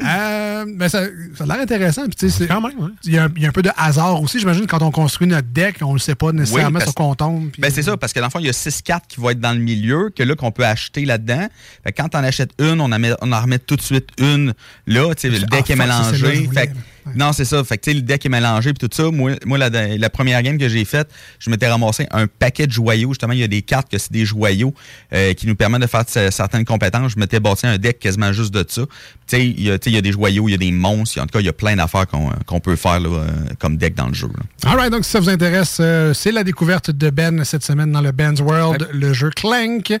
Euh, 0.00 0.64
ben 0.76 0.88
ça, 0.88 1.02
ça 1.36 1.44
a 1.44 1.46
l'air 1.46 1.60
intéressant. 1.60 2.02
Puis, 2.06 2.14
tu 2.16 2.30
sais, 2.30 2.38
c'est- 2.38 2.46
Quand 2.46 2.60
même, 2.60 2.78
ouais. 2.78 2.90
Il 3.04 3.12
y, 3.12 3.18
a 3.18 3.24
un- 3.24 3.28
il 3.36 3.42
y 3.42 3.46
a 3.46 3.48
un 3.48 3.52
peu 3.52 3.62
de 3.62 3.70
hasard 3.76 4.22
aussi. 4.22 4.38
J'imagine 4.38 4.66
quand 4.66 4.80
on 4.82 4.90
construit 4.90 5.26
notre 5.26 5.48
deck, 5.48 5.76
on 5.82 5.88
ne 5.88 5.92
le 5.94 5.98
sait 5.98 6.14
pas 6.14 6.32
nécessairement 6.32 6.72
parce- 6.78 6.84
sur 6.84 6.94
qu'on 6.94 7.14
tombe. 7.14 7.50
puis- 7.50 7.60
Ben 7.60 7.70
c'est 7.70 7.82
ça, 7.82 7.96
parce 7.96 8.12
que 8.12 8.20
dans 8.20 8.26
le 8.26 8.30
fond, 8.30 8.38
il 8.38 8.46
y 8.46 8.50
a 8.50 8.52
six 8.52 8.80
cartes 8.82 9.04
qui 9.08 9.20
vont 9.20 9.30
être 9.30 9.40
dans 9.40 9.52
le 9.52 9.58
milieu, 9.58 10.10
que 10.14 10.22
là, 10.22 10.34
qu'on 10.36 10.52
peut 10.52 10.64
acheter 10.64 11.04
là-dedans. 11.04 11.48
Fait 11.84 11.92
que 11.92 12.00
quand 12.02 12.14
on 12.14 12.22
achète 12.22 12.50
une, 12.60 12.80
on 12.80 12.92
en, 12.92 12.98
met, 12.98 13.12
on 13.22 13.32
en 13.32 13.40
remet 13.40 13.58
tout 13.58 13.76
de 13.76 13.82
suite 13.82 14.08
une 14.18 14.54
là, 14.86 15.14
tu 15.14 15.22
sais, 15.22 15.30
le 15.30 15.44
Ah, 15.44 15.56
deck 15.56 15.70
est 15.70 15.76
mélangé. 15.76 16.48
Fait 16.52 16.70
Non, 17.16 17.32
c'est 17.32 17.44
ça. 17.44 17.62
Fait 17.64 17.76
que, 17.78 17.82
tu 17.84 17.90
sais, 17.90 17.94
le 17.96 18.02
deck 18.02 18.24
est 18.24 18.28
mélangé 18.28 18.72
puis 18.72 18.88
tout 18.88 18.94
ça. 18.94 19.10
Moi, 19.10 19.32
moi 19.46 19.58
la, 19.58 19.68
la 19.70 20.10
première 20.10 20.42
game 20.42 20.58
que 20.58 20.68
j'ai 20.68 20.84
faite, 20.84 21.08
je 21.38 21.50
m'étais 21.50 21.68
ramassé 21.68 22.06
un 22.10 22.26
paquet 22.26 22.66
de 22.66 22.72
joyaux. 22.72 23.10
Justement, 23.10 23.32
il 23.32 23.38
y 23.40 23.42
a 23.44 23.48
des 23.48 23.62
cartes 23.62 23.90
que 23.90 23.98
c'est 23.98 24.12
des 24.12 24.24
joyaux 24.24 24.74
euh, 25.12 25.32
qui 25.34 25.46
nous 25.46 25.54
permettent 25.56 25.82
de 25.82 25.86
faire 25.86 26.04
certaines 26.30 26.64
compétences. 26.64 27.12
Je 27.12 27.18
m'étais 27.18 27.40
bâti 27.40 27.66
un 27.66 27.78
deck 27.78 27.98
quasiment 27.98 28.32
juste 28.32 28.52
de 28.54 28.64
ça. 28.68 28.82
Tu 28.82 29.36
sais, 29.36 29.46
il 29.46 29.60
y, 29.62 29.70
a- 29.70 29.78
des 30.00 30.12
joyaux, 30.12 30.48
il 30.48 30.52
y 30.52 30.54
a 30.54 30.58
des 30.58 30.72
monstres. 30.72 31.18
En 31.20 31.22
tout 31.26 31.32
cas, 31.32 31.40
il 31.40 31.46
y 31.46 31.50
a 31.50 31.52
plein 31.52 31.76
d'affaires 31.76 32.06
qu'on 32.46 32.60
peut 32.60 32.76
faire 32.76 33.00
là, 33.00 33.08
euh, 33.08 33.26
comme 33.58 33.76
deck 33.76 33.94
dans 33.94 34.08
le 34.08 34.14
jeu. 34.14 34.28
là. 34.28 34.70
All 34.70 34.76
right, 34.78 34.90
donc 34.92 35.04
si 35.04 35.10
ça 35.10 35.20
vous 35.20 35.28
intéresse, 35.28 35.78
euh, 35.80 36.14
c'est 36.14 36.32
la 36.32 36.44
découverte 36.44 36.90
de 36.90 37.10
Ben 37.10 37.44
cette 37.44 37.64
semaine 37.64 37.92
dans 37.92 38.00
le 38.00 38.12
Ben's 38.12 38.40
World, 38.40 38.88
le 38.92 39.12
jeu 39.12 39.30
Clank. 39.34 39.92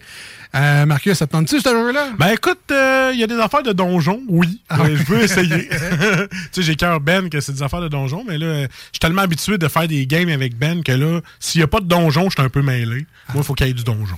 Euh, 0.54 0.86
Marcus, 0.86 1.12
ça 1.18 1.26
te 1.26 1.32
tente-tu 1.32 1.60
ce 1.60 1.68
jeu-là? 1.68 2.08
Ben 2.18 2.28
écoute, 2.28 2.58
euh, 2.70 3.10
il 3.12 3.20
y 3.20 3.22
a 3.22 3.26
des 3.26 3.38
affaires 3.38 3.62
de 3.62 3.72
donjon, 3.72 4.22
oui. 4.28 4.60
Ah. 4.70 4.78
Je 4.88 5.02
veux 5.04 5.22
essayer. 5.22 5.68
tu 5.68 5.76
sais, 6.52 6.62
j'ai 6.62 6.74
cœur 6.74 7.00
Ben 7.00 7.28
que 7.28 7.40
c'est 7.40 7.52
des 7.52 7.62
affaires 7.62 7.82
de 7.82 7.88
donjon, 7.88 8.24
mais 8.26 8.38
là, 8.38 8.62
je 8.62 8.68
suis 8.92 8.98
tellement 9.00 9.22
habitué 9.22 9.58
de 9.58 9.68
faire 9.68 9.86
des 9.86 10.06
games 10.06 10.30
avec 10.30 10.56
Ben 10.58 10.82
que 10.82 10.92
là, 10.92 11.20
s'il 11.38 11.58
n'y 11.60 11.64
a 11.64 11.68
pas 11.68 11.80
de 11.80 11.86
donjon, 11.86 12.30
je 12.30 12.36
suis 12.36 12.42
un 12.42 12.48
peu 12.48 12.62
mêlé. 12.62 13.06
Moi, 13.34 13.36
il 13.36 13.42
faut 13.44 13.54
qu'il 13.54 13.66
y 13.66 13.70
ait 13.70 13.74
du 13.74 13.84
donjon. 13.84 14.16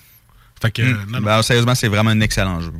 Fait 0.62 0.70
que, 0.70 0.82
euh, 0.82 0.92
Mm. 0.92 1.10
non, 1.10 1.20
non. 1.20 1.26
Ben, 1.26 1.42
sérieusement, 1.42 1.74
c'est 1.74 1.88
vraiment 1.88 2.10
un 2.10 2.20
excellent 2.20 2.60
jeu. 2.60 2.72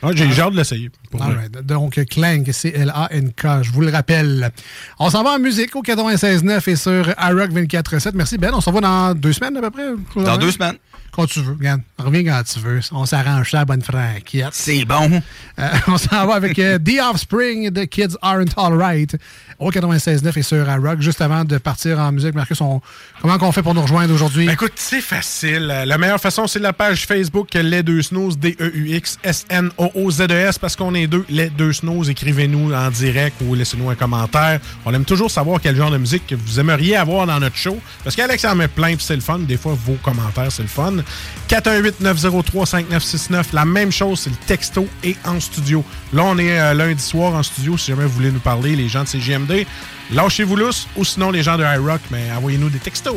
Ah, 0.00 0.10
j'ai 0.14 0.24
hâte 0.40 0.52
de 0.52 0.56
l'essayer. 0.56 0.90
right, 1.12 1.50
Donc, 1.66 1.98
Clank, 2.08 2.48
C-L-A-N-K, 2.52 3.62
je 3.62 3.72
vous 3.72 3.80
le 3.80 3.90
rappelle. 3.90 4.52
On 5.00 5.10
s'en 5.10 5.24
va 5.24 5.30
en 5.30 5.38
musique 5.40 5.74
au 5.74 5.82
96.9 5.82 6.68
et 6.68 6.76
sur 6.76 7.08
iRock 7.08 7.50
24.7. 7.50 8.12
Merci 8.14 8.38
Ben, 8.38 8.52
on 8.54 8.60
s'en 8.60 8.70
va 8.70 8.80
dans 8.80 9.14
deux 9.14 9.32
semaines 9.32 9.56
à 9.56 9.60
peu 9.62 9.70
près? 9.72 10.22
Dans 10.24 10.36
deux 10.36 10.52
semaines. 10.52 10.76
Quand 11.18 11.26
tu 11.26 11.40
veux, 11.40 11.54
regarde. 11.54 11.80
Reviens 11.98 12.22
quand 12.22 12.40
tu 12.44 12.60
veux. 12.60 12.78
On 12.92 13.04
s'arrange 13.04 13.50
ça, 13.50 13.64
bonne 13.64 13.82
franquette. 13.82 14.50
C'est 14.52 14.84
bon. 14.84 15.20
Euh, 15.58 15.68
on 15.88 15.98
s'en 15.98 16.24
va 16.28 16.34
avec 16.34 16.56
euh, 16.60 16.78
The 16.78 17.00
Offspring, 17.10 17.72
The 17.72 17.86
Kids 17.86 18.14
Aren't 18.22 18.52
Alright, 18.56 19.16
au 19.58 19.72
96.9 19.72 20.38
et 20.38 20.42
sur 20.42 20.64
Rock. 20.64 21.00
Juste 21.00 21.20
avant 21.20 21.44
de 21.44 21.58
partir 21.58 21.98
en 21.98 22.12
musique, 22.12 22.36
Marcus, 22.36 22.60
on- 22.60 22.80
comment 23.20 23.36
qu'on 23.36 23.50
fait 23.50 23.64
pour 23.64 23.74
nous 23.74 23.82
rejoindre 23.82 24.14
aujourd'hui? 24.14 24.46
Ben, 24.46 24.52
écoute, 24.52 24.74
c'est 24.76 25.00
facile. 25.00 25.66
La 25.86 25.98
meilleure 25.98 26.20
façon, 26.20 26.46
c'est 26.46 26.60
la 26.60 26.72
page 26.72 27.04
Facebook 27.04 27.48
Les 27.54 27.82
Deux 27.82 28.02
Snooze, 28.02 28.38
D-E-U-X-S-N-O-O-Z-E-S, 28.38 30.58
parce 30.60 30.76
qu'on 30.76 30.94
est 30.94 31.08
deux, 31.08 31.24
Les 31.28 31.50
Deux 31.50 31.72
Snooze. 31.72 32.10
Écrivez-nous 32.10 32.72
en 32.72 32.90
direct 32.90 33.42
ou 33.44 33.56
laissez-nous 33.56 33.90
un 33.90 33.96
commentaire. 33.96 34.60
On 34.86 34.94
aime 34.94 35.04
toujours 35.04 35.32
savoir 35.32 35.60
quel 35.60 35.74
genre 35.74 35.90
de 35.90 35.98
musique 35.98 36.28
que 36.28 36.36
vous 36.36 36.60
aimeriez 36.60 36.94
avoir 36.96 37.26
dans 37.26 37.40
notre 37.40 37.56
show, 37.56 37.76
parce 38.04 38.14
qu'Alex 38.14 38.44
en 38.44 38.54
met 38.54 38.68
plein, 38.68 38.94
puis 38.94 39.04
c'est 39.04 39.16
le 39.16 39.20
fun. 39.20 39.40
Des 39.40 39.56
fois, 39.56 39.76
vos 39.84 39.94
commentaires, 39.94 40.52
c'est 40.52 40.62
le 40.62 40.68
fun. 40.68 40.92
418-903-5969, 41.48 43.46
la 43.52 43.64
même 43.64 43.90
chose, 43.90 44.20
c'est 44.20 44.30
le 44.30 44.36
texto 44.46 44.86
et 45.02 45.16
en 45.24 45.40
studio. 45.40 45.84
Là, 46.12 46.24
on 46.24 46.38
est 46.38 46.60
euh, 46.60 46.74
lundi 46.74 47.02
soir 47.02 47.34
en 47.34 47.42
studio, 47.42 47.78
si 47.78 47.86
jamais 47.92 48.04
vous 48.04 48.10
voulez 48.12 48.30
nous 48.30 48.40
parler, 48.40 48.76
les 48.76 48.88
gens 48.88 49.02
de 49.02 49.08
CGMD. 49.08 49.66
Lâchez-vous 50.12 50.56
lousse, 50.56 50.88
ou 50.96 51.04
sinon 51.04 51.30
les 51.30 51.42
gens 51.42 51.56
de 51.56 51.64
iRock, 51.64 52.00
mais 52.10 52.30
envoyez-nous 52.36 52.70
des 52.70 52.78
textos. 52.78 53.16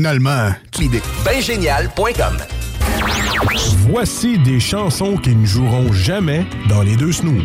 finalement, 0.00 0.54
l'idée. 0.78 1.02
Bingénial.com 1.26 2.38
Voici 3.90 4.38
des 4.38 4.58
chansons 4.58 5.18
qui 5.18 5.36
ne 5.36 5.44
joueront 5.44 5.92
jamais 5.92 6.46
dans 6.70 6.80
les 6.80 6.96
deux 6.96 7.12
snooze. 7.12 7.44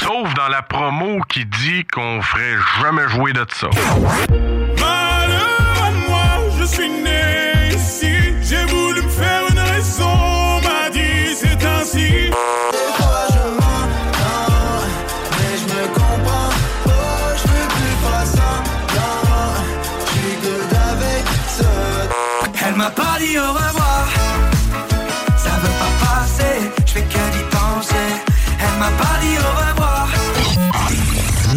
Sauf 0.00 0.32
dans 0.32 0.48
la 0.48 0.62
promo 0.62 1.20
qui 1.28 1.44
dit 1.44 1.84
qu'on 1.92 2.22
ferait 2.22 2.56
jamais 2.80 3.06
jouer 3.08 3.34
de 3.34 3.44
ça. 3.50 3.68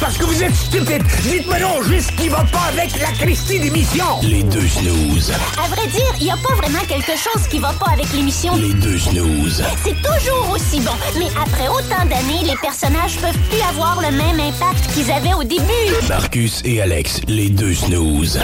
Parce 0.00 0.18
que 0.18 0.24
vous 0.24 0.42
êtes 0.42 0.54
stupide. 0.54 1.02
Dites-moi 1.22 1.58
non 1.58 1.82
juste 1.82 2.10
ce 2.10 2.22
qui 2.22 2.28
va 2.28 2.44
pas 2.52 2.64
avec 2.68 2.90
la 3.00 3.08
Christie 3.12 3.58
d'émission. 3.60 4.04
Les 4.22 4.42
deux 4.42 4.66
snooze. 4.68 5.32
À 5.62 5.68
vrai 5.68 5.86
dire, 5.88 6.12
il 6.20 6.24
n'y 6.24 6.30
a 6.30 6.36
pas 6.36 6.54
vraiment 6.54 6.80
quelque 6.86 7.12
chose 7.12 7.46
qui 7.48 7.58
va 7.58 7.72
pas 7.72 7.92
avec 7.92 8.12
l'émission. 8.12 8.54
Les 8.56 8.74
deux 8.74 8.98
snooze. 8.98 9.62
C'est 9.84 9.96
toujours 10.02 10.50
aussi 10.50 10.80
bon. 10.80 10.92
Mais 11.18 11.28
après 11.42 11.68
autant 11.68 12.04
d'années, 12.04 12.44
les 12.44 12.56
personnages 12.60 13.16
peuvent 13.16 13.38
plus 13.50 13.60
avoir 13.70 14.00
le 14.00 14.10
même 14.16 14.38
impact 14.40 14.92
qu'ils 14.94 15.10
avaient 15.10 15.34
au 15.34 15.44
début. 15.44 15.62
Marcus 16.08 16.60
et 16.64 16.80
Alex, 16.82 17.20
les 17.26 17.48
deux 17.48 17.74
snooze. 17.74 18.38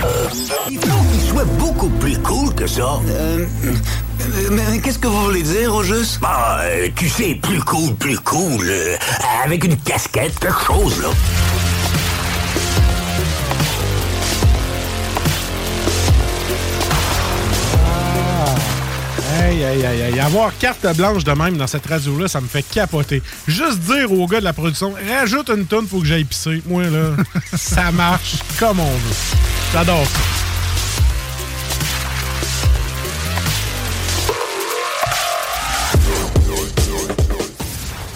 Il 0.71 0.79
faut 0.79 1.03
qu'il 1.13 1.29
soit 1.29 1.45
beaucoup 1.45 1.91
plus 1.91 2.19
cool 2.19 2.55
que 2.55 2.67
ça. 2.67 2.99
Euh, 3.09 3.47
mais 4.51 4.79
qu'est-ce 4.83 4.99
que 4.99 5.09
vous 5.09 5.25
voulez 5.25 5.43
dire 5.43 5.75
au 5.75 5.83
juste? 5.83 6.19
Bah, 6.21 6.59
euh, 6.63 6.89
tu 6.97 7.09
sais, 7.09 7.35
plus 7.41 7.61
cool, 7.63 7.95
plus 7.95 8.19
cool. 8.21 8.65
euh, 8.69 8.97
avec 9.45 9.65
une 9.65 9.77
casquette, 9.77 10.39
quelque 10.39 10.65
chose, 10.65 11.03
là. 11.03 11.09
Aïe, 19.53 19.63
aïe, 19.65 19.85
aïe, 19.85 20.03
aïe. 20.03 20.21
Avoir 20.21 20.57
carte 20.59 20.87
blanche 20.97 21.25
de 21.25 21.33
même 21.33 21.59
dans 21.59 21.67
cette 21.67 21.85
radio-là, 21.87 22.27
ça 22.27 22.41
me 22.41 22.47
fait 22.47 22.63
capoter. 22.63 23.23
Juste 23.47 23.81
dire 23.81 24.11
aux 24.11 24.27
gars 24.27 24.41
de 24.41 24.45
la 24.45 24.55
production, 24.55 24.95
rajoute 25.11 25.51
une 25.51 25.67
tonne, 25.67 25.87
faut 25.87 26.01
que 26.01 26.07
j'aille 26.07 26.25
pisser. 26.25 26.63
Moi, 26.67 26.85
là, 26.85 27.11
ça 27.55 27.93
marche 27.93 28.37
comme 28.59 28.81
on 28.81 28.91
veut. 28.91 29.15
J'adore 29.75 30.07
ça. 30.07 30.21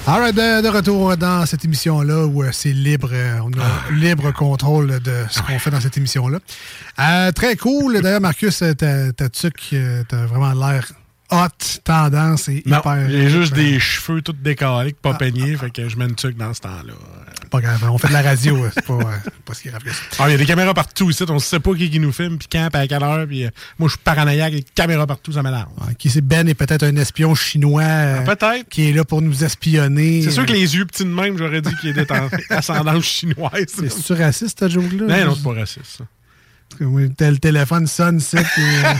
All 0.09 0.20
right, 0.20 0.32
de, 0.37 0.62
de 0.62 0.68
retour 0.68 1.16
dans 1.16 1.45
cette 1.47 1.64
émission-là 1.64 2.26
où 2.26 2.45
euh, 2.45 2.51
c'est 2.53 2.72
libre, 2.72 3.11
euh, 3.12 3.39
on 3.43 3.51
a 3.59 3.64
Ah. 3.64 3.93
libre 3.93 4.30
contrôle 4.32 5.01
de 5.01 5.24
ce 5.28 5.43
qu'on 5.43 5.59
fait 5.59 5.70
dans 5.70 5.80
cette 5.80 5.97
émission-là. 5.97 6.39
Euh, 7.01 7.32
très 7.32 7.57
cool. 7.57 8.01
D'ailleurs, 8.01 8.20
Marcus, 8.20 8.59
ta, 8.78 9.12
ta 9.12 9.28
tuque, 9.28 9.70
euh, 9.72 10.05
t'as 10.09 10.26
vraiment 10.26 10.53
l'air 10.53 10.93
hot, 11.31 11.81
tendance 11.85 12.49
et 12.49 12.62
Non, 12.66 12.79
hyper. 12.79 13.09
j'ai 13.11 13.31
juste 13.31 13.55
des 13.55 13.79
cheveux 13.81 14.22
tout 14.22 14.33
décalés, 14.33 14.95
pas 15.01 15.14
peignés, 15.14 15.57
fait 15.57 15.70
que 15.70 15.89
je 15.89 15.97
mets 15.97 16.05
une 16.07 16.14
tuque 16.14 16.37
dans 16.37 16.53
ce 16.55 16.61
temps-là. 16.61 16.93
Pas 17.51 17.61
grave, 17.61 17.89
on 17.91 17.97
fait 17.99 18.09
de 18.09 18.12
la 18.12 18.22
radio, 18.22 18.64
euh, 18.64 18.70
c'est 18.74 18.85
pas, 18.85 18.95
euh, 18.95 19.31
pas 19.45 19.55
si 19.55 19.68
grave 19.68 19.83
que 19.83 19.91
ça. 19.93 20.03
Ah, 20.18 20.29
il 20.29 20.33
y 20.33 20.35
a 20.35 20.39
des 20.39 20.47
caméras 20.47 20.74
partout 20.74 21.09
ici, 21.11 21.24
on 21.29 21.39
sait 21.39 21.61
pas 21.61 21.74
qui, 21.74 21.89
qui 21.91 22.01
nous 22.01 22.11
filme, 22.12 22.39
puis 22.39 22.49
quand, 22.51 22.68
puis 22.72 22.83
à 22.83 22.89
quelle 22.89 23.03
heure, 23.05 23.27
puis 23.27 23.45
euh, 23.45 23.51
moi, 23.79 23.89
je 23.89 23.93
suis 23.95 24.03
paranoïaque, 24.03 24.53
les 24.53 24.62
caméras 24.62 25.07
partout, 25.07 25.31
ça 25.33 25.43
m'énerve. 25.45 25.68
Ah, 25.81 25.95
Qui 25.97 26.11
sait, 26.11 26.20
Ben 26.22 26.49
est 26.49 26.55
peut-être 26.55 26.83
un 26.83 26.97
espion 26.97 27.35
chinois. 27.37 27.83
euh, 27.83 28.24
peut-être. 28.24 28.68
Qui 28.68 28.89
est 28.91 28.93
là 28.93 29.05
pour 29.05 29.22
nous 29.22 29.45
espionner. 29.45 30.22
C'est 30.22 30.33
sûr 30.33 30.45
que 30.47 30.53
les 30.53 30.74
yeux 30.77 30.87
petits 30.87 31.05
de 31.05 31.11
même, 31.11 31.39
j'aurais 31.39 31.61
dit 31.62 31.70
qu'il 31.81 31.91
était 31.97 32.12
en 32.12 32.29
ascendance 32.51 33.05
chinoise. 33.05 33.66
C'est-tu 33.68 34.12
raciste, 34.14 34.59
ta 34.59 34.68
joke-là? 34.68 35.07
Non, 35.07 35.27
non, 35.27 35.35
c'est 35.37 35.43
pas 35.45 35.55
raciste, 35.61 35.99
ça. 35.99 36.05
Oui, 36.81 37.11
tel 37.14 37.41
téléphone 37.41 37.87
sonne, 37.87 38.21
c'est. 38.21 38.39
euh, 38.39 38.43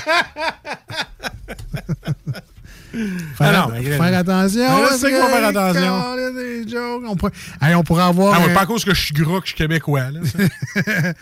Faire, 3.37 3.41
Ah 3.41 3.53
non, 3.53 3.69
mais 3.75 3.83
faire 3.83 4.19
attention. 4.19 4.65
Ah, 4.67 4.87
je 4.91 4.97
sais 4.97 5.11
qu'on 5.13 5.21
va 5.21 5.29
faire 5.29 5.49
attention. 5.49 6.01
calme, 6.17 6.35
des 6.35 6.67
jokes. 6.69 7.03
On 7.07 7.15
pourrait, 7.17 7.33
Hey, 7.61 7.75
on 7.75 7.83
pourrait 7.83 8.05
avoir. 8.05 8.33
Ah, 8.35 8.41
ouais, 8.47 8.51
un- 8.51 8.55
pas 8.55 8.63
à 8.63 8.67
cause 8.67 8.85
que 8.87 8.95
je 8.95 9.01
suis 9.05 9.13
gras, 9.15 9.41
que 9.41 9.47
je 9.47 9.49
suis 9.51 9.57
québécois. 9.57 10.11
Là. 10.11 10.21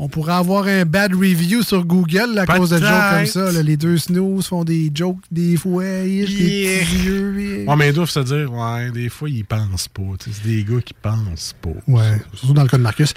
on 0.00 0.08
pourrait 0.08 0.34
avoir 0.34 0.66
un 0.68 0.84
bad 0.84 1.12
review 1.12 1.62
sur 1.62 1.84
Google 1.84 2.34
là, 2.34 2.42
à 2.42 2.46
cause 2.46 2.70
de 2.70 2.78
jokes 2.78 2.88
comme 3.12 3.26
ça. 3.26 3.50
là. 3.52 3.62
Les 3.62 3.76
deux 3.76 3.98
snooze 3.98 4.46
font 4.46 4.62
des 4.64 4.90
jokes 4.94 5.16
des 5.30 5.56
fois. 5.56 5.82
Des 5.82 6.24
Yeah. 6.28 6.84
petits 6.84 7.04
yeux. 7.04 7.64
Ouais, 7.66 7.76
mais 7.76 7.88
ils 7.88 7.94
doivent 7.94 8.08
se 8.08 8.20
dire, 8.20 8.52
ouais, 8.52 8.90
des 8.92 9.08
fois, 9.08 9.28
ils 9.28 9.44
pensent 9.44 9.88
pas. 9.88 10.02
C'est 10.24 10.46
des 10.46 10.62
gars 10.64 10.80
qui 10.84 10.94
pensent 10.94 11.54
pas. 11.60 11.70
Ouais, 11.88 12.20
surtout 12.34 12.54
dans 12.54 12.62
le 12.62 12.68
cas 12.68 12.76
de 12.78 12.82
Marcus. 12.82 13.12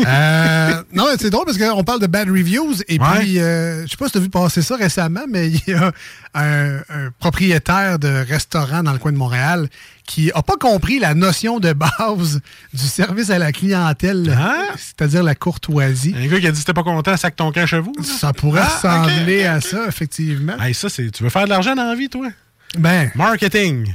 Euh, 0.00 0.82
non, 0.92 1.04
mais 1.10 1.16
c'est 1.18 1.30
drôle 1.30 1.44
parce 1.46 1.58
qu'on 1.58 1.84
parle 1.84 2.00
de 2.00 2.06
bad 2.06 2.28
reviews 2.28 2.74
et 2.88 2.98
Ouais. 2.98 3.06
puis, 3.20 3.38
euh, 3.38 3.82
je 3.86 3.90
sais 3.90 3.96
pas 3.96 4.06
si 4.06 4.12
tu 4.12 4.18
as 4.18 4.20
vu 4.20 4.28
passer 4.30 4.62
ça 4.62 4.76
récemment, 4.76 5.24
mais 5.28 5.48
il 5.50 5.60
y 5.68 5.72
a 5.74 5.92
un, 6.34 6.76
un 6.88 7.10
propriétaire 7.18 7.98
de 7.98 8.08
restaurant 8.08 8.82
dans 8.82 8.92
le 8.92 8.98
coin 8.98 9.12
de 9.12 9.16
Montréal 9.18 9.68
qui 10.10 10.32
a 10.32 10.42
pas 10.42 10.56
compris 10.56 10.98
la 10.98 11.14
notion 11.14 11.60
de 11.60 11.72
base 11.72 12.40
du 12.74 12.82
service 12.82 13.30
à 13.30 13.38
la 13.38 13.52
clientèle, 13.52 14.36
c'est-à-dire 14.76 15.22
la 15.22 15.36
courtoisie. 15.36 16.12
Un 16.18 16.26
gars 16.26 16.40
qui 16.40 16.48
a 16.48 16.50
dit, 16.50 16.58
si 16.58 16.64
t'es 16.64 16.72
pas 16.72 16.82
content, 16.82 17.16
sac 17.16 17.36
ton 17.36 17.52
camp 17.52 17.64
chez 17.64 17.78
vous. 17.78 17.92
là. 17.96 18.02
Ça 18.02 18.32
pourrait 18.32 18.62
Ah, 18.64 18.74
ressembler 19.04 19.44
à 19.44 19.60
ça, 19.60 19.86
effectivement. 19.86 20.58
Hey, 20.60 20.74
ça, 20.74 20.88
c'est. 20.88 21.08
Tu 21.12 21.22
veux 21.22 21.30
faire 21.30 21.44
de 21.44 21.50
l'argent 21.50 21.76
dans 21.76 21.84
la 21.84 21.94
vie, 21.94 22.08
toi? 22.08 22.28
Ben. 22.76 23.12
Marketing. 23.14 23.86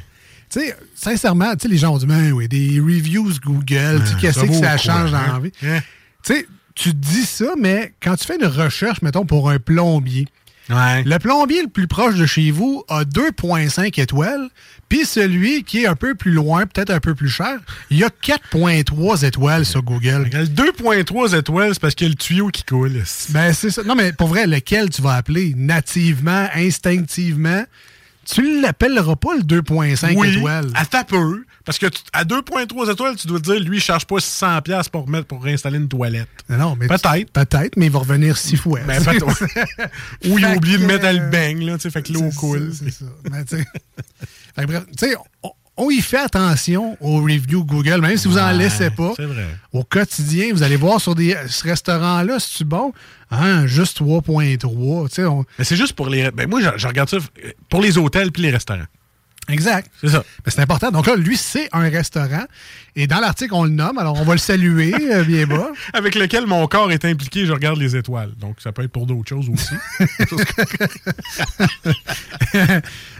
Tu 0.49 0.59
sais, 0.61 0.77
sincèrement, 0.95 1.51
tu 1.55 1.63
sais, 1.63 1.67
les 1.67 1.77
gens 1.77 1.93
ont 1.93 1.97
dit, 1.97 2.05
ben 2.05 2.31
oui, 2.31 2.47
des 2.47 2.79
reviews 2.79 3.33
Google, 3.43 4.01
Ah, 4.01 4.17
qu'est-ce 4.21 4.39
que 4.39 4.53
ça 4.53 4.59
quoi, 4.59 4.77
change 4.77 5.11
dans 5.11 5.17
hein? 5.17 5.33
la 5.33 5.39
vie? 5.39 5.51
Tu 6.23 6.33
sais, 6.33 6.47
tu 6.75 6.93
dis 6.93 7.25
ça, 7.25 7.55
mais 7.59 7.93
quand 8.01 8.15
tu 8.15 8.25
fais 8.25 8.37
une 8.37 8.47
recherche, 8.47 9.01
mettons, 9.01 9.25
pour 9.25 9.49
un 9.49 9.59
plombier, 9.59 10.27
le 10.69 11.17
plombier 11.17 11.61
le 11.61 11.67
plus 11.67 11.87
proche 11.87 12.15
de 12.15 12.25
chez 12.25 12.51
vous 12.51 12.83
a 12.87 13.03
2,5 13.03 13.99
étoiles, 14.01 14.49
puis 14.89 15.05
celui 15.05 15.63
qui 15.63 15.83
est 15.83 15.87
un 15.87 15.95
peu 15.95 16.15
plus 16.15 16.31
loin, 16.31 16.65
peut-être 16.65 16.91
un 16.91 16.99
peu 16.99 17.15
plus 17.15 17.29
cher, 17.29 17.57
il 17.89 18.03
a 18.03 18.09
4,3 18.09 19.25
étoiles 19.25 19.65
sur 19.65 19.83
Google. 19.83 20.29
Le 20.31 20.45
2,3 20.45 21.37
étoiles, 21.37 21.73
c'est 21.73 21.79
parce 21.81 21.95
qu'il 21.95 22.07
y 22.07 22.09
a 22.09 22.13
le 22.13 22.15
tuyau 22.15 22.49
qui 22.49 22.63
coule. 22.63 23.03
Ben, 23.29 23.53
c'est 23.53 23.69
ça. 23.69 23.83
Non, 23.83 23.95
mais 23.95 24.13
pour 24.13 24.27
vrai, 24.27 24.47
lequel 24.47 24.89
tu 24.89 25.01
vas 25.01 25.13
appeler? 25.13 25.53
Nativement, 25.55 26.47
instinctivement? 26.55 27.63
Tu 28.25 28.61
l'appelleras 28.61 29.15
pas 29.15 29.35
le 29.35 29.43
2,5 29.43 30.15
oui, 30.17 30.37
étoiles. 30.37 30.71
À 30.73 30.85
ta 30.85 31.03
peu. 31.03 31.43
Parce 31.63 31.77
que 31.79 31.87
tu- 31.87 32.01
à 32.13 32.23
2,3 32.23 32.91
étoiles, 32.91 33.15
tu 33.15 33.27
dois 33.27 33.39
te 33.39 33.51
dire, 33.51 33.59
lui, 33.59 33.77
il 33.77 33.81
charge 33.81 34.05
pas 34.05 34.17
600$ 34.17 34.61
piastres 34.61 34.91
pour, 34.91 35.07
mettre, 35.09 35.27
pour 35.27 35.43
réinstaller 35.43 35.77
une 35.77 35.87
toilette. 35.87 36.29
Non, 36.49 36.75
mais 36.79 36.87
Peut-être. 36.87 37.31
Peut-être, 37.31 37.77
mais 37.77 37.85
il 37.87 37.91
va 37.91 37.99
revenir 37.99 38.37
six 38.37 38.57
fois. 38.57 38.79
Ben. 38.81 39.01
Ou 40.27 40.37
il 40.37 40.45
a 40.45 40.55
oublié 40.55 40.77
de 40.77 40.85
mettre 40.85 41.05
le 41.11 41.19
euh, 41.19 41.29
bang, 41.29 41.61
là, 41.61 41.75
tu 41.75 41.81
sais, 41.81 41.89
fait 41.91 42.03
que 42.03 42.13
l'eau 42.13 42.29
coule. 42.37 42.71
C'est 42.73 42.91
ça. 42.91 43.05
Ben, 43.29 43.43
tu 43.45 43.57
sais. 43.57 43.65
Fait 44.55 44.61
que 44.61 44.67
bref, 44.67 44.83
tu 44.97 45.09
sais, 45.09 45.15
on, 45.43 45.51
on 45.77 45.89
y 45.89 46.01
fait 46.01 46.17
attention 46.19 46.97
aux 47.01 47.17
reviews 47.21 47.63
Google, 47.65 48.01
même 48.01 48.17
si 48.17 48.27
vous 48.27 48.37
en 48.37 48.47
Ouais, 48.47 48.57
laissez 48.57 48.89
pas. 48.89 49.13
c'est 49.15 49.25
vrai. 49.25 49.45
Au 49.73 49.83
quotidien, 49.83 50.51
vous 50.53 50.63
allez 50.63 50.75
voir 50.77 51.01
sur 51.01 51.15
des, 51.15 51.35
ce 51.47 51.63
restaurant-là, 51.63 52.39
c'est-tu 52.39 52.63
bon? 52.65 52.93
Hein, 53.31 53.67
juste 53.67 53.97
3.3. 54.01 55.07
Tu 55.09 55.15
sais, 55.15 55.25
on- 55.25 55.43
Mais 55.59 55.65
c'est 55.65 55.75
juste 55.75 55.93
pour 55.93 56.07
les. 56.09 56.31
Ben, 56.31 56.49
moi, 56.49 56.61
je, 56.61 56.69
je 56.77 56.87
regarde 56.87 57.09
ça 57.09 57.17
euh, 57.17 57.51
pour 57.69 57.81
les 57.81 57.97
hôtels 57.97 58.31
puis 58.31 58.43
les 58.43 58.51
restaurants. 58.51 58.85
Exact. 59.49 59.91
C'est 60.01 60.09
ça. 60.09 60.23
Ben, 60.43 60.51
c'est 60.51 60.61
important. 60.61 60.91
Donc 60.91 61.07
là, 61.07 61.15
lui, 61.15 61.37
c'est 61.37 61.69
un 61.71 61.87
restaurant. 61.89 62.45
Et 62.95 63.07
dans 63.07 63.19
l'article, 63.19 63.53
on 63.53 63.65
le 63.65 63.69
nomme. 63.69 63.97
Alors, 63.97 64.19
on 64.19 64.23
va 64.23 64.33
le 64.33 64.39
saluer 64.39 64.93
euh, 65.11 65.23
bien 65.23 65.45
bas. 65.45 65.69
Avec 65.93 66.15
lequel 66.15 66.47
mon 66.47 66.65
corps 66.67 66.91
est 66.91 67.05
impliqué, 67.05 67.45
je 67.45 67.51
regarde 67.51 67.77
les 67.77 67.95
étoiles. 67.95 68.31
Donc, 68.39 68.57
ça 68.61 68.71
peut 68.71 68.83
être 68.83 68.91
pour 68.91 69.05
d'autres 69.05 69.27
choses 69.27 69.49
aussi. 69.49 69.75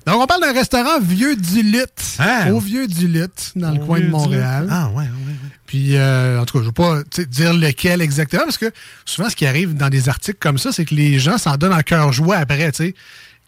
Donc, 0.05 0.21
on 0.21 0.27
parle 0.27 0.41
d'un 0.41 0.53
restaurant 0.53 0.99
Vieux 1.01 1.35
du 1.35 1.61
Lutte. 1.61 2.15
Hein? 2.19 2.51
Au 2.51 2.59
Vieux 2.59 2.87
du 2.87 3.07
Lutte, 3.07 3.51
dans 3.55 3.71
le 3.71 3.79
coin 3.79 3.99
de 3.99 4.07
Montréal. 4.07 4.67
Ah, 4.69 4.87
ouais, 4.89 4.95
ouais, 4.95 5.03
ouais. 5.03 5.33
Puis, 5.65 5.97
euh, 5.97 6.39
en 6.39 6.45
tout 6.45 6.53
cas, 6.53 6.59
je 6.59 6.63
ne 6.63 6.67
veux 6.67 6.71
pas 6.71 7.01
dire 7.25 7.53
lequel 7.53 8.01
exactement, 8.01 8.43
parce 8.43 8.57
que 8.57 8.71
souvent, 9.03 9.29
ce 9.29 9.35
qui 9.35 9.45
arrive 9.45 9.75
dans 9.75 9.89
des 9.89 10.07
articles 10.09 10.37
comme 10.39 10.57
ça, 10.57 10.71
c'est 10.71 10.85
que 10.85 10.95
les 10.95 11.19
gens 11.19 11.37
s'en 11.37 11.57
donnent 11.57 11.73
en 11.73 11.81
cœur 11.81 12.13
joie 12.13 12.37
après. 12.37 12.71
tu 12.71 12.77
sais. 12.77 12.95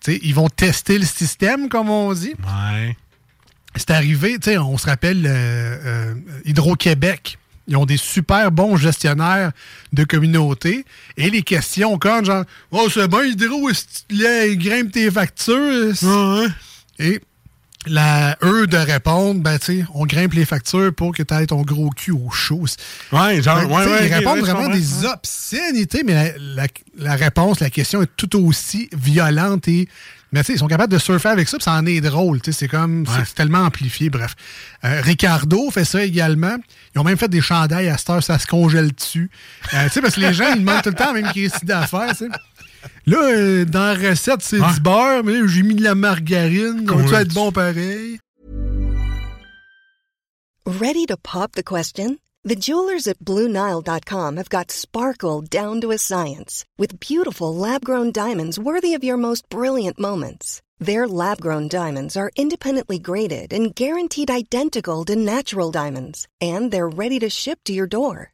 Ils 0.08 0.34
vont 0.34 0.50
tester 0.50 0.98
le 0.98 1.06
système, 1.06 1.70
comme 1.70 1.90
on 1.90 2.14
dit. 2.14 2.34
Ouais. 2.46 2.96
C'est 3.76 3.92
arrivé, 3.92 4.40
tu 4.40 4.52
sais, 4.52 4.58
on 4.58 4.78
se 4.78 4.88
rappelle 4.88 5.26
euh, 5.26 5.78
euh, 5.86 6.14
Hydro-Québec. 6.46 7.38
Ils 7.68 7.76
ont 7.76 7.86
des 7.86 7.98
super 7.98 8.52
bons 8.52 8.78
gestionnaires 8.78 9.52
de 9.92 10.04
communauté. 10.06 10.86
Et 11.18 11.30
les 11.30 11.42
questions 11.44 11.98
comme 11.98 12.26
genre 12.26 12.46
Oh, 12.72 12.88
c'est 12.90 13.08
bon, 13.08 13.24
Hydro, 13.24 13.70
est-ce 13.70 13.84
que 14.08 14.24
là, 14.24 14.48
il 14.48 14.58
grimpe 14.58 14.94
tes 14.94 15.12
factures? 15.12 15.94
Et 16.98 17.20
la, 17.90 18.38
eux 18.44 18.68
de 18.68 18.78
répondre, 18.78 19.42
ben, 19.42 19.58
tu 19.60 19.66
sais, 19.80 19.86
on 19.94 20.06
grimpe 20.06 20.34
les 20.34 20.46
factures 20.46 20.94
pour 20.94 21.14
que 21.16 21.24
tu 21.24 21.34
aies 21.34 21.48
ton 21.48 21.62
gros 21.62 21.90
cul 21.90 22.12
au 22.12 22.30
chaud. 22.32 22.66
Ouais, 23.12 23.42
genre, 23.42 23.62
que, 23.62 23.66
ouais, 23.68 24.08
Ils 24.08 24.14
répondent 24.14 24.40
vraiment 24.40 24.70
des 24.70 25.06
obscénités, 25.06 26.04
mais 26.06 26.36
la, 26.38 26.64
la- 26.64 26.68
la 27.00 27.16
réponse, 27.16 27.60
la 27.60 27.70
question 27.70 28.02
est 28.02 28.10
tout 28.18 28.36
aussi 28.46 28.90
violente 28.98 29.68
et. 29.68 29.88
Mais 30.34 30.42
tu 30.42 30.48
sais, 30.48 30.54
ils 30.56 30.60
sont 30.60 30.68
capables 30.68 30.92
de 30.92 30.98
surfer 30.98 31.30
avec 31.30 31.48
ça, 31.48 31.56
puis 31.58 31.64
ça 31.64 31.72
en 31.72 31.86
est 31.86 32.02
drôle. 32.02 32.42
tu 32.42 32.52
sais, 32.52 32.60
C'est 32.60 32.68
comme. 32.68 33.06
c'est- 33.08 33.34
tellement 33.34 33.60
amplifié, 33.60 34.10
bref. 34.10 34.36
Euh, 34.84 35.00
Ricardo 35.02 35.72
fait 35.72 35.86
ça 35.86 36.04
également. 36.04 36.58
Ils 36.94 37.00
ont 37.00 37.04
même 37.06 37.18
fait 37.18 37.30
des 37.30 37.40
chandails 37.40 37.88
à 37.88 37.98
cette 37.98 38.10
heure, 38.10 38.22
ça 38.24 38.38
se 38.38 38.46
congèle 38.46 38.92
dessus. 38.94 39.30
Euh, 39.74 39.86
tu 39.86 39.92
sais, 39.94 40.02
parce 40.02 40.16
que 40.16 40.20
les 40.20 40.34
gens, 40.34 40.50
ils 40.54 40.60
demandent 40.60 40.82
tout 40.82 40.90
le 40.90 40.96
temps 40.96 41.14
même 41.14 41.28
crise 41.28 41.54
d'affaires, 41.64 42.10
tu 42.10 42.26
sais. 42.26 42.30
Là, 43.06 43.18
euh, 43.18 43.66
dans 43.66 43.94
la 43.94 44.10
recette, 44.10 44.42
c'est 44.42 44.60
du 44.60 44.82
beurre, 44.82 45.24
mais 45.24 45.48
j'ai 45.48 45.64
mis 45.64 45.76
de 45.76 45.84
la 45.84 45.96
margarine. 45.96 46.86
Donc, 46.86 47.02
ça 47.02 47.12
va 47.12 47.22
être 47.22 47.34
bon 47.34 47.52
pareil? 47.52 48.20
Ready 50.66 51.06
to 51.06 51.16
pop 51.16 51.54
the 51.54 51.64
question? 51.64 52.18
The 52.44 52.56
jewelers 52.56 53.08
at 53.08 53.20
BlueNile.com 53.20 54.38
have 54.38 54.50
got 54.50 54.72
sparkle 54.72 55.42
down 55.42 55.82
to 55.82 55.92
a 55.92 55.98
science 55.98 56.64
with 56.78 57.00
beautiful 57.00 57.54
lab 57.54 57.84
grown 57.84 58.12
diamonds 58.12 58.58
worthy 58.58 58.94
of 58.94 59.04
your 59.04 59.18
most 59.18 59.50
brilliant 59.50 60.00
moments. 60.00 60.62
Their 60.80 61.08
lab 61.08 61.42
grown 61.42 61.68
diamonds 61.68 62.16
are 62.16 62.32
independently 62.36 63.00
graded 63.00 63.52
and 63.52 63.74
guaranteed 63.74 64.30
identical 64.30 65.04
to 65.06 65.16
natural 65.16 65.72
diamonds, 65.72 66.28
and 66.40 66.72
they're 66.72 66.88
ready 66.88 67.20
to 67.20 67.30
ship 67.30 67.60
to 67.66 67.74
your 67.74 67.88
door. 67.88 68.34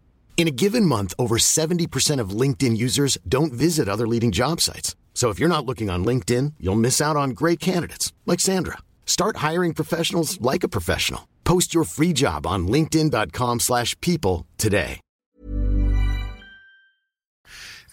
In 0.41 0.47
a 0.47 0.57
given 0.65 0.85
month, 0.87 1.13
over 1.19 1.37
70% 1.37 2.19
of 2.19 2.31
LinkedIn 2.31 2.75
users 2.75 3.19
don't 3.29 3.53
visit 3.53 3.87
other 3.87 4.07
leading 4.07 4.31
job 4.31 4.59
sites. 4.59 4.95
So 5.13 5.29
if 5.29 5.37
you're 5.37 5.55
not 5.55 5.67
looking 5.67 5.91
on 5.91 6.03
LinkedIn, 6.03 6.53
you'll 6.59 6.81
miss 6.81 6.99
out 6.99 7.15
on 7.15 7.35
great 7.35 7.59
candidates 7.59 8.11
like 8.25 8.39
Sandra. 8.39 8.79
Start 9.05 9.37
hiring 9.47 9.75
professionals 9.75 10.41
like 10.41 10.63
a 10.63 10.67
professional. 10.67 11.27
Post 11.43 11.75
your 11.75 11.83
free 11.83 12.11
job 12.11 12.47
on 12.47 12.65
linkedin.com/people 12.65 13.59
slash 13.59 13.95
people 14.01 14.47
today. 14.57 14.99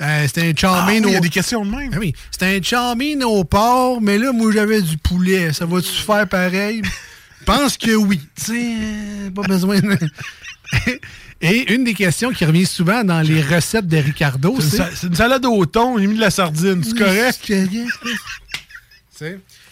Euh, 0.01 0.27
c'était 0.27 0.49
un 0.49 0.55
charmine 0.57 1.05
Ah 1.05 1.07
oui, 1.07 1.11
il 1.11 1.13
y 1.13 1.17
a 1.17 1.21
des 1.21 1.29
questions 1.29 1.67
de 1.67 1.71
même. 1.71 1.93
Ah 1.93 1.99
oui, 1.99 2.15
c'était 2.31 2.57
un 2.57 2.63
charmine 2.63 3.25
au 3.25 3.45
porc, 3.45 4.01
mais 4.01 4.17
là, 4.17 4.33
moi, 4.33 4.53
j'avais 4.53 4.81
du 4.81 4.97
poulet. 4.97 5.53
Ça 5.53 5.67
va-tu 5.67 5.91
faire 5.91 6.27
pareil? 6.27 6.81
Je 7.41 7.45
pense 7.45 7.77
que 7.77 7.95
oui. 7.95 8.21
Tu 8.37 8.45
sais, 8.45 8.75
euh, 8.81 9.31
pas 9.33 9.43
besoin 9.43 9.81
de... 9.81 9.99
Et 11.41 11.73
une 11.73 11.85
des 11.85 11.95
questions 11.95 12.31
qui 12.33 12.45
revient 12.45 12.67
souvent 12.67 13.05
dans 13.05 13.21
les 13.21 13.41
recettes 13.43 13.87
de 13.87 13.97
Ricardo, 13.99 14.57
C'est 14.61 14.79
une, 14.79 14.85
c'est... 14.95 15.07
une 15.07 15.15
salade 15.15 15.45
au 15.47 15.65
thon, 15.67 15.97
il 15.99 16.05
a 16.05 16.09
mis 16.09 16.17
de 16.17 16.21
la 16.21 16.31
sardine, 16.31 16.83
c'est 16.83 16.99
correct? 16.99 17.49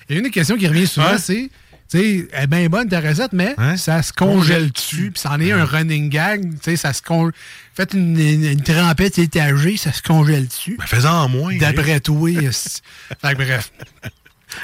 Et 0.09 0.15
une 0.17 0.23
des 0.23 0.31
questions 0.31 0.57
qui 0.57 0.67
revient 0.69 0.87
souvent, 0.87 1.13
Ouais. 1.13 1.19
c'est, 1.19 1.51
tu 1.91 1.99
sais, 1.99 2.29
elle 2.33 2.45
est 2.45 2.47
bien 2.47 2.69
bonne 2.69 2.89
ta 2.89 3.01
recette, 3.01 3.33
mais 3.33 3.55
ça 3.77 4.03
se 4.03 4.13
congèle-tu? 4.13 5.11
Puis 5.13 5.21
c'en 5.21 5.41
est 5.41 5.51
un 5.53 5.65
running 5.65 6.09
gag, 6.09 6.43
tu 6.43 6.59
sais, 6.63 6.77
ça 6.77 6.93
se 6.93 7.03
congèle. 7.03 7.33
Faites 7.75 7.95
une, 7.95 8.19
une, 8.19 8.45
une 8.45 8.63
trempette 8.63 9.19
étagée, 9.19 9.77
ça 9.77 9.93
se 9.93 10.03
congèle-tu? 10.03 10.77
Ben, 10.79 10.87
fais-en 10.87 11.25
en 11.25 11.29
moins. 11.29 11.57
D'après 11.57 12.01
toi. 12.01 12.31
fait 12.41 13.33
que 13.33 13.35
bref. 13.35 13.73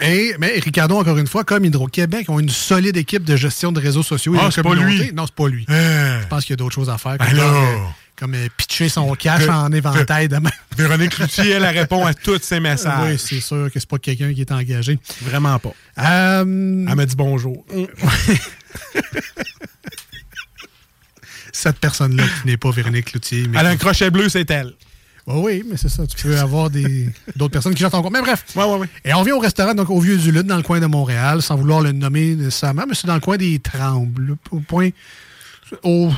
Et, 0.01 0.34
mais 0.38 0.59
Ricardo, 0.59 0.97
encore 0.99 1.18
une 1.18 1.26
fois, 1.26 1.45
comme 1.45 1.64
Hydro-Québec, 1.64 2.28
ont 2.30 2.40
une 2.40 2.49
solide 2.49 2.97
équipe 2.97 3.24
de 3.24 3.36
gestion 3.36 3.72
de 3.72 3.80
réseaux 3.80 4.03
sociaux 4.03 4.34
et 4.34 4.38
Ah, 4.40 4.49
c'est 4.51 4.62
pas 4.62 4.74
lui. 4.74 5.12
Non, 5.12 5.26
c'est 5.26 5.34
pas 5.34 5.49
lui. 5.49 5.66
Euh. 5.70 6.20
Je 6.22 6.26
pense 6.28 6.43
qu'il 6.45 6.51
y 6.51 6.55
a 6.55 6.57
d'autres 6.57 6.74
choses 6.74 6.90
à 6.90 6.99
faire. 6.99 7.18
Ben 7.18 7.26
Comme, 7.26 7.36
là. 7.36 7.45
euh, 7.45 7.76
comme, 8.16 8.34
euh, 8.34 8.49
pitcher 8.57 8.88
son 8.88 9.12
cash 9.14 9.49
en 9.49 9.70
éventail 9.72 10.28
demain. 10.28 10.51
Véronique 10.76 11.11
Cloutier, 11.11 11.51
elle, 11.51 11.64
répond 11.66 12.05
à 12.07 12.14
tous 12.14 12.40
ses 12.43 12.61
messages. 12.61 13.11
Oui, 13.11 13.18
c'est 13.18 13.40
sûr 13.40 13.70
que 13.72 13.78
c'est 13.78 13.88
pas 13.88 13.99
quelqu'un 13.99 14.32
qui 14.32 14.40
est 14.40 14.53
engagé. 14.53 14.99
Vraiment 15.22 15.59
pas. 15.59 15.72
Euh, 15.99 16.40
Elle 16.88 16.95
m'a 16.95 17.07
dit 17.07 17.16
bonjour. 17.16 17.64
Cette 21.53 21.78
personne-là 21.78 22.24
qui 22.40 22.49
n'est 22.49 22.57
pas 22.57 22.70
Véronique 22.70 23.07
Cloutier. 23.07 23.47
Mais 23.49 23.59
Elle 23.61 23.66
a 23.66 23.70
un 23.70 23.76
crochet 23.76 24.11
bleu, 24.11 24.28
c'est 24.28 24.51
elle. 24.51 24.72
Oh 25.27 25.43
oui, 25.45 25.62
mais 25.68 25.77
c'est 25.77 25.89
ça. 25.89 26.07
Tu 26.07 26.16
peux 26.23 26.37
avoir 26.39 26.68
des 26.68 27.09
d'autres 27.37 27.53
personnes 27.53 27.75
qui 27.75 27.83
chantent 27.83 27.95
encore. 27.95 28.11
Mais 28.11 28.20
bref. 28.20 28.45
Ouais, 28.57 28.64
ouais, 28.64 28.77
ouais. 28.79 28.89
Et 29.05 29.14
on 29.14 29.23
vient 29.23 29.37
au 29.37 29.39
restaurant, 29.39 29.75
donc 29.75 29.89
au 29.91 30.01
Vieux 30.01 30.16
du 30.16 30.33
Lutte, 30.33 30.47
dans 30.47 30.57
le 30.57 30.62
coin 30.62 30.81
de 30.81 30.87
Montréal, 30.87 31.43
sans 31.43 31.55
vouloir 31.57 31.81
le 31.81 31.93
nommer 31.93 32.35
nécessairement, 32.35 32.85
mais 32.89 32.95
c'est 32.95 33.07
dans 33.07 33.14
le 33.14 33.20
coin 33.20 33.37
des 33.37 33.59
Trembles. 33.61 34.37
Au 34.51 34.59
point. 34.61 34.91
Au, 35.85 36.11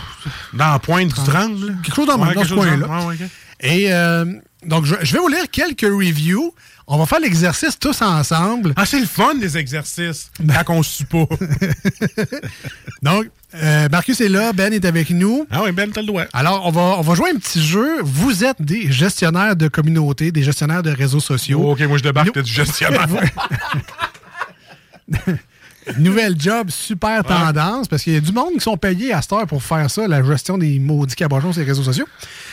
dans 0.52 0.72
la 0.72 0.78
pointe 0.78 1.08
du 1.08 1.14
Tremble? 1.14 1.76
Quelque 1.82 1.94
chose 1.94 2.06
dans, 2.06 2.18
Ouais, 2.18 2.34
dans 2.34 2.44
ce 2.44 2.54
coin-là. 2.54 3.06
ouais. 3.06 3.16
Et 3.60 3.92
euh, 3.92 4.24
donc, 4.66 4.84
je, 4.84 4.94
je 5.02 5.12
vais 5.12 5.18
vous 5.20 5.28
lire 5.28 5.48
quelques 5.50 5.82
reviews. 5.82 6.54
On 6.86 6.98
va 6.98 7.06
faire 7.06 7.20
l'exercice 7.20 7.78
tous 7.78 8.02
ensemble. 8.02 8.74
Ah, 8.76 8.84
c'est 8.84 9.00
le 9.00 9.06
fun 9.06 9.34
des 9.36 9.56
exercices. 9.56 10.30
Quand 10.66 10.74
on 10.74 10.82
suit 10.82 11.04
pas. 11.04 11.26
Donc, 13.02 13.26
euh, 13.54 13.88
Marcus 13.90 14.20
est 14.20 14.28
là, 14.28 14.52
Ben 14.52 14.72
est 14.72 14.84
avec 14.84 15.08
nous. 15.10 15.46
Ah 15.50 15.62
oui, 15.62 15.72
Ben, 15.72 15.90
t'as 15.90 16.02
le 16.02 16.06
droit. 16.06 16.24
Alors, 16.34 16.66
on 16.66 16.70
va, 16.70 16.96
on 16.98 17.00
va 17.00 17.14
jouer 17.14 17.30
un 17.30 17.38
petit 17.38 17.64
jeu. 17.64 18.02
Vous 18.02 18.44
êtes 18.44 18.60
des 18.60 18.92
gestionnaires 18.92 19.56
de 19.56 19.68
communauté, 19.68 20.30
des 20.30 20.42
gestionnaires 20.42 20.82
de 20.82 20.90
réseaux 20.90 21.20
sociaux. 21.20 21.62
Oh, 21.64 21.72
ok, 21.72 21.80
moi 21.82 21.96
je 21.96 22.02
débarque, 22.02 22.32
t'es 22.32 22.42
du 22.42 22.52
gestionnaire. 22.52 23.08
Nouvelle 25.98 26.34
job, 26.40 26.70
super 26.70 27.22
tendance, 27.24 27.88
parce 27.88 28.02
qu'il 28.02 28.14
y 28.14 28.16
a 28.16 28.20
du 28.20 28.32
monde 28.32 28.54
qui 28.54 28.60
sont 28.60 28.76
payés 28.76 29.12
à 29.12 29.20
cette 29.22 29.32
heure 29.32 29.46
pour 29.46 29.62
faire 29.62 29.90
ça, 29.90 30.06
la 30.08 30.22
gestion 30.22 30.56
des 30.58 30.78
maudits 30.78 31.14
cabochons 31.14 31.52
sur 31.52 31.60
les 31.60 31.66
réseaux 31.68 31.82
sociaux. 31.82 32.06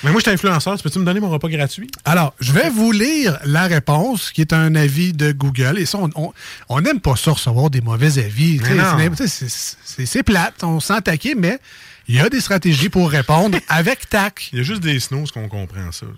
Mais 0.03 0.11
moi, 0.11 0.19
je 0.19 0.23
suis 0.23 0.31
influenceur. 0.31 0.77
Peux-tu 0.81 0.99
me 0.99 1.05
donner 1.05 1.19
mon 1.19 1.29
repas 1.29 1.47
gratuit? 1.47 1.89
Alors, 2.05 2.33
je 2.39 2.51
vais 2.51 2.69
vous 2.69 2.91
lire 2.91 3.39
la 3.45 3.67
réponse, 3.67 4.31
qui 4.31 4.41
est 4.41 4.53
un 4.53 4.75
avis 4.75 5.13
de 5.13 5.31
Google. 5.31 5.77
Et 5.79 5.85
ça, 5.85 5.99
on- 6.15 6.81
n'aime 6.81 6.99
pas 6.99 7.15
ça, 7.15 7.31
recevoir 7.31 7.69
des 7.69 7.81
mauvais 7.81 8.17
avis. 8.17 8.59
C'est- 9.15 10.23
plate, 10.23 10.63
on 10.63 10.79
se 10.79 10.87
sent 10.87 10.93
attaqué, 10.93 11.35
mais 11.35 11.59
il 12.13 12.17
y 12.17 12.19
a 12.19 12.29
des 12.29 12.41
stratégies 12.41 12.89
pour 12.89 13.09
répondre 13.09 13.57
avec 13.69 14.09
tac. 14.09 14.49
Il 14.51 14.57
y 14.57 14.61
a 14.61 14.63
juste 14.63 14.81
des 14.81 14.99
snows 14.99 15.25
qu'on 15.33 15.47
comprend 15.47 15.91
ça. 15.91 16.05
là. 16.05 16.11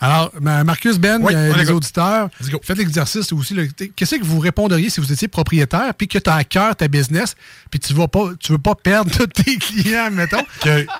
Alors, 0.00 0.32
ma- 0.40 0.64
Marcus 0.64 0.98
Ben, 0.98 1.20
Oui, 1.22 1.32
euh, 1.34 1.54
les 1.56 1.70
auditeurs, 1.70 2.28
faites 2.62 2.76
l'exercice 2.76 3.32
aussi. 3.32 3.56
Qu'est-ce 3.96 4.16
que 4.16 4.24
vous 4.24 4.38
répondriez 4.38 4.90
si 4.90 5.00
vous 5.00 5.10
étiez 5.12 5.28
propriétaire 5.28 5.94
puis 5.94 6.08
que 6.08 6.18
tu 6.18 6.28
as 6.28 6.34
à 6.34 6.44
cœur 6.44 6.76
ta 6.76 6.88
business 6.88 7.36
puis 7.70 7.80
tu 7.80 7.94
vas 7.94 8.06
pas, 8.08 8.32
tu 8.38 8.52
veux 8.52 8.58
pas 8.58 8.74
perdre 8.74 9.10
tous 9.10 9.26
tes 9.26 9.56
clients, 9.58 10.10
mettons, 10.10 10.44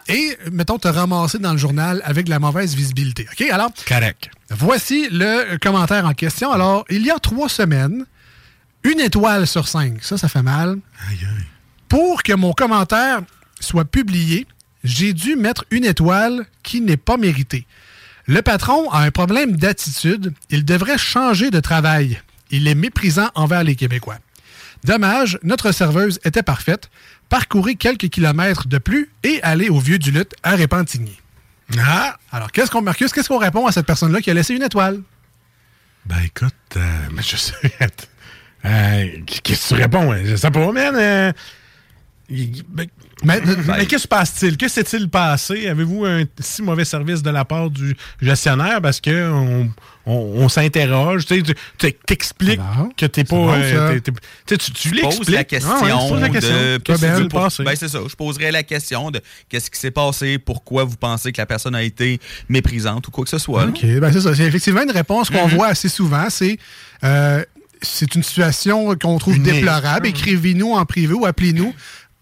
et, 0.09 0.39
mettons, 0.53 0.79
te 0.79 0.89
ramasser 0.89 1.39
dans 1.39 1.53
le 1.53 1.59
journal 1.59 2.01
avec 2.05 2.25
de 2.25 2.31
la 2.31 2.39
mauvaise 2.39 2.75
visibilité. 2.75 3.27
OK? 3.31 3.47
Alors, 3.51 3.70
Correct. 3.87 4.31
voici 4.51 5.09
le 5.11 5.59
commentaire 5.59 6.07
en 6.07 6.14
question. 6.14 6.51
Alors, 6.51 6.85
il 6.89 7.05
y 7.05 7.11
a 7.11 7.18
trois 7.18 7.49
semaines, 7.51 8.07
une 8.85 9.01
étoile 9.01 9.47
sur 9.47 9.68
cinq, 9.68 10.03
ça, 10.03 10.16
ça 10.16 10.29
fait 10.29 10.43
mal. 10.43 10.79
Pour 11.89 12.22
que 12.22 12.33
mon 12.33 12.53
commentaire 12.53 13.20
soit 13.61 13.84
publié, 13.84 14.46
j'ai 14.82 15.12
dû 15.12 15.36
mettre 15.36 15.64
une 15.70 15.84
étoile 15.84 16.46
qui 16.62 16.80
n'est 16.80 16.96
pas 16.96 17.16
méritée. 17.16 17.66
Le 18.26 18.42
patron 18.42 18.90
a 18.90 19.00
un 19.00 19.11
problème 19.11 19.57
d'attitude. 19.57 20.32
Il 20.50 20.64
devrait 20.64 20.98
changer 20.98 21.50
de 21.50 21.61
travail. 21.61 22.20
Il 22.50 22.68
est 22.68 22.74
méprisant 22.74 23.30
envers 23.34 23.64
les 23.64 23.76
Québécois. 23.76 24.18
Dommage, 24.84 25.38
notre 25.42 25.72
serveuse 25.72 26.20
était 26.24 26.42
parfaite. 26.42 26.90
Parcourez 27.28 27.74
quelques 27.74 28.09
kilomètres 28.09 28.68
de 28.68 28.78
plus 28.78 29.11
et 29.22 29.40
allez 29.42 29.68
au 29.70 29.78
Vieux 29.80 29.98
du 29.98 30.11
Lutte 30.11 30.34
à 30.42 30.55
Répentigny. 30.57 31.18
Ah! 31.78 32.18
Alors, 32.30 32.52
qu'est-ce 32.52 32.70
qu'on, 32.70 32.82
Marcus, 32.82 33.12
qu'est-ce 33.12 33.28
qu'on 33.28 33.38
répond 33.38 33.66
à 33.66 33.72
cette 33.72 33.86
personne-là 33.86 34.20
qui 34.20 34.30
a 34.30 34.34
laissé 34.34 34.55
une 34.55 34.62
étoile? 34.62 35.00
Ben 36.05 36.18
écoute, 36.22 36.55
euh, 36.76 36.80
mais 37.12 37.22
je 37.26 37.36
sais. 37.36 37.55
Euh, 38.66 39.07
Qu'est-ce 39.42 39.70
que 39.70 39.74
tu 39.74 39.80
réponds? 39.80 40.14
Je 40.22 40.36
sais 40.36 40.50
pas, 40.50 40.72
man. 40.72 40.94
euh, 40.96 41.32
ben, 42.28 42.86
mais 43.23 43.41
mais 43.69 43.87
qu'est-ce 43.87 43.87
qui 43.87 43.99
se 44.01 44.09
passe-t-il? 44.09 44.57
Que 44.57 44.69
s'est-il 44.69 45.09
passé? 45.09 45.69
Avez-vous 45.69 46.05
un 46.05 46.25
si 46.41 46.62
mauvais 46.62 46.85
service 46.85 47.23
de 47.23 47.31
la 47.31 47.45
part 47.45 47.71
du 47.71 47.97
gestionnaire? 48.21 48.81
Parce 48.83 49.01
que 49.01 49.31
on, 49.31 49.71
on- 50.07 50.12
on 50.43 50.49
s'interroge? 50.49 51.25
Tu 51.27 51.43
t'expliques 52.07 52.61
que 52.97 53.07
t'es 53.07 53.25
pas. 53.25 53.37
bon, 53.37 53.53
euh, 53.53 53.99
tu 54.47 54.59
tu, 54.59 54.73
tu 54.73 54.91
Tu 54.91 55.01
poses 55.01 55.29
la 55.31 55.45
question 55.45 55.71
Ah 55.73 55.83
ouais, 56.11 56.21
la 56.21 56.29
question. 56.29 56.51
de 56.55 56.79
Ben, 56.89 57.29
pour- 57.29 57.49
ben, 57.65 57.77
c'est 57.77 57.89
ça. 57.89 57.99
Je 58.09 58.15
poserais 58.17 58.51
la 58.53 58.62
question 58.62 59.11
de 59.11 59.21
qu'est-ce 59.49 59.71
qui 59.71 59.79
s'est 59.79 59.91
passé, 59.91 60.39
pourquoi 60.39 60.85
vous 60.85 60.97
pensez 60.97 61.31
que 61.33 61.41
la 61.41 61.47
personne 61.47 61.75
a 61.75 61.83
été 61.83 62.21
méprisante 62.49 63.07
ou 63.09 63.11
quoi 63.11 63.25
que 63.25 63.31
ce 63.31 63.39
soit. 63.39 63.67
OK, 63.67 63.85
ben 63.85 64.12
c'est 64.12 64.21
ça. 64.23 64.35
C'est 64.35 64.45
effectivement 64.45 64.83
une 64.83 64.91
réponse 64.91 65.31
qu'on 65.31 65.47
Mhm. 65.49 65.55
voit 65.55 65.69
assez 65.69 65.89
souvent. 65.89 66.27
C'est 66.31 66.59
euh, 67.05 67.43
c'est 67.83 68.15
une 68.15 68.23
situation 68.23 68.95
qu'on 68.97 69.19
trouve 69.19 69.41
déplorable. 69.43 70.07
Écrivez-nous 70.07 70.73
en 70.73 70.85
privé 70.87 71.12
ou 71.12 71.27
appelez-nous 71.27 71.75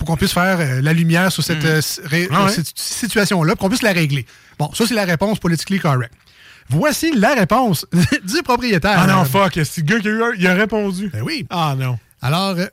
pour 0.02 0.08
qu'on 0.08 0.16
puisse 0.16 0.32
faire 0.32 0.58
euh, 0.58 0.80
la 0.80 0.92
lumière 0.92 1.30
sur 1.30 1.44
cette, 1.44 1.62
Mhm. 1.62 1.66
euh, 1.70 1.80
ré- 2.06 2.28
Ah 2.32 2.46
ouais. 2.46 2.50
cette 2.50 2.76
situation-là, 2.76 3.52
pour 3.54 3.60
qu'on 3.60 3.68
puisse 3.68 3.82
la 3.82 3.92
régler. 3.92 4.26
Bon, 4.58 4.68
ça, 4.74 4.84
c'est 4.84 4.94
la 4.94 5.04
réponse 5.04 5.38
politically 5.38 5.78
correct. 5.78 6.12
Voici 6.68 7.12
la 7.14 7.34
réponse 7.34 7.86
du 8.24 8.42
propriétaire. 8.42 8.96
Ah 8.96 9.06
non, 9.06 9.24
fuck. 9.24 9.52
C'est 9.64 9.78
le 9.78 9.82
gars 9.82 10.00
qui 10.00 10.08
a, 10.08 10.10
eu 10.10 10.22
un- 10.24 10.32
il 10.36 10.46
a 10.48 10.54
répondu. 10.54 11.08
Ben 11.12 11.22
oui. 11.22 11.46
Ah 11.50 11.76
non. 11.78 11.98
Alors, 12.20 12.56
euh, 12.58 12.66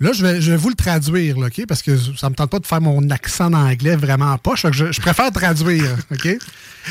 là, 0.00 0.12
je 0.12 0.26
vais, 0.26 0.40
je 0.40 0.50
vais 0.50 0.56
vous 0.56 0.70
le 0.70 0.74
traduire, 0.74 1.38
là, 1.38 1.46
OK? 1.46 1.66
Parce 1.68 1.82
que 1.82 1.96
ça 2.16 2.28
me 2.28 2.34
tente 2.34 2.50
pas 2.50 2.58
de 2.58 2.66
faire 2.66 2.80
mon 2.80 3.08
accent 3.10 3.48
d'anglais 3.50 3.94
vraiment 3.94 4.36
pas. 4.38 4.54
Je, 4.56 5.00
préfère 5.00 5.30
traduire, 5.30 5.96
OK? 6.10 6.28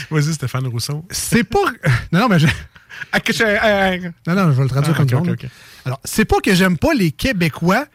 Vas-y, 0.10 0.34
Stéphane 0.34 0.68
Rousseau. 0.68 1.06
C'est 1.12 1.44
pas... 1.44 1.60
Non, 2.14 2.20
non, 2.22 2.28
mais... 2.30 2.40
je- 2.40 2.48
Non, 4.28 4.36
non, 4.36 4.52
je 4.52 4.58
vais 4.58 4.64
le 4.64 4.70
traduire 4.70 4.94
Ah, 4.94 4.98
comme 4.98 5.04
ok, 5.04 5.10
du 5.10 5.16
monde, 5.16 5.30
ok, 5.32 5.42
là. 5.44 5.48
ok. 5.48 5.52
Alors, 5.86 6.00
c'est 6.06 6.26
pas 6.26 6.38
que 6.44 6.54
j'aime 6.56 6.78
pas 6.78 6.94
les 6.94 7.12
Québécois, 7.12 7.86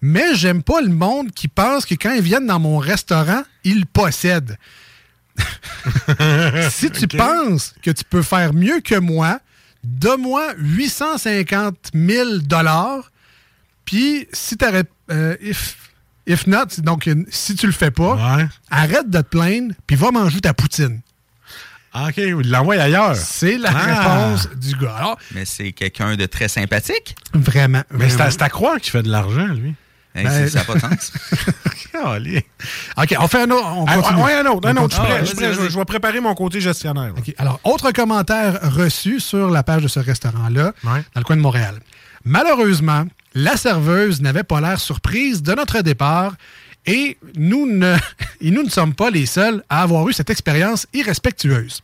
mais 0.00 0.34
j'aime 0.34 0.62
pas 0.62 0.80
le 0.80 0.88
monde 0.88 1.30
qui 1.32 1.48
pense 1.48 1.86
que 1.86 1.94
quand 1.94 2.12
ils 2.12 2.22
viennent 2.22 2.46
dans 2.46 2.60
mon 2.60 2.78
restaurant, 2.78 3.42
ils 3.64 3.80
le 3.80 3.86
possèdent. 3.86 4.56
si 6.70 6.90
tu 6.90 7.06
penses 7.08 7.74
que 7.82 7.90
tu 7.90 8.04
peux 8.04 8.22
faire 8.22 8.52
mieux 8.54 8.80
que 8.80 8.94
moi, 8.98 9.40
donne-moi 9.82 10.54
850 10.58 11.90
000 11.94 12.38
dollars. 12.38 13.10
Puis 13.84 14.28
si 14.32 14.56
tu 14.56 14.64
if, 15.40 15.76
if 16.26 16.46
not, 16.46 16.66
donc 16.78 17.06
euh, 17.08 17.24
si 17.30 17.54
tu 17.54 17.66
le 17.66 17.72
fais 17.72 17.90
pas, 17.90 18.38
arrête 18.70 19.10
de 19.10 19.18
te 19.20 19.26
plaindre, 19.26 19.74
puis 19.86 19.96
va 19.96 20.10
manger 20.10 20.40
ta 20.40 20.54
poutine. 20.54 21.00
Ah, 21.96 22.08
OK, 22.08 22.16
il 22.16 22.50
l'envoie 22.50 22.74
ailleurs. 22.74 23.14
C'est 23.14 23.56
la 23.56 23.70
Ah. 23.72 24.28
réponse 24.28 24.48
du 24.56 24.74
gars. 24.76 24.96
Alors, 24.96 25.18
Mais 25.32 25.44
c'est 25.44 25.70
quelqu'un 25.72 26.16
de 26.16 26.26
très 26.26 26.48
sympathique. 26.48 27.14
vraiment. 27.34 27.82
Mais 27.92 28.08
c'est 28.08 28.20
à, 28.20 28.44
à 28.44 28.48
croire 28.48 28.80
qu'il 28.80 28.90
fait 28.90 29.04
de 29.04 29.10
l'argent, 29.10 29.46
lui. 29.46 29.74
Hey, 30.14 30.24
Ben- 30.24 30.30
c'est- 30.30 30.48
ça 30.50 30.58
n'a 30.60 30.64
pas 30.64 30.74
de 30.74 30.80
sens. 30.80 31.12
Allez. 32.04 32.44
OK, 32.96 33.14
on 33.18 33.28
fait 33.28 33.42
un 33.42 33.50
autre. 33.50 33.66
On 33.66 33.84
Ah, 33.86 33.96
continue. 33.96 34.22
ouais, 34.22 34.34
un 34.34 34.46
autre, 34.46 34.68
un 34.68 34.76
On 34.76 34.84
autre. 34.84 34.90
Je 34.90 34.94
suis 34.94 35.00
continue. 35.00 35.06
prêt, 35.16 35.20
je 35.20 35.24
suis 35.26 35.34
prêt. 35.36 35.54
Je 35.54 35.60
vais- 35.60 35.70
je 35.70 35.78
vais 35.78 35.84
préparer 35.84 36.20
mon 36.20 36.34
côté 36.34 36.60
gestionnaire. 36.60 37.04
là. 37.04 37.14
OK, 37.18 37.34
Alors, 37.38 37.60
autre 37.64 37.90
commentaire 37.92 38.58
reçu 38.74 39.20
sur 39.20 39.50
la 39.50 39.62
page 39.62 39.82
de 39.82 39.88
ce 39.88 40.00
restaurant-là, 40.00 40.72
dans 40.84 40.94
le 41.16 41.22
coin 41.22 41.36
de 41.36 41.40
Montréal. 41.40 41.80
Malheureusement, 42.24 43.04
la 43.34 43.56
serveuse 43.56 44.20
n'avait 44.22 44.42
pas 44.44 44.60
l'air 44.60 44.80
surprise 44.80 45.42
de 45.42 45.52
notre 45.54 45.80
départ 45.82 46.34
et 46.86 47.18
nous 47.36 47.66
ne, 47.66 47.96
et 48.40 48.50
nous 48.50 48.62
ne 48.62 48.70
sommes 48.70 48.94
pas 48.94 49.10
les 49.10 49.26
seuls 49.26 49.62
à 49.68 49.82
avoir 49.82 50.08
eu 50.08 50.12
cette 50.12 50.30
expérience 50.30 50.86
irrespectueuse. 50.94 51.80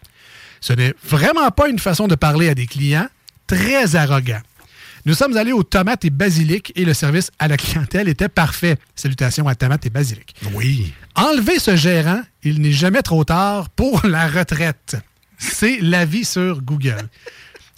Ce 0.61 0.73
n'est 0.73 0.95
vraiment 1.05 1.51
pas 1.51 1.69
une 1.69 1.79
façon 1.79 2.09
de 2.09 2.15
parler 2.15 2.49
à 2.49 2.55
des 2.55 2.67
clients 2.67 3.09
très 3.47 3.97
arrogant. 3.97 4.41
Nous 5.07 5.15
sommes 5.15 5.37
allés 5.37 5.53
aux 5.53 5.63
tomates 5.63 6.05
et 6.05 6.11
basilic 6.11 6.73
et 6.77 6.85
le 6.85 6.93
service 6.95 7.31
à 7.39 7.49
la 7.49 7.57
clientèle 7.57 8.09
était 8.09 8.29
parfait. 8.29 8.77
Salutations 8.95 9.49
à 9.49 9.55
tomates 9.55 9.87
et 9.87 9.91
basilic. 9.91 10.35
Oui. 10.55 10.93
Enlever 11.15 11.59
ce 11.59 11.75
gérant, 11.77 12.21
il 12.43 12.61
n'est 12.61 12.73
jamais 12.73 13.03
trop 13.03 13.25
tard 13.25 13.71
pour 13.71 14.07
la 14.07 14.29
retraite. 14.29 14.97
C'est 15.39 15.79
l'avis 15.81 16.25
sur 16.25 16.61
Google. 16.63 17.09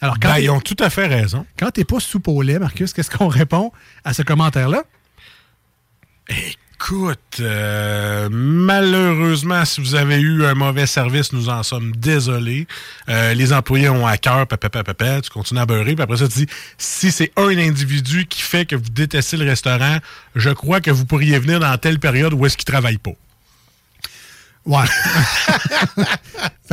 Alors, 0.00 0.18
quand 0.20 0.30
Ben, 0.32 0.38
ils 0.38 0.50
ont 0.50 0.60
tout 0.60 0.76
à 0.80 0.90
fait 0.90 1.06
raison. 1.06 1.46
quand 1.56 1.70
t'es 1.70 1.84
pas 1.84 2.00
soupe 2.00 2.26
au 2.26 2.42
lait, 2.42 2.58
Marcus, 2.58 2.92
qu'est-ce 2.92 3.10
qu'on 3.10 3.28
répond 3.28 3.70
à 4.04 4.12
ce 4.12 4.22
commentaire-là? 4.22 4.82
Écoute, 6.84 7.38
euh, 7.38 8.28
malheureusement, 8.32 9.64
si 9.64 9.80
vous 9.80 9.94
avez 9.94 10.16
eu 10.16 10.44
un 10.44 10.54
mauvais 10.54 10.86
service, 10.86 11.32
nous 11.32 11.48
en 11.48 11.62
sommes 11.62 11.92
désolés. 11.94 12.66
Euh, 13.08 13.34
les 13.34 13.52
employés 13.52 13.88
ont 13.88 14.04
à 14.04 14.16
cœur, 14.16 14.48
papa, 14.48 14.68
papa, 14.68 14.82
papa, 14.82 15.20
tu 15.20 15.30
continues 15.30 15.60
à 15.60 15.66
beurrer, 15.66 15.94
puis 15.94 16.02
après 16.02 16.16
ça, 16.16 16.26
tu 16.26 16.40
dis, 16.40 16.46
si 16.78 17.12
c'est 17.12 17.30
un 17.36 17.56
individu 17.56 18.26
qui 18.26 18.42
fait 18.42 18.66
que 18.66 18.74
vous 18.74 18.90
détestez 18.90 19.36
le 19.36 19.44
restaurant, 19.44 19.98
je 20.34 20.50
crois 20.50 20.80
que 20.80 20.90
vous 20.90 21.06
pourriez 21.06 21.38
venir 21.38 21.60
dans 21.60 21.78
telle 21.78 22.00
période 22.00 22.32
où 22.32 22.46
est-ce 22.46 22.56
qu'il 22.56 22.64
travaille 22.64 22.98
pas. 22.98 23.12
Ouais. 24.64 24.84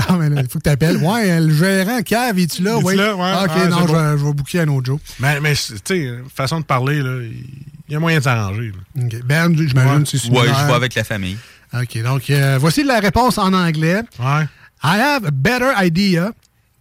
non, 0.10 0.18
mais 0.18 0.30
là, 0.30 0.42
il 0.42 0.50
faut 0.50 0.60
que 0.60 0.64
tu 0.64 0.70
appelles. 0.70 0.98
Ouais, 0.98 1.32
euh, 1.32 1.40
le 1.42 1.54
gérant 1.54 2.02
cave, 2.04 2.38
es-tu 2.40 2.62
là? 2.64 2.78
Oui. 2.78 2.96
là? 2.96 3.16
Ouais. 3.16 3.22
Ah, 3.24 3.44
OK, 3.46 3.52
Ah, 3.56 3.68
non, 3.68 3.82
je, 3.82 3.88
bon. 3.88 3.94
vais, 3.94 4.18
je 4.20 4.26
vais 4.26 4.34
booker 4.34 4.60
un 4.62 4.68
autre 4.70 4.86
jour. 4.86 5.00
Mais, 5.20 5.40
mais 5.42 5.54
tu 5.56 5.76
sais, 5.84 6.20
façon 6.34 6.60
de 6.60 6.66
parler, 6.66 7.02
là, 7.02 7.22
il 7.24 7.94
y 7.94 7.96
a 7.96 8.00
moyen 8.00 8.20
de 8.20 8.24
s'arranger. 8.24 8.72
là. 8.96 9.04
OK. 9.06 9.24
Ben, 9.26 9.56
j'imagine 9.58 10.06
c'est 10.06 10.18
Ouais, 10.18 10.20
similaire. 10.24 10.60
je 10.62 10.66
vais 10.68 10.74
avec 10.74 10.96
la 10.96 11.04
famille. 11.04 11.38
OK, 11.74 12.02
donc 12.04 12.30
euh, 12.30 12.58
voici 12.60 12.84
la 12.84 13.00
réponse 13.00 13.38
en 13.38 13.54
anglais. 13.54 14.02
Ouais. 14.20 14.44
I 14.84 15.00
have 15.00 15.26
a 15.26 15.32
better 15.32 15.72
idea. 15.78 16.32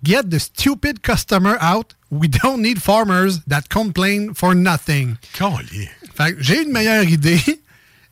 Get 0.04 0.24
the 0.30 0.38
stupid 0.38 1.00
customer 1.02 1.56
out. 1.60 1.94
We 2.10 2.28
don't 2.30 2.62
need 2.62 2.78
farmers 2.80 3.40
that 3.48 3.62
complain 3.70 4.28
for 4.34 4.54
nothing. 4.54 5.16
Calé. 5.32 5.90
Fait 6.16 6.34
que 6.34 6.42
j'ai 6.42 6.62
une 6.62 6.72
meilleure 6.72 7.04
idée. 7.04 7.40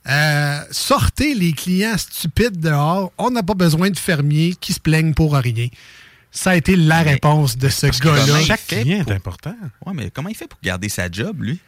Euh, 0.09 0.61
sortez 0.70 1.34
les 1.34 1.52
clients 1.52 1.96
stupides 1.98 2.61
dehors. 2.61 3.12
On 3.18 3.30
n'a 3.30 3.42
pas 3.42 3.54
besoin 3.54 3.90
de 3.90 3.98
fermiers 3.98 4.54
qui 4.61 4.72
se 4.72 4.80
plaignent 4.80 5.14
pour 5.14 5.34
rien. 5.34 5.68
Ça 6.30 6.50
a 6.50 6.57
été 6.57 6.76
la 6.76 7.02
réponse 7.02 7.57
de 7.57 7.68
ce 7.68 7.86
gars-là. 8.02 8.40
Chaque 8.42 8.66
client 8.66 9.02
pour- 9.02 9.12
est 9.12 9.16
important. 9.16 9.54
Ouais, 9.84 9.92
mais 9.94 10.11
comment 10.11 10.28
il 10.28 10.34
fait 10.36 10.46
pour 10.46 10.59
garder 10.62 10.88
sa 10.88 11.11
job, 11.11 11.42
lui? 11.42 11.59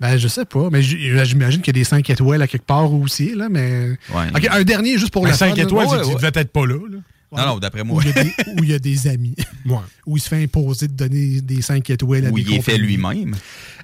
Ben, 0.00 0.16
je 0.16 0.26
sais 0.26 0.44
pas, 0.44 0.68
mais 0.70 0.82
j- 0.82 1.12
j'imagine 1.24 1.60
qu'il 1.60 1.76
y 1.76 1.78
a 1.78 1.80
des 1.80 1.84
5 1.84 2.08
étoiles 2.10 2.42
à 2.42 2.48
quelque 2.48 2.66
part 2.66 2.92
aussi, 2.92 3.34
là, 3.36 3.48
mais... 3.48 3.90
Ouais. 4.12 4.48
Un 4.50 4.62
dernier 4.64 4.98
juste 4.98 5.12
pour 5.12 5.22
Ben, 5.24 5.32
fun, 5.32 5.54
là. 5.54 5.62
étoiles, 5.62 5.86
Ouais, 5.86 5.98
ouais. 6.04 6.14
devait 6.14 6.30
être 6.34 6.52
pas 6.52 6.66
là. 6.66 6.74
là. 6.90 6.98
Non, 7.32 7.46
non, 7.46 7.58
d'après 7.58 7.80
Où 7.82 7.84
moi. 7.84 8.02
il, 8.04 8.10
a 8.18 8.22
des, 8.24 8.34
où 8.58 8.62
il 8.64 8.70
y 8.70 8.74
a 8.74 8.78
des 8.78 9.08
amis. 9.08 9.34
Ouais. 9.64 9.76
Où 10.06 10.16
il 10.16 10.20
se 10.20 10.28
fait 10.28 10.42
imposer 10.42 10.88
de 10.88 10.92
donner 10.94 11.40
des 11.40 11.62
5 11.62 11.88
étoiles 11.90 12.26
à 12.26 12.30
Où 12.30 12.34
des 12.34 12.42
il 12.42 12.54
est 12.54 12.62
fait 12.62 12.76
lui-même. 12.78 13.36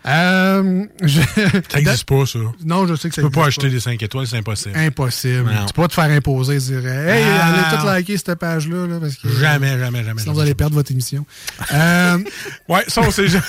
Euh, 0.06 0.84
je- 1.04 1.20
Ça 1.20 1.76
n'existe 1.78 2.04
pas, 2.04 2.26
ça. 2.26 2.40
Non, 2.64 2.84
je 2.88 2.96
sais 2.96 3.08
que 3.08 3.14
ça 3.14 3.22
Tu 3.22 3.28
peux 3.28 3.40
pas 3.40 3.46
acheter 3.46 3.70
des 3.70 3.78
5 3.78 4.02
étoiles, 4.02 4.26
c'est 4.26 4.38
impossible. 4.38 4.76
Impossible. 4.76 5.44
Non. 5.44 5.66
Tu 5.66 5.72
peux 5.72 5.82
pas 5.82 5.88
te 5.88 5.94
faire 5.94 6.10
imposer 6.10 6.56
et 6.56 6.58
dire 6.58 6.84
Hey, 6.84 7.22
Ah. 7.24 7.46
allez 7.46 7.78
tout 7.80 7.86
liker 7.86 8.16
cette 8.16 8.34
page-là. 8.34 8.88
Là, 8.88 8.98
parce 9.00 9.14
que, 9.14 9.28
Jamais, 9.38 9.78
jamais, 9.78 10.02
jamais. 10.02 10.20
Sinon, 10.20 10.32
vous 10.34 10.40
allez 10.40 10.54
perdre 10.56 10.74
votre 10.74 10.90
émission. 10.90 11.24
Euh, 11.72 12.18
Ouais, 12.68 12.82
ça, 12.88 13.02
on 13.02 13.10
sait 13.12 13.28
jamais. 13.28 13.44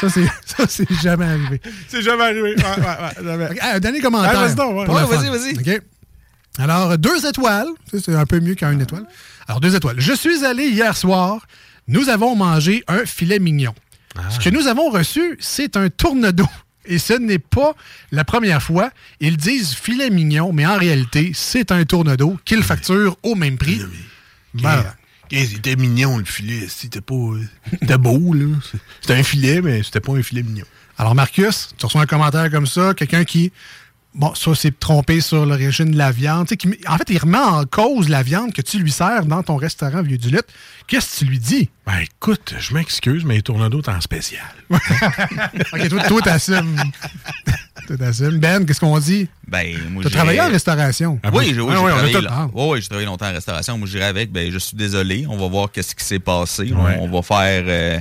ça, 0.00 0.08
c'est, 0.08 0.24
ça, 0.46 0.64
c'est 0.68 0.90
jamais 1.02 1.26
arrivé. 1.26 1.60
C'est 1.88 2.02
jamais 2.02 2.22
arrivé. 2.24 2.42
Ouais, 2.42 2.54
ouais, 2.56 2.86
ouais, 2.86 3.24
jamais. 3.24 3.44
Ok, 3.50 3.58
un 3.62 3.78
dernier 3.80 4.00
commentaire. 4.00 4.32
Ah, 4.38 4.46
vas-y 4.48 5.28
vas-y, 5.28 5.54
vas-y. 5.54 5.80
Alors, 6.58 6.98
deux 6.98 7.26
étoiles. 7.26 7.68
C'est 7.92 8.14
un 8.14 8.26
peu 8.26 8.40
mieux 8.40 8.54
qu'une 8.54 8.80
étoile. 8.80 9.06
Alors, 9.48 9.60
deux 9.60 9.74
étoiles. 9.74 9.98
Je 9.98 10.12
suis 10.12 10.44
allé 10.44 10.68
hier 10.68 10.96
soir. 10.96 11.46
Nous 11.88 12.08
avons 12.08 12.36
mangé 12.36 12.84
un 12.88 13.04
filet 13.04 13.38
mignon. 13.38 13.74
Ce 14.28 14.38
que 14.38 14.50
nous 14.50 14.66
avons 14.66 14.90
reçu, 14.90 15.36
c'est 15.40 15.76
un 15.76 15.88
tourne-dos. 15.88 16.48
Et 16.84 16.98
ce 16.98 17.14
n'est 17.14 17.38
pas 17.38 17.74
la 18.10 18.24
première 18.24 18.62
fois. 18.62 18.90
Ils 19.20 19.36
disent 19.36 19.72
filet 19.74 20.10
mignon, 20.10 20.52
mais 20.52 20.66
en 20.66 20.76
réalité, 20.76 21.32
c'est 21.34 21.72
un 21.72 21.84
tourne-dos 21.84 22.38
qu'ils 22.44 22.62
facturent 22.62 23.16
au 23.22 23.34
même 23.34 23.56
prix. 23.56 23.80
Voilà. 24.54 24.94
C'était 25.30 25.76
mignon, 25.76 26.18
le 26.18 26.24
filet? 26.24 26.66
C'était 26.68 27.00
pas. 27.00 27.14
C'était 27.70 27.96
beau, 27.96 28.34
là? 28.34 28.54
C'était 29.00 29.14
un 29.14 29.22
filet, 29.22 29.62
mais 29.62 29.82
c'était 29.82 30.00
pas 30.00 30.12
un 30.12 30.22
filet 30.22 30.42
mignon. 30.42 30.66
Alors, 30.98 31.14
Marcus, 31.14 31.70
tu 31.78 31.86
reçois 31.86 32.02
un 32.02 32.06
commentaire 32.06 32.50
comme 32.50 32.66
ça, 32.66 32.92
quelqu'un 32.92 33.24
qui, 33.24 33.50
bon, 34.14 34.34
ça 34.34 34.54
s'est 34.54 34.72
trompé 34.78 35.20
sur 35.20 35.46
l'origine 35.46 35.90
de 35.90 35.96
la 35.98 36.10
viande. 36.10 36.46
Tu 36.48 36.56
sais, 36.70 36.88
en 36.88 36.96
fait, 36.98 37.08
il 37.10 37.18
remet 37.18 37.38
en 37.38 37.64
cause 37.64 38.08
la 38.08 38.22
viande 38.22 38.52
que 38.52 38.62
tu 38.62 38.78
lui 38.78 38.90
sers 38.92 39.24
dans 39.26 39.42
ton 39.42 39.56
restaurant 39.56 40.02
Vieux 40.02 40.18
du 40.18 40.28
Lutte. 40.30 40.46
Qu'est-ce 40.86 41.14
que 41.14 41.18
tu 41.20 41.30
lui 41.30 41.38
dis? 41.38 41.70
Ben 41.86 41.98
écoute, 42.00 42.54
je 42.58 42.74
m'excuse, 42.74 43.24
mais 43.24 43.36
les 43.36 43.42
tournedos 43.42 43.82
en 43.88 44.00
spécial. 44.00 44.42
OK, 44.70 45.88
toi, 45.88 46.02
toi 46.04 46.20
t'assumes. 46.22 46.76
toi, 47.86 47.96
t'assumes. 47.96 48.38
Ben, 48.38 48.64
qu'est-ce 48.66 48.80
qu'on 48.80 48.98
dit? 48.98 49.28
Ben, 49.48 49.76
moi, 49.90 50.02
T'as 50.02 50.10
travaillé 50.10 50.40
en 50.40 50.48
restauration. 50.50 51.18
Ah, 51.22 51.30
oui, 51.32 51.52
j'ai 51.54 51.60
oui, 51.60 51.72
Ah, 51.76 52.04
j'ai 52.04 52.12
travaillé, 52.12 52.28
Ah. 52.30 52.46
ouais, 52.52 52.68
ouais, 52.68 52.80
j'ai 52.80 52.88
travaillé 52.88 53.06
longtemps 53.06 53.28
en 53.28 53.32
restauration. 53.32 53.78
Moi, 53.78 53.86
je 53.86 53.92
dirais 53.92 54.06
avec, 54.06 54.30
ben, 54.30 54.50
je 54.50 54.58
suis 54.58 54.76
désolé. 54.76 55.26
On 55.28 55.36
va 55.36 55.48
voir 55.48 55.70
qu'est-ce 55.70 55.94
qui 55.94 56.04
s'est 56.04 56.18
passé. 56.18 56.64
Ouais. 56.72 56.96
On, 57.00 57.04
on 57.04 57.10
va 57.10 57.22
faire, 57.22 57.64
euh, 57.66 58.00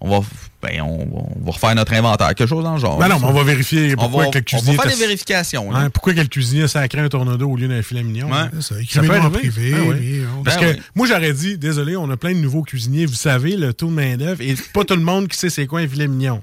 on 0.00 0.10
va, 0.20 0.26
ben, 0.62 0.82
on, 0.82 0.98
va- 0.98 1.04
on 1.40 1.44
va 1.44 1.52
refaire 1.52 1.74
notre 1.74 1.92
inventaire, 1.94 2.28
quelque 2.34 2.46
chose 2.48 2.62
dans 2.64 2.74
le 2.74 2.78
genre. 2.80 2.98
Ben 2.98 3.08
non, 3.08 3.18
mais 3.18 3.26
on 3.26 3.32
va 3.32 3.42
vérifier 3.44 3.94
On 3.94 4.02
pourquoi 4.02 4.24
va, 4.24 4.30
que 4.30 4.38
le 4.38 4.44
on 4.52 4.56
va 4.56 4.58
cuisinier. 4.60 4.76
faire 4.76 4.90
des 4.92 4.98
vérifications. 5.06 5.68
Ouais, 5.70 5.88
pourquoi 5.90 6.12
que 6.14 6.20
le 6.20 6.26
cuisinier 6.26 6.68
sacré 6.68 7.00
un 7.00 7.08
tournedo 7.08 7.48
au 7.48 7.56
lieu 7.56 7.66
d'un 7.68 7.80
filet 7.82 8.02
mignon? 8.02 8.28
Hein? 8.32 8.50
Ça, 8.60 8.74
Ça 8.88 9.00
peut 9.00 9.08
en 9.10 9.24
arriver. 9.24 9.38
privé. 9.50 9.70
Puis 9.98 10.20
on- 10.38 10.42
Parce 10.42 10.58
Ben 10.58 10.72
que 10.74 10.76
oui. 10.78 10.82
moi, 10.94 11.06
j'aurais 11.06 11.32
dit, 11.32 11.56
désolé, 11.56 11.96
on 11.96 12.10
a 12.10 12.16
plein 12.16 12.32
de 12.32 12.38
nouveaux 12.40 12.62
cuisiniers. 12.62 13.06
Vous 13.06 13.14
savez, 13.14 13.56
le 13.56 13.72
taux 13.72 13.86
de 13.88 13.92
main-d'œuvre, 13.92 14.40
et 14.42 14.54
pas 14.74 14.84
tout 14.84 14.96
le 14.96 15.02
monde 15.02 15.28
qui 15.28 15.38
sait 15.38 15.48
c'est 15.50 15.66
quoi 15.66 15.80
un 15.80 15.88
filet 15.88 16.08
mignon. 16.08 16.42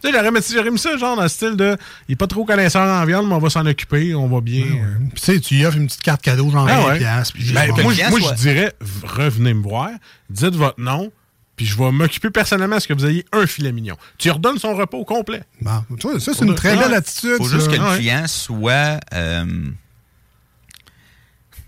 Tu 0.00 0.08
sais, 0.10 0.16
j'aurais 0.16 0.30
mis, 0.32 0.40
j'aurais 0.52 0.70
mis 0.72 0.78
ça 0.80 0.96
genre 0.96 1.14
dans 1.16 1.22
le 1.22 1.28
style 1.28 1.54
de 1.56 1.76
il 2.08 2.12
est 2.12 2.16
pas 2.16 2.26
trop 2.26 2.44
connaisseur 2.44 2.82
en 2.82 3.04
viande, 3.06 3.28
mais 3.28 3.34
on 3.34 3.38
va 3.38 3.50
s'en 3.50 3.64
occuper, 3.66 4.14
on 4.16 4.26
va 4.28 4.40
bien. 4.40 4.64
euh, 4.64 4.96
Puis, 5.14 5.20
tu 5.22 5.32
sais, 5.32 5.40
tu 5.40 5.54
y 5.56 5.64
offres 5.66 5.76
une 5.78 5.86
petite 5.86 6.02
carte 6.02 6.22
cadeau, 6.22 6.50
genre 6.50 6.66
Ah 6.68 6.80
20 6.80 6.86
ouais. 6.88 6.98
piastres, 6.98 7.34
puis 7.34 7.52
Ben, 7.52 7.68
bon. 7.70 7.82
moi, 7.84 7.92
je- 7.94 8.34
dirais, 8.40 8.72
revenez 9.04 9.54
me 9.54 9.62
voir, 9.62 9.90
dites 10.28 10.54
votre 10.56 10.80
nom, 10.80 11.12
puis 11.56 11.66
je 11.66 11.76
vais 11.76 11.90
m'occuper 11.92 12.30
personnellement 12.30 12.76
à 12.76 12.80
ce 12.80 12.88
que 12.88 12.94
vous 12.94 13.04
ayez 13.06 13.24
un 13.32 13.46
filet 13.46 13.72
mignon. 13.72 13.96
Tu 14.18 14.28
lui 14.28 14.32
redonnes 14.32 14.58
son 14.58 14.74
repas 14.74 14.96
au 14.96 15.04
complet. 15.04 15.42
Bon, 15.60 15.82
tu 16.00 16.08
vois, 16.08 16.18
ça, 16.20 16.32
c'est 16.34 16.44
une 16.44 16.54
très 16.54 16.76
belle 16.76 16.94
attitude. 16.94 17.36
faut 17.36 17.48
ça. 17.48 17.56
juste 17.56 17.68
que 17.70 17.76
le 17.76 17.82
ouais. 17.82 17.96
client 17.98 18.26
soit. 18.26 19.00
euh, 19.12 19.44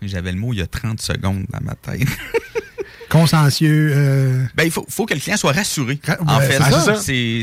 J'avais 0.03 0.32
le 0.32 0.39
mot 0.39 0.53
il 0.53 0.59
y 0.59 0.62
a 0.62 0.66
30 0.66 1.01
secondes 1.01 1.47
dans 1.51 1.61
ma 1.62 1.74
tête. 1.74 2.01
Consciencieux. 3.18 3.92
euh, 3.94 4.44
Ben, 4.54 4.64
il 4.64 4.70
faut, 4.70 4.84
faut 4.88 5.06
que 5.06 5.14
le 5.14 5.20
client 5.20 5.36
soit 5.36 5.52
rassuré. 5.52 5.98
Ra- 6.06 6.16
en 6.26 6.40
fait, 6.40 6.58
c'est 6.62 6.72
ça. 6.72 6.94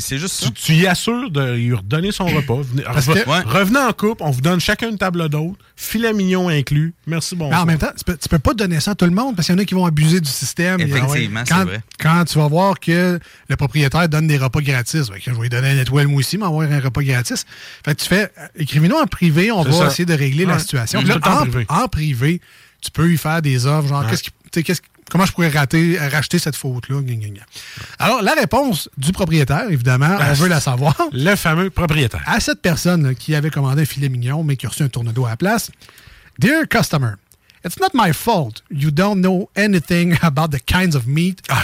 c'est 0.02 0.18
juste 0.18 0.34
ça. 0.36 0.46
Tu, 0.48 0.52
tu 0.52 0.74
y 0.74 0.88
assures 0.88 1.32
de 1.32 1.54
lui 1.56 1.74
redonner 1.74 2.12
son 2.12 2.26
repas. 2.26 2.58
Venez- 2.62 2.84
Parce 2.84 3.08
reven- 3.08 3.24
que- 3.24 3.30
Ouais. 3.30 3.42
Revenez 3.46 3.80
en 3.80 3.94
couple, 3.94 4.22
on 4.24 4.32
vous 4.32 4.42
donne 4.42 4.60
chacun 4.60 4.90
une 4.90 4.98
table 4.98 5.30
d'hôte, 5.30 5.56
filet 5.76 6.14
mignon 6.14 6.50
inclus. 6.50 6.94
Merci, 7.08 7.36
bon. 7.36 7.50
Mais 7.50 7.56
en 7.56 7.66
même 7.66 7.78
temps, 7.78 7.92
tu 7.98 8.04
peux, 8.04 8.18
tu 8.18 8.28
peux 8.30 8.40
pas 8.40 8.54
donner 8.54 8.80
ça 8.80 8.92
à 8.92 8.96
tout 8.96 9.06
le 9.06 9.12
monde 9.12 9.36
parce 9.36 9.48
qu'il 9.48 9.56
y 9.56 9.60
en 9.60 9.62
a 9.62 9.66
qui 9.66 9.74
vont 9.74 9.86
abuser 9.86 10.20
du 10.20 10.30
système. 10.30 10.80
Effectivement, 10.82 11.44
quand, 11.48 11.58
c'est 11.60 11.64
vrai. 11.66 11.82
Quand 12.00 12.26
tu 12.26 12.38
vas 12.38 12.48
voir 12.48 12.80
que 12.80 13.20
le 13.48 13.56
propriétaire 13.56 14.08
donne 14.10 14.28
des 14.28 14.38
repas 14.38 14.62
gratis, 14.62 15.10
ben, 15.10 15.16
que 15.18 15.22
je 15.26 15.32
vais 15.32 15.42
lui 15.42 15.50
donner 15.50 15.72
une 15.72 15.80
étoile 15.80 16.08
moi 16.08 16.20
aussi, 16.20 16.38
m'avoir 16.38 16.70
un 16.70 16.80
repas 16.80 17.02
gratis. 17.04 17.46
Fait 17.86 17.96
que 17.96 18.02
tu 18.02 18.08
fais, 18.08 18.24
euh, 18.38 18.48
écrivez-nous 18.58 18.98
en 18.98 19.08
privé, 19.08 19.52
on 19.52 19.64
va 19.64 19.72
ça. 19.72 19.88
essayer 19.88 20.06
de 20.06 20.14
régler 20.14 20.46
la 20.46 20.60
situation. 20.60 21.00
Puis 21.00 21.08
là, 21.08 21.18
en, 21.24 21.42
privé. 21.46 21.66
en 21.70 21.88
privé, 21.88 22.42
tu 22.82 22.92
peux 22.92 23.06
lui 23.06 23.18
faire 23.18 23.42
des 23.42 23.66
offres, 23.66 23.88
genre, 23.88 24.02
Ouais. 24.04 24.10
qu'est-ce 24.10 24.24
qui- 24.24 24.64
qu'est-ce- 24.64 24.82
comment 25.12 25.26
je 25.26 25.34
pourrais 25.34 25.50
rater, 25.50 26.00
racheter 26.00 26.40
cette 26.40 26.56
faute-là? 26.56 27.02
Alors, 28.00 28.22
la 28.22 28.34
réponse 28.34 28.90
du 28.98 29.12
propriétaire, 29.12 29.70
évidemment, 29.70 30.16
Ah, 30.18 30.30
on 30.32 30.34
veut 30.36 30.48
la 30.48 30.62
savoir. 30.62 30.96
Le 31.12 31.36
fameux 31.36 31.70
propriétaire. 31.70 32.24
À 32.26 32.40
cette 32.40 32.62
personne 32.62 33.06
là, 33.06 33.14
qui 33.14 33.36
avait 33.36 33.50
commandé 33.50 33.82
un 33.82 33.86
filet 33.86 34.08
mignon, 34.08 34.42
mais 34.44 34.56
qui 34.56 34.66
a 34.66 34.70
reçu 34.70 34.84
un 34.84 34.88
tournedo 34.88 35.26
à 35.26 35.32
la 35.32 35.38
place, 35.38 35.70
Dear 36.40 36.64
customer, 36.68 37.16
It's 37.64 37.78
not 37.80 37.90
my 37.94 38.12
fault 38.14 38.64
you 38.72 38.90
don't 38.90 39.20
know 39.22 39.50
anything 39.56 40.18
about 40.24 40.48
the 40.48 40.60
kinds 40.66 40.96
of 40.96 41.06
meat. 41.06 41.42
Ah, 41.50 41.64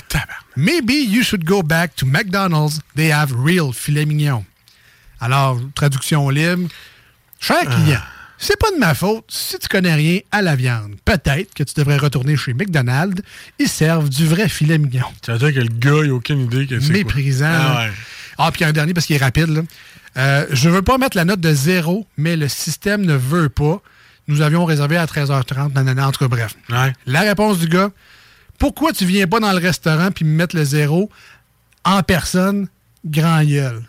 Maybe 0.55 0.93
you 0.93 1.23
should 1.23 1.43
go 1.45 1.63
back 1.63 1.95
to 1.95 2.05
McDonald's. 2.05 2.81
They 2.95 3.11
have 3.11 3.31
real 3.33 3.71
filet 3.73 4.05
mignon. 4.05 4.45
Alors, 5.19 5.57
traduction 5.73 6.29
libre. 6.29 6.67
Cher 7.39 7.63
client, 7.65 8.01
c'est 8.37 8.57
pas 8.59 8.71
de 8.71 8.77
ma 8.77 8.93
faute 8.93 9.25
si 9.29 9.57
tu 9.59 9.67
connais 9.67 9.93
rien 9.93 10.19
à 10.31 10.41
la 10.41 10.55
viande. 10.55 10.95
Peut-être 11.05 11.53
que 11.53 11.63
tu 11.63 11.73
devrais 11.75 11.97
retourner 11.97 12.37
chez 12.37 12.53
McDonald's. 12.53 13.21
Ils 13.59 13.67
servent 13.69 14.09
du 14.09 14.25
vrai 14.27 14.49
filet 14.49 14.77
mignon. 14.77 15.05
Ça 15.25 15.33
veut 15.33 15.39
dire 15.39 15.53
que 15.53 15.67
le 15.67 15.73
gars, 15.73 16.03
il 16.05 16.11
a 16.11 16.13
aucune 16.13 16.41
idée 16.41 16.67
que 16.67 16.79
c'est. 16.79 16.87
quoi. 16.87 16.97
Méprisant. 16.97 17.45
Ah, 17.47 17.57
là. 17.57 17.85
ouais. 17.87 17.91
Ah, 18.37 18.51
puis 18.51 18.63
un 18.63 18.71
dernier 18.71 18.93
parce 18.93 19.05
qu'il 19.07 19.15
est 19.15 19.23
rapide. 19.23 19.49
Là. 19.49 19.61
Euh, 20.17 20.45
je 20.51 20.69
veux 20.69 20.81
pas 20.81 20.97
mettre 20.97 21.17
la 21.17 21.25
note 21.25 21.39
de 21.39 21.53
zéro, 21.53 22.07
mais 22.17 22.35
le 22.35 22.47
système 22.47 23.05
ne 23.05 23.15
veut 23.15 23.49
pas. 23.49 23.81
Nous 24.27 24.41
avions 24.41 24.65
réservé 24.65 24.97
à 24.97 25.05
13h30. 25.05 25.73
Nanana, 25.73 26.07
en 26.07 26.11
tout 26.11 26.19
cas, 26.19 26.27
bref. 26.27 26.55
La 27.05 27.21
réponse 27.21 27.59
du 27.59 27.67
gars 27.67 27.91
pourquoi 28.57 28.91
tu 28.91 29.05
viens 29.05 29.27
pas 29.27 29.39
dans 29.39 29.51
le 29.51 29.59
restaurant 29.59 30.11
puis 30.11 30.25
me 30.25 30.35
mettre 30.35 30.55
le 30.55 30.63
zéro 30.63 31.09
en 31.83 32.01
personne, 32.03 32.67
grand 33.05 33.43
gueule? 33.43 33.83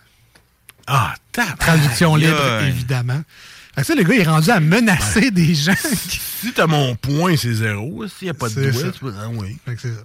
Ah, 0.86 1.14
Traduction 1.59 2.16
libre, 2.16 2.62
évidemment. 2.66 3.22
Ça, 3.85 3.95
le 3.95 4.03
gars, 4.03 4.14
il 4.14 4.20
est 4.20 4.24
rendu 4.24 4.51
à 4.51 4.61
menacer 4.61 5.31
des 5.31 5.55
gens. 5.55 5.74
Si 6.41 6.53
t'as 6.53 6.66
mon 6.66 6.95
point, 6.95 7.37
c'est 7.37 7.53
zéro. 7.53 8.05
S'il 8.09 8.26
n'y 8.26 8.31
a 8.31 8.35
pas 8.35 8.49
de 8.49 8.70
doigt, 8.70 8.81
ça. 8.83 8.91
tu 8.93 9.01
peux. 9.01 9.12
Ah 9.20 9.26
oui. 9.33 9.57
Fait 9.64 9.74
que 9.74 9.81
c'est 9.81 9.89
ça. 9.89 10.03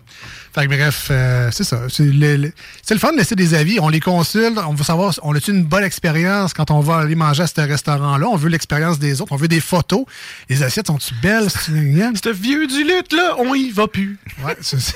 Fait 0.56 0.68
que 0.68 0.76
bref, 0.76 1.08
euh, 1.12 1.50
c'est 1.52 1.64
ça. 1.64 1.82
C'est 1.90 2.04
le, 2.06 2.38
le- 2.38 2.52
c'est 2.82 2.94
le 2.94 3.00
fun 3.00 3.12
de 3.14 3.18
laisser 3.18 3.36
des 3.36 3.54
avis. 3.54 3.80
On 3.80 3.90
les 3.90 4.00
consulte. 4.00 4.58
On 4.68 4.74
veut 4.74 4.84
savoir, 4.84 5.14
on 5.24 5.36
a-tu 5.36 5.52
une 5.52 5.64
bonne 5.64 5.84
expérience 5.84 6.54
quand 6.54 6.72
on 6.72 6.80
va 6.80 6.98
aller 6.98 7.16
manger 7.16 7.44
à 7.44 7.48
ce 7.48 7.62
restaurant-là? 7.62 8.28
On 8.28 8.36
veut 8.36 8.50
l'expérience 8.50 8.98
des 9.00 9.22
autres. 9.22 9.32
On 9.32 9.36
veut 9.38 9.48
des 9.48 9.62
photos. 9.62 10.06
Les 10.50 10.64
assiettes 10.64 10.88
sont-tu 10.88 11.14
belles? 11.22 11.50
Ce 11.52 12.30
vieux 12.32 12.68
du 12.68 12.84
lutte, 12.84 13.14
là, 13.14 13.36
on 13.40 13.54
y 13.54 13.70
va 13.72 13.88
plus. 13.88 14.18
Ouais, 14.44 14.56
c'est 14.62 14.80
ça. 14.80 14.94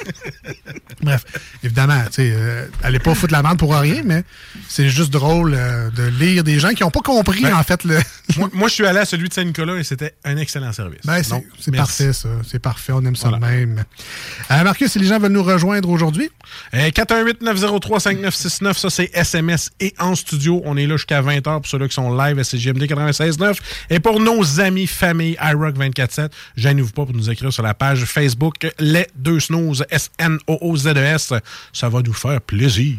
Bref, 1.01 1.23
évidemment, 1.63 2.01
tu 2.05 2.13
sais, 2.13 2.31
euh, 2.35 2.65
allez 2.83 2.99
pas 2.99 3.13
foutre 3.15 3.33
la 3.33 3.43
merde 3.43 3.57
pour 3.59 3.75
rien, 3.75 4.01
mais 4.03 4.23
c'est 4.67 4.89
juste 4.89 5.11
drôle 5.11 5.53
euh, 5.55 5.89
de 5.91 6.03
lire 6.03 6.43
des 6.43 6.59
gens 6.59 6.69
qui 6.69 6.83
n'ont 6.83 6.91
pas 6.91 7.01
compris, 7.01 7.41
Ben, 7.41 7.55
en 7.55 7.63
fait, 7.63 7.83
le. 7.83 7.99
moi, 8.37 8.49
moi, 8.53 8.66
je 8.67 8.73
suis 8.73 8.85
allé 8.85 8.99
à 8.99 9.05
celui 9.05 9.29
de 9.29 9.33
Saint-Nicolas 9.33 9.75
et 9.75 9.83
c'était 9.83 10.15
un 10.23 10.37
excellent 10.37 10.71
service. 10.73 11.01
Ben, 11.05 11.21
c'est 11.59 11.75
parfait, 11.75 12.13
ça. 12.13 12.29
C'est 12.47 12.59
parfait. 12.59 12.93
On 12.93 13.03
aime 13.05 13.15
ça 13.15 13.29
de 13.29 13.37
même. 13.37 13.83
Euh, 14.51 14.63
Marcus, 14.63 14.91
si 14.91 14.99
les 14.99 15.05
gens 15.07 15.19
veulent 15.19 15.31
nous 15.31 15.43
rejoindre 15.43 15.89
aujourd'hui, 15.89 16.29
Euh, 16.73 16.89
418-903-5969, 16.91 18.73
ça 18.77 18.89
c'est 18.89 19.09
SMS 19.13 19.69
et 19.79 19.93
en 19.99 20.15
studio. 20.15 20.61
On 20.65 20.77
est 20.77 20.85
là 20.87 20.95
jusqu'à 20.97 21.21
20h 21.21 21.41
pour 21.61 21.67
ceux-là 21.67 21.87
qui 21.87 21.93
sont 21.93 22.15
live 22.15 22.39
à 22.39 22.43
CGMD 22.43 22.83
96.9. 22.83 23.57
Et 23.89 23.99
pour 23.99 24.19
nos 24.19 24.59
amis, 24.59 24.87
famille, 24.87 25.37
iRock 25.41 25.75
24.7, 25.77 26.29
gênez-vous 26.55 26.91
pas 26.91 27.05
pour 27.05 27.13
nous 27.15 27.29
écrire 27.29 27.51
sur 27.51 27.63
la 27.63 27.73
page 27.73 28.05
Facebook 28.05 28.67
Les 28.79 29.07
Deux 29.15 29.39
Snooze, 29.39 29.85
S-N-O-O-Z-E-S. 29.89 31.31
E 31.33 31.39
Ça 31.73 31.89
va 31.89 32.01
nous 32.01 32.13
faire 32.13 32.41
plaisir. 32.41 32.97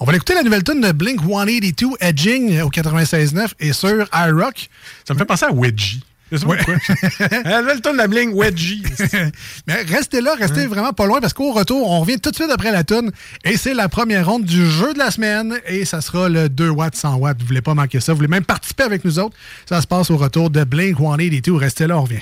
On 0.00 0.04
va 0.04 0.14
écouter 0.14 0.34
la 0.34 0.42
nouvelle 0.42 0.62
tune 0.62 0.80
de 0.80 0.92
Blink 0.92 1.20
182 1.20 1.96
Edging 2.00 2.60
au 2.60 2.70
96.9 2.70 3.48
et 3.60 3.72
sur 3.72 4.06
iRock. 4.12 4.68
Ça 5.06 5.14
me 5.14 5.18
fait 5.18 5.24
penser 5.24 5.46
à 5.46 5.52
Wedgie. 5.52 6.02
La 6.30 7.62
nouvelle 7.62 7.80
tune 7.80 7.92
de 7.92 7.96
la 7.96 8.06
Blink 8.06 8.34
Wedgie. 8.34 8.82
Mais 9.66 9.82
restez 9.88 10.20
là, 10.20 10.34
restez 10.38 10.66
vraiment 10.66 10.92
pas 10.92 11.06
loin 11.06 11.20
parce 11.20 11.32
qu'au 11.32 11.52
retour, 11.52 11.90
on 11.90 12.00
revient 12.00 12.20
tout 12.20 12.30
de 12.30 12.34
suite 12.34 12.50
après 12.50 12.70
la 12.70 12.84
tune 12.84 13.10
et 13.44 13.56
c'est 13.56 13.72
la 13.72 13.88
première 13.88 14.28
ronde 14.28 14.44
du 14.44 14.66
jeu 14.70 14.92
de 14.92 14.98
la 14.98 15.10
semaine 15.10 15.58
et 15.66 15.86
ça 15.86 16.02
sera 16.02 16.28
le 16.28 16.50
2 16.50 16.68
watts 16.68 16.96
100 16.96 17.16
watts. 17.16 17.40
Vous 17.40 17.46
voulez 17.46 17.62
pas 17.62 17.72
manquer 17.72 18.00
ça, 18.00 18.12
vous 18.12 18.18
voulez 18.18 18.28
même 18.28 18.44
participer 18.44 18.82
avec 18.82 19.06
nous 19.06 19.18
autres. 19.18 19.36
Ça 19.66 19.80
se 19.80 19.86
passe 19.86 20.10
au 20.10 20.18
retour 20.18 20.50
de 20.50 20.64
Blink 20.64 20.98
182. 20.98 21.54
Restez 21.54 21.86
là, 21.86 21.98
on 21.98 22.02
revient. 22.02 22.20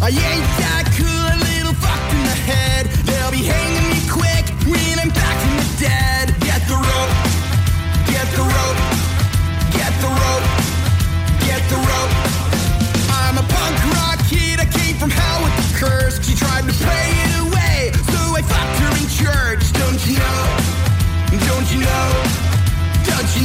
That 0.00 0.83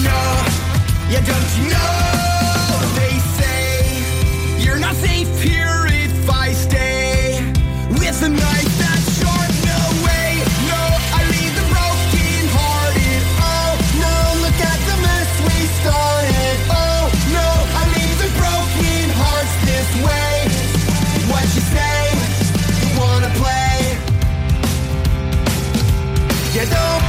know? 0.03 0.31
Yeah, 1.09 1.21
don't 1.25 1.49
you 1.57 1.65
know? 1.73 1.93
They 2.99 3.15
say 3.37 4.63
you're 4.63 4.79
not 4.79 4.95
safe 4.95 5.29
here 5.41 5.87
if 5.87 6.29
I 6.29 6.53
stay 6.53 7.41
with 7.89 8.23
a 8.23 8.29
knife 8.29 8.73
that's 8.77 9.19
sharp. 9.19 9.51
No 9.65 9.81
way, 10.05 10.29
no, 10.71 10.81
I 11.17 11.21
leave 11.33 11.53
them 11.57 11.69
broken 11.73 12.43
hearted. 12.55 13.21
Oh 13.41 13.71
no, 14.03 14.15
look 14.43 14.59
at 14.71 14.79
the 14.89 14.95
mess 15.05 15.29
we 15.47 15.57
started. 15.81 16.57
Oh 16.69 17.01
no, 17.37 17.47
I 17.79 17.83
leave 17.95 18.17
the 18.23 18.29
broken 18.39 19.05
hearts 19.19 19.55
this 19.69 19.89
way. 20.05 20.33
What 21.31 21.45
you 21.55 21.63
say? 21.75 22.01
You 22.79 22.87
wanna 22.99 23.31
play? 23.41 23.77
Yeah, 26.53 26.65
don't 26.65 27.08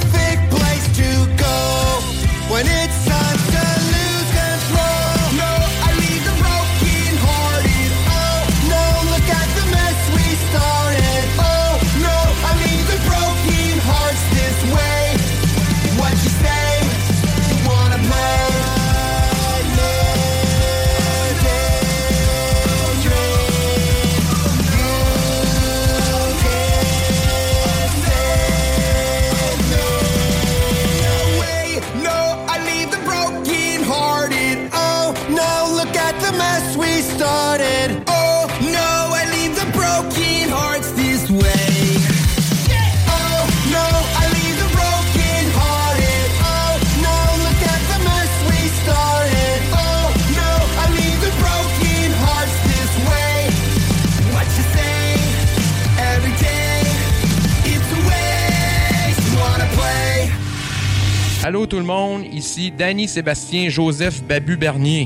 ici 62.41 62.73
Danny 62.75 63.07
Sébastien 63.07 63.69
Joseph 63.69 64.23
Babu 64.23 64.57
Bernier. 64.57 65.05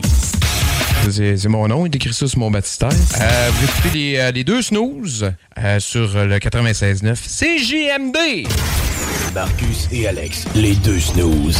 C'est 1.11 1.47
mon 1.49 1.67
nom, 1.67 1.85
il 1.85 1.93
écrit 1.93 2.13
ça 2.13 2.29
sur 2.29 2.39
mon 2.39 2.49
baptistère. 2.49 2.89
Euh, 2.89 3.49
vous 3.51 3.65
écoutez 3.65 3.89
les, 3.93 4.17
euh, 4.17 4.31
les 4.31 4.45
deux 4.45 4.61
snooze 4.61 5.33
euh, 5.57 5.79
sur 5.81 6.13
le 6.13 6.37
96.9 6.37 7.15
CJMD. 7.15 8.47
Marcus 9.33 9.89
et 9.91 10.07
Alex, 10.07 10.45
les 10.55 10.75
deux 10.75 11.01
snooze. 11.01 11.59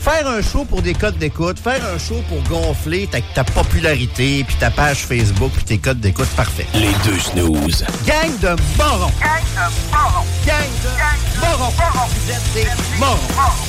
Faire 0.00 0.26
un 0.26 0.42
show 0.42 0.64
pour 0.64 0.82
des 0.82 0.92
codes 0.94 1.18
d'écoute, 1.18 1.60
faire 1.60 1.80
un 1.94 1.98
show 1.98 2.20
pour 2.28 2.42
gonfler 2.50 3.06
ta, 3.06 3.20
ta 3.20 3.44
popularité, 3.44 4.42
puis 4.42 4.56
ta 4.56 4.72
page 4.72 5.06
Facebook, 5.06 5.52
puis 5.54 5.64
tes 5.64 5.78
codes 5.78 6.00
d'écoute, 6.00 6.28
parfait. 6.36 6.66
Les 6.74 6.92
deux 7.04 7.18
snooze. 7.20 7.84
Gang 8.04 8.36
de 8.40 8.60
morons! 8.76 9.12
Gang 9.20 9.44
de 9.54 9.92
morons! 9.92 10.26
Gang 10.44 10.66
de 10.82 11.40
morons! 11.46 11.72
Vous 12.08 12.32
êtes 12.32 12.54
des 12.54 12.98
morons! 12.98 13.67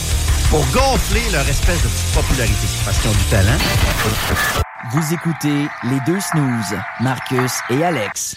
Pour 0.49 0.65
gonfler 0.71 1.21
leur 1.31 1.47
espèce 1.47 1.81
de 1.83 1.87
petite 1.87 2.13
popularité. 2.13 2.67
Parce 2.85 2.97
qu'ils 2.99 3.09
ont 3.09 3.13
du 3.13 3.23
talent. 3.25 3.57
Vous 4.91 5.13
écoutez 5.13 5.67
les 5.83 5.99
deux 6.05 6.19
snooze, 6.19 6.79
Marcus 7.01 7.51
et 7.69 7.83
Alex. 7.83 8.35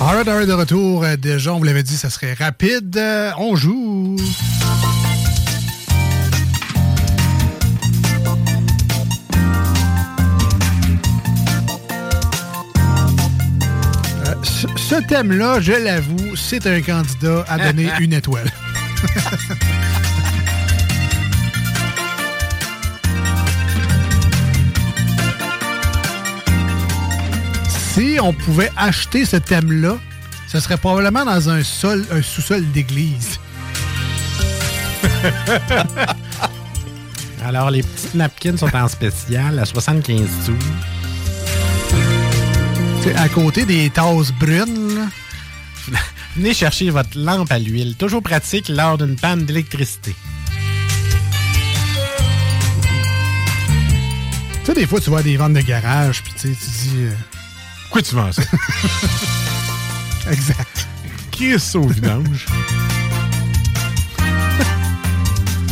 Alright, 0.00 0.26
alright, 0.28 0.48
de 0.48 0.52
retour. 0.54 1.04
Euh, 1.04 1.16
Déjà, 1.16 1.52
on 1.52 1.58
vous 1.58 1.64
l'avait 1.64 1.82
dit, 1.82 1.96
ça 1.96 2.08
serait 2.10 2.32
rapide. 2.32 2.96
Euh, 2.96 3.30
On 3.38 3.54
joue. 3.54 4.16
Ce- 14.90 15.06
thème-là, 15.06 15.60
je 15.60 15.72
l'avoue, 15.72 16.36
c'est 16.36 16.66
un 16.66 16.80
candidat 16.80 17.44
à 17.48 17.58
donner 17.58 17.88
une 18.00 18.12
étoile. 18.12 18.50
si 27.94 28.18
on 28.20 28.32
pouvait 28.32 28.70
acheter 28.76 29.24
ce 29.24 29.36
thème-là, 29.36 29.96
ce 30.48 30.60
serait 30.60 30.76
probablement 30.76 31.24
dans 31.24 31.48
un 31.50 31.62
sol, 31.62 32.04
un 32.10 32.22
sous-sol 32.22 32.64
d'église. 32.72 33.38
Alors, 37.44 37.70
les 37.70 37.82
petites 37.82 38.14
napkins 38.14 38.56
sont 38.56 38.74
en 38.74 38.88
spécial 38.88 39.58
à 39.58 39.64
75 39.64 40.28
sous. 40.44 40.52
À 43.16 43.28
côté 43.28 43.64
des 43.64 43.90
tasses 43.90 44.32
brunes. 44.32 44.94
là. 44.96 45.06
Venez 46.36 46.54
chercher 46.54 46.90
votre 46.90 47.18
lampe 47.18 47.50
à 47.50 47.58
l'huile. 47.58 47.96
Toujours 47.96 48.22
pratique 48.22 48.68
lors 48.68 48.98
d'une 48.98 49.16
panne 49.16 49.44
d'électricité. 49.44 50.14
Tu 54.60 54.66
sais, 54.66 54.74
des 54.74 54.86
fois, 54.86 55.00
tu 55.00 55.10
vois 55.10 55.22
des 55.22 55.36
ventes 55.36 55.54
de 55.54 55.60
garage, 55.60 56.22
puis 56.22 56.32
tu 56.40 56.48
dis. 56.48 56.90
euh, 56.98 57.12
Pourquoi 57.84 58.02
tu 58.02 58.14
vends 58.14 58.32
ça? 58.32 58.42
exact. 60.30 60.86
Qui 61.30 61.52
est 61.52 61.58
ça 61.58 61.78
au 61.78 61.88
vidange? 61.88 62.46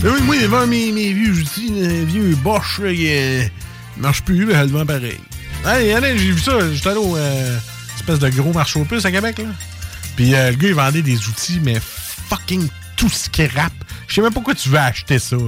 Ben 0.01 0.13
oui, 0.15 0.23
moi, 0.23 0.37
je 0.41 0.47
vends 0.47 0.65
mes, 0.69 0.93
mes 0.93 1.13
vieux 1.13 1.33
outils, 1.41 1.73
mes 1.73 2.05
vieux 2.05 2.37
Bosch, 2.37 2.79
là, 2.79 2.95
qui 2.95 3.09
euh, 3.11 3.43
marchent 3.97 4.23
plus, 4.23 4.47
mais 4.47 4.55
elle 4.55 4.69
vend 4.71 4.87
pareil. 4.87 5.19
Allez, 5.69 6.19
j'ai 6.19 6.33
vu 6.33 6.41
ça, 6.41 6.73
j'étais 6.73 6.89
allé 6.89 6.99
au 6.99 7.15
euh, 7.15 7.59
espèce 7.95 8.19
de 8.19 8.31
gros 8.31 8.55
marché 8.55 8.81
aux 8.81 8.85
puces 8.85 9.05
à 9.05 9.13
Québec, 9.13 9.37
là. 9.39 9.45
Puis 10.17 10.35
euh, 10.35 10.51
le 10.51 10.57
gars, 10.57 10.69
il 10.69 10.75
vendait 10.75 11.03
des 11.03 11.29
outils, 11.29 11.61
mais 11.63 11.79
fucking 11.81 12.69
tout 12.97 13.11
scrap. 13.11 13.73
Je 14.07 14.15
sais 14.15 14.21
même 14.23 14.31
pas 14.31 14.35
pourquoi 14.35 14.55
tu 14.55 14.71
veux 14.71 14.79
acheter 14.79 15.19
ça, 15.19 15.37
là. 15.37 15.43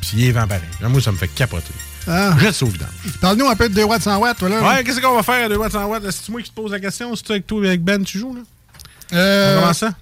Puis 0.00 0.10
il 0.14 0.18
les 0.20 0.32
vend 0.32 0.48
pareil. 0.48 0.62
Moi, 0.82 1.00
ça 1.00 1.12
me 1.12 1.16
fait 1.16 1.28
capoter. 1.28 1.72
Ah. 2.08 2.34
Ça 2.52 2.64
au 2.64 2.68
vidange. 2.68 2.88
Parle-nous 3.20 3.46
un 3.46 3.54
peu 3.54 3.68
de 3.68 3.74
2 3.74 3.84
watts 3.84 4.02
100 4.02 4.18
watts, 4.18 4.38
toi, 4.38 4.48
là. 4.48 4.62
Ouais, 4.62 4.82
qu'est-ce 4.82 5.00
qu'on 5.00 5.14
va 5.14 5.22
faire 5.22 5.46
à 5.46 5.48
2 5.48 5.56
watts? 5.56 5.72
100 5.72 5.84
watts? 5.86 6.10
C'est 6.10 6.28
moi 6.30 6.42
qui 6.42 6.50
te 6.50 6.54
pose 6.54 6.72
la 6.72 6.80
question? 6.80 7.14
C'est 7.14 7.22
toi 7.22 7.34
avec 7.36 7.46
toi 7.46 7.64
avec 7.64 7.84
Ben 7.84 8.02
tu 8.02 8.18
joues, 8.18 8.34
là? 8.34 8.42
Euh, 9.12 9.58
On 9.58 9.60
commence 9.60 9.78
ça? 9.78 9.92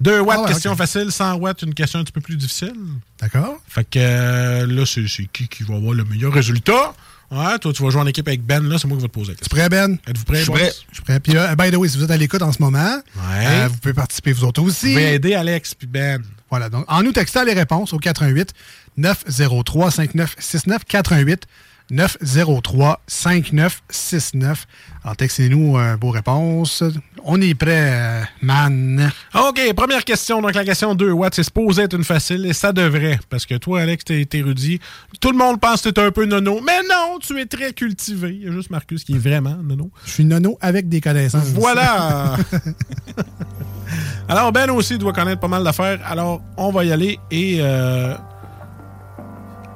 2 0.00 0.20
watts, 0.20 0.38
ah 0.38 0.42
ouais, 0.42 0.48
question 0.48 0.74
facile. 0.74 1.12
100 1.12 1.34
watts, 1.34 1.62
une 1.62 1.74
question 1.74 2.00
un 2.00 2.04
petit 2.04 2.12
peu 2.12 2.20
plus 2.20 2.36
difficile. 2.36 2.74
D'accord. 3.20 3.58
Fait 3.68 3.84
que 3.84 3.98
euh, 3.98 4.66
là, 4.66 4.84
c'est 4.86 5.04
qui 5.32 5.46
qui 5.46 5.62
va 5.62 5.76
avoir 5.76 5.94
le 5.94 6.02
meilleur 6.04 6.32
résultat? 6.32 6.94
Ouais, 7.32 7.58
toi, 7.58 7.72
tu 7.72 7.82
vas 7.82 7.88
jouer 7.88 8.02
en 8.02 8.06
équipe 8.06 8.28
avec 8.28 8.44
Ben, 8.44 8.62
là, 8.68 8.76
c'est 8.78 8.86
moi 8.86 8.98
qui 8.98 9.02
vais 9.02 9.08
te 9.08 9.12
poser. 9.14 9.34
Tu 9.34 9.48
prêt, 9.48 9.68
Ben? 9.70 9.98
Êtes-vous 10.06 10.24
prêts, 10.24 10.38
Je 10.38 10.42
suis 10.42 10.52
prêt. 10.52 10.72
Je 10.90 10.94
suis 10.96 11.02
prêt. 11.02 11.18
Puis, 11.18 11.34
euh, 11.34 11.54
by 11.56 11.70
the 11.70 11.76
way, 11.76 11.88
si 11.88 11.96
vous 11.96 12.04
êtes 12.04 12.10
à 12.10 12.16
l'écoute 12.18 12.42
en 12.42 12.52
ce 12.52 12.60
moment, 12.60 13.00
euh, 13.18 13.68
vous 13.70 13.78
pouvez 13.78 13.94
participer 13.94 14.32
vous 14.32 14.44
autres 14.44 14.60
aussi. 14.62 14.88
Vous 14.88 14.92
pouvez 14.92 15.14
aider 15.14 15.34
Alex 15.34 15.74
puis 15.74 15.86
Ben. 15.86 16.22
Voilà, 16.50 16.68
donc 16.68 16.84
en 16.88 17.02
nous 17.02 17.12
textant 17.12 17.44
les 17.44 17.54
réponses 17.54 17.94
au 17.94 17.98
88 17.98 18.52
903 18.98 19.90
5969 19.90 20.84
88 20.84 21.46
903 21.92 23.00
5969. 23.06 24.66
Alors 25.04 25.16
textez-nous 25.16 25.76
euh, 25.76 25.96
vos 26.00 26.10
réponses. 26.10 26.82
On 27.24 27.40
est 27.40 27.54
prêt, 27.54 27.90
euh, 27.92 28.22
man. 28.40 29.12
OK, 29.34 29.60
première 29.76 30.04
question. 30.04 30.40
Donc, 30.42 30.54
la 30.54 30.64
question 30.64 30.94
2 30.94 31.12
watts, 31.12 31.34
c'est 31.34 31.42
supposé 31.44 31.82
être 31.82 31.94
une 31.94 32.02
facile 32.02 32.46
et 32.46 32.52
ça 32.52 32.72
devrait. 32.72 33.20
Parce 33.28 33.46
que 33.46 33.54
toi, 33.56 33.82
Alex, 33.82 34.04
t'es 34.04 34.24
t'es 34.24 34.38
érudit. 34.38 34.80
Tout 35.20 35.30
le 35.30 35.38
monde 35.38 35.60
pense 35.60 35.82
que 35.82 35.90
t'es 35.90 36.00
un 36.00 36.10
peu 36.10 36.24
nono. 36.24 36.60
Mais 36.64 36.80
non, 36.88 37.18
tu 37.20 37.38
es 37.38 37.46
très 37.46 37.72
cultivé. 37.72 38.30
Il 38.34 38.44
y 38.44 38.48
a 38.48 38.52
juste 38.52 38.70
Marcus 38.70 39.04
qui 39.04 39.14
est 39.14 39.18
vraiment 39.18 39.56
nono. 39.62 39.90
Je 40.06 40.10
suis 40.10 40.24
nono 40.24 40.58
avec 40.60 40.88
des 40.88 41.00
connaissances. 41.00 41.48
Voilà! 41.48 42.36
Alors, 44.28 44.50
Ben 44.50 44.70
aussi 44.70 44.96
doit 44.98 45.12
connaître 45.12 45.40
pas 45.40 45.48
mal 45.48 45.62
d'affaires. 45.62 46.00
Alors, 46.06 46.40
on 46.56 46.72
va 46.72 46.84
y 46.84 46.92
aller. 46.92 47.18
Et 47.30 47.58
euh, 47.60 48.16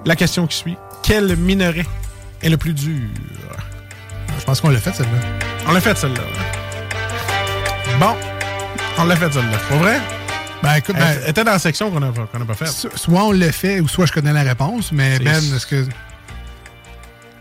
la 0.05 0.16
question 0.16 0.47
qui 0.47 0.56
suit 0.56 0.76
quel 1.02 1.36
minerai 1.36 1.84
est 2.47 2.51
le 2.51 2.56
plus 2.56 2.73
dur 2.73 3.09
Je 4.39 4.44
pense 4.44 4.60
qu'on 4.60 4.70
l'a 4.70 4.78
fait, 4.81 4.93
celle-là. 4.94 5.18
On 5.68 5.73
l'a 5.73 5.81
fait, 5.81 5.97
celle-là. 5.97 6.23
Bon, 8.01 8.14
on 8.98 9.05
l'a 9.05 9.16
fait, 9.16 9.32
celle-là. 9.32 9.59
Pas 9.68 9.77
vrai? 9.77 10.01
Ben, 10.62 10.74
écoute, 10.77 10.97
ben, 10.97 11.18
Elle 11.24 11.31
était 11.31 11.44
dans 11.44 11.52
la 11.52 11.59
section 11.59 11.90
qu'on 11.90 12.01
n'a 12.01 12.10
pas 12.12 12.55
faite. 12.55 12.68
so- 12.68 12.89
soit 12.94 13.23
on 13.24 13.32
l'a 13.32 13.52
fait, 13.52 13.81
ou 13.81 13.89
soit 13.89 14.06
je 14.06 14.12
connais 14.12 14.32
la 14.32 14.43
réponse, 14.43 14.90
mais 14.93 15.18
C'est- 15.18 15.24
Ben, 15.24 15.35
est-ce 15.55 15.66
que. 15.66 15.86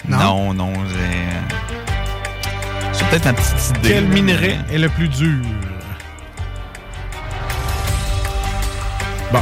Non, 0.07 0.53
non, 0.53 0.71
j'ai. 0.89 1.25
C'est 2.93 3.05
peut-être 3.09 3.25
ma 3.25 3.33
petite 3.33 3.69
idée. 3.77 3.89
Quel 3.89 4.05
minerai 4.07 4.57
est 4.71 4.77
le 4.77 4.89
plus 4.89 5.07
dur? 5.09 5.41
Bon. 9.31 9.41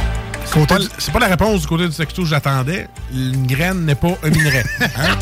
C'est 0.54 0.66
pas, 0.68 0.78
c'est 0.98 1.12
pas 1.12 1.18
la 1.18 1.26
réponse 1.26 1.62
du 1.62 1.66
côté 1.66 1.88
du 1.88 1.94
texto 1.94 2.22
que 2.22 2.28
j'attendais. 2.28 2.86
Une 3.12 3.46
graine 3.46 3.84
n'est 3.84 3.94
pas 3.96 4.16
un 4.22 4.30
minerai. 4.30 4.62
Hein? 4.80 5.16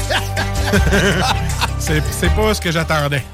c'est, 1.78 2.02
pas 2.34 2.52
ce 2.54 2.60
que 2.60 2.70
j'attendais. 2.70 3.24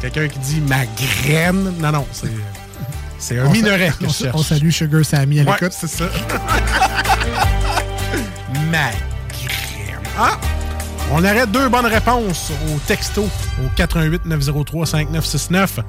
Quelqu'un 0.00 0.28
qui 0.28 0.38
dit 0.38 0.60
ma 0.60 0.84
graine. 0.86 1.74
Non, 1.80 1.90
non, 1.92 2.06
c'est, 2.12 2.30
c'est 3.18 3.38
un 3.40 3.46
On 3.46 3.50
minerai 3.50 3.88
sa- 3.90 3.92
que 3.94 4.04
on, 4.04 4.08
je 4.08 4.12
sa- 4.12 4.24
cherche. 4.24 4.36
on 4.38 4.42
salue 4.44 4.70
Sugar 4.70 5.04
Sammy 5.04 5.40
à 5.40 5.42
Ouais, 5.44 5.52
l'écoute. 5.60 5.72
c'est 5.78 5.88
ça. 5.88 6.04
ma 8.70 8.90
graine. 8.90 9.98
Ah! 10.18 10.38
On 11.12 11.24
arrête 11.24 11.50
deux 11.50 11.68
bonnes 11.68 11.86
réponses 11.86 12.52
au 12.72 12.78
texto 12.86 13.22
au 13.60 13.68
88 13.74 14.24
903 14.26 14.86
5969. 14.86 15.80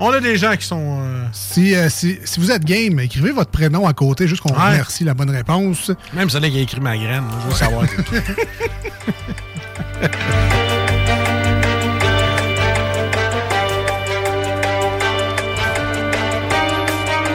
On 0.00 0.10
a 0.12 0.20
des 0.20 0.36
gens 0.36 0.54
qui 0.56 0.64
sont. 0.66 1.00
euh, 1.02 1.24
Si, 1.32 1.74
euh, 1.74 1.88
si, 1.88 2.18
si 2.24 2.38
vous 2.38 2.50
êtes 2.52 2.64
game, 2.64 3.00
écrivez 3.00 3.32
votre 3.32 3.50
prénom 3.50 3.86
à 3.86 3.92
côté, 3.92 4.28
juste 4.28 4.42
qu'on 4.42 4.52
Ouais. 4.54 4.70
remercie 4.72 5.02
la 5.04 5.14
bonne 5.14 5.30
réponse. 5.30 5.90
Même 6.12 6.30
celui 6.30 6.50
qui 6.52 6.58
a 6.58 6.60
écrit 6.62 6.80
ma 6.80 6.96
graine, 6.96 7.24
je 7.44 7.48
veux 7.48 7.54
savoir. 7.54 7.84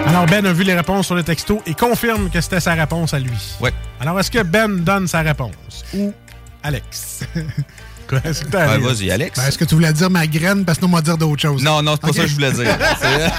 Alors, 0.08 0.26
Ben 0.28 0.46
a 0.46 0.54
vu 0.54 0.64
les 0.64 0.76
réponses 0.76 1.08
sur 1.08 1.16
le 1.16 1.24
texto 1.24 1.62
et 1.66 1.74
confirme 1.74 2.30
que 2.30 2.40
c'était 2.40 2.60
sa 2.60 2.74
réponse 2.74 3.14
à 3.14 3.20
lui. 3.20 3.32
Ouais. 3.60 3.74
Alors, 4.00 4.20
est-ce 4.20 4.30
que 4.30 4.44
Ben 4.44 4.84
donne 4.84 5.08
sa 5.08 5.22
réponse 5.22 5.84
ou 5.94 6.14
Alex? 6.62 7.22
Quoi, 8.22 8.30
est-ce 8.32 8.44
que 8.44 8.50
t'as 8.50 8.78
dire? 8.78 8.88
vas-y, 8.88 9.12
Alex. 9.12 9.40
Ben, 9.40 9.48
Est-ce 9.48 9.58
que 9.58 9.66
tu 9.66 9.76
voulais 9.76 9.94
dire 9.94 10.10
ma 10.10 10.26
graine 10.28 10.66
parce 10.66 10.78
que 10.80 10.86
nous, 10.86 10.92
on 10.92 10.96
va 10.96 11.02
dire 11.02 11.18
d'autres 11.18 11.42
choses? 11.42 11.64
Non, 11.64 11.82
non, 11.82 11.94
c'est 11.96 12.02
pas 12.02 12.14
ça 12.14 12.22
que 12.24 12.28
je 12.28 12.34
voulais 12.36 12.52
dire. 12.52 12.78
C'est- 13.02 13.32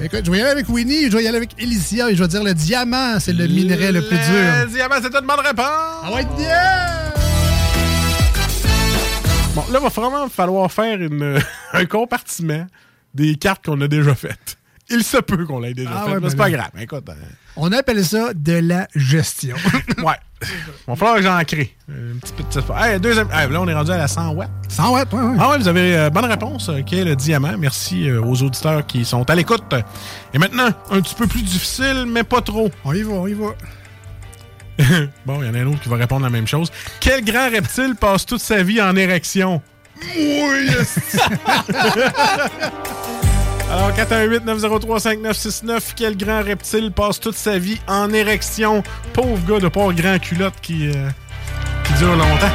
Écoute, 0.04 0.20
je 0.24 0.30
vais 0.30 0.38
y 0.38 0.40
aller 0.40 0.50
avec 0.50 0.68
Winnie, 0.70 1.10
je 1.10 1.16
vais 1.16 1.22
y 1.24 1.28
aller 1.28 1.36
avec 1.36 1.50
Elysia 1.60 2.10
et 2.10 2.16
je 2.16 2.22
vais 2.22 2.28
dire 2.28 2.42
le 2.42 2.54
diamant, 2.54 3.20
c'est 3.20 3.34
le 3.34 3.46
minerai 3.46 3.92
le 3.92 4.00
plus 4.06 4.16
Le 4.16 4.64
dur. 4.66 4.72
diamant, 4.72 4.94
c'est 5.02 5.14
une 5.14 5.26
bonne 5.26 5.40
réponse! 5.46 5.66
Ah 5.66 6.10
ouais, 6.14 6.26
yeah! 6.38 7.12
Bon, 9.54 9.62
là, 9.70 9.78
il 9.80 9.82
va 9.82 9.88
vraiment 9.88 10.28
falloir 10.28 10.70
faire 10.72 11.00
une, 11.00 11.38
un 11.74 11.84
compartiment 11.86 12.66
des 13.14 13.34
cartes 13.34 13.64
qu'on 13.66 13.80
a 13.82 13.88
déjà 13.88 14.14
faites. 14.14 14.56
Il 14.88 15.04
se 15.04 15.18
peut 15.18 15.44
qu'on 15.44 15.60
l'ait 15.60 15.74
déjà 15.74 15.90
Ah 15.94 16.02
faites, 16.04 16.14
ouais, 16.14 16.20
mais 16.22 16.30
c'est 16.30 16.36
ben 16.36 16.44
pas 16.44 16.48
là. 16.50 16.56
grave. 16.56 16.70
Écoute, 16.82 17.08
euh, 17.08 17.14
On 17.56 17.70
appelle 17.72 18.04
ça 18.04 18.32
de 18.34 18.52
la 18.54 18.88
gestion. 18.96 19.56
ouais. 20.02 20.14
Il 20.42 20.48
va 20.86 20.96
falloir 20.96 21.16
que 21.16 21.22
j'en 21.22 21.38
crée. 21.44 21.76
Un 21.88 22.18
petit 22.18 22.32
peu 22.32 22.42
de 22.42 22.50
ça. 22.50 22.62
Hey, 22.78 22.98
deuxième. 22.98 23.28
hey, 23.32 23.48
là, 23.50 23.60
on 23.60 23.68
est 23.68 23.74
rendu 23.74 23.90
à 23.90 23.98
la 23.98 24.08
100 24.08 24.30
watts. 24.30 24.48
100 24.68 24.92
watts, 24.92 25.12
ouais, 25.12 25.20
ouais. 25.20 25.36
Ah 25.38 25.50
ouais, 25.50 25.58
vous 25.58 25.68
avez 25.68 25.94
euh, 25.96 26.10
bonne 26.10 26.24
réponse, 26.24 26.70
euh, 26.70 26.80
qui 26.82 26.98
est 26.98 27.04
le 27.04 27.14
diamant. 27.14 27.56
Merci 27.58 28.08
euh, 28.08 28.22
aux 28.22 28.42
auditeurs 28.42 28.86
qui 28.86 29.04
sont 29.04 29.28
à 29.28 29.34
l'écoute. 29.34 29.74
Et 30.32 30.38
maintenant, 30.38 30.70
un 30.90 31.00
petit 31.00 31.14
peu 31.14 31.26
plus 31.26 31.42
difficile, 31.42 32.06
mais 32.06 32.24
pas 32.24 32.40
trop. 32.40 32.70
On 32.84 32.94
y 32.94 33.02
va, 33.02 33.12
on 33.12 33.26
y 33.26 33.34
va. 33.34 33.48
bon, 35.26 35.42
il 35.42 35.46
y 35.46 35.50
en 35.50 35.54
a 35.54 35.58
un 35.58 35.66
autre 35.66 35.80
qui 35.80 35.90
va 35.90 35.96
répondre 35.96 36.24
la 36.24 36.30
même 36.30 36.46
chose. 36.46 36.72
Quel 37.00 37.22
grand 37.22 37.50
reptile 37.50 37.94
passe 38.00 38.24
toute 38.24 38.40
sa 38.40 38.62
vie 38.62 38.80
en 38.80 38.96
érection? 38.96 39.60
Oui! 40.16 40.70
Alors, 43.70 43.92
418-903-5969, 43.92 45.92
quel 45.94 46.16
grand 46.16 46.42
reptile 46.42 46.90
passe 46.90 47.20
toute 47.20 47.36
sa 47.36 47.58
vie 47.58 47.78
en 47.86 48.12
érection? 48.12 48.82
Pauvre 49.12 49.38
gars 49.46 49.60
de 49.60 49.68
pauvre 49.68 49.92
grand 49.92 50.18
culotte 50.18 50.54
qui, 50.60 50.88
euh, 50.88 51.08
qui 51.84 51.92
dure 51.94 52.16
longtemps. 52.16 52.50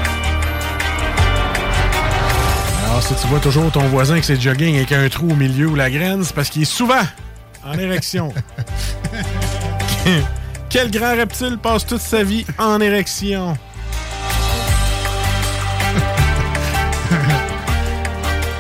Alors, 2.85 3.01
si 3.01 3.15
tu 3.15 3.27
vois 3.27 3.39
toujours 3.39 3.71
ton 3.71 3.87
voisin 3.87 4.15
avec 4.15 4.25
ses 4.25 4.37
jogging 4.39 4.75
avec 4.75 4.91
un 4.91 5.07
trou 5.07 5.31
au 5.31 5.35
milieu 5.35 5.67
ou 5.67 5.75
la 5.75 5.89
graine, 5.89 6.21
c'est 6.23 6.35
parce 6.35 6.49
qu'il 6.49 6.63
est 6.63 6.65
souvent 6.65 7.03
en 7.65 7.79
érection. 7.79 8.33
Quel 10.69 10.91
grand 10.91 11.15
reptile 11.15 11.57
passe 11.61 11.85
toute 11.85 12.01
sa 12.01 12.23
vie 12.23 12.45
en 12.57 12.81
érection? 12.81 13.57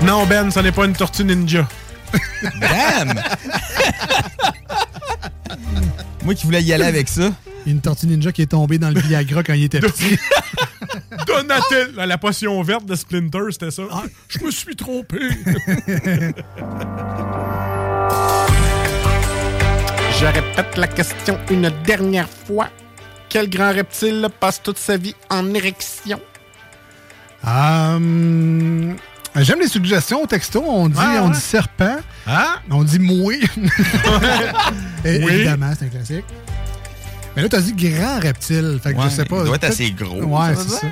non, 0.03 0.25
Ben, 0.25 0.49
ce 0.49 0.61
n'est 0.61 0.71
pas 0.71 0.85
une 0.85 0.93
tortue 0.93 1.25
ninja. 1.25 1.67
Damn! 2.59 3.13
Moi 6.23 6.33
qui 6.35 6.45
voulais 6.45 6.63
y 6.63 6.73
aller 6.73 6.85
avec 6.85 7.07
ça. 7.07 7.31
Il 7.65 7.69
y 7.69 7.71
a 7.71 7.75
une 7.75 7.81
tortue 7.81 8.07
ninja 8.07 8.31
qui 8.31 8.41
est 8.43 8.47
tombée 8.47 8.77
dans 8.77 8.89
le 8.89 8.99
Viagra 8.99 9.43
quand 9.43 9.53
il 9.53 9.63
était 9.63 9.79
petit. 9.79 10.17
Donatel! 11.27 11.93
La, 11.95 12.05
la 12.05 12.17
potion 12.17 12.61
verte 12.61 12.85
de 12.85 12.95
Splinter, 12.95 13.39
c'était 13.51 13.71
ça. 13.71 13.83
je 14.27 14.43
me 14.43 14.51
suis 14.51 14.75
trompé. 14.75 15.19
Je 20.19 20.25
répète 20.25 20.77
la 20.77 20.87
question 20.87 21.37
une 21.49 21.69
dernière 21.85 22.29
fois. 22.29 22.69
Quel 23.27 23.49
grand 23.49 23.73
reptile 23.73 24.29
passe 24.39 24.61
toute 24.63 24.77
sa 24.77 24.95
vie 24.95 25.15
en 25.29 25.53
érection? 25.53 26.21
Hum, 27.45 28.95
J'aime 29.37 29.59
les 29.59 29.67
suggestions 29.67 30.23
au 30.23 30.27
texto. 30.27 30.63
On 30.65 30.87
dit, 30.87 30.97
Ouais, 30.97 31.19
on 31.19 31.27
ouais. 31.27 31.33
dit 31.33 31.39
serpent. 31.41 31.97
Hein? 32.27 32.47
On 32.71 32.83
dit 32.83 32.99
moué. 32.99 33.39
Et- 35.05 35.23
Oui. 35.23 35.33
Évidemment, 35.33 35.71
c'est 35.77 35.85
un 35.85 35.89
classique. 35.89 36.23
Mais 37.35 37.41
là, 37.41 37.49
tu 37.49 37.55
as 37.57 37.61
dit 37.61 37.73
grand 37.73 38.19
reptile. 38.19 38.79
Fait 38.81 38.93
que 38.93 38.97
Ouais, 38.99 39.05
je 39.09 39.15
sais 39.15 39.25
pas. 39.25 39.39
il 39.39 39.45
doit 39.45 39.55
être 39.57 39.65
assez 39.65 39.91
gros, 39.91 40.21
Ouais, 40.23 40.55
c'est 40.55 40.69
ça. 40.69 40.87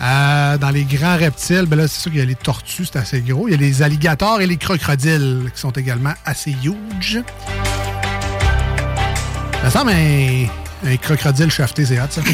Euh, 0.00 0.58
dans 0.58 0.70
les 0.70 0.84
grands 0.84 1.16
reptiles, 1.16 1.66
ben 1.66 1.74
là, 1.76 1.88
c'est 1.88 2.00
sûr 2.02 2.10
qu'il 2.12 2.20
y 2.20 2.22
a 2.22 2.26
les 2.26 2.34
tortues, 2.36 2.84
c'est 2.84 2.98
assez 2.98 3.20
gros. 3.20 3.48
Il 3.48 3.52
y 3.52 3.54
a 3.54 3.56
les 3.56 3.82
alligators 3.82 4.40
et 4.40 4.46
les 4.46 4.56
crocodiles 4.56 5.50
qui 5.54 5.60
sont 5.60 5.70
également 5.72 6.14
assez 6.24 6.52
huge. 6.64 7.20
Ça 9.62 9.70
semble 9.70 9.90
un, 9.90 10.46
un 10.86 10.96
crocodile 10.98 11.50
chafeté, 11.50 11.84
c'est 11.84 12.00
hot, 12.00 12.06
ça. 12.10 12.20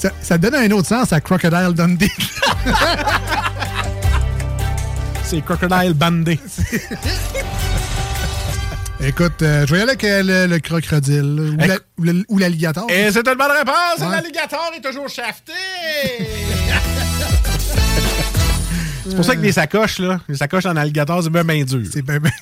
ça. 0.00 0.10
ça 0.22 0.38
donne 0.38 0.54
un 0.54 0.70
autre 0.70 0.88
sens 0.88 1.12
à 1.12 1.20
Crocodile 1.20 1.74
Dundee. 1.74 2.10
C'est 5.24 5.42
Crocodile 5.42 5.92
Bandé. 5.94 6.38
Écoute, 9.02 9.40
euh, 9.42 9.64
je 9.64 9.72
vais 9.72 9.78
y 9.78 9.82
aller 9.82 9.92
avec 9.92 10.02
euh, 10.02 10.22
le, 10.24 10.46
le 10.52 10.58
crocodile 10.58 11.56
ou 12.28 12.38
l'alligator. 12.38 12.90
Et 12.90 13.12
c'est 13.12 13.24
une 13.26 13.34
bonne 13.34 13.52
réponse! 13.52 14.00
Ouais. 14.00 14.10
L'alligator 14.10 14.72
est 14.76 14.80
toujours 14.80 15.08
shafté! 15.08 15.52
c'est 19.08 19.14
pour 19.14 19.24
ça 19.24 19.36
que 19.36 19.40
les 19.40 19.52
sacoches, 19.52 20.00
là, 20.00 20.20
les 20.28 20.34
sacoches 20.36 20.66
en 20.66 20.74
alligator, 20.74 21.22
c'est 21.22 21.30
bien, 21.30 21.44
bien 21.44 21.62
dur. 21.64 21.82
C'est 21.90 22.02
bien, 22.02 22.18
bien. 22.18 22.32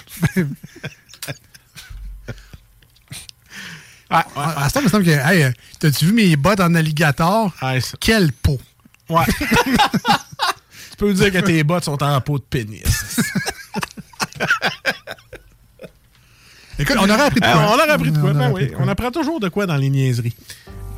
Ah, 4.11 4.25
Ah, 4.37 4.65
à 4.65 4.69
ça, 4.69 4.81
il 4.81 4.85
me 4.85 4.89
semble 4.91 5.05
que. 5.05 5.11
Hey, 5.11 5.43
euh, 5.45 5.51
t'as-tu 5.79 6.07
vu 6.07 6.13
mes 6.13 6.37
bottes 6.37 6.61
en 6.61 6.75
alligator? 6.75 7.53
Quelle 8.01 8.33
peau! 8.33 8.59
Ouais. 9.09 9.25
tu 10.91 10.97
peux 10.99 11.13
dire 11.15 11.33
que 11.33 11.39
tes 11.39 11.63
bottes 11.65 11.85
sont 11.85 12.03
en 12.03 12.21
peau 12.21 12.39
de 12.39 12.45
pénis. 12.45 12.83
Écoute, 16.79 16.97
on 17.01 17.09
aurait 17.11 17.23
appris 17.27 17.41
de 17.41 17.47
Ah, 17.47 17.53
quoi? 17.55 17.63
on 17.63 17.75
aurait 17.75 17.91
appris 17.91 18.11
de 18.13 18.19
quoi, 18.19 18.33
ben 18.33 18.53
oui. 18.53 18.71
On 18.79 18.87
apprend 18.87 19.11
toujours 19.11 19.41
de 19.41 19.49
quoi 19.49 19.67
dans 19.67 19.77
les 19.77 19.91
niaiseries. 19.91 20.35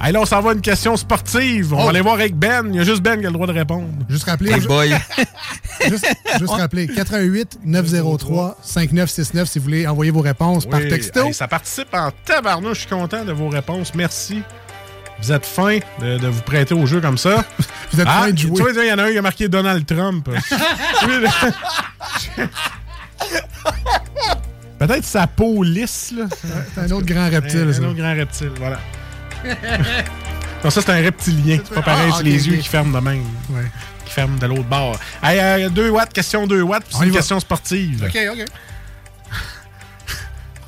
Allez, 0.03 0.13
là, 0.13 0.21
on 0.23 0.25
s'en 0.25 0.41
va 0.41 0.51
à 0.51 0.55
une 0.55 0.63
question 0.63 0.97
sportive. 0.97 1.75
On 1.75 1.81
Oh. 1.81 1.85
va 1.85 1.91
aller 1.91 2.01
voir 2.01 2.15
avec 2.15 2.35
Ben. 2.35 2.67
Il 2.71 2.77
y 2.77 2.81
a 2.81 2.85
juste 2.85 3.03
Ben 3.03 3.21
qui 3.21 3.27
a 3.27 3.29
le 3.29 3.35
droit 3.35 3.47
de 3.47 3.53
répondre. 3.53 3.89
Juste 4.09 4.25
rappeler. 4.25 4.55
Big 4.55 4.67
boy. 4.67 4.95
juste 5.89 6.07
juste 6.39 6.51
rappeler. 6.53 6.87
88 6.89 7.59
903 7.65 8.57
5969 8.63 9.49
si 9.49 9.59
vous 9.59 9.65
voulez 9.65 9.87
envoyer 9.87 10.11
vos 10.11 10.23
réponses 10.23 10.65
par 10.67 10.81
texto. 10.81 11.27
hey, 11.27 11.35
ça 11.35 11.47
participe 11.49 11.93
en 11.93 12.11
tabarnouche. 12.25 12.79
Je 12.79 12.81
suis 12.87 12.89
content 12.91 13.25
de 13.27 13.33
vos 13.33 13.49
réponses. 13.51 13.95
Merci. 13.95 14.43
Vous 15.23 15.33
êtes 15.33 15.45
fin 15.45 15.81
de, 16.01 16.17
de 16.17 16.29
vous 16.29 16.41
prêter 16.43 16.73
au 16.73 16.87
jeu 16.87 17.03
comme 17.03 17.19
ça. 17.19 17.45
Vous 17.93 18.01
êtes 18.01 18.07
Ah, 18.09 18.21
fin 18.23 18.31
de 18.31 18.37
tu 18.37 18.47
jouer. 18.47 18.73
vois, 18.73 18.83
il 18.85 18.89
y 18.89 18.93
en 18.93 18.99
a 18.99 19.03
un 19.05 19.11
qui 19.13 19.19
a 19.19 19.23
marqué 19.23 19.49
Donald 19.49 19.85
Trump. 19.85 20.31
Peut-être 24.79 25.05
sa 25.05 25.27
peau 25.27 25.63
lisse, 25.63 26.13
là. 26.17 26.25
C'est 26.75 26.81
un 26.81 26.91
autre 26.93 27.05
grand 27.07 27.29
reptile, 27.29 27.67
Un, 27.69 27.73
ça. 27.73 27.83
autre 27.83 27.97
grand 27.97 28.15
reptile, 28.15 28.51
voilà. 28.59 28.79
non, 30.65 30.71
ça, 30.71 30.81
c'est 30.83 30.91
un 30.91 31.03
reptilien. 31.03 31.59
C'est 31.65 31.75
pas 31.75 31.83
pareil, 31.83 32.11
Ah, 32.13 32.17
c'est 32.19 32.25
les 32.25 32.49
yeux 32.49 32.57
qui 32.57 32.69
ferment 32.69 32.99
de 32.99 33.05
même. 33.05 33.25
Ouais. 33.51 33.65
Qui 34.05 34.13
ferment 34.13 34.39
de 34.39 34.47
l'autre 34.47 34.65
bord. 34.65 34.99
Hey, 35.23 35.71
2 35.71 35.91
watts, 35.91 36.13
question 36.13 36.47
2 36.47 36.63
watts, 36.63 36.85
c'est 36.91 37.05
une 37.05 37.11
va. 37.11 37.17
question 37.17 37.39
sportive. 37.41 38.05
OK, 38.09 38.19
OK. 38.33 38.45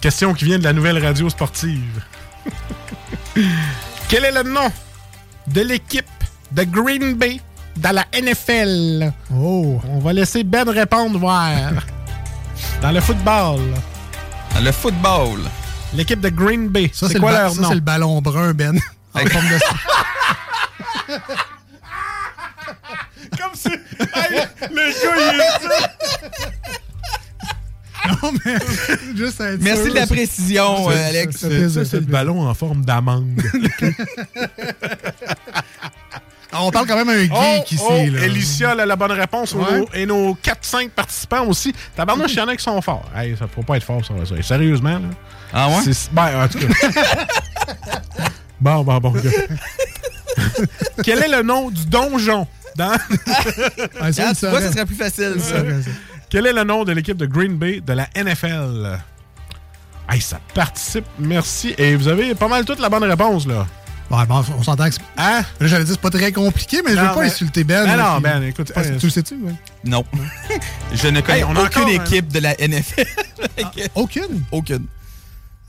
Question 0.00 0.34
qui 0.34 0.44
vient 0.46 0.58
de 0.58 0.64
la 0.64 0.72
nouvelle 0.72 0.98
radio 1.04 1.28
sportive. 1.30 2.02
Quel 4.08 4.24
est 4.24 4.32
le 4.32 4.42
nom 4.42 4.70
de 5.46 5.60
l'équipe 5.60 6.04
de 6.50 6.64
Green 6.64 7.14
Bay 7.14 7.40
dans 7.76 7.92
la 7.94 8.04
NFL? 8.20 9.12
Oh. 9.32 9.80
On 9.88 10.00
va 10.00 10.12
laisser 10.12 10.42
Ben 10.42 10.68
répondre, 10.68 11.18
voir. 11.18 11.50
Dans 12.80 12.90
le 12.90 13.00
football. 13.00 13.60
Dans 14.54 14.60
le 14.60 14.72
football. 14.72 15.40
L'équipe 15.94 16.20
de 16.20 16.28
Green 16.30 16.68
Bay. 16.68 16.90
Ça, 16.92 17.08
c'est 17.08 17.18
quoi 17.18 17.32
le, 17.32 17.38
leur 17.38 17.52
ça, 17.52 17.60
nom? 17.62 17.68
c'est 17.68 17.74
le 17.74 17.80
ballon 17.80 18.20
brun, 18.22 18.52
Ben. 18.54 18.78
En 19.14 19.26
forme 19.26 19.46
de... 19.48 19.58
Comme 23.38 23.54
si... 23.54 23.68
Hey, 23.68 23.78
le 24.70 24.76
gars, 24.76 25.32
il 25.34 25.40
est 25.40 25.68
ça. 25.68 25.90
Non, 28.22 28.32
mais 28.44 28.56
juste 29.16 29.40
à 29.40 29.52
être 29.52 29.62
Merci 29.62 29.84
sûr, 29.84 29.94
de 29.94 29.98
la 29.98 30.06
précision, 30.08 30.90
euh, 30.90 31.08
Alex. 31.08 31.36
ça 31.36 31.84
c'est 31.84 32.00
le 32.00 32.06
ballon 32.06 32.48
en 32.48 32.54
forme 32.54 32.84
d'amande. 32.84 33.40
Ah, 36.52 36.58
On 36.64 36.70
parle 36.70 36.86
quand 36.86 36.96
même 36.96 37.08
à 37.08 37.12
un 37.12 37.56
geek 37.56 37.72
ici. 37.72 37.82
oh, 37.88 37.92
là. 37.92 38.24
Elicia 38.26 38.70
a 38.72 38.86
la 38.86 38.96
bonne 38.96 39.12
réponse. 39.12 39.54
Ouais. 39.54 39.84
Et 39.94 40.04
nos 40.06 40.34
4-5 40.34 40.90
participants 40.90 41.46
aussi. 41.46 41.72
Tabarnouche, 41.96 42.32
il 42.34 42.38
y 42.38 42.40
en 42.42 42.48
a 42.48 42.56
qui 42.56 42.62
sont 42.62 42.80
forts. 42.82 43.08
Hey, 43.16 43.34
ça 43.38 43.44
ne 43.46 43.50
faut 43.50 43.62
pas 43.62 43.76
être 43.78 43.84
fort, 43.84 44.04
ça. 44.04 44.12
ça. 44.26 44.42
Sérieusement, 44.42 44.98
là. 44.98 45.08
Ah 45.54 45.68
ouais? 45.68 45.92
Ben, 46.12 46.44
en 46.44 46.48
tout 46.48 46.58
cas. 46.58 46.66
bon, 48.60 48.82
bon, 48.84 48.98
bon, 48.98 49.10
gars. 49.12 49.30
Quel 51.02 51.22
est 51.22 51.28
le 51.28 51.42
nom 51.42 51.70
du 51.70 51.84
donjon 51.86 52.46
dans... 52.76 52.92
Ah, 54.00 54.12
ça, 54.12 54.28
Ah, 54.30 54.34
tu 54.34 54.46
vois, 54.46 54.60
ça 54.60 54.72
serait 54.72 54.86
plus 54.86 54.94
facile, 54.96 55.34
ça. 55.38 55.56
Quel 56.30 56.46
est 56.46 56.52
le 56.52 56.64
nom 56.64 56.84
de 56.84 56.92
l'équipe 56.92 57.16
de 57.16 57.26
Green 57.26 57.56
Bay 57.56 57.80
de 57.80 57.92
la 57.92 58.08
NFL? 58.16 58.98
Hey, 60.08 60.20
ça 60.20 60.38
participe. 60.54 61.04
Merci. 61.18 61.74
Et 61.78 61.94
vous 61.96 62.08
avez 62.08 62.34
pas 62.34 62.48
mal 62.48 62.64
toute 62.64 62.78
la 62.80 62.88
bonne 62.88 63.04
réponse, 63.04 63.46
là. 63.46 63.66
Bon, 64.12 64.22
bon, 64.24 64.44
on 64.58 64.62
s'entend 64.62 64.84
que 64.90 64.94
c'est... 64.94 65.00
Hein? 65.16 65.42
Là, 65.58 65.66
j'allais 65.66 65.84
dire 65.84 65.94
c'est 65.94 66.00
pas 66.02 66.10
très 66.10 66.32
compliqué, 66.32 66.82
mais 66.84 66.90
je 66.90 66.96
Non, 66.96 67.08
veux 67.08 67.14
pas 67.14 67.22
insulter 67.22 67.64
Ben. 67.64 67.86
Ben 67.86 67.96
là, 67.96 68.10
non, 68.10 68.16
qui- 68.16 68.22
Ben, 68.22 68.42
écoute, 68.42 68.70
Ah, 68.76 68.80
euh, 68.80 68.98
tu 68.98 69.06
le 69.06 69.10
sais-tu, 69.10 69.36
ouais? 69.36 69.54
Non. 69.86 70.04
Je 70.92 71.08
ne 71.08 71.22
connais 71.22 71.38
Hey, 71.38 71.44
on 71.44 71.56
a 71.56 71.62
aucune 71.62 71.82
encore 71.84 71.88
équipe 71.88 72.28
de 72.30 72.40
la 72.40 72.54
NFL. 72.56 73.06
Aucune? 73.94 74.42
Aucune. 74.52 74.84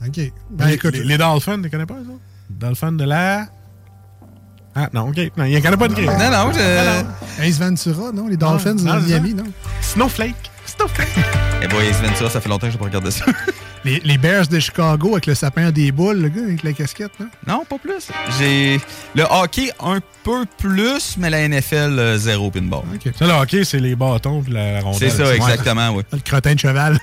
OK. 0.06 0.20
Ben, 0.50 0.68
les, 0.68 0.74
écoute, 0.74 0.94
les, 0.94 1.06
les 1.06 1.18
Dolphins, 1.18 1.56
tu 1.56 1.62
les 1.64 1.70
connais 1.70 1.86
pas, 1.86 1.94
ça? 1.94 2.12
Dolphins 2.50 2.92
de 2.92 3.06
la... 3.06 3.46
Ah, 4.76 4.90
non, 4.92 5.08
OK. 5.08 5.18
Non, 5.38 5.46
il 5.46 5.62
n'y 5.62 5.66
en 5.66 5.72
a 5.72 5.78
pas 5.78 5.88
de 5.88 5.94
grille. 5.94 6.08
Non, 6.08 6.30
non, 6.30 6.52
je... 6.52 7.42
Ace 7.44 7.60
Ventura, 7.60 8.12
non? 8.12 8.28
Les 8.28 8.36
Dolphins 8.36 8.74
non, 8.74 8.96
de 8.96 9.00
c'est 9.00 9.08
Miami, 9.08 9.36
non? 9.36 9.46
Snowflake. 9.80 10.52
Snowflake. 10.78 11.08
Eh 11.62 11.68
boy, 11.68 11.92
Ventura, 11.92 12.30
ça 12.30 12.42
fait 12.42 12.50
longtemps 12.50 12.68
que 12.68 12.74
je 12.74 12.78
n'ai 12.78 12.80
pas 12.80 12.86
regardé 12.86 13.12
ça. 13.12 13.26
Les, 13.86 14.00
les 14.06 14.18
Bears 14.18 14.48
de 14.48 14.60
Chicago 14.60 15.12
avec 15.12 15.26
le 15.26 15.36
sapin 15.36 15.70
des 15.70 15.92
boules, 15.92 16.16
le 16.22 16.30
gars, 16.30 16.42
avec 16.42 16.64
la 16.64 16.72
casquette, 16.72 17.12
non? 17.20 17.28
Non, 17.46 17.66
pas 17.66 17.76
plus. 17.78 18.08
J'ai 18.40 18.80
le 19.14 19.24
hockey 19.30 19.72
un 19.82 20.00
peu 20.24 20.46
plus, 20.58 21.18
mais 21.18 21.30
la 21.30 21.46
NFL 21.50 22.00
euh, 22.00 22.18
zéro 22.18 22.50
pinball. 22.50 22.84
OK. 22.96 23.12
Ça, 23.20 23.26
le 23.28 23.34
hockey, 23.34 23.66
c'est 23.66 23.80
les 23.80 23.98
bâtons 23.98 24.42
puis 24.42 24.54
la 24.54 24.80
rondelle. 24.80 25.12
C'est 25.12 25.18
ça, 25.18 25.24
Ouais. 25.28 25.36
exactement, 25.36 25.90
oui. 25.90 26.04
Le 26.14 26.20
crottin 26.20 26.54
de 26.56 26.60
cheval. 26.62 26.98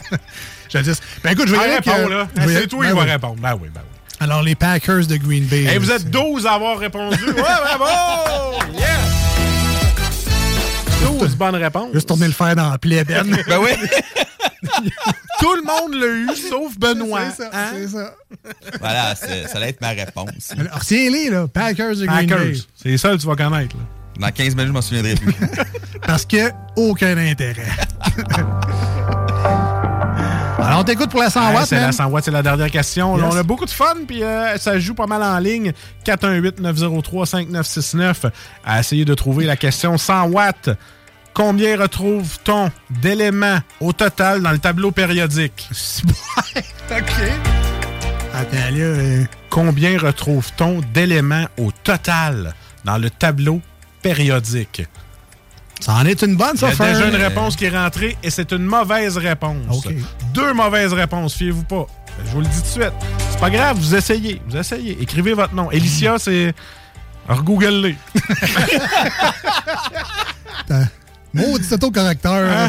Jadis. 0.70 1.00
Ben 1.22 1.32
écoute, 1.32 1.48
je 1.48 1.52
vais 1.54 1.58
y 1.58 1.70
Ah, 1.70 1.74
réponds, 1.76 1.92
euh, 1.92 2.08
là. 2.08 2.28
je 2.34 2.48
C'est 2.48 2.66
toi 2.68 2.80
ben 2.80 2.88
qui 2.92 2.96
va 2.96 3.02
oui. 3.04 3.10
répondre. 3.10 3.36
Ben 3.38 3.58
oui, 3.60 3.68
ben 3.74 3.80
oui. 3.84 4.16
Alors, 4.20 4.42
les 4.42 4.54
Packers 4.54 5.06
de 5.06 5.16
Green 5.18 5.44
Bay. 5.44 5.64
Hey, 5.64 5.76
vous 5.76 5.90
êtes 5.90 6.10
12 6.10 6.46
à 6.46 6.52
avoir 6.52 6.78
répondu. 6.78 7.22
Ouais, 7.26 7.42
bravo! 7.78 8.58
Yes! 8.78 8.86
12 11.00 11.36
bonnes 11.36 11.56
réponses. 11.56 11.92
Juste 11.94 12.08
tourner 12.08 12.26
le 12.26 12.32
fer 12.32 12.54
dans 12.56 12.70
la 12.70 12.78
plaie, 12.78 13.04
Ben. 13.04 13.24
Ben 13.48 13.58
oui. 13.58 13.70
Tout 15.40 15.54
le 15.54 15.62
monde 15.64 15.94
l'a 15.94 16.06
eu, 16.06 16.36
sauf 16.36 16.78
Benoît. 16.78 17.30
C'est 17.30 17.42
ça, 17.44 17.50
Hein? 17.52 17.70
c'est 17.74 17.88
ça. 17.88 18.14
Voilà, 18.78 19.14
c'est- 19.14 19.48
ça 19.48 19.58
va 19.58 19.68
être 19.68 19.80
ma 19.80 19.90
réponse. 19.90 20.52
Alors, 20.58 20.74
retiens-les, 20.78 21.30
là. 21.30 21.48
Packers 21.48 21.96
de 21.96 22.06
Green 22.06 22.26
Bay. 22.26 22.34
Packers. 22.36 22.56
C'est 22.76 22.88
les 22.90 22.98
seuls 22.98 23.16
que 23.16 23.22
tu 23.22 23.26
vas 23.26 23.36
connaître. 23.36 23.74
Là. 23.76 23.82
Dans 24.26 24.30
15 24.32 24.54
minutes, 24.54 24.68
je 24.68 24.72
m'en 24.72 24.82
souviendrai 24.82 25.14
plus. 25.14 25.34
Parce 26.06 26.26
que 26.26 26.50
aucun 26.76 27.16
intérêt. 27.16 27.64
Alors, 30.66 30.80
on 30.80 30.84
t'écoute 30.84 31.10
pour 31.10 31.20
la 31.20 31.30
100 31.30 31.48
Ouais, 31.48 31.54
watts, 31.56 31.66
c'est 31.66 31.80
la 31.80 31.92
100 31.92 32.06
watts, 32.06 32.24
c'est 32.24 32.30
la 32.30 32.42
dernière 32.42 32.70
question. 32.70 33.16
Yes. 33.16 33.26
on 33.32 33.36
a 33.36 33.42
beaucoup 33.42 33.64
de 33.64 33.70
fun, 33.70 33.94
puis 34.06 34.22
euh, 34.22 34.56
ça 34.58 34.78
joue 34.78 34.94
pas 34.94 35.06
mal 35.06 35.22
en 35.22 35.38
ligne. 35.38 35.72
418-903-5969 36.04 38.30
à 38.64 38.80
essayer 38.80 39.04
de 39.04 39.14
trouver 39.14 39.46
la 39.46 39.56
question 39.56 39.96
100 39.98 40.28
watts. 40.28 40.70
Combien 41.32 41.78
retrouve-t-on 41.80 42.70
d'éléments 42.90 43.60
au 43.80 43.92
total 43.92 44.42
dans 44.42 44.50
le 44.50 44.58
tableau 44.58 44.90
périodique? 44.90 45.68
OK. 46.90 47.12
Attends, 48.34 48.56
là... 48.56 48.78
euh, 48.78 49.24
Combien 49.48 49.98
retrouve-t-on 49.98 50.80
d'éléments 50.94 51.46
au 51.58 51.70
total 51.72 52.54
dans 52.84 52.98
le 52.98 53.10
tableau 53.10 53.60
périodique? 54.02 54.82
Ça 55.80 55.94
en 55.94 56.04
est 56.04 56.22
une 56.22 56.36
bonne, 56.36 56.56
ça, 56.56 56.68
Il 56.72 56.78
y 56.78 56.82
a 56.82 56.92
déjà 56.92 57.08
une 57.08 57.16
réponse 57.16 57.56
qui 57.56 57.64
est 57.64 57.76
rentrée 57.76 58.16
et 58.22 58.30
c'est 58.30 58.52
une 58.52 58.64
mauvaise 58.64 59.16
réponse. 59.16 59.86
Deux 60.34 60.52
mauvaises 60.52 60.92
réponses, 60.92 61.34
fiez-vous 61.34 61.64
pas. 61.64 61.86
Je 62.24 62.30
vous 62.32 62.40
le 62.40 62.46
dis 62.46 62.56
tout 62.56 62.62
de 62.62 62.82
suite. 62.82 62.92
C'est 63.30 63.40
pas 63.40 63.50
grave, 63.50 63.78
vous 63.78 63.94
essayez. 63.94 64.42
Vous 64.46 64.56
essayez. 64.56 65.00
Écrivez 65.00 65.32
votre 65.32 65.54
nom. 65.54 65.70
Elicia, 65.70 66.18
c'est. 66.18 66.54
Google-les. 67.28 67.96
Maudit 71.32 71.72
autocorrecteur. 71.72 72.50
Hein? 72.50 72.68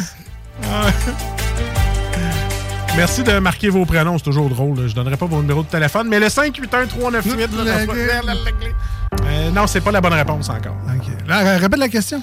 Merci 2.96 3.24
de 3.24 3.40
marquer 3.40 3.70
vos 3.70 3.86
prénoms, 3.86 4.18
c'est 4.18 4.24
toujours 4.24 4.50
drôle. 4.50 4.88
Je 4.88 4.94
donnerai 4.94 5.18
pas 5.18 5.26
vos 5.26 5.42
numéros 5.42 5.64
de 5.64 5.68
téléphone, 5.68 6.08
mais 6.08 6.20
le 6.20 6.28
581-398. 6.28 7.64
là, 7.64 7.78
euh, 9.26 9.52
non, 9.52 9.66
c'est 9.68 9.82
pas 9.82 9.92
la 9.92 10.02
bonne 10.02 10.14
réponse 10.14 10.50
encore. 10.50 10.76
Là, 11.28 11.58
répète 11.58 11.80
la 11.80 11.90
question. 11.90 12.22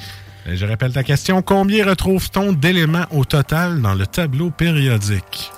Je 0.50 0.64
répète 0.66 0.94
la 0.94 1.02
question. 1.04 1.42
Combien 1.42 1.84
retrouve-t-on 1.86 2.52
d'éléments 2.52 3.04
au 3.10 3.24
total 3.24 3.80
dans 3.82 3.94
le 3.94 4.06
tableau 4.06 4.50
périodique? 4.50 5.50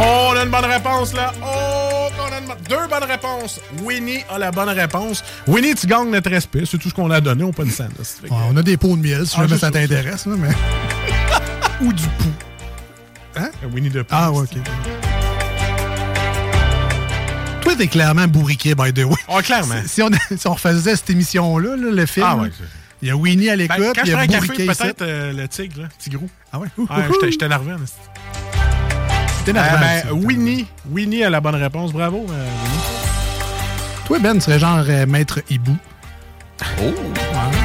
Oh, 0.00 0.30
on 0.32 0.36
a 0.36 0.42
une 0.44 0.50
bonne 0.50 0.64
réponse 0.64 1.14
là. 1.14 1.32
Oh, 1.42 2.08
on 2.18 2.32
a 2.32 2.38
une 2.38 2.46
deux 2.68 2.88
bonnes 2.88 3.08
réponses. 3.08 3.60
Winnie 3.82 4.18
a 4.28 4.38
la 4.38 4.50
bonne 4.50 4.68
réponse. 4.70 5.22
Winnie, 5.46 5.74
tu 5.74 5.86
gagnes 5.86 6.10
notre 6.10 6.30
respect. 6.30 6.64
C'est 6.66 6.78
tout 6.78 6.88
ce 6.88 6.94
qu'on 6.94 7.10
a 7.10 7.20
donné. 7.20 7.44
Ça 7.70 7.84
fait 8.22 8.28
que- 8.28 8.32
Ouais, 8.32 8.40
on 8.50 8.56
a 8.56 8.62
des 8.62 8.76
pots 8.76 8.96
de 8.96 9.02
miel, 9.02 9.26
si 9.26 9.34
Ah, 9.38 9.42
jamais 9.42 9.58
ça 9.58 9.70
t'intéresse. 9.70 10.26
mais... 10.26 10.48
Ou 11.80 11.92
du 11.92 12.02
pou. 12.18 12.28
Hein? 13.36 13.50
Winnie 13.72 13.90
de 13.90 14.04
Ah, 14.10 14.30
ouais, 14.32 14.40
OK. 14.40 14.56
Toi, 17.72 17.78
t'es 17.78 17.88
clairement 17.88 18.26
bourriqué, 18.28 18.74
by 18.74 18.92
the 18.92 18.98
way. 19.04 19.14
Oh, 19.28 19.38
clairement. 19.42 19.80
Si, 19.84 19.88
si 19.88 20.02
on, 20.02 20.10
si 20.36 20.46
on 20.46 20.52
refaisait 20.52 20.94
cette 20.94 21.08
émission-là, 21.08 21.74
là, 21.74 21.90
le 21.90 22.04
film, 22.06 22.26
Ah, 22.28 22.36
ouais, 22.36 22.50
il 23.00 23.08
y 23.08 23.10
a 23.10 23.16
Winnie 23.16 23.48
à 23.48 23.56
l'écoute, 23.56 23.78
Ben, 23.78 23.92
quand 23.94 24.02
il 24.02 24.06
je 24.06 24.10
y 24.10 24.12
prends 24.14 24.20
a 24.20 24.24
un 24.24 24.26
café, 24.26 24.46
bourriqué 24.46 24.66
ici. 24.66 24.82
peut-être 24.82 25.02
euh, 25.02 25.32
le 25.32 25.48
tigre, 25.48 25.80
là, 25.82 25.88
Tigrou. 25.98 26.28
Ah 26.52 26.58
ouais? 26.58 26.68
Ouais, 26.76 26.86
j'étais- 27.30 27.46
en 27.46 27.82
esti. 27.82 27.96
T'es 29.46 29.50
énervant, 29.52 29.76
Euh, 29.82 30.02
ben. 30.04 30.12
Winnie. 30.26 30.66
Winnie 30.90 31.24
a 31.24 31.30
la 31.30 31.40
bonne 31.40 31.54
réponse. 31.54 31.92
Bravo, 31.94 32.26
euh, 32.28 32.44
Winnie. 32.62 32.84
Toi, 34.06 34.18
Ben, 34.18 34.34
tu 34.34 34.40
serais 34.42 34.58
genre 34.58 34.84
euh, 34.86 35.06
maître 35.06 35.40
hibou. 35.48 35.76
Oh, 36.78 36.92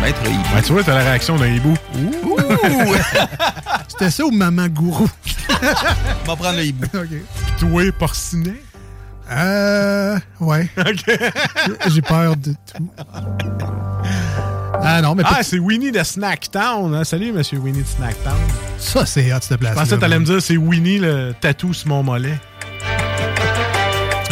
maître 0.01 0.21
hibou. 0.25 0.41
Ben, 0.55 0.61
tu 0.61 0.71
vois, 0.71 0.83
t'as 0.85 0.95
la 0.95 1.03
réaction 1.03 1.35
d'un 1.35 1.47
hibou. 1.47 1.75
C'était 3.89 4.09
ça 4.09 4.23
ou 4.25 4.31
maman 4.31 4.67
gourou? 4.69 5.09
On 5.49 5.55
va 6.27 6.35
prendre 6.37 6.55
le 6.57 6.63
hibou. 6.63 6.85
OK. 6.95 7.09
Toi, 7.59 7.91
porcinet? 7.99 8.61
Euh. 9.31 10.17
Ouais. 10.39 10.69
J'ai 11.87 12.01
peur 12.01 12.35
de 12.37 12.51
tout. 12.51 12.89
Ah 14.79 15.01
non, 15.01 15.15
mais 15.15 15.23
Ah, 15.25 15.43
c'est 15.43 15.59
Winnie 15.59 15.91
de 15.91 16.01
Snacktown. 16.03 16.93
hein. 16.95 17.03
Salut, 17.03 17.31
monsieur 17.33 17.57
Winnie 17.57 17.81
de 17.81 17.87
Snacktown. 17.87 18.37
ça, 18.77 19.05
c'est 19.05 19.33
hot, 19.33 19.39
cette 19.41 19.59
place. 19.59 19.73
Je 19.73 19.79
pensais 19.79 19.95
que 19.95 20.01
t'allais 20.01 20.19
me 20.19 20.25
dire 20.25 20.41
c'est 20.41 20.57
Winnie 20.57 20.99
le 20.99 21.33
tatou 21.39 21.73
sur 21.73 21.87
mon 21.89 22.03
mollet. 22.03 22.37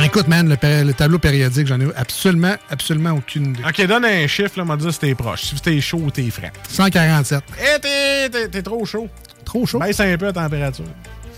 Écoute, 0.04 0.28
man, 0.28 0.48
le, 0.48 0.94
tableau 0.94 1.18
périodique, 1.20 1.68
j'en 1.68 1.80
ai 1.80 1.88
absolument, 1.96 2.56
absolument 2.70 3.12
aucune 3.12 3.52
idée. 3.52 3.64
Ok, 3.68 3.86
donne 3.88 4.06
un 4.06 4.28
chiffre, 4.28 4.58
là, 4.58 4.66
m'a 4.66 4.78
dit 4.78 4.92
si 4.94 5.00
t'es 5.00 5.16
proche. 5.16 5.42
Si 5.44 5.56
t'es 5.56 5.82
chaud 5.82 6.02
ou 6.06 6.12
t'es 6.12 6.30
frais. 6.30 6.52
147. 6.70 7.44
Eh, 7.60 7.80
t'es- 7.80 8.30
t'es 8.30 8.48
t'es 8.50 8.62
trop 8.62 8.86
chaud. 8.86 9.08
Trop 9.44 9.66
chaud? 9.66 9.80
Baisse 9.80 10.00
un 10.00 10.16
peu 10.18 10.26
la 10.26 10.34
température. 10.34 10.86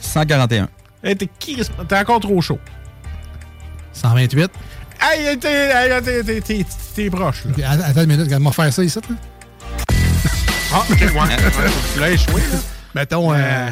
141. 0.02 0.68
Eh, 1.04 1.16
t'es 1.16 1.30
qui- 1.40 1.58
t'es 1.88 1.98
encore 1.98 2.20
trop 2.20 2.42
chaud. 2.42 2.60
128. 3.98 4.52
Hey, 5.02 5.38
t'es 6.96 7.10
proche, 7.10 7.44
là. 7.58 7.70
Attends 7.72 8.02
une 8.02 8.08
minute, 8.08 8.26
regarde-moi 8.26 8.52
faire 8.52 8.74
ça 8.74 8.84
ici. 8.84 9.00
Là. 9.10 9.16
Ah, 10.74 10.84
ok, 10.90 11.00
ouais. 11.00 11.36
Tu 11.94 12.00
l'as 12.02 12.12
échoué, 12.12 12.42
là. 12.42 12.58
Mettons, 12.94 13.34
euh, 13.34 13.70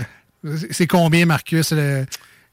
c'est 0.71 0.87
combien, 0.87 1.25
Marcus, 1.25 1.73
le, 1.73 2.05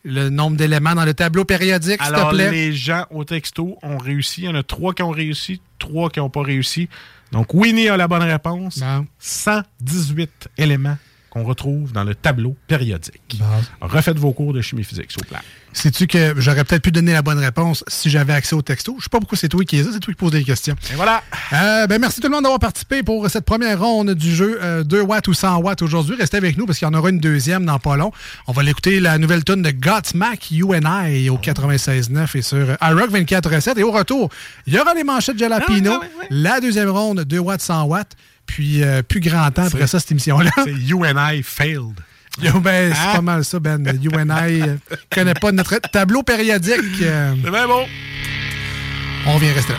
le 0.04 0.30
nombre 0.30 0.56
d'éléments 0.56 0.96
dans 0.96 1.04
le 1.04 1.14
tableau 1.14 1.44
périodique, 1.44 2.02
s'il 2.02 2.12
te 2.12 2.16
Alors, 2.18 2.30
plaît? 2.30 2.50
les 2.50 2.72
gens 2.72 3.04
au 3.10 3.22
texto 3.22 3.78
ont 3.84 3.98
réussi. 3.98 4.40
Il 4.42 4.44
y 4.46 4.48
en 4.48 4.56
a 4.56 4.64
trois 4.64 4.94
qui 4.94 5.02
ont 5.04 5.10
réussi, 5.10 5.60
trois 5.78 6.10
qui 6.10 6.18
n'ont 6.18 6.28
pas 6.28 6.42
réussi. 6.42 6.88
Donc, 7.30 7.54
Winnie 7.54 7.88
a 7.88 7.96
la 7.96 8.08
bonne 8.08 8.24
réponse. 8.24 8.82
118 9.20 10.48
éléments 10.58 10.98
qu'on 11.32 11.44
retrouve 11.44 11.92
dans 11.92 12.04
le 12.04 12.14
tableau 12.14 12.54
périodique. 12.66 13.40
Refaites 13.80 14.18
vos 14.18 14.32
cours 14.32 14.52
de 14.52 14.60
chimie 14.60 14.84
physique, 14.84 15.10
s'il 15.10 15.22
vous 15.22 15.28
plaît. 15.28 15.40
Sais-tu 15.72 16.06
que 16.06 16.34
j'aurais 16.36 16.62
peut-être 16.64 16.82
pu 16.82 16.92
donner 16.92 17.14
la 17.14 17.22
bonne 17.22 17.38
réponse 17.38 17.82
si 17.88 18.10
j'avais 18.10 18.34
accès 18.34 18.54
au 18.54 18.60
texto? 18.60 18.96
Je 18.98 19.04
sais 19.04 19.09
pas 19.09 19.18
pourquoi 19.18 19.38
c'est 19.38 19.48
toi 19.48 19.64
qui 19.64 19.78
es 19.78 19.82
là, 19.82 19.88
c'est 19.94 20.00
toi 20.00 20.12
qui 20.12 20.18
pose 20.18 20.32
des 20.32 20.44
questions. 20.44 20.74
Et 20.92 20.94
voilà. 20.94 21.22
Euh, 21.54 21.86
ben 21.86 21.98
merci 21.98 22.20
tout 22.20 22.28
le 22.28 22.34
monde 22.34 22.42
d'avoir 22.42 22.60
participé 22.60 23.02
pour 23.02 23.30
cette 23.30 23.46
première 23.46 23.80
ronde 23.80 24.10
du 24.10 24.34
jeu 24.34 24.59
euh, 24.62 24.84
2 24.84 25.00
watts 25.00 25.26
ou 25.28 25.32
100 25.32 25.56
watts 25.62 25.80
aujourd'hui. 25.80 26.16
Restez 26.16 26.36
avec 26.36 26.59
nous 26.59 26.66
parce 26.66 26.78
qu'il 26.78 26.86
y 26.86 26.90
en 26.90 26.94
aura 26.94 27.09
une 27.09 27.18
deuxième 27.18 27.64
dans 27.64 27.78
pas 27.78 27.96
long. 27.96 28.12
On 28.46 28.52
va 28.52 28.62
l'écouter 28.62 29.00
la 29.00 29.16
nouvelle 29.16 29.42
tune 29.42 29.62
de 29.62 29.70
Godsmack, 29.70 30.50
You 30.50 30.74
and 30.74 31.06
I, 31.06 31.30
au 31.30 31.38
96.9 31.38 32.36
et 32.36 32.42
sur 32.42 32.59
euh, 32.59 32.76
iRock 32.82 33.10
24.7. 33.10 33.78
Et 33.78 33.82
au 33.82 33.90
retour, 33.90 34.28
il 34.66 34.74
y 34.74 34.78
aura 34.78 34.92
les 34.92 35.04
manchettes 35.04 35.38
Jalapino, 35.38 35.98
la 36.28 36.60
deuxième 36.60 36.90
ronde 36.90 37.24
2 37.24 37.38
watts, 37.38 37.62
100 37.62 37.84
watts. 37.84 38.16
Puis, 38.47 38.82
euh, 38.82 39.02
plus 39.02 39.20
grand 39.20 39.51
temps 39.51 39.64
après 39.66 39.86
ça, 39.86 39.98
cette 40.01 40.10
émission-là. 40.12 40.51
C'est 40.64 40.73
You 40.73 41.05
and 41.05 41.14
I 41.19 41.43
failed. 41.43 41.94
Yo, 42.43 42.60
ben, 42.60 42.93
c'est 42.94 42.98
Hein? 43.01 43.12
pas 43.14 43.20
mal 43.20 43.44
ça, 43.44 43.59
Ben. 43.60 43.85
You 44.01 44.10
and 44.19 44.31
I 44.31 44.62
euh, 44.62 44.77
connaît 45.14 45.35
pas 45.35 45.52
notre 45.52 45.78
tableau 45.93 46.23
périodique. 46.23 47.02
euh, 47.02 47.35
C'est 47.44 47.51
bien 47.51 47.66
bon. 47.66 47.86
on 49.27 49.39
vient 49.39 49.52
rester 49.52 49.73
là. 49.74 49.78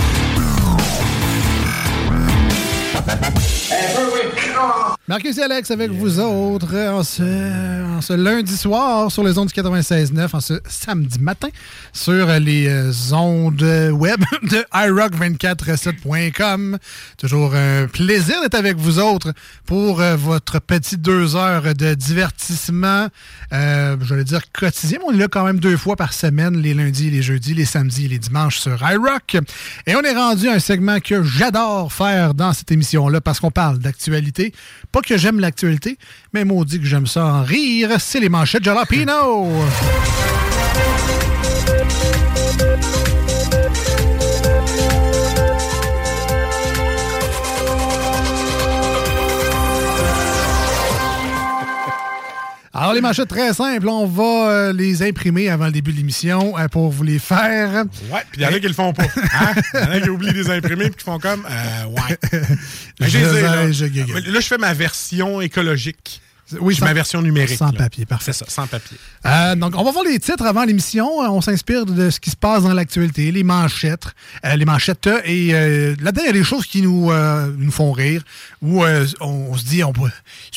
Marcus 5.11 5.37
et 5.39 5.43
Alex 5.43 5.71
avec 5.71 5.91
vous 5.91 6.21
autres 6.21 6.73
euh, 6.73 6.93
en 6.93 7.03
ce, 7.03 7.97
en 7.97 7.99
ce 7.99 8.13
lundi 8.13 8.55
soir 8.55 9.11
sur 9.11 9.25
les 9.25 9.37
ondes 9.37 9.49
du 9.49 9.53
96.9, 9.53 10.29
en 10.31 10.39
ce 10.39 10.53
samedi 10.69 11.19
matin 11.19 11.49
sur 11.91 12.27
les 12.39 12.69
euh, 12.69 12.93
ondes 13.11 13.61
web 13.91 14.23
de 14.43 14.63
iRock247.com. 14.73 16.77
Toujours 17.17 17.55
un 17.55 17.87
plaisir 17.87 18.41
d'être 18.41 18.55
avec 18.55 18.77
vous 18.77 18.99
autres 18.99 19.33
pour 19.65 19.99
euh, 19.99 20.15
votre 20.15 20.61
petit 20.61 20.95
deux 20.95 21.35
heures 21.35 21.75
de 21.75 21.93
divertissement, 21.93 23.09
euh, 23.51 23.97
j'allais 24.01 24.23
dire 24.23 24.49
quotidien, 24.53 24.99
mais 24.99 25.05
on 25.09 25.13
est 25.13 25.19
là 25.19 25.27
quand 25.27 25.43
même 25.43 25.59
deux 25.59 25.75
fois 25.75 25.97
par 25.97 26.13
semaine, 26.13 26.57
les 26.57 26.73
lundis, 26.73 27.09
les 27.09 27.21
jeudis, 27.21 27.53
les 27.53 27.65
samedis 27.65 28.05
et 28.05 28.07
les 28.07 28.19
dimanches 28.19 28.59
sur 28.59 28.81
iRock. 28.81 29.39
Et 29.87 29.95
on 29.97 30.03
est 30.03 30.15
rendu 30.15 30.47
à 30.47 30.53
un 30.53 30.59
segment 30.59 31.01
que 31.01 31.21
j'adore 31.21 31.91
faire 31.91 32.33
dans 32.33 32.53
cette 32.53 32.71
émission-là 32.71 33.19
parce 33.19 33.41
qu'on 33.41 33.51
parle 33.51 33.79
d'actualité. 33.79 34.53
Pas 34.93 35.00
que 35.01 35.17
j'aime 35.17 35.39
l'actualité, 35.39 35.97
mais 36.33 36.45
maudit 36.45 36.79
que 36.79 36.85
j'aime 36.85 37.07
ça 37.07 37.25
en 37.25 37.43
rire. 37.43 37.89
C'est 37.99 38.19
les 38.19 38.29
manchettes 38.29 38.63
Jalapino. 38.63 39.49
Alors, 52.73 52.93
les 52.93 53.01
manchettes 53.01 53.27
très 53.27 53.53
simples, 53.53 53.89
on 53.89 54.05
va 54.05 54.49
euh, 54.49 54.73
les 54.73 55.03
imprimer 55.03 55.49
avant 55.49 55.65
le 55.65 55.73
début 55.73 55.91
de 55.91 55.97
l'émission 55.97 56.57
euh, 56.57 56.69
pour 56.69 56.89
vous 56.89 57.03
les 57.03 57.19
faire. 57.19 57.83
Ouais, 58.09 58.21
puis 58.31 58.39
il 58.39 58.43
y 58.43 58.45
en 58.45 58.53
a 58.53 58.59
qui 58.59 58.67
le 58.67 58.73
font 58.73 58.93
pas. 58.93 59.03
Hein? 59.33 59.53
Il 59.73 59.79
y 59.79 59.83
en 59.83 59.91
a 59.91 59.99
qui 59.99 60.09
oublient 60.09 60.31
de 60.31 60.37
les 60.37 60.49
imprimer 60.49 60.85
puis 60.85 60.95
qui 60.95 61.03
font 61.03 61.19
comme 61.19 61.45
euh, 61.49 61.85
ouais. 61.85 62.17
Je 63.01 63.17
là, 63.17 63.71
je 63.71 64.31
là, 64.31 64.39
je 64.39 64.47
fais 64.47 64.57
ma 64.57 64.73
version 64.73 65.41
écologique. 65.41 66.21
Oui, 66.59 66.75
sans- 66.75 66.85
ma 66.85 66.93
version 66.93 67.21
numérique. 67.21 67.57
sans 67.57 67.71
là. 67.71 67.77
papier, 67.77 68.05
parfait. 68.05 68.33
C'est 68.33 68.45
ça, 68.45 68.49
sans 68.49 68.67
papier. 68.67 68.97
Euh, 69.25 69.55
donc, 69.55 69.73
on 69.77 69.83
va 69.83 69.91
voir 69.91 70.03
les 70.03 70.19
titres 70.19 70.45
avant 70.45 70.63
l'émission. 70.63 71.23
Euh, 71.23 71.27
On 71.29 71.41
s'inspire 71.41 71.85
de 71.85 72.09
ce 72.09 72.19
qui 72.19 72.29
se 72.29 72.35
passe 72.35 72.63
dans 72.63 72.73
l'actualité, 72.73 73.31
les 73.31 73.43
manchettes, 73.43 74.07
euh, 74.45 74.55
les 74.55 74.65
manchettes. 74.65 75.09
Et 75.25 75.53
euh, 75.53 75.95
là-dedans, 76.01 76.23
il 76.23 76.27
y 76.27 76.29
a 76.29 76.33
des 76.33 76.43
choses 76.43 76.65
qui 76.65 76.81
nous, 76.81 77.11
nous 77.57 77.71
font 77.71 77.91
rire, 77.91 78.23
où 78.61 78.83
on, 78.83 79.07
on 79.21 79.57
se 79.57 79.63
dit, 79.65 79.83
on 79.83 79.93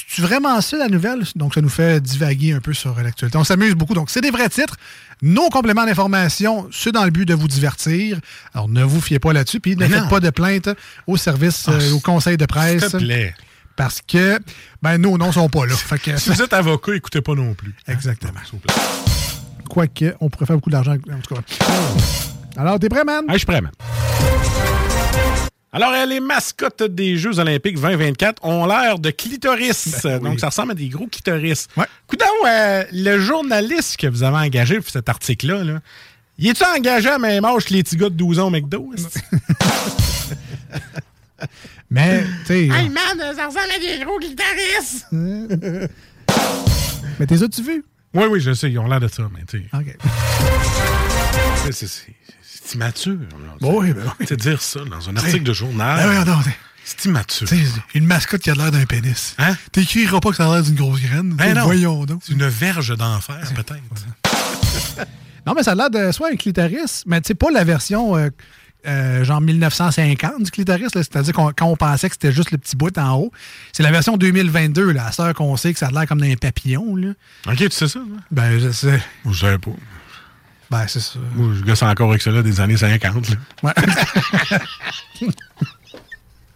c'est 0.08 0.22
vraiment 0.22 0.60
ça 0.60 0.76
la 0.76 0.88
nouvelle? 0.88 1.24
Donc, 1.36 1.54
ça 1.54 1.60
nous 1.60 1.68
fait 1.68 2.00
divaguer 2.00 2.52
un 2.52 2.60
peu 2.60 2.72
sur 2.72 2.94
l'actualité. 3.00 3.36
On 3.38 3.44
s'amuse 3.44 3.74
beaucoup. 3.74 3.94
Donc, 3.94 4.10
c'est 4.10 4.20
des 4.20 4.30
vrais 4.30 4.48
titres. 4.48 4.76
Nos 5.22 5.48
compléments 5.48 5.84
d'information, 5.86 6.68
c'est 6.72 6.92
dans 6.92 7.04
le 7.04 7.10
but 7.10 7.24
de 7.24 7.34
vous 7.34 7.48
divertir. 7.48 8.18
Alors, 8.52 8.68
ne 8.68 8.82
vous 8.82 9.00
fiez 9.00 9.18
pas 9.18 9.32
là-dessus. 9.32 9.60
Puis, 9.60 9.74
ne 9.76 9.80
Mais 9.80 9.88
faites 9.88 10.08
pas 10.08 10.20
de 10.20 10.30
plainte 10.30 10.68
au 11.06 11.16
service, 11.16 11.66
euh, 11.68 11.92
au 11.92 12.00
conseil 12.00 12.36
de 12.36 12.46
presse. 12.46 12.82
S'il 12.82 12.90
te 12.92 12.96
plaît. 12.98 13.34
Parce 13.76 14.00
que, 14.00 14.38
ben, 14.82 14.98
nos 14.98 15.18
noms 15.18 15.32
sont 15.32 15.48
pas 15.48 15.66
là. 15.66 15.74
Fait 15.74 15.98
que, 15.98 16.16
Si 16.18 16.30
vous 16.30 16.42
êtes 16.42 16.52
avocat, 16.52 16.94
écoutez 16.94 17.20
pas 17.20 17.34
non 17.34 17.54
plus. 17.54 17.74
Exactement. 17.88 18.40
Quoique, 19.68 20.14
on 20.20 20.30
pourrait 20.30 20.46
faire 20.46 20.56
beaucoup 20.56 20.70
d'argent. 20.70 20.92
En 20.92 21.20
tout 21.20 21.34
cas. 21.34 21.40
Alors, 22.56 22.78
t'es 22.78 22.88
prêt, 22.88 23.04
man? 23.04 23.24
je 23.30 23.36
suis 23.38 23.46
prêt, 23.46 23.60
man. 23.60 23.72
Alors, 25.72 25.90
euh, 25.92 26.06
les 26.06 26.20
mascottes 26.20 26.84
des 26.84 27.16
Jeux 27.16 27.40
Olympiques 27.40 27.80
2024 27.80 28.44
ont 28.44 28.64
l'air 28.64 29.00
de 29.00 29.10
clitoris. 29.10 30.02
Ben 30.04 30.20
Donc, 30.20 30.38
ça 30.38 30.46
ressemble 30.46 30.70
à 30.70 30.74
des 30.74 30.88
gros 30.88 31.08
clitoris. 31.08 31.66
Coudon, 32.06 32.24
euh, 32.46 32.84
le 32.92 33.18
journaliste 33.18 33.96
que 33.96 34.06
vous 34.06 34.22
avez 34.22 34.36
engagé 34.36 34.78
pour 34.78 34.88
cet 34.88 35.08
article-là, 35.08 35.64
là, 35.64 35.80
il 36.38 36.48
est-tu 36.48 36.64
engagé 36.64 37.08
à 37.08 37.18
même 37.18 37.44
âge 37.44 37.64
que 37.64 37.74
les 37.74 37.82
petits 37.82 37.96
gars 37.96 38.08
de 38.08 38.14
12 38.14 38.38
ans 38.38 38.46
au 38.46 38.50
McDo? 38.50 38.92
Mais, 41.90 42.24
tu 42.40 42.46
sais. 42.46 42.60
Hey 42.66 42.88
man, 42.88 43.18
ça 43.36 43.46
ressemble 43.46 43.70
à 43.74 43.78
des 43.78 44.04
gros 44.04 44.18
clitoris. 44.18 45.06
Mais 47.20 47.26
t'es 47.26 47.42
as-tu 47.42 47.62
vu? 47.62 47.84
Oui, 48.14 48.24
oui, 48.30 48.40
je 48.40 48.52
sais, 48.52 48.70
ils 48.70 48.78
ont 48.78 48.86
l'air 48.86 49.00
de 49.00 49.08
ça, 49.08 49.28
mais 49.32 49.44
tu 49.44 49.58
sais. 49.58 49.64
OK. 49.76 49.96
C'est- 51.72 52.14
immature. 52.74 53.12
là. 53.12 53.56
Bon, 53.60 53.80
oui, 53.80 53.92
ben 53.92 54.02
oui. 54.18 54.26
Tu 54.26 54.36
dire 54.36 54.60
ça 54.60 54.80
dans 54.80 55.08
un 55.08 55.16
article 55.16 55.42
de 55.44 55.52
journal. 55.52 55.96
Ben 55.98 56.10
oui, 56.10 56.16
attends, 56.16 56.40
attends. 56.40 56.50
C'est 56.84 57.04
immature. 57.06 57.48
Une 57.94 58.06
mascotte 58.06 58.42
qui 58.42 58.50
a 58.50 58.54
l'air 58.54 58.70
d'un 58.70 58.84
pénis. 58.84 59.34
Hein? 59.38 59.56
T'écriras 59.72 60.20
pas 60.20 60.30
que 60.30 60.36
ça 60.36 60.50
a 60.50 60.54
l'air 60.54 60.62
d'une 60.62 60.74
grosse 60.74 61.00
graine. 61.00 61.30
Ben 61.34 61.54
non. 61.54 61.64
Voyons 61.64 62.04
donc. 62.04 62.22
C'est 62.24 62.32
une 62.32 62.46
verge 62.46 62.96
d'enfer, 62.96 63.40
peut-être. 63.54 65.06
Non, 65.46 65.54
mais 65.54 65.62
ça 65.62 65.72
a 65.72 65.74
l'air 65.74 65.90
de 65.90 66.10
soit 66.12 66.30
un 66.32 66.36
clitoris, 66.36 67.04
mais 67.06 67.20
tu 67.20 67.28
sais, 67.28 67.34
pas 67.34 67.50
la 67.50 67.64
version 67.64 68.16
euh, 68.16 68.30
euh, 68.86 69.24
genre 69.24 69.40
1950 69.40 70.42
du 70.44 70.50
clitoris. 70.50 70.94
là. 70.94 71.02
C'est-à-dire 71.02 71.32
qu'on- 71.32 71.52
quand 71.56 71.66
on 71.66 71.76
pensait 71.76 72.08
que 72.08 72.14
c'était 72.14 72.32
juste 72.32 72.50
le 72.50 72.58
petit 72.58 72.76
bout 72.76 72.96
en 72.98 73.14
haut. 73.16 73.32
C'est 73.72 73.82
la 73.82 73.90
version 73.90 74.16
2022, 74.16 74.92
là, 74.92 75.06
à 75.06 75.12
sœur 75.12 75.34
qu'on 75.34 75.56
sait 75.56 75.72
que 75.72 75.78
ça 75.78 75.86
a 75.86 75.90
l'air 75.90 76.06
comme 76.06 76.20
d'un 76.20 76.34
papillon. 76.34 76.96
Là. 76.96 77.08
OK, 77.48 77.56
tu 77.56 77.70
sais 77.70 77.88
ça? 77.88 77.98
là? 77.98 78.04
Ben, 78.30 78.58
je 78.58 78.70
sais. 78.70 79.02
Je 79.28 79.32
savais 79.38 79.58
pas. 79.58 79.70
Ben, 80.70 80.84
c'est 80.88 81.00
ça. 81.00 81.18
Moi, 81.34 81.52
je 81.58 81.62
gosse 81.64 81.82
encore 81.82 82.10
avec 82.10 82.22
cela 82.22 82.42
des 82.42 82.60
années 82.60 82.76
50. 82.76 83.28
là. 83.30 83.36
Ouais. 83.62 83.72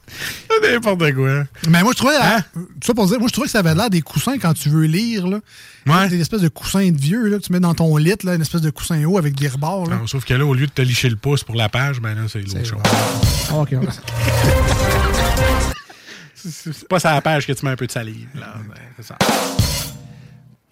C'est 0.08 0.72
N'importe 0.72 1.14
quoi. 1.14 1.44
Mais 1.68 1.82
moi, 1.82 1.92
je 1.92 1.98
trouvais. 1.98 2.16
Hein? 2.16 2.42
ça 2.84 2.94
pour 2.94 3.06
dire, 3.06 3.18
moi, 3.18 3.28
je 3.28 3.32
trouvais 3.32 3.46
que 3.46 3.52
ça 3.52 3.60
avait 3.60 3.74
l'air 3.74 3.90
des 3.90 4.02
coussins 4.02 4.38
quand 4.38 4.54
tu 4.54 4.68
veux 4.68 4.84
lire. 4.84 5.26
Là. 5.26 5.40
Des 6.08 6.20
espèces 6.20 6.42
de 6.42 6.48
coussins 6.48 6.90
de 6.90 6.98
vieux 6.98 7.28
là, 7.28 7.38
que 7.38 7.44
tu 7.44 7.52
mets 7.52 7.60
dans 7.60 7.74
ton 7.74 7.96
lit, 7.96 8.14
là, 8.24 8.34
une 8.34 8.42
espèce 8.42 8.60
de 8.60 8.70
coussin 8.70 9.02
haut 9.04 9.18
avec 9.18 9.34
des 9.34 9.48
rebords. 9.48 9.88
Là. 9.88 9.96
Non, 9.96 10.06
sauf 10.06 10.24
que 10.24 10.34
là, 10.34 10.44
au 10.44 10.54
lieu 10.54 10.66
de 10.66 10.72
te 10.72 10.82
licher 10.82 11.08
le 11.08 11.16
pouce 11.16 11.44
pour 11.44 11.54
la 11.54 11.68
page, 11.68 12.00
ben 12.00 12.14
là, 12.14 12.22
c'est 12.28 12.40
l'autre 12.40 12.64
chose. 12.64 12.82
Ah, 13.50 13.56
OK. 13.56 13.70
ouais. 13.72 13.78
C'est 16.34 16.88
pas 16.88 17.00
sur 17.00 17.10
la 17.10 17.20
page 17.20 17.46
que 17.46 17.52
tu 17.52 17.64
mets 17.64 17.72
un 17.72 17.76
peu 17.76 17.86
de 17.86 17.92
salive. 17.92 18.28
Là. 18.34 18.54
Ben, 18.68 18.74
c'est 18.96 19.06
ça. 19.06 19.16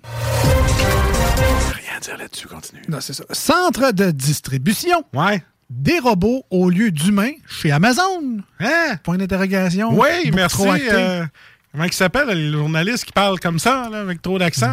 Rien 0.04 1.96
à 1.96 2.00
dire 2.00 2.16
là-dessus, 2.18 2.46
continue. 2.46 2.82
Non, 2.88 2.98
c'est 3.00 3.12
ça. 3.14 3.24
Centre 3.32 3.92
de 3.92 4.10
distribution. 4.10 5.04
Ouais. 5.12 5.42
Des 5.68 5.98
robots 5.98 6.44
au 6.50 6.70
lieu 6.70 6.90
d'humains 6.90 7.32
chez 7.48 7.72
Amazon. 7.72 8.38
Hein? 8.60 8.96
Point 9.02 9.18
d'interrogation. 9.18 9.90
Oui, 9.98 10.30
merci. 10.32 10.62
euh, 10.64 11.24
comment 11.72 11.84
il 11.84 11.92
s'appelle, 11.92 12.50
le 12.52 12.56
journaliste 12.56 13.04
qui 13.04 13.12
parle 13.12 13.40
comme 13.40 13.58
ça, 13.58 13.88
là, 13.90 14.00
avec 14.00 14.22
trop 14.22 14.38
d'accent? 14.38 14.70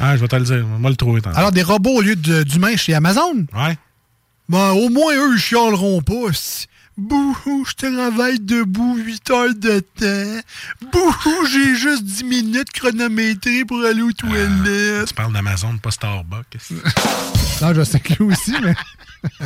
Ah, 0.00 0.16
je 0.16 0.20
vais 0.20 0.28
te 0.28 0.36
le 0.36 0.42
dire. 0.44 0.66
On 0.76 0.80
va 0.80 0.88
le 0.88 0.96
trouver. 0.96 1.20
tantôt. 1.20 1.36
Alors, 1.38 1.52
des 1.52 1.62
robots 1.62 1.90
au 1.98 2.00
lieu 2.00 2.16
d'humains 2.16 2.76
chez 2.76 2.92
Amazon? 2.94 3.46
Ouais. 3.54 3.78
Ben, 4.48 4.70
au 4.70 4.88
moins, 4.88 5.14
eux, 5.14 5.34
ils 5.36 5.38
chialeront 5.40 6.02
pas. 6.02 6.32
si- 6.32 6.66
Bouhou, 6.96 7.64
je 7.64 7.74
travaille 7.74 8.40
debout 8.40 8.96
8 8.96 9.30
heures 9.30 9.54
de 9.54 9.80
temps. 9.80 10.40
Bouhou, 10.92 11.46
j'ai 11.46 11.74
juste 11.74 12.04
10 12.04 12.24
minutes 12.24 12.70
chronométrées 12.72 13.64
pour 13.64 13.82
aller 13.84 14.02
aux 14.02 14.12
toilettes. 14.12 15.08
Tu 15.08 15.14
parles 15.14 15.32
d'Amazon, 15.32 15.78
pas 15.78 15.90
Starbucks. 15.90 16.58
Non, 17.62 17.74
je 17.74 17.84
sais 17.84 18.00
que 18.00 18.14
lui 18.14 18.32
aussi, 18.32 18.54
mais. 18.62 18.74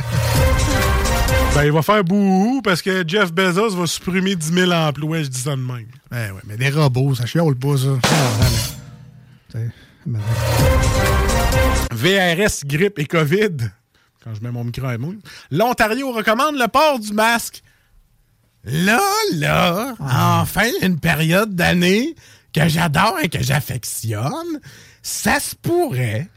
ben, 1.53 1.63
il 1.65 1.71
va 1.73 1.81
faire 1.81 2.01
bouhou 2.01 2.61
parce 2.61 2.81
que 2.81 3.03
Jeff 3.05 3.33
Bezos 3.33 3.75
va 3.75 3.87
supprimer 3.87 4.37
10 4.37 4.53
000 4.53 4.71
emplois, 4.71 5.23
je 5.23 5.27
dis 5.27 5.41
ça 5.41 5.51
de 5.51 5.57
même. 5.57 5.87
Ben 6.09 6.31
ouais, 6.31 6.39
mais 6.45 6.55
des 6.55 6.69
robots, 6.69 7.13
ça 7.13 7.25
chiale 7.25 7.55
pas, 7.55 7.75
ça. 7.75 7.99
Ben, 10.05 10.21
VRS, 11.91 12.63
grippe 12.65 12.99
et 12.99 13.05
COVID. 13.05 13.69
Quand 14.25 14.33
je 14.33 14.41
mets 14.41 14.51
mon 14.51 14.63
micro 14.63 14.87
à. 14.87 14.97
L'Ontario 15.51 16.11
recommande 16.11 16.55
le 16.55 16.67
port 16.67 16.99
du 16.99 17.13
masque. 17.13 17.61
Là, 18.63 18.99
là, 19.33 19.93
enfin, 19.99 20.67
une 20.81 20.99
période 20.99 21.53
d'année 21.53 22.15
que 22.51 22.67
j'adore 22.67 23.19
et 23.21 23.29
que 23.29 23.43
j'affectionne, 23.43 24.59
ça 25.03 25.39
se 25.39 25.55
pourrait 25.55 26.27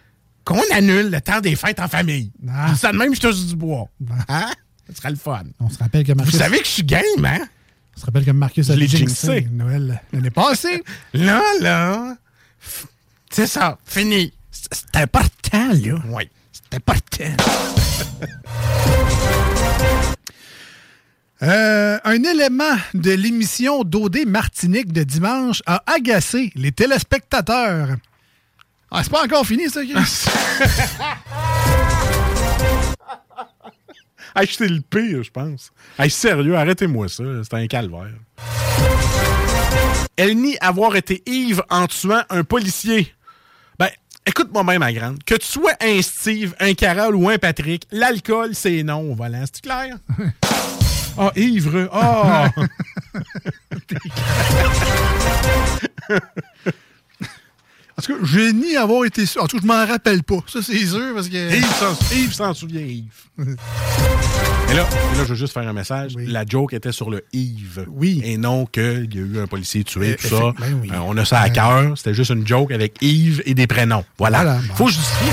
qu'on 0.45 0.61
annule 0.71 1.11
le 1.11 1.21
temps 1.23 1.41
des 1.41 1.57
fêtes 1.57 1.81
en 1.81 1.89
famille. 1.89 2.31
Ah. 2.47 2.75
Ça 2.75 2.93
de 2.93 2.99
même, 2.99 3.15
je 3.15 3.21
touche 3.21 3.47
du 3.47 3.57
bois. 3.57 3.89
Hein? 4.29 4.51
Ça 4.89 4.95
serait 4.95 5.11
le 5.11 5.17
fun. 5.17 5.45
On 5.59 5.71
se 5.71 5.79
rappelle 5.79 6.05
que 6.05 6.13
Marcus. 6.13 6.35
Vous 6.35 6.41
savez 6.41 6.59
que 6.59 6.67
je 6.67 6.71
suis 6.71 6.85
game, 6.85 7.25
hein? 7.25 7.49
On 7.97 8.01
se 8.01 8.05
rappelle 8.05 8.27
que 8.27 8.31
Marcus 8.33 8.69
a 8.69 8.77
jinxé. 8.77 9.49
Noël 9.51 10.03
l'année 10.13 10.31
passée. 10.31 10.85
Là, 11.15 11.43
là, 11.63 12.17
c'est 13.31 13.47
ça, 13.47 13.79
fini. 13.87 14.35
C'est 14.51 14.97
important, 14.97 15.69
là. 15.73 15.95
Oui. 16.11 16.29
C'est 16.63 16.77
important. 16.77 17.25
Euh, 21.41 21.99
un 22.03 22.25
élément 22.25 22.77
de 22.95 23.13
l'émission 23.13 23.85
d'OD 23.85 24.27
Martinique 24.27 24.93
de 24.93 25.05
dimanche 25.05 25.63
a 25.67 25.85
agacé 25.87 26.51
les 26.57 26.73
téléspectateurs. 26.73 27.91
Ah, 28.91 29.05
c'est 29.05 29.13
pas 29.13 29.23
encore 29.23 29.47
fini, 29.47 29.71
ça, 29.71 29.83
Chris? 29.85 30.25
Hey, 34.37 34.47
c'est 34.51 34.69
le 34.69 34.81
pire, 34.81 35.23
je 35.25 35.31
pense. 35.31 35.73
Hey, 35.99 36.11
sérieux, 36.11 36.55
arrêtez-moi 36.57 37.09
ça. 37.09 37.25
C'est 37.43 37.55
un 37.55 37.67
calvaire. 37.67 38.13
Elle 40.17 40.37
nie 40.37 40.57
avoir 40.61 40.95
été 40.97 41.23
Yves 41.27 41.63
en 41.71 41.87
tuant 41.87 42.23
un 42.31 42.45
policier. 42.45 43.13
Écoute-moi 44.29 44.63
même, 44.63 44.81
ma 44.81 44.93
grande. 44.93 45.25
Que 45.25 45.37
tu 45.37 45.47
sois 45.47 45.73
un 45.81 46.03
Steve, 46.03 46.55
un 46.61 46.75
Carole 46.75 47.17
ou 47.17 47.31
un 47.31 47.39
Patrick, 47.39 47.87
l'alcool, 47.91 48.51
c'est 48.55 48.83
non 48.83 49.11
au 49.11 49.15
volant. 49.15 49.45
C'est 49.47 49.63
clair? 49.63 49.97
Ah, 51.21 51.33
ivre. 51.35 51.89
Ah! 51.93 52.49
En 57.99 58.01
tout 58.01 58.13
cas, 58.15 58.19
j'ai 58.25 58.53
ni 58.53 58.77
avoir 58.77 59.05
été 59.05 59.27
sûr. 59.27 59.43
En 59.43 59.49
tout 59.49 59.57
cas, 59.57 59.63
je 59.63 59.67
m'en 59.67 59.85
rappelle 59.85 60.23
pas. 60.23 60.39
Ça, 60.47 60.61
c'est 60.63 60.79
sûr, 60.87 61.15
parce 61.15 61.29
que... 61.29 61.53
Yves 62.15 62.33
s'en- 62.33 62.55
souvient, 62.55 62.81
Yves. 62.81 63.05
Et 64.71 64.75
là, 64.75 64.87
je 65.17 65.23
veux 65.25 65.35
juste 65.35 65.53
faire 65.53 65.67
un 65.67 65.73
message. 65.73 66.13
La 66.17 66.45
joke 66.47 66.75
était 66.75 66.93
sur 66.93 67.11
le 67.11 67.25
Yves. 67.33 67.87
Oui. 67.89 68.21
Et 68.25 68.37
non 68.37 68.67
qu'il 68.67 69.13
y 69.13 69.19
a 69.19 69.23
eu 69.23 69.41
un 69.41 69.47
policier 69.49 69.83
tué, 69.83 70.11
Euh, 70.13 70.15
tout 70.17 70.29
ça. 70.29 70.37
effectivement, 70.37 70.81
oui. 70.83 70.91
Euh, 70.93 70.99
on 71.07 71.17
a 71.17 71.25
ça 71.25 71.41
à 71.41 71.51
cœur. 71.51 71.99
C'était 71.99 72.15
juste 72.15 72.31
une 72.31 72.47
joke 72.47 72.71
avec 72.71 72.95
Yves 73.01 73.43
et 73.47 73.55
des 73.55 73.67
prénoms. 73.67 74.05
Voilà. 74.17 74.43
Voilà, 74.45 74.61
bon. 74.69 74.75
Faut 74.77 74.89
justifier. 74.89 75.33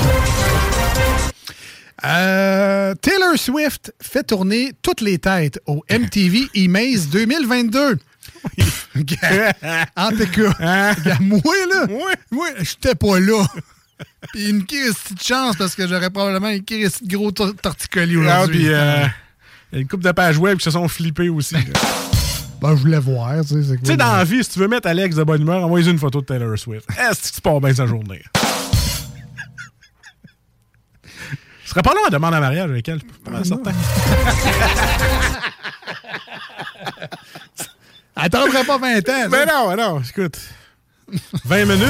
Euh, 2.04 2.94
Taylor 3.00 3.36
Swift 3.36 3.92
fait 4.02 4.22
tourner 4.24 4.72
toutes 4.82 5.00
les 5.00 5.18
têtes 5.18 5.60
au 5.66 5.82
MTV 5.90 6.48
E-Maze 6.56 7.08
2022. 7.10 7.96
en 9.96 10.10
tout 10.10 10.26
cas, 10.26 10.94
regarde, 10.94 11.20
moi, 11.20 11.40
là, 11.72 11.86
moi, 12.30 12.48
j'étais 12.60 12.94
pas 12.94 13.18
là. 13.20 13.44
Puis 14.32 14.50
une 14.50 14.64
petite 14.64 15.14
de 15.14 15.22
chance 15.22 15.56
parce 15.56 15.74
que 15.74 15.86
j'aurais 15.88 16.10
probablement 16.10 16.48
une 16.48 16.62
petite 16.62 17.06
gros 17.08 17.30
tor- 17.30 17.54
torticolis 17.60 18.16
Ah, 18.16 18.20
aujourd'hui. 18.40 18.64
puis, 18.64 18.74
euh, 18.74 19.06
il 19.72 19.76
y 19.76 19.78
a 19.78 19.82
une 19.82 19.88
couple 19.88 20.04
de 20.04 20.12
pages 20.12 20.38
web 20.38 20.58
qui 20.58 20.64
se 20.64 20.70
sont 20.70 20.88
flippées 20.88 21.28
aussi. 21.28 21.56
Ben, 22.60 22.70
je 22.76 22.80
voulais 22.82 22.98
voir, 22.98 23.34
tu 23.42 23.48
sais. 23.48 23.62
c'est 23.68 23.76
Tu 23.78 23.86
sais, 23.86 23.96
dans 23.96 24.16
la 24.16 24.24
vie, 24.24 24.42
si 24.42 24.50
tu 24.50 24.58
veux 24.58 24.68
mettre 24.68 24.88
Alex 24.88 25.16
de 25.16 25.24
bonne 25.24 25.42
humeur, 25.42 25.64
envoie-lui 25.64 25.90
une 25.90 25.98
photo 25.98 26.20
de 26.20 26.26
Taylor 26.26 26.58
Swift. 26.58 26.86
Est-ce 26.98 27.30
que 27.30 27.34
tu 27.36 27.40
pars 27.42 27.60
bien 27.60 27.74
sa 27.74 27.86
journée? 27.86 28.22
Je 31.64 31.70
serais 31.70 31.82
pas 31.82 31.92
loin 31.92 32.02
à 32.06 32.10
demande 32.10 32.34
en 32.34 32.40
mariage 32.40 32.70
avec 32.70 32.88
elle. 32.88 33.00
je 33.00 33.12
suis 33.12 33.22
pas 33.24 33.30
mal 33.30 33.44
certain. 33.44 33.72
Attendrai 38.16 38.64
pas 38.64 38.78
20 38.78 39.08
ans. 39.08 39.28
Mais 39.30 39.44
non, 39.46 39.76
non, 39.76 40.00
écoute. 40.00 40.38
20 41.44 41.64
minutes? 41.66 41.86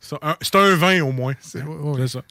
C'est 0.00 0.16
un, 0.22 0.36
un 0.60 0.74
20 0.74 1.00
au 1.02 1.12
moins. 1.12 1.34
C'est 1.40 1.62
ça. 2.08 2.22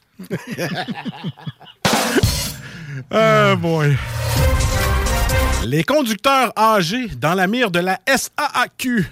Ah, 3.12 3.54
boy. 3.54 3.96
Les 5.64 5.84
conducteurs 5.84 6.52
âgés 6.58 7.08
dans 7.16 7.34
la 7.34 7.46
mire 7.46 7.70
de 7.70 7.78
la 7.78 8.00
SAAQ. 8.08 9.06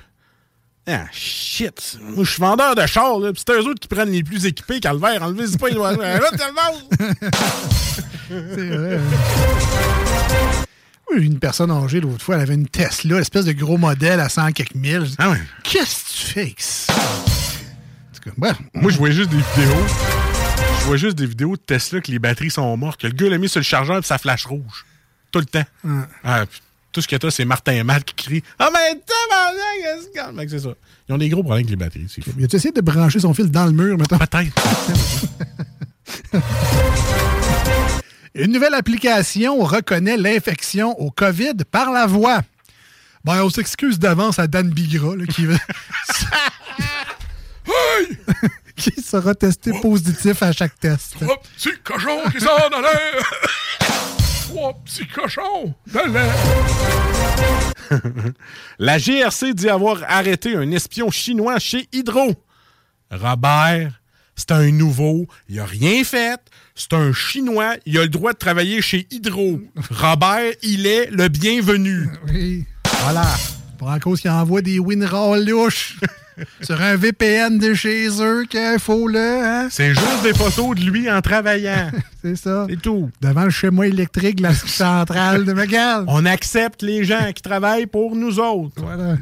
Ah, 0.89 1.05
shit. 1.13 1.99
Moi, 2.01 2.25
je 2.25 2.31
suis 2.31 2.41
vendeur 2.41 2.75
de 2.75 2.87
chars, 2.87 3.19
là. 3.19 3.31
c'est 3.37 3.51
eux 3.53 3.69
autres 3.69 3.81
qui 3.81 3.89
prennent 3.89 4.11
les 4.11 4.23
plus 4.23 4.47
équipés, 4.47 4.81
calvaire. 4.81 5.23
Enlevez 5.23 5.57
pas 5.59 5.69
les 5.69 5.75
lois. 5.75 5.93
Là. 5.97 6.21
C'est 8.29 8.71
vrai. 8.71 9.01
Oui, 11.13 11.25
une 11.25 11.39
personne 11.39 11.71
âgée 11.71 12.01
l'autre 12.01 12.23
fois, 12.25 12.35
elle 12.37 12.43
avait 12.43 12.55
une 12.55 12.67
Tesla, 12.69 13.21
espèce 13.21 13.45
de 13.45 13.53
gros 13.53 13.77
modèle 13.79 14.19
à 14.21 14.29
100 14.29 14.53
quelques 14.53 14.75
mille. 14.75 15.07
Ah 15.19 15.31
ouais. 15.31 15.41
Qu'est-ce 15.63 16.05
que 16.05 16.11
tu 16.11 16.33
fais 16.33 16.41
avec 16.43 16.61
ça? 16.61 16.93
En 16.93 16.97
tout 18.17 18.23
cas, 18.25 18.31
bref. 18.37 18.57
Moi, 18.75 18.91
je 18.91 18.97
voyais 18.99 19.15
juste 19.15 19.31
des 19.31 19.37
vidéos. 19.37 19.87
Je 20.81 20.85
voyais 20.87 20.99
juste 21.01 21.17
des 21.17 21.27
vidéos 21.27 21.53
de 21.57 21.61
Tesla 21.61 22.01
que 22.01 22.11
les 22.11 22.19
batteries 22.19 22.51
sont 22.51 22.77
mortes, 22.77 23.01
que 23.01 23.07
le 23.07 23.13
gars 23.13 23.29
l'a 23.29 23.39
mis 23.39 23.49
sur 23.49 23.61
le 23.61 23.65
chargeur 23.65 23.99
et 23.99 24.03
ça 24.03 24.19
flash 24.19 24.47
rouge. 24.47 24.85
Tout 25.31 25.39
le 25.39 25.45
temps. 25.47 25.65
Ah, 26.25 26.45
tout 26.93 27.01
ce 27.03 27.07
que 27.09 27.17
t'as, 27.17 27.31
c'est 27.31 27.45
Martin 27.45 27.85
Matt 27.85 28.05
qui 28.05 28.15
crie 28.15 28.43
Ah, 28.59 28.71
mais 28.73 28.99
tabarnak, 29.01 29.61
qu'est-ce 29.83 30.09
que- 30.09 30.49
c'est 30.49 30.59
ça. 30.61 30.75
Ils 31.09 31.13
ont 31.15 31.19
des 31.19 31.29
gros 31.29 31.43
problèmes 31.43 31.65
avec 31.65 31.71
les 31.71 31.77
batteries. 31.77 32.07
c'est 32.13 32.25
fou. 32.25 32.31
Il 32.39 32.45
a 32.45 32.49
essayé 32.51 32.73
de 32.73 32.81
brancher 32.81 33.21
son 33.21 33.33
fil 33.35 33.49
dans 33.51 33.67
le 33.67 33.73
mur, 33.73 33.97
mettons? 33.97 34.19
Peut-être. 34.19 34.53
Une 38.37 38.53
nouvelle 38.53 38.75
application 38.75 39.65
reconnaît 39.65 40.19
l'infection 40.19 40.91
au 41.01 41.11
COVID 41.11 41.55
par 41.71 41.91
la 41.91 42.05
voix. 42.05 42.43
Ben, 43.25 43.43
on 43.43 43.49
s'excuse 43.49 43.99
d'avance 43.99 44.39
à 44.39 44.47
Dan 44.47 44.69
Bigra, 44.69 45.17
là, 45.17 45.25
qui, 45.25 45.47
qui 48.77 48.93
sera 49.01 49.35
testé 49.35 49.73
positif 49.81 50.43
à 50.43 50.53
chaque 50.53 50.79
test. 50.79 51.15
Trois 51.19 51.41
petits 51.41 51.79
cochons 51.83 52.21
qui 52.31 52.45
dans 52.45 52.81
l'air. 52.83 53.33
Trois 54.49 54.75
petits 54.85 55.09
cochons 55.09 55.75
dans 55.87 56.07
l'air. 56.07 56.35
La 58.79 58.99
GRC 58.99 59.55
dit 59.55 59.71
avoir 59.71 60.03
arrêté 60.07 60.55
un 60.57 60.71
espion 60.73 61.11
chinois 61.11 61.59
chez 61.59 61.89
Hydro. 61.91 62.35
Robert, 63.11 64.03
c'est 64.35 64.53
un 64.53 64.71
nouveau, 64.73 65.27
il 65.49 65.59
a 65.59 65.65
rien 65.65 66.05
fait. 66.05 66.39
C'est 66.79 66.93
un 66.93 67.11
Chinois, 67.15 67.77
il 67.87 67.97
a 67.97 68.03
le 68.03 68.09
droit 68.09 68.35
de 68.35 68.39
travailler 68.39 68.83
chez 68.83 69.07
Hydro. 69.11 69.61
Robert, 69.91 70.53
il 70.63 70.87
est 70.87 71.11
le 71.11 71.29
bienvenu. 71.29 72.07
Oui. 72.29 72.65
Voilà. 73.03 73.25
Pour 73.79 73.89
en 73.89 73.99
cause 73.99 74.21
qu'ils 74.21 74.31
envoient 74.31 74.61
des 74.61 74.79
WinRAR 74.79 75.37
louches 75.37 75.97
sur 76.61 76.81
un 76.83 76.97
VPN 76.97 77.59
de 77.59 77.73
chez 77.73 78.09
eux 78.21 78.45
qu'il 78.49 78.79
faut 78.79 79.09
là. 79.09 79.63
Hein? 79.63 79.69
C'est 79.71 79.91
juste 79.95 80.23
des 80.23 80.35
photos 80.35 80.77
de 80.77 80.83
lui 80.83 81.11
en 81.11 81.23
travaillant. 81.23 81.91
C'est 82.23 82.37
ça. 82.37 82.67
C'est 82.69 82.81
tout. 82.83 83.11
Devant 83.23 83.45
le 83.45 83.51
schéma 83.51 83.87
électrique 83.87 84.37
de 84.37 84.43
la 84.43 84.55
centrale 84.55 85.45
de 85.47 85.53
McGall. 85.55 86.05
On 86.09 86.27
accepte 86.27 86.83
les 86.83 87.05
gens 87.05 87.33
qui 87.35 87.41
travaillent 87.43 87.87
pour 87.87 88.15
nous 88.17 88.39
autres. 88.39 88.83
Voilà. 88.83 89.17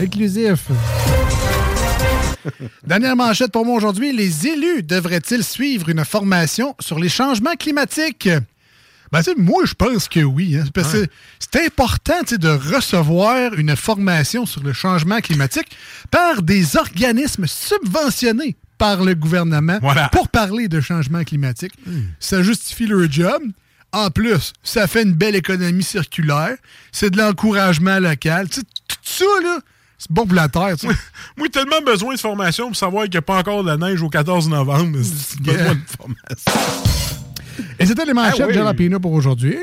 Inclusif. 0.00 0.66
Dernière 2.86 3.16
manchette 3.16 3.52
pour 3.52 3.64
moi 3.64 3.76
aujourd'hui. 3.76 4.12
Les 4.12 4.46
élus 4.46 4.82
devraient-ils 4.82 5.44
suivre 5.44 5.88
une 5.88 6.04
formation 6.04 6.74
sur 6.80 6.98
les 6.98 7.08
changements 7.08 7.54
climatiques? 7.54 8.28
Ben, 9.12 9.20
moi, 9.36 9.64
je 9.66 9.74
pense 9.74 10.08
que 10.08 10.20
oui. 10.20 10.56
hein, 10.56 10.64
parce 10.72 10.92
que 10.94 11.06
c'est 11.38 11.66
important 11.66 12.18
de 12.30 12.48
recevoir 12.48 13.52
une 13.54 13.76
formation 13.76 14.46
sur 14.46 14.62
le 14.62 14.72
changement 14.72 15.20
climatique 15.20 15.68
par 16.10 16.42
des 16.42 16.76
organismes 16.76 17.46
subventionnés 17.46 18.56
par 18.78 19.04
le 19.04 19.14
gouvernement 19.14 19.78
pour 20.12 20.28
parler 20.28 20.66
de 20.68 20.80
changement 20.80 21.22
climatique. 21.24 21.72
Ça 22.20 22.42
justifie 22.42 22.86
leur 22.86 23.10
job. 23.10 23.42
En 23.92 24.08
plus, 24.10 24.54
ça 24.64 24.86
fait 24.86 25.02
une 25.02 25.12
belle 25.12 25.36
économie 25.36 25.82
circulaire. 25.82 26.56
C'est 26.90 27.10
de 27.10 27.18
l'encouragement 27.18 27.98
local. 28.00 28.48
Tu 28.48 28.60
sais, 28.60 28.66
tout 28.88 28.96
ça, 29.02 29.24
là, 29.42 29.58
c'est 30.02 30.10
bon 30.10 30.26
pour 30.26 30.34
la 30.34 30.48
terre. 30.48 30.76
tu 30.76 30.88
sais. 30.88 30.94
Moi, 31.36 31.46
j'ai 31.46 31.50
tellement 31.50 31.80
besoin 31.84 32.14
de 32.14 32.18
formation 32.18 32.66
pour 32.66 32.76
savoir 32.76 33.04
qu'il 33.04 33.12
n'y 33.12 33.18
a 33.18 33.22
pas 33.22 33.38
encore 33.38 33.62
de 33.62 33.68
la 33.68 33.76
neige 33.76 34.02
au 34.02 34.08
14 34.08 34.48
novembre. 34.48 34.98
J'ai 35.00 35.40
besoin 35.52 35.74
de 35.74 35.80
formation. 35.96 36.52
Et 37.78 37.86
c'était 37.86 38.04
les 38.04 38.12
manchettes 38.14 38.40
Ah 38.40 38.46
oui. 38.48 38.88
de 38.88 38.98
pour 38.98 39.12
aujourd'hui. 39.12 39.54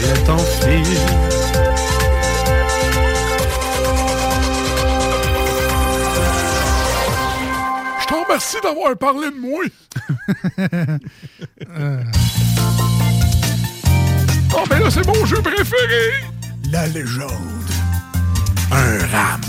Et 0.00 0.24
ton 0.26 0.38
fils. 0.38 1.00
Je 8.00 8.06
te 8.06 8.14
remercie 8.14 8.56
d'avoir 8.62 8.96
parlé 8.96 9.30
de 9.30 9.40
moi. 9.40 9.64
Oh, 14.56 14.64
mais 14.70 14.78
là, 14.78 14.90
c'est 14.90 15.06
mon 15.06 15.24
jeu 15.26 15.42
préféré. 15.42 16.24
La 16.70 16.86
légende. 16.86 17.30
Un 18.70 18.98
ram. 19.06 19.40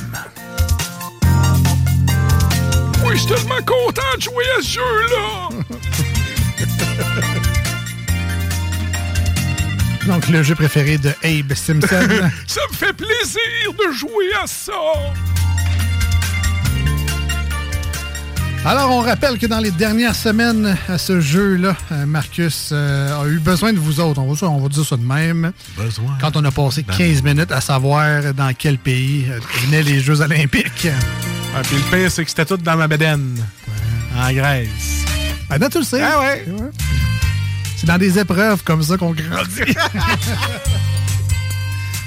Oui, 3.05 3.11
je 3.13 3.19
suis 3.19 3.27
tellement 3.27 3.61
content 3.65 4.01
de 4.17 4.21
jouer 4.21 4.45
à 4.57 4.61
ce 4.61 4.67
jeu-là. 4.73 5.49
Donc, 10.07 10.27
le 10.27 10.43
jeu 10.43 10.55
préféré 10.55 10.97
de 10.97 11.09
Abe 11.23 11.53
Simpson. 11.53 11.87
Ça 12.47 12.61
me 12.71 12.75
fait 12.75 12.93
plaisir 12.93 13.73
de 13.77 13.91
jouer 13.91 14.33
à 14.41 14.47
ça. 14.47 14.73
Alors, 18.67 18.89
on 18.89 19.01
rappelle 19.01 19.37
que 19.37 19.45
dans 19.45 19.59
les 19.59 19.69
dernières 19.69 20.15
semaines 20.15 20.75
à 20.89 20.97
ce 20.97 21.21
jeu-là, 21.21 21.75
euh, 21.91 22.07
Marcus 22.07 22.69
euh, 22.71 23.21
a 23.21 23.27
eu 23.27 23.37
besoin 23.37 23.71
de 23.71 23.77
vous 23.77 23.99
autres. 23.99 24.19
On 24.19 24.33
va, 24.33 24.47
on 24.47 24.59
va 24.59 24.69
dire 24.69 24.83
ça 24.83 24.97
de 24.97 25.03
même. 25.03 25.51
Besoin. 25.77 26.17
Quand 26.19 26.35
on 26.35 26.43
a 26.43 26.49
passé 26.49 26.81
15 26.81 27.21
minutes 27.21 27.51
à 27.51 27.61
savoir 27.61 28.33
dans 28.33 28.51
quel 28.57 28.79
pays 28.79 29.27
euh, 29.29 29.39
venaient 29.65 29.83
les 29.83 29.99
Jeux 29.99 30.19
Olympiques. 30.19 30.87
Ah, 31.55 31.61
puis 31.61 31.75
le 31.75 31.95
pire, 31.95 32.11
c'est 32.11 32.23
que 32.23 32.29
c'était 32.29 32.45
tout 32.45 32.57
dans 32.57 32.75
ma 32.75 32.87
bedaine. 32.87 33.37
En 34.17 34.33
Grèce. 34.33 35.05
Maintenant, 35.47 35.69
tu 35.69 35.77
le 35.77 35.83
sais. 35.83 36.01
Ah 36.01 36.19
ouais. 36.21 36.45
C'est 37.77 37.85
dans 37.85 37.99
des 37.99 38.17
épreuves 38.17 38.63
comme 38.63 38.81
ça 38.81 38.97
qu'on 38.97 39.11
grandit. 39.11 39.75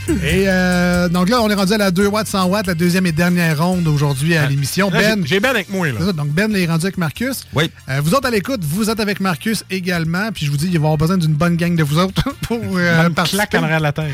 Et 0.08 0.44
euh, 0.48 1.08
donc 1.08 1.28
là, 1.28 1.40
on 1.42 1.50
est 1.50 1.54
rendu 1.54 1.72
à 1.72 1.78
la 1.78 1.90
2 1.90 2.06
watts, 2.06 2.26
100 2.28 2.46
watts, 2.46 2.66
la 2.66 2.74
deuxième 2.74 3.06
et 3.06 3.12
dernière 3.12 3.62
ronde 3.64 3.86
aujourd'hui 3.88 4.36
à 4.36 4.46
l'émission. 4.46 4.90
Là, 4.90 5.00
Ben, 5.16 5.26
j'ai- 5.26 5.40
Ben 5.40 5.50
avec 5.50 5.70
moi, 5.70 5.88
là. 5.88 6.00
ça, 6.06 6.12
donc 6.12 6.28
Ben 6.28 6.54
est 6.56 6.66
rendu 6.66 6.84
avec 6.86 6.98
Marcus. 6.98 7.44
Oui. 7.54 7.70
Euh, 7.88 8.00
vous 8.02 8.14
autres 8.14 8.26
à 8.26 8.30
l'écoute, 8.30 8.60
vous 8.64 8.90
êtes 8.90 9.00
avec 9.00 9.20
Marcus 9.20 9.64
également. 9.70 10.30
Puis 10.32 10.46
je 10.46 10.50
vous 10.50 10.56
dis, 10.56 10.66
il 10.66 10.70
va 10.72 10.74
y 10.74 10.78
avoir 10.78 10.96
besoin 10.96 11.18
d'une 11.18 11.34
bonne 11.34 11.56
gang 11.56 11.76
de 11.76 11.82
vous 11.82 11.98
autres 11.98 12.22
pour 12.42 12.58
euh, 12.76 13.02
Même 13.02 13.14
participer. 13.14 13.46
claque 13.48 13.62
en 13.62 13.64
arrière 13.64 13.78
de 13.78 13.82
la 13.84 13.92
tête. 13.92 14.10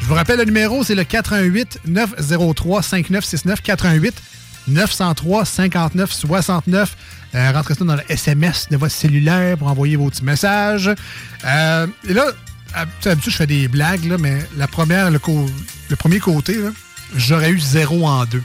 Je 0.00 0.06
vous 0.06 0.14
rappelle 0.14 0.38
le 0.38 0.44
numéro, 0.44 0.84
c'est 0.84 0.94
le 0.94 1.04
88 1.04 1.80
903 1.86 2.82
5969 2.82 3.62
88 3.62 4.14
903 4.68 5.44
59 5.44 6.10
69. 6.12 6.96
Euh, 7.34 7.50
rentrez 7.52 7.74
ça 7.74 7.84
dans 7.84 7.96
le 7.96 8.02
SMS 8.08 8.68
de 8.70 8.76
votre 8.76 8.94
cellulaire 8.94 9.56
pour 9.58 9.66
envoyer 9.68 9.96
vos 9.96 10.08
petits 10.08 10.24
messages. 10.24 10.90
Euh, 11.44 11.86
et 12.08 12.12
là, 12.14 12.26
d'habitude, 13.02 13.32
je 13.32 13.36
fais 13.36 13.46
des 13.46 13.68
blagues, 13.68 14.04
là, 14.04 14.16
mais 14.18 14.38
la 14.56 14.66
première, 14.66 15.10
le, 15.10 15.18
co- 15.18 15.50
le 15.88 15.96
premier 15.96 16.18
côté, 16.20 16.56
j'aurais 17.14 17.50
eu 17.50 17.60
zéro 17.60 18.06
en 18.06 18.24
deux. 18.26 18.42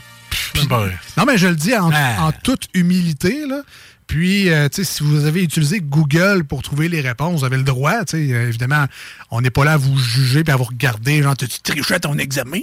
Non, 1.16 1.24
mais 1.26 1.38
je 1.38 1.48
le 1.48 1.56
dis 1.56 1.74
en, 1.76 1.90
Ah. 1.92 2.26
en 2.26 2.32
toute 2.32 2.68
humilité. 2.74 3.46
Là. 3.46 3.62
Puis, 4.10 4.50
euh, 4.50 4.68
tu 4.68 4.82
sais, 4.82 4.92
si 4.92 5.04
vous 5.04 5.24
avez 5.24 5.40
utilisé 5.44 5.78
Google 5.80 6.42
pour 6.42 6.62
trouver 6.62 6.88
les 6.88 7.00
réponses, 7.00 7.38
vous 7.40 7.46
avez 7.46 7.58
le 7.58 7.62
droit. 7.62 7.92
sais. 8.08 8.16
Euh, 8.32 8.48
évidemment, 8.48 8.86
on 9.30 9.40
n'est 9.40 9.50
pas 9.50 9.64
là 9.64 9.74
à 9.74 9.76
vous 9.76 9.96
juger 9.96 10.42
et 10.44 10.50
à 10.50 10.56
vous 10.56 10.64
regarder. 10.64 11.22
Genre, 11.22 11.36
tu 11.36 11.46
triché 11.48 11.94
à 11.94 12.00
ton 12.00 12.18
examen? 12.18 12.58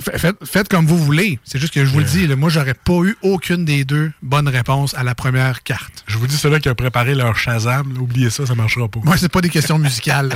Fa- 0.00 0.18
Faites, 0.18 0.36
faites 0.44 0.68
comme 0.68 0.86
vous 0.86 0.98
voulez. 0.98 1.38
C'est 1.44 1.60
juste 1.60 1.72
que 1.72 1.84
je 1.84 1.90
vous 1.92 2.00
le 2.00 2.04
dis, 2.04 2.26
là, 2.26 2.34
moi, 2.34 2.48
j'aurais 2.50 2.74
pas 2.74 3.00
eu 3.04 3.16
aucune 3.22 3.64
des 3.64 3.84
deux 3.84 4.10
bonnes 4.22 4.48
réponses 4.48 4.92
à 4.94 5.04
la 5.04 5.14
première 5.14 5.62
carte. 5.62 6.02
Je 6.08 6.18
vous 6.18 6.26
dis, 6.26 6.36
ceux-là 6.36 6.58
qui 6.58 6.68
ont 6.68 6.74
préparé 6.74 7.14
leur 7.14 7.36
Shazam, 7.36 7.94
là, 7.94 8.00
oubliez 8.00 8.30
ça, 8.30 8.44
ça 8.44 8.56
marchera 8.56 8.88
pas. 8.88 8.98
Moi, 9.04 9.16
c'est 9.18 9.28
pas 9.30 9.42
des 9.42 9.50
questions 9.50 9.78
musicales. 9.78 10.30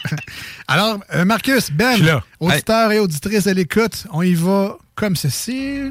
Alors, 0.68 1.00
euh, 1.12 1.24
Marcus, 1.24 1.72
Ben, 1.72 1.96
auditeurs 2.38 2.92
et 2.92 3.00
auditrices 3.00 3.48
à 3.48 3.52
l'écoute, 3.54 4.06
on 4.12 4.22
y 4.22 4.34
va 4.34 4.76
comme 4.94 5.16
ceci. 5.16 5.90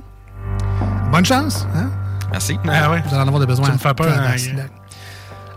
Bonne 1.11 1.25
chance. 1.25 1.67
Hein? 1.75 1.91
Merci. 2.31 2.57
Ah 2.67 2.91
ouais. 2.91 3.01
Vous 3.01 3.09
allez 3.13 3.23
en 3.23 3.27
avoir 3.27 3.39
de 3.39 3.45
besoin. 3.45 3.67
Tu 3.67 3.73
me 3.73 3.77
fais 3.77 3.93
peur, 3.93 4.07
hein. 4.17 4.35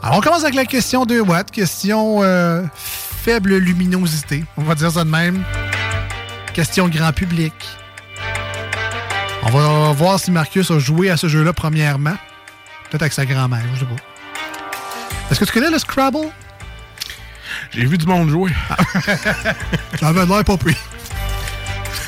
Alors, 0.02 0.18
on 0.18 0.20
commence 0.20 0.42
avec 0.42 0.54
la 0.54 0.64
question 0.64 1.04
2 1.04 1.20
watts. 1.20 1.50
Question 1.50 2.22
euh, 2.22 2.62
faible 2.74 3.56
luminosité. 3.56 4.44
On 4.56 4.62
va 4.62 4.74
dire 4.74 4.90
ça 4.90 5.04
de 5.04 5.10
même. 5.10 5.42
Question 6.54 6.88
grand 6.88 7.12
public. 7.12 7.52
On 9.44 9.50
va 9.50 9.92
voir 9.92 10.18
si 10.18 10.30
Marcus 10.30 10.70
a 10.70 10.78
joué 10.78 11.10
à 11.10 11.16
ce 11.16 11.28
jeu-là 11.28 11.52
premièrement. 11.52 12.14
Peut-être 12.90 13.02
avec 13.02 13.12
sa 13.12 13.26
grand-mère, 13.26 13.62
je 13.74 13.80
sais 13.80 13.86
pas. 13.86 13.96
Est-ce 15.30 15.40
que 15.40 15.44
tu 15.44 15.52
connais 15.52 15.70
le 15.70 15.78
Scrabble? 15.78 16.28
J'ai 17.70 17.84
vu 17.86 17.96
du 17.96 18.06
monde 18.06 18.28
jouer. 18.28 18.50
Ça 20.00 20.08
avait 20.08 20.26
l'air 20.26 20.44
pas 20.44 20.56
pris. 20.56 20.76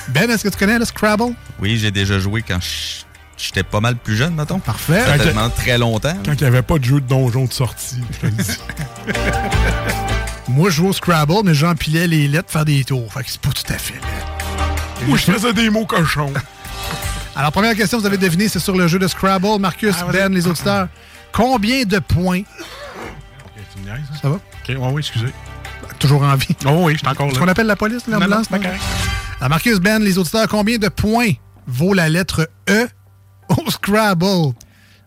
Ben, 0.09 0.31
est-ce 0.31 0.45
que 0.45 0.49
tu 0.51 0.59
connais 0.59 0.78
le 0.78 0.85
Scrabble? 0.85 1.35
Oui, 1.59 1.78
j'ai 1.78 1.91
déjà 1.91 2.19
joué 2.19 2.43
quand 2.43 2.59
je- 2.61 3.03
j'étais 3.46 3.62
pas 3.62 3.80
mal 3.80 3.96
plus 3.96 4.16
jeune, 4.16 4.34
mettons. 4.34 4.58
Parfait. 4.58 5.00
Ça 5.04 5.18
fait 5.18 5.50
très 5.56 5.78
longtemps. 5.78 6.16
Quand 6.24 6.32
il 6.32 6.40
n'y 6.40 6.46
avait 6.46 6.62
pas 6.62 6.78
de 6.78 6.84
jeu 6.84 7.00
de 7.00 7.06
donjon 7.06 7.44
de 7.46 7.52
sortie, 7.52 8.00
je 8.12 8.18
te 8.18 8.26
le 8.26 8.32
dis. 8.32 8.58
Moi, 10.48 10.70
je 10.70 10.76
joue 10.76 10.88
au 10.88 10.92
Scrabble, 10.92 11.42
mais 11.44 11.54
j'empilais 11.54 12.06
les 12.06 12.28
lettres 12.28 12.44
pour 12.44 12.52
faire 12.52 12.64
des 12.64 12.84
tours. 12.84 13.12
Fait 13.12 13.24
que 13.24 13.30
c'est 13.30 13.40
pas 13.40 13.50
tout 13.50 13.72
à 13.72 13.78
fait. 13.78 13.94
Moi, 15.06 15.18
je 15.18 15.32
faisais 15.32 15.52
des 15.52 15.70
mots 15.70 15.86
cochons. 15.86 16.32
Alors, 17.34 17.50
première 17.50 17.74
question, 17.74 17.98
vous 17.98 18.06
avez 18.06 18.18
deviné, 18.18 18.48
c'est 18.48 18.60
sur 18.60 18.76
le 18.76 18.86
jeu 18.86 18.98
de 18.98 19.08
Scrabble. 19.08 19.58
Marcus, 19.58 19.94
Ah. 20.00 20.06
Ben, 20.12 20.32
les 20.32 20.46
auditeurs. 20.46 20.88
Combien 21.32 21.82
de 21.84 21.98
points? 21.98 22.42
Tu 23.74 23.80
me 23.80 23.84
niaises, 23.86 23.96
hein? 24.12 24.16
Ça 24.22 24.28
va? 24.28 24.34
OK, 24.36 24.68
ouais, 24.68 24.76
oui, 24.92 25.00
excusez. 25.00 25.32
Toujours 25.98 26.22
en 26.22 26.36
vie. 26.36 26.54
Oh 26.66 26.82
oui, 26.84 26.92
je 26.94 26.98
suis 26.98 27.08
encore 27.08 27.26
Est-ce 27.26 27.34
là. 27.36 27.40
qu'on 27.40 27.48
appelle 27.48 27.66
la 27.66 27.76
police, 27.76 28.02
l'ambulance? 28.06 28.50
non, 28.50 28.58
non? 28.58 28.68
Alors, 29.40 29.48
Marcus, 29.50 29.78
Ben, 29.80 30.00
les 30.02 30.18
auditeurs, 30.18 30.46
combien 30.48 30.78
de 30.78 30.88
points 30.88 31.32
vaut 31.66 31.94
la 31.94 32.08
lettre 32.08 32.48
E? 32.70 32.86
Au 33.48 33.70
Scrabble? 33.70 34.54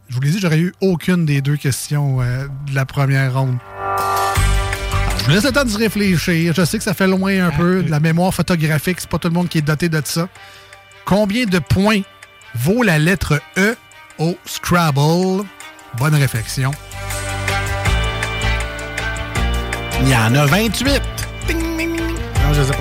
Je 0.10 0.16
vous 0.16 0.22
l'ai 0.22 0.30
dit, 0.32 0.40
j'aurais 0.40 0.60
eu 0.60 0.74
aucune 0.82 1.26
des 1.26 1.42
deux 1.42 1.58
questions 1.58 2.22
euh, 2.22 2.48
de 2.68 2.76
la 2.76 2.86
première 2.86 3.34
ronde. 3.34 3.58
Je 5.20 5.26
vous 5.26 5.32
laisse 5.32 5.44
le 5.44 5.52
temps 5.52 5.66
de 5.66 5.78
réfléchir. 5.78 6.54
Je 6.56 6.64
sais 6.64 6.78
que 6.78 6.84
ça 6.84 6.94
fait 6.94 7.08
loin 7.08 7.48
un 7.48 7.52
peu 7.52 7.84
de 7.84 7.92
la 7.92 8.00
mémoire 8.00 8.34
photographique. 8.34 9.02
C'est 9.02 9.10
pas 9.10 9.20
tout 9.20 9.28
le 9.28 9.34
monde 9.34 9.50
qui 9.50 9.58
est 9.58 9.62
doté 9.62 9.90
de 9.90 10.02
ça. 10.06 10.30
Combien 11.04 11.46
de 11.46 11.60
points 11.60 12.02
vaut 12.56 12.84
la 12.84 12.98
lettre 12.98 13.42
E 13.58 13.76
au 14.18 14.38
Scrabble? 14.46 15.46
Bonne 15.98 16.16
réflexion. 16.16 16.72
Il 20.02 20.10
y 20.10 20.16
en 20.16 20.34
a 20.36 20.46
28. 20.46 21.02
Ding. 21.48 21.98
Non, 21.98 22.54
je 22.54 22.64
sais 22.64 22.72
pas. 22.72 22.78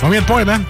Combien 0.00 0.20
de 0.20 0.26
points, 0.26 0.44
Ben? 0.44 0.62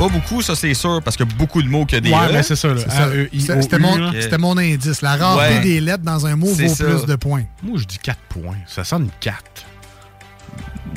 Pas 0.00 0.08
beaucoup, 0.08 0.40
ça 0.40 0.54
c'est 0.56 0.72
sûr, 0.72 1.02
parce 1.04 1.16
que 1.16 1.24
beaucoup 1.24 1.62
de 1.62 1.68
mots 1.68 1.84
que 1.84 1.96
des 1.96 2.10
Ouais, 2.10 2.28
E. 2.28 2.32
mais 2.32 2.42
c'est 2.42 2.56
ça, 2.56 2.68
C'était 2.78 3.78
mon, 3.78 4.12
c'était 4.12 4.38
mon 4.38 4.56
indice. 4.56 5.02
La 5.02 5.16
rareté 5.16 5.54
Ouais. 5.56 5.60
des 5.60 5.80
lettres 5.80 6.02
dans 6.02 6.26
un 6.26 6.36
mot 6.36 6.46
vaut 6.46 6.68
ça. 6.74 6.84
plus 6.84 7.04
de 7.04 7.16
points. 7.16 7.42
Moi, 7.62 7.78
je 7.78 7.84
dis 7.84 7.98
4 7.98 8.18
points. 8.30 8.56
Ça 8.66 8.82
sonne 8.82 9.10
4. 9.20 9.42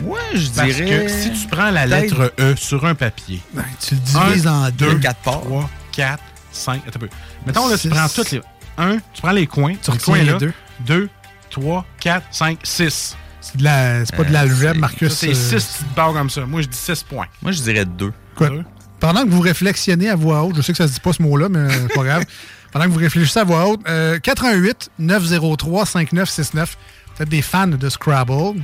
Ouais, 0.03 0.19
je 0.33 0.49
Parce 0.49 0.69
dirais. 0.75 1.05
que 1.05 1.07
si 1.11 1.31
tu 1.33 1.47
prends 1.47 1.69
la 1.69 1.85
lettre 1.85 2.33
E 2.39 2.55
sur 2.55 2.85
un 2.85 2.95
papier, 2.95 3.41
Ben, 3.53 3.63
tu 3.85 3.95
le 3.95 3.99
divises 4.01 4.47
en 4.47 4.69
deux. 4.69 4.95
4 4.99 5.19
parts. 5.19 5.41
3, 5.41 5.69
4, 5.91 6.23
5. 6.51 6.81
Attends 6.87 6.95
un 6.95 6.99
peu. 6.99 7.09
Mettons, 7.45 7.67
là, 7.67 7.75
Six. 7.77 7.89
tu 7.89 7.95
prends 7.95 8.07
toutes 8.07 8.31
les. 8.31 8.41
1, 8.77 8.95
tu 9.13 9.21
prends 9.21 9.31
les 9.31 9.47
coins. 9.47 9.75
Tu 9.81 9.91
les 9.91 9.97
coins 9.97 10.17
les 10.19 10.31
là. 10.31 10.37
deux. 10.37 10.53
2, 10.85 11.09
3, 11.49 11.85
4, 11.99 12.25
5, 12.31 12.57
6. 12.63 13.15
C'est 13.41 13.57
de 13.57 13.63
la- 13.65 14.05
c'est 14.05 14.15
pas 14.15 14.23
de 14.23 14.31
l'algèbre, 14.31 14.79
Marcus. 14.79 15.13
C'est 15.13 15.29
euh, 15.29 15.33
6 15.33 15.55
petites 15.55 15.93
barres 15.95 16.13
comme 16.13 16.29
ça. 16.29 16.45
Moi, 16.45 16.61
je 16.61 16.67
dis 16.67 16.77
6 16.77 17.03
points. 17.03 17.27
Moi, 17.41 17.51
je 17.51 17.61
dirais 17.61 17.83
2. 17.85 18.13
Écoute, 18.35 18.63
pendant 19.03 19.25
que 19.25 19.29
vous 19.29 19.41
réflexionnez 19.41 20.09
à 20.09 20.15
voix 20.15 20.43
haute, 20.43 20.55
je 20.55 20.61
sais 20.61 20.71
que 20.71 20.77
ça 20.77 20.87
se 20.87 20.93
dit 20.93 21.01
pas 21.01 21.11
ce 21.11 21.21
mot-là, 21.21 21.49
mais 21.49 21.67
c'est 21.69 21.93
pas 21.93 22.05
grave. 22.05 22.23
Pendant 22.71 22.85
que 22.85 22.91
vous 22.91 22.99
réfléchissez 22.99 23.37
à 23.37 23.43
voix 23.43 23.67
haute, 23.67 23.81
euh, 23.89 24.17
88 24.17 24.91
903 24.97 25.85
5969. 25.85 26.77
Peut-être 27.17 27.29
des 27.29 27.41
fans 27.41 27.67
de 27.67 27.89
Scrabble 27.89 28.61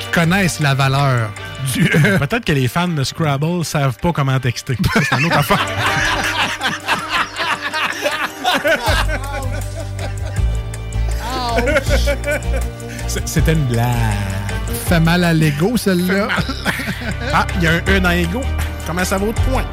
qui 0.00 0.08
connaissent 0.10 0.58
la 0.58 0.74
valeur 0.74 1.30
du 1.72 1.84
E. 1.94 2.18
Peut-être 2.18 2.44
que 2.44 2.50
les 2.52 2.66
fans 2.66 2.88
de 2.88 3.04
Scrabble 3.04 3.64
savent 3.64 3.96
pas 3.98 4.12
comment 4.12 4.40
texter. 4.40 4.76
C'est 4.94 5.18
une 5.18 5.26
autre 5.26 5.38
affaire. 5.38 5.66
C'était 13.24 13.52
une 13.52 13.66
blague. 13.66 13.86
Fait 14.88 14.98
mal 14.98 15.22
à 15.22 15.32
l'ego, 15.32 15.76
celle-là. 15.76 16.26
Ah, 17.32 17.46
il 17.54 17.62
y 17.62 17.66
a 17.68 17.74
un 17.74 17.82
E 17.88 18.00
dans 18.00 18.10
Ego. 18.10 18.42
Comment 18.88 19.04
ça 19.04 19.18
vaut 19.18 19.32
de 19.32 19.40
points? 19.40 19.66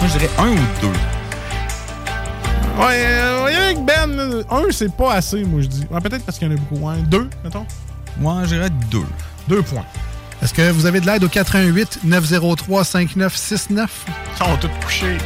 Moi, 0.00 0.08
je 0.08 0.18
dirais 0.18 0.30
1 0.36 0.48
ou 0.48 0.56
2. 0.80 0.88
Ouais, 2.82 3.04
euh, 3.06 3.44
avec 3.46 3.84
Ben, 3.84 4.44
un, 4.50 4.62
c'est 4.72 4.92
pas 4.92 5.14
assez, 5.14 5.44
moi, 5.44 5.60
je 5.62 5.66
dis. 5.68 5.86
Ouais, 5.88 6.00
Peut-être 6.00 6.24
parce 6.24 6.38
qu'il 6.40 6.48
y 6.48 6.50
en 6.50 6.56
a 6.56 6.58
beaucoup. 6.58 6.88
Hein. 6.88 6.96
Deux, 7.06 7.30
mettons? 7.44 7.64
Moi, 8.18 8.40
je 8.46 8.56
dirais 8.56 8.70
2. 8.90 8.98
Deux 9.46 9.62
points. 9.62 9.84
Est-ce 10.42 10.52
que 10.52 10.72
vous 10.72 10.86
avez 10.86 10.98
de 11.00 11.06
l'aide 11.06 11.22
au 11.22 11.28
88 11.28 12.00
903 12.02 12.82
5969? 12.84 14.06
Ils 14.08 14.36
sont 14.44 14.56
tous 14.56 14.68
couchés. 14.84 15.18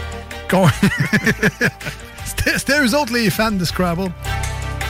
Con- 0.51 0.69
C'était 2.27 2.59
c'était 2.59 2.81
eux 2.85 2.95
autres 2.95 3.15
les 3.15 3.31
fans 3.31 3.51
de 3.51 3.65
Scrabble. 3.65 4.11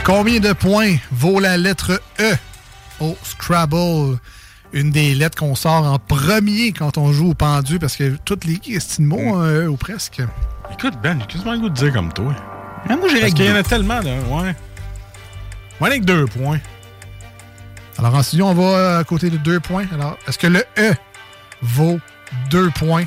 Combien 0.04 0.40
de 0.40 0.52
points 0.52 0.96
vaut 1.12 1.38
la 1.38 1.56
lettre 1.56 2.02
E 2.18 2.34
au 2.98 3.16
Scrabble? 3.22 4.18
Une 4.72 4.90
des 4.90 5.14
lettres 5.14 5.36
qu'on 5.38 5.54
sort 5.56 5.84
en 5.84 5.98
premier 5.98 6.72
quand 6.72 6.96
on 6.96 7.12
joue 7.12 7.30
au 7.30 7.34
pendu 7.34 7.78
parce 7.78 7.96
que 7.96 8.16
toutes 8.24 8.44
les 8.44 8.58
questions 8.58 9.02
de 9.02 9.08
mots 9.08 9.18
ont 9.18 9.40
un 9.40 9.64
E 9.64 9.68
ou 9.68 9.76
presque. 9.76 10.22
Écoute, 10.72 10.94
Ben, 11.02 11.18
j'ai 11.20 11.26
quasiment 11.26 11.52
le 11.52 11.58
goût 11.58 11.68
de 11.68 11.74
dire 11.74 11.92
comme 11.92 12.12
toi. 12.12 12.32
moi, 12.88 13.08
j'irais 13.08 13.20
Parce 13.22 13.34
qu'il 13.34 13.46
y 13.46 13.50
en 13.50 13.56
a 13.56 13.62
tellement, 13.64 13.98
là. 14.00 14.12
Ouais. 14.28 14.54
Moi, 15.80 15.88
avec 15.88 16.04
deux 16.04 16.26
points. 16.26 16.60
Alors 17.98 18.14
en 18.14 18.22
studio, 18.22 18.46
on 18.46 18.54
va 18.54 18.98
à 18.98 19.04
côté 19.04 19.28
de 19.28 19.36
deux 19.38 19.58
points. 19.60 19.86
Alors, 19.92 20.16
est-ce 20.28 20.38
que 20.38 20.46
le 20.46 20.64
E 20.78 20.92
vaut 21.62 21.98
deux 22.50 22.70
points? 22.70 23.04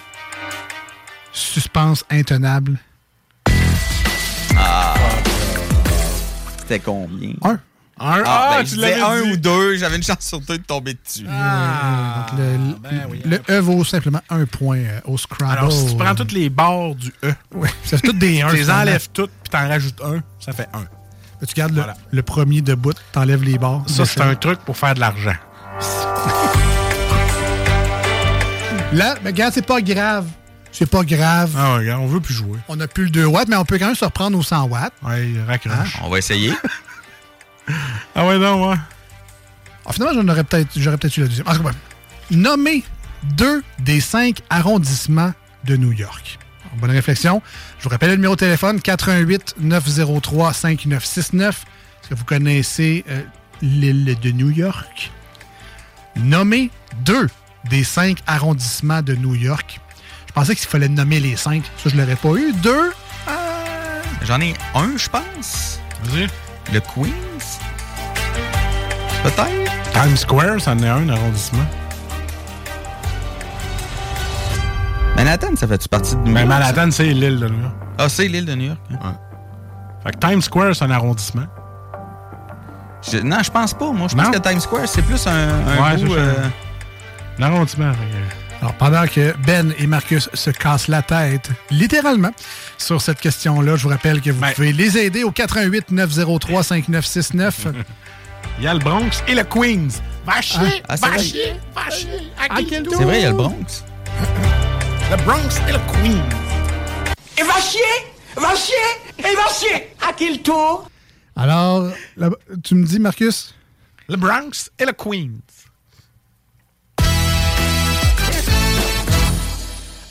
Suspense 1.31 2.03
intenable. 2.11 2.77
Ah. 4.57 4.94
C'était 6.60 6.80
combien? 6.80 7.34
Un. 7.41 7.60
Un. 7.99 8.24
Ah, 8.26 8.28
Ah, 8.52 8.56
ben, 8.57 8.64
tu 8.65 8.76
l'avais 8.78 8.99
un 9.02 9.22
dit. 9.24 9.32
ou 9.32 9.38
deux. 9.38 9.78
J'avais 9.78 9.98
une 9.98 10.03
chance 10.03 10.18
sur 10.22 10.40
deux 10.41 10.57
de 10.57 10.64
tomber 10.64 10.95
dessus. 10.95 11.26
Ah, 11.30 12.26
Donc, 12.32 12.40
le, 13.24 13.30
le 13.30 13.41
E 13.49 13.60
vaut 13.61 13.84
simplement 13.86 14.22
un 14.30 14.45
point 14.45 14.78
euh, 14.80 14.99
au 15.06 15.18
Scrabble. 15.18 15.52
Alors, 15.60 15.72
si 15.72 15.86
tu 15.88 15.95
prends 15.95 16.15
toutes 16.15 16.32
les 16.32 16.49
barres 16.49 16.95
du 16.95 17.14
E, 17.24 17.34
Ouais, 17.53 17.70
ça 17.84 17.98
fait 17.98 18.07
toutes 18.07 18.18
des 18.18 18.41
1. 18.41 18.49
tu 18.49 18.56
les 18.56 18.70
enlèves 18.72 19.10
toutes, 19.14 19.32
puis 19.44 19.49
t'en 19.52 19.68
rajoutes 19.68 20.02
un, 20.03 20.22
ça 20.40 20.53
fait 20.53 20.68
un. 20.74 20.86
Tu 21.45 21.53
gardes 21.56 21.72
le, 21.74 21.82
Voilà. 21.82 21.95
le 22.11 22.22
premier 22.24 22.61
debout, 22.61 22.94
t'enlèves 23.11 23.44
les 23.44 23.57
barres. 23.57 23.84
Ça, 23.88 24.06
c'est 24.06 24.22
un 24.22 24.36
truc 24.36 24.60
pour 24.61 24.78
faire 24.78 24.95
de 24.95 25.02
l'argent. 25.02 25.36
Là, 28.94 29.15
mais 29.24 29.32
regarde, 29.32 29.53
c'est 29.53 29.65
pas 29.65 29.82
grave. 29.82 30.28
C'est 30.72 30.90
pas 30.90 31.03
grave. 31.03 31.52
Ah, 31.57 31.76
regarde, 31.76 32.02
on 32.02 32.07
veut 32.07 32.20
plus 32.20 32.34
jouer. 32.34 32.57
On 32.68 32.76
n'a 32.76 32.88
plus 32.88 33.06
le 33.06 33.10
2 33.10 33.26
watts, 33.26 33.48
mais 33.48 33.56
on 33.56 33.65
peut 33.65 33.78
quand 33.78 33.88
même 33.88 33.95
se 33.95 34.06
reprendre 34.06 34.38
aux 34.38 34.44
100 34.44 34.65
watts. 34.68 34.94
Ouais, 35.03 35.28
raccroche. 35.48 35.98
On 36.03 36.10
va 36.10 36.18
essayer. 36.20 36.53
Ah 38.15 38.26
ouais, 38.27 38.38
non, 38.38 38.69
ouais. 38.69 38.76
Ah, 39.85 39.91
finalement, 39.91 40.22
j'en 40.22 40.27
aurais 40.30 40.44
peut-être, 40.44 40.69
j'aurais 40.76 40.98
peut-être 40.98 41.18
eu 41.18 41.22
la 41.22 41.27
deuxième. 41.27 41.45
Nommez 42.31 42.84
deux 43.23 43.64
des 43.80 43.99
cinq 44.02 44.41
arrondissements 44.49 45.34
de 45.65 45.77
New 45.77 45.91
York. 45.91 46.40
Alors, 46.65 46.77
bonne 46.77 46.91
réflexion. 46.91 47.41
Je 47.80 47.84
vous 47.84 47.90
rappelle 47.90 48.10
le 48.10 48.15
numéro 48.15 48.35
de 48.35 48.40
téléphone 48.40 48.81
88 48.81 49.56
903 49.60 50.53
5969. 50.53 51.65
Est-ce 52.02 52.10
que 52.10 52.15
vous 52.15 52.26
connaissez 52.26 53.03
euh, 53.10 53.22
l'île 53.61 54.18
de 54.22 54.31
New 54.31 54.49
York? 54.49 55.11
Nommez 56.15 56.69
deux 57.06 57.30
des 57.69 57.84
cinq 57.84 58.19
arrondissements 58.27 59.02
de 59.02 59.15
New 59.15 59.35
York. 59.35 59.80
Je 60.27 60.34
pensais 60.34 60.56
qu'il 60.56 60.68
fallait 60.68 60.90
nommer 60.90 61.19
les 61.19 61.35
cinq. 61.35 61.64
Ça, 61.81 61.90
je 61.90 61.95
l'aurais 61.95 62.15
pas 62.15 62.34
eu. 62.35 62.53
Deux. 62.53 62.91
J'en 64.23 64.40
ai 64.40 64.53
un, 64.73 64.98
je 64.98 65.10
pense. 65.10 65.80
Vas-y. 66.03 66.27
Le 66.73 66.80
Queens. 66.80 67.32
Peut-être. 69.24 69.94
Times 69.94 70.18
Square, 70.18 70.60
ça 70.62 70.72
en 70.72 70.80
est 70.80 70.88
un 70.90 71.08
arrondissement. 71.10 71.66
Manhattan, 75.16 75.56
ça 75.56 75.68
fait-tu 75.68 75.88
partie 75.88 76.16
de 76.16 76.22
New 76.22 76.32
Mais 76.34 76.41
York? 76.41 76.50
Manhattan, 76.50 76.91
c'est 76.91 77.06
l'île 77.06 77.40
de 77.40 77.48
New 77.48 77.62
York. 77.62 77.74
Ah, 77.98 78.10
c'est 78.10 78.28
l'île 78.28 78.45
de 78.45 78.56
New 78.56 78.66
York. 78.68 78.80
hein? 79.02 79.16
Fait 80.04 80.12
que 80.12 80.18
Times 80.28 80.41
Square, 80.41 80.76
c'est 80.76 80.84
un 80.84 80.91
arrondissement. 80.91 81.45
Je- 83.10 83.20
non, 83.20 83.38
je 83.44 83.52
pense 83.52 83.74
pas. 83.74 83.91
Moi, 83.91 84.08
je 84.10 84.16
pense 84.16 84.30
que 84.30 84.38
Times 84.40 84.60
Square, 84.60 84.88
c'est 84.88 85.02
plus 85.04 85.26
un, 85.28 85.32
un 85.32 85.82
Ouais, 85.82 85.98
bout, 85.98 86.08
c'est 86.10 86.14
ça. 86.16 86.20
euh, 86.20 86.48
Un 87.40 87.44
arrondissement. 87.44 87.91
Alors, 88.62 88.74
pendant 88.76 89.06
que 89.08 89.34
Ben 89.45 89.74
et 89.78 89.88
Marcus 89.88 90.30
se 90.34 90.50
cassent 90.52 90.88
la 90.88 91.02
tête, 91.02 91.50
littéralement, 91.70 92.32
sur 92.78 93.02
cette 93.02 93.20
question-là, 93.20 93.76
je 93.76 93.84
vous 93.84 93.90
rappelle 93.90 94.22
que 94.22 94.30
vous 94.32 94.40
Ben. 94.40 94.52
pouvez 94.56 94.72
les 94.72 94.98
aider 94.98 95.24
au 95.24 95.32
88 95.32 95.91
903 95.91 96.64
5969. 96.64 97.68
Il 98.60 98.64
y 98.64 98.68
a 98.68 98.74
le 98.74 98.80
Bronx 98.80 99.24
et 99.28 99.36
le 99.36 99.44
Queens. 99.44 100.02
Va 100.26 100.42
chier, 100.42 100.82
Ah, 100.88 100.96
c'est 100.96 101.06
va 101.08 101.18
chier, 101.18 101.54
va 101.76 101.90
chier. 101.90 102.10
À 102.40 102.62
quel 102.64 102.88
C'est 102.90 103.04
vrai, 103.04 103.20
il 103.20 103.24
y 103.24 103.26
a 103.26 103.32
le? 103.32 103.36
Bronx. 103.36 103.84
Le 105.12 105.18
Bronx 105.26 105.60
et 105.68 105.72
le 105.74 105.78
Queens. 105.92 106.24
Et 107.38 107.44
va 107.44 107.60
chier 107.60 107.80
Va 108.36 108.56
chier 108.56 108.76
Et 109.20 109.36
va 109.36 109.48
chier 109.54 109.90
À 110.02 110.12
quel 110.14 110.42
tour? 110.42 110.90
Alors, 111.36 111.88
tu 112.64 112.74
me 112.74 112.84
dis, 112.86 113.00
Marcus? 113.00 113.54
Le 114.08 114.16
Bronx 114.16 114.72
et 114.80 114.86
le 114.86 114.94
Queens. 114.94 115.42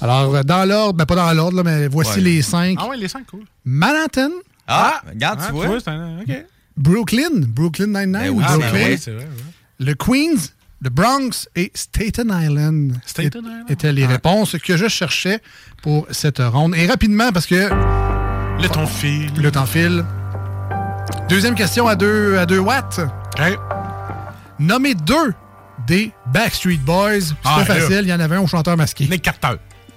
Alors, 0.01 0.45
dans 0.45 0.69
l'ordre, 0.69 0.95
ben 0.95 1.07
pas 1.07 1.15
dans 1.17 1.33
l'ordre, 1.33 1.57
là, 1.59 1.63
mais 1.65 1.89
voici 1.89 2.17
Ouais. 2.17 2.21
les 2.21 2.43
cinq. 2.43 2.77
Ah 2.81 2.87
ouais, 2.89 2.97
les 2.97 3.09
cinq, 3.09 3.25
cool. 3.27 3.45
Manhattan, 3.65 4.31
Ah, 4.69 5.01
regarde, 5.09 5.39
Ah, 5.43 5.47
tu 5.49 5.53
vois. 5.53 5.81
c'est 5.81 5.89
un- 5.91 6.21
OK. 6.21 6.45
Brooklyn, 6.77 7.41
Brooklyn 7.47 7.87
Nine-Nine, 7.89 8.13
Ben 8.13 8.31
ou 8.31 8.39
oui, 8.39 8.45
Ah, 8.47 8.53
Brooklyn, 8.57 8.73
ben 8.73 8.91
oui, 8.93 8.99
c'est 9.01 9.11
vrai. 9.13 9.25
ouais. 9.25 9.87
le 9.87 9.95
Queens, 9.95 10.49
le 10.81 10.91
Bronx 10.91 11.49
et 11.55 11.71
Staten 11.75 12.29
Island. 12.43 12.95
Staten 13.07 13.43
Island. 13.45 13.65
étaient 13.71 13.93
les 13.93 14.07
réponses 14.07 14.57
que 14.65 14.77
je 14.77 14.89
cherchais 14.89 15.41
pour 15.83 16.07
cette 16.11 16.39
ronde. 16.41 16.75
Et 16.77 16.87
rapidement, 16.87 17.31
parce 17.33 17.47
que 17.47 17.69
Le 18.61 18.69
ton 18.69 18.87
fil. 18.87 19.31
le 19.41 19.51
temps 19.51 19.67
file. 19.67 20.05
Deuxième 21.29 21.55
question 21.55 21.87
à 21.89 21.95
deux, 21.97 22.37
à 22.39 22.47
deux 22.47 22.59
watts. 22.59 23.01
OK. 23.39 23.59
Nommez 24.59 24.95
deux 24.95 25.35
des 25.87 26.13
Backstreet 26.33 26.77
Boys. 26.79 27.21
C'est 27.21 27.35
Ah, 27.45 27.57
pas 27.67 27.75
facile, 27.75 28.01
il 28.03 28.09
y 28.09 28.13
en 28.13 28.21
avait 28.21 28.37
un 28.37 28.41
au 28.41 28.47
chanteur 28.47 28.77
masqué. 28.77 29.07
Nick 29.09 29.23
Carter. 29.23 29.55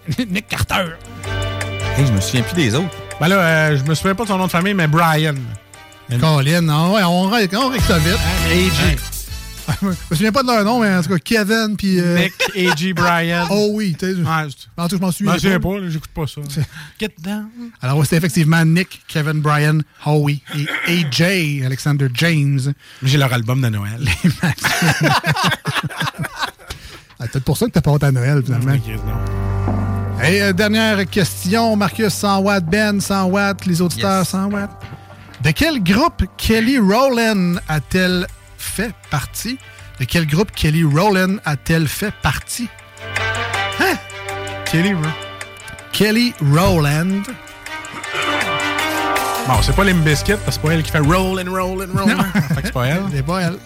Nick 0.30 0.48
Carter. 0.48 0.86
Hey, 1.98 2.06
je 2.06 2.12
me 2.12 2.20
souviens 2.22 2.42
plus 2.44 2.56
des 2.56 2.76
autres. 2.76 2.90
Ben 3.20 3.28
là, 3.28 3.36
euh, 3.40 3.78
je 3.78 3.84
me 3.90 3.94
souviens 3.96 4.16
pas 4.16 4.24
de 4.24 4.28
son 4.30 4.38
nom 4.38 4.46
de 4.48 4.52
famille, 4.52 4.74
mais 4.74 4.88
Brian. 4.88 5.36
Colin, 6.20 6.62
non, 6.62 6.94
ouais, 6.94 7.04
on 7.04 7.30
règle, 7.30 7.58
on 7.58 7.70
règle 7.70 7.84
ça 7.84 7.98
vite. 7.98 8.18
A.G. 8.48 8.96
je 9.82 9.86
me 9.88 9.94
souviens 10.12 10.32
pas 10.32 10.44
de 10.44 10.48
leur 10.48 10.64
nom, 10.64 10.80
mais 10.80 10.94
en 10.96 11.02
tout 11.02 11.10
cas, 11.10 11.18
Kevin 11.18 11.76
puis. 11.76 12.00
euh, 12.00 12.20
Nick, 12.20 12.34
A.G. 12.72 12.94
Brian. 12.94 13.48
Oh 13.52 13.70
oui, 13.72 13.96
tu 14.00 14.06
sais. 14.06 14.14
Ouais, 14.22 14.48
En 14.78 14.88
tout 14.88 15.00
cas, 15.00 15.00
je 15.00 15.02
m'en 15.02 15.12
je 15.12 15.16
souviens. 15.18 15.34
m'en 15.34 15.40
souviens 15.40 15.60
pas. 15.60 15.90
j'écoute 15.90 16.12
pas 16.14 16.28
ça. 16.28 16.42
Get 17.00 17.16
down. 17.20 17.48
Alors, 17.82 17.98
oui, 17.98 18.04
c'était 18.06 18.18
effectivement 18.18 18.64
Nick, 18.64 19.02
Kevin, 19.08 19.42
Brian, 19.42 19.80
Howie 20.06 20.44
et 20.88 21.04
AJ, 21.06 21.66
Alexander 21.66 22.08
James. 22.14 22.60
J'ai 23.02 23.18
leur 23.18 23.34
album 23.34 23.62
de 23.62 23.70
Noël. 23.70 24.02
Ah, 27.18 27.28
Peut-être 27.28 27.46
pour 27.46 27.58
ça 27.58 27.66
que 27.68 27.72
t'as 27.72 27.80
pas 27.82 27.92
honte 27.92 28.04
à 28.04 28.12
Noël, 28.12 28.42
finalement. 28.44 28.74
Non. 28.76 30.24
Et 30.26 30.42
euh, 30.42 30.52
dernière 30.54 31.06
question, 31.10 31.76
Marcus 31.78 32.10
100 32.14 32.40
watts, 32.40 32.66
Ben 32.66 33.00
100 33.00 33.26
watts, 33.28 33.66
les 33.66 33.82
auditeurs 33.82 34.20
Yes. 34.20 34.30
100 34.30 34.52
watts. 34.52 34.70
De 35.46 35.52
quel 35.52 35.84
groupe 35.84 36.24
Kelly 36.38 36.80
Rowland 36.80 37.60
a-t-elle 37.68 38.26
fait 38.58 38.96
partie? 39.12 39.60
De 40.00 40.06
quel 40.06 40.26
groupe 40.26 40.50
Kelly 40.50 40.84
Rowland 40.84 41.38
a-t-elle 41.46 41.88
fait 41.88 42.12
partie? 42.24 42.68
Hein? 43.80 43.94
Kelly. 44.66 44.96
Kelly 45.92 46.34
Rowland. 46.52 47.22
Bon, 49.48 49.62
c'est 49.62 49.76
pas 49.76 49.84
Limp 49.84 50.04
Bizkit, 50.04 50.34
parce 50.44 50.58
que 50.58 50.64
c'est 50.64 50.68
pas 50.68 50.74
elle 50.74 50.82
qui 50.82 50.90
fait 50.90 50.98
roll 50.98 51.40
and 51.40 51.52
roll 51.52 51.84
and 51.84 51.94
roll. 51.96 52.10
Non. 52.10 52.24
fait 52.34 52.64
que 52.64 52.66
c'est 52.66 52.74
pas 52.74 52.88
elle. 52.88 53.04
C'est 53.14 53.24
pas 53.24 53.42
elle. 53.42 53.60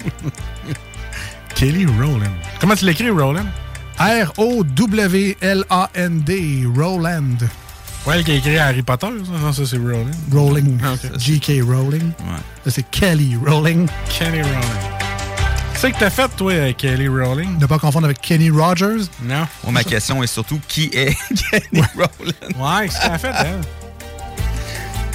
Kelly 1.56 1.86
Rowland. 1.86 2.36
Comment 2.60 2.76
tu 2.76 2.84
l'écris, 2.84 3.10
Rowland? 3.10 3.48
R-O-W-L-A-N-D. 3.98 5.38
Rowland. 6.76 7.38
Ouais, 8.06 8.16
elle 8.18 8.24
qui 8.24 8.32
a 8.32 8.36
écrit 8.36 8.58
Harry 8.58 8.82
Potter, 8.82 9.08
ça? 9.26 9.32
Non, 9.32 9.54
ça, 9.54 9.66
c'est 9.66 9.78
Rowland. 9.78 10.12
Rowling. 10.32 10.80
Ah, 10.84 10.94
ok. 10.94 11.20
J.K. 11.20 11.62
Rowling. 11.64 12.04
Ouais. 12.04 12.40
Ça, 12.66 12.72
c'est 12.72 12.90
Kelly 12.90 13.36
Rowling. 13.46 13.88
Kelly 14.10 14.42
Rowland. 14.42 14.62
Qu'est-ce 15.74 15.94
que 15.94 16.00
t'as 16.00 16.10
fait, 16.10 16.28
toi, 16.36 16.52
euh, 16.52 16.74
Kelly 16.74 17.08
Rowling? 17.08 17.58
Ne 17.60 17.66
pas 17.66 17.78
confondre 17.80 18.06
avec 18.06 18.20
Kenny 18.22 18.50
Rogers? 18.50 19.06
Non. 19.24 19.46
Ma 19.70 19.84
question 19.84 20.22
est 20.24 20.28
surtout 20.28 20.60
qui 20.68 20.90
est 20.94 21.16
Kenny 21.52 21.84
Rowland? 21.96 22.80
Ouais, 22.82 22.88
qu'est-ce 22.88 23.00
que 23.00 23.08
t'as 23.08 23.18
fait, 23.18 23.32
elle? 23.48 23.62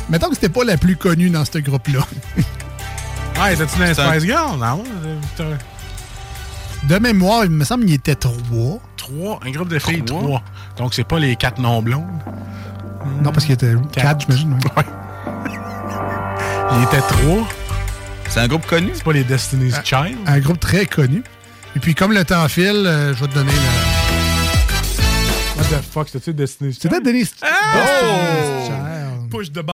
Mettons 0.09 0.29
que 0.29 0.35
c'était 0.35 0.49
pas 0.51 0.65
la 0.65 0.77
plus 0.77 0.97
connue 0.97 1.31
dans 1.31 1.45
ce 1.45 1.59
groupe-là. 1.59 2.01
Ouais, 3.37 3.57
t'as-tu 3.57 3.81
les 3.81 3.95
C'est 3.95 4.01
un- 4.01 4.11
Spice 4.13 4.23
Girls? 4.27 4.59
Non. 4.61 4.85
euh, 5.41 5.57
De 6.85 6.99
mémoire, 7.01 7.45
il 7.45 7.51
me 7.51 7.65
semble 7.65 7.85
qu'il 7.85 7.95
était 7.95 8.15
trois. 8.15 8.79
Trois? 8.97 9.41
Un 9.45 9.51
groupe 9.51 9.69
de 9.71 9.81
filles, 9.81 10.05
Trois? 10.05 10.21
trois. 10.23 10.43
Donc, 10.77 10.95
c'est 10.95 11.03
pas 11.03 11.19
les 11.19 11.35
quatre 11.35 11.61
non-blondes. 11.61 12.05
Non, 13.23 13.33
parce 13.33 13.45
qu'il 13.45 13.55
était 13.55 13.75
quatre, 13.93 14.23
j'imagine. 14.23 14.53
ouais. 14.55 14.59
Ouais. 14.77 14.85
Il 16.77 16.83
était 16.85 17.01
trois. 17.07 17.47
C'est 18.29 18.41
un 18.41 18.49
groupe 18.49 18.67
connu? 18.67 18.91
C'est 18.95 19.05
pas 19.05 19.13
les 19.13 19.23
Destiny's 19.25 19.77
Child. 19.85 20.17
Un 20.27 20.41
groupe 20.41 20.59
très 20.59 20.87
connu. 20.87 21.23
Et 21.77 21.81
puis, 21.81 21.95
comme 21.95 22.13
le 22.13 22.25
temps 22.25 22.49
file, 22.49 22.85
euh, 22.87 23.15
je 23.15 23.21
vais 23.21 23.29
te 23.29 23.35
donner 23.35 23.53
le. 23.53 23.59
What 25.57 25.65
the 25.65 25.83
fuck, 25.85 26.09
c'était-tu 26.09 26.35
Destiny's 26.35 26.81
Child? 26.81 26.95
C'était 26.95 27.05
Denis. 27.13 27.31
Oh! 27.43 27.47
Destiny's 27.77 28.67
Child. 28.67 29.31
Push 29.31 29.53
the 29.53 29.74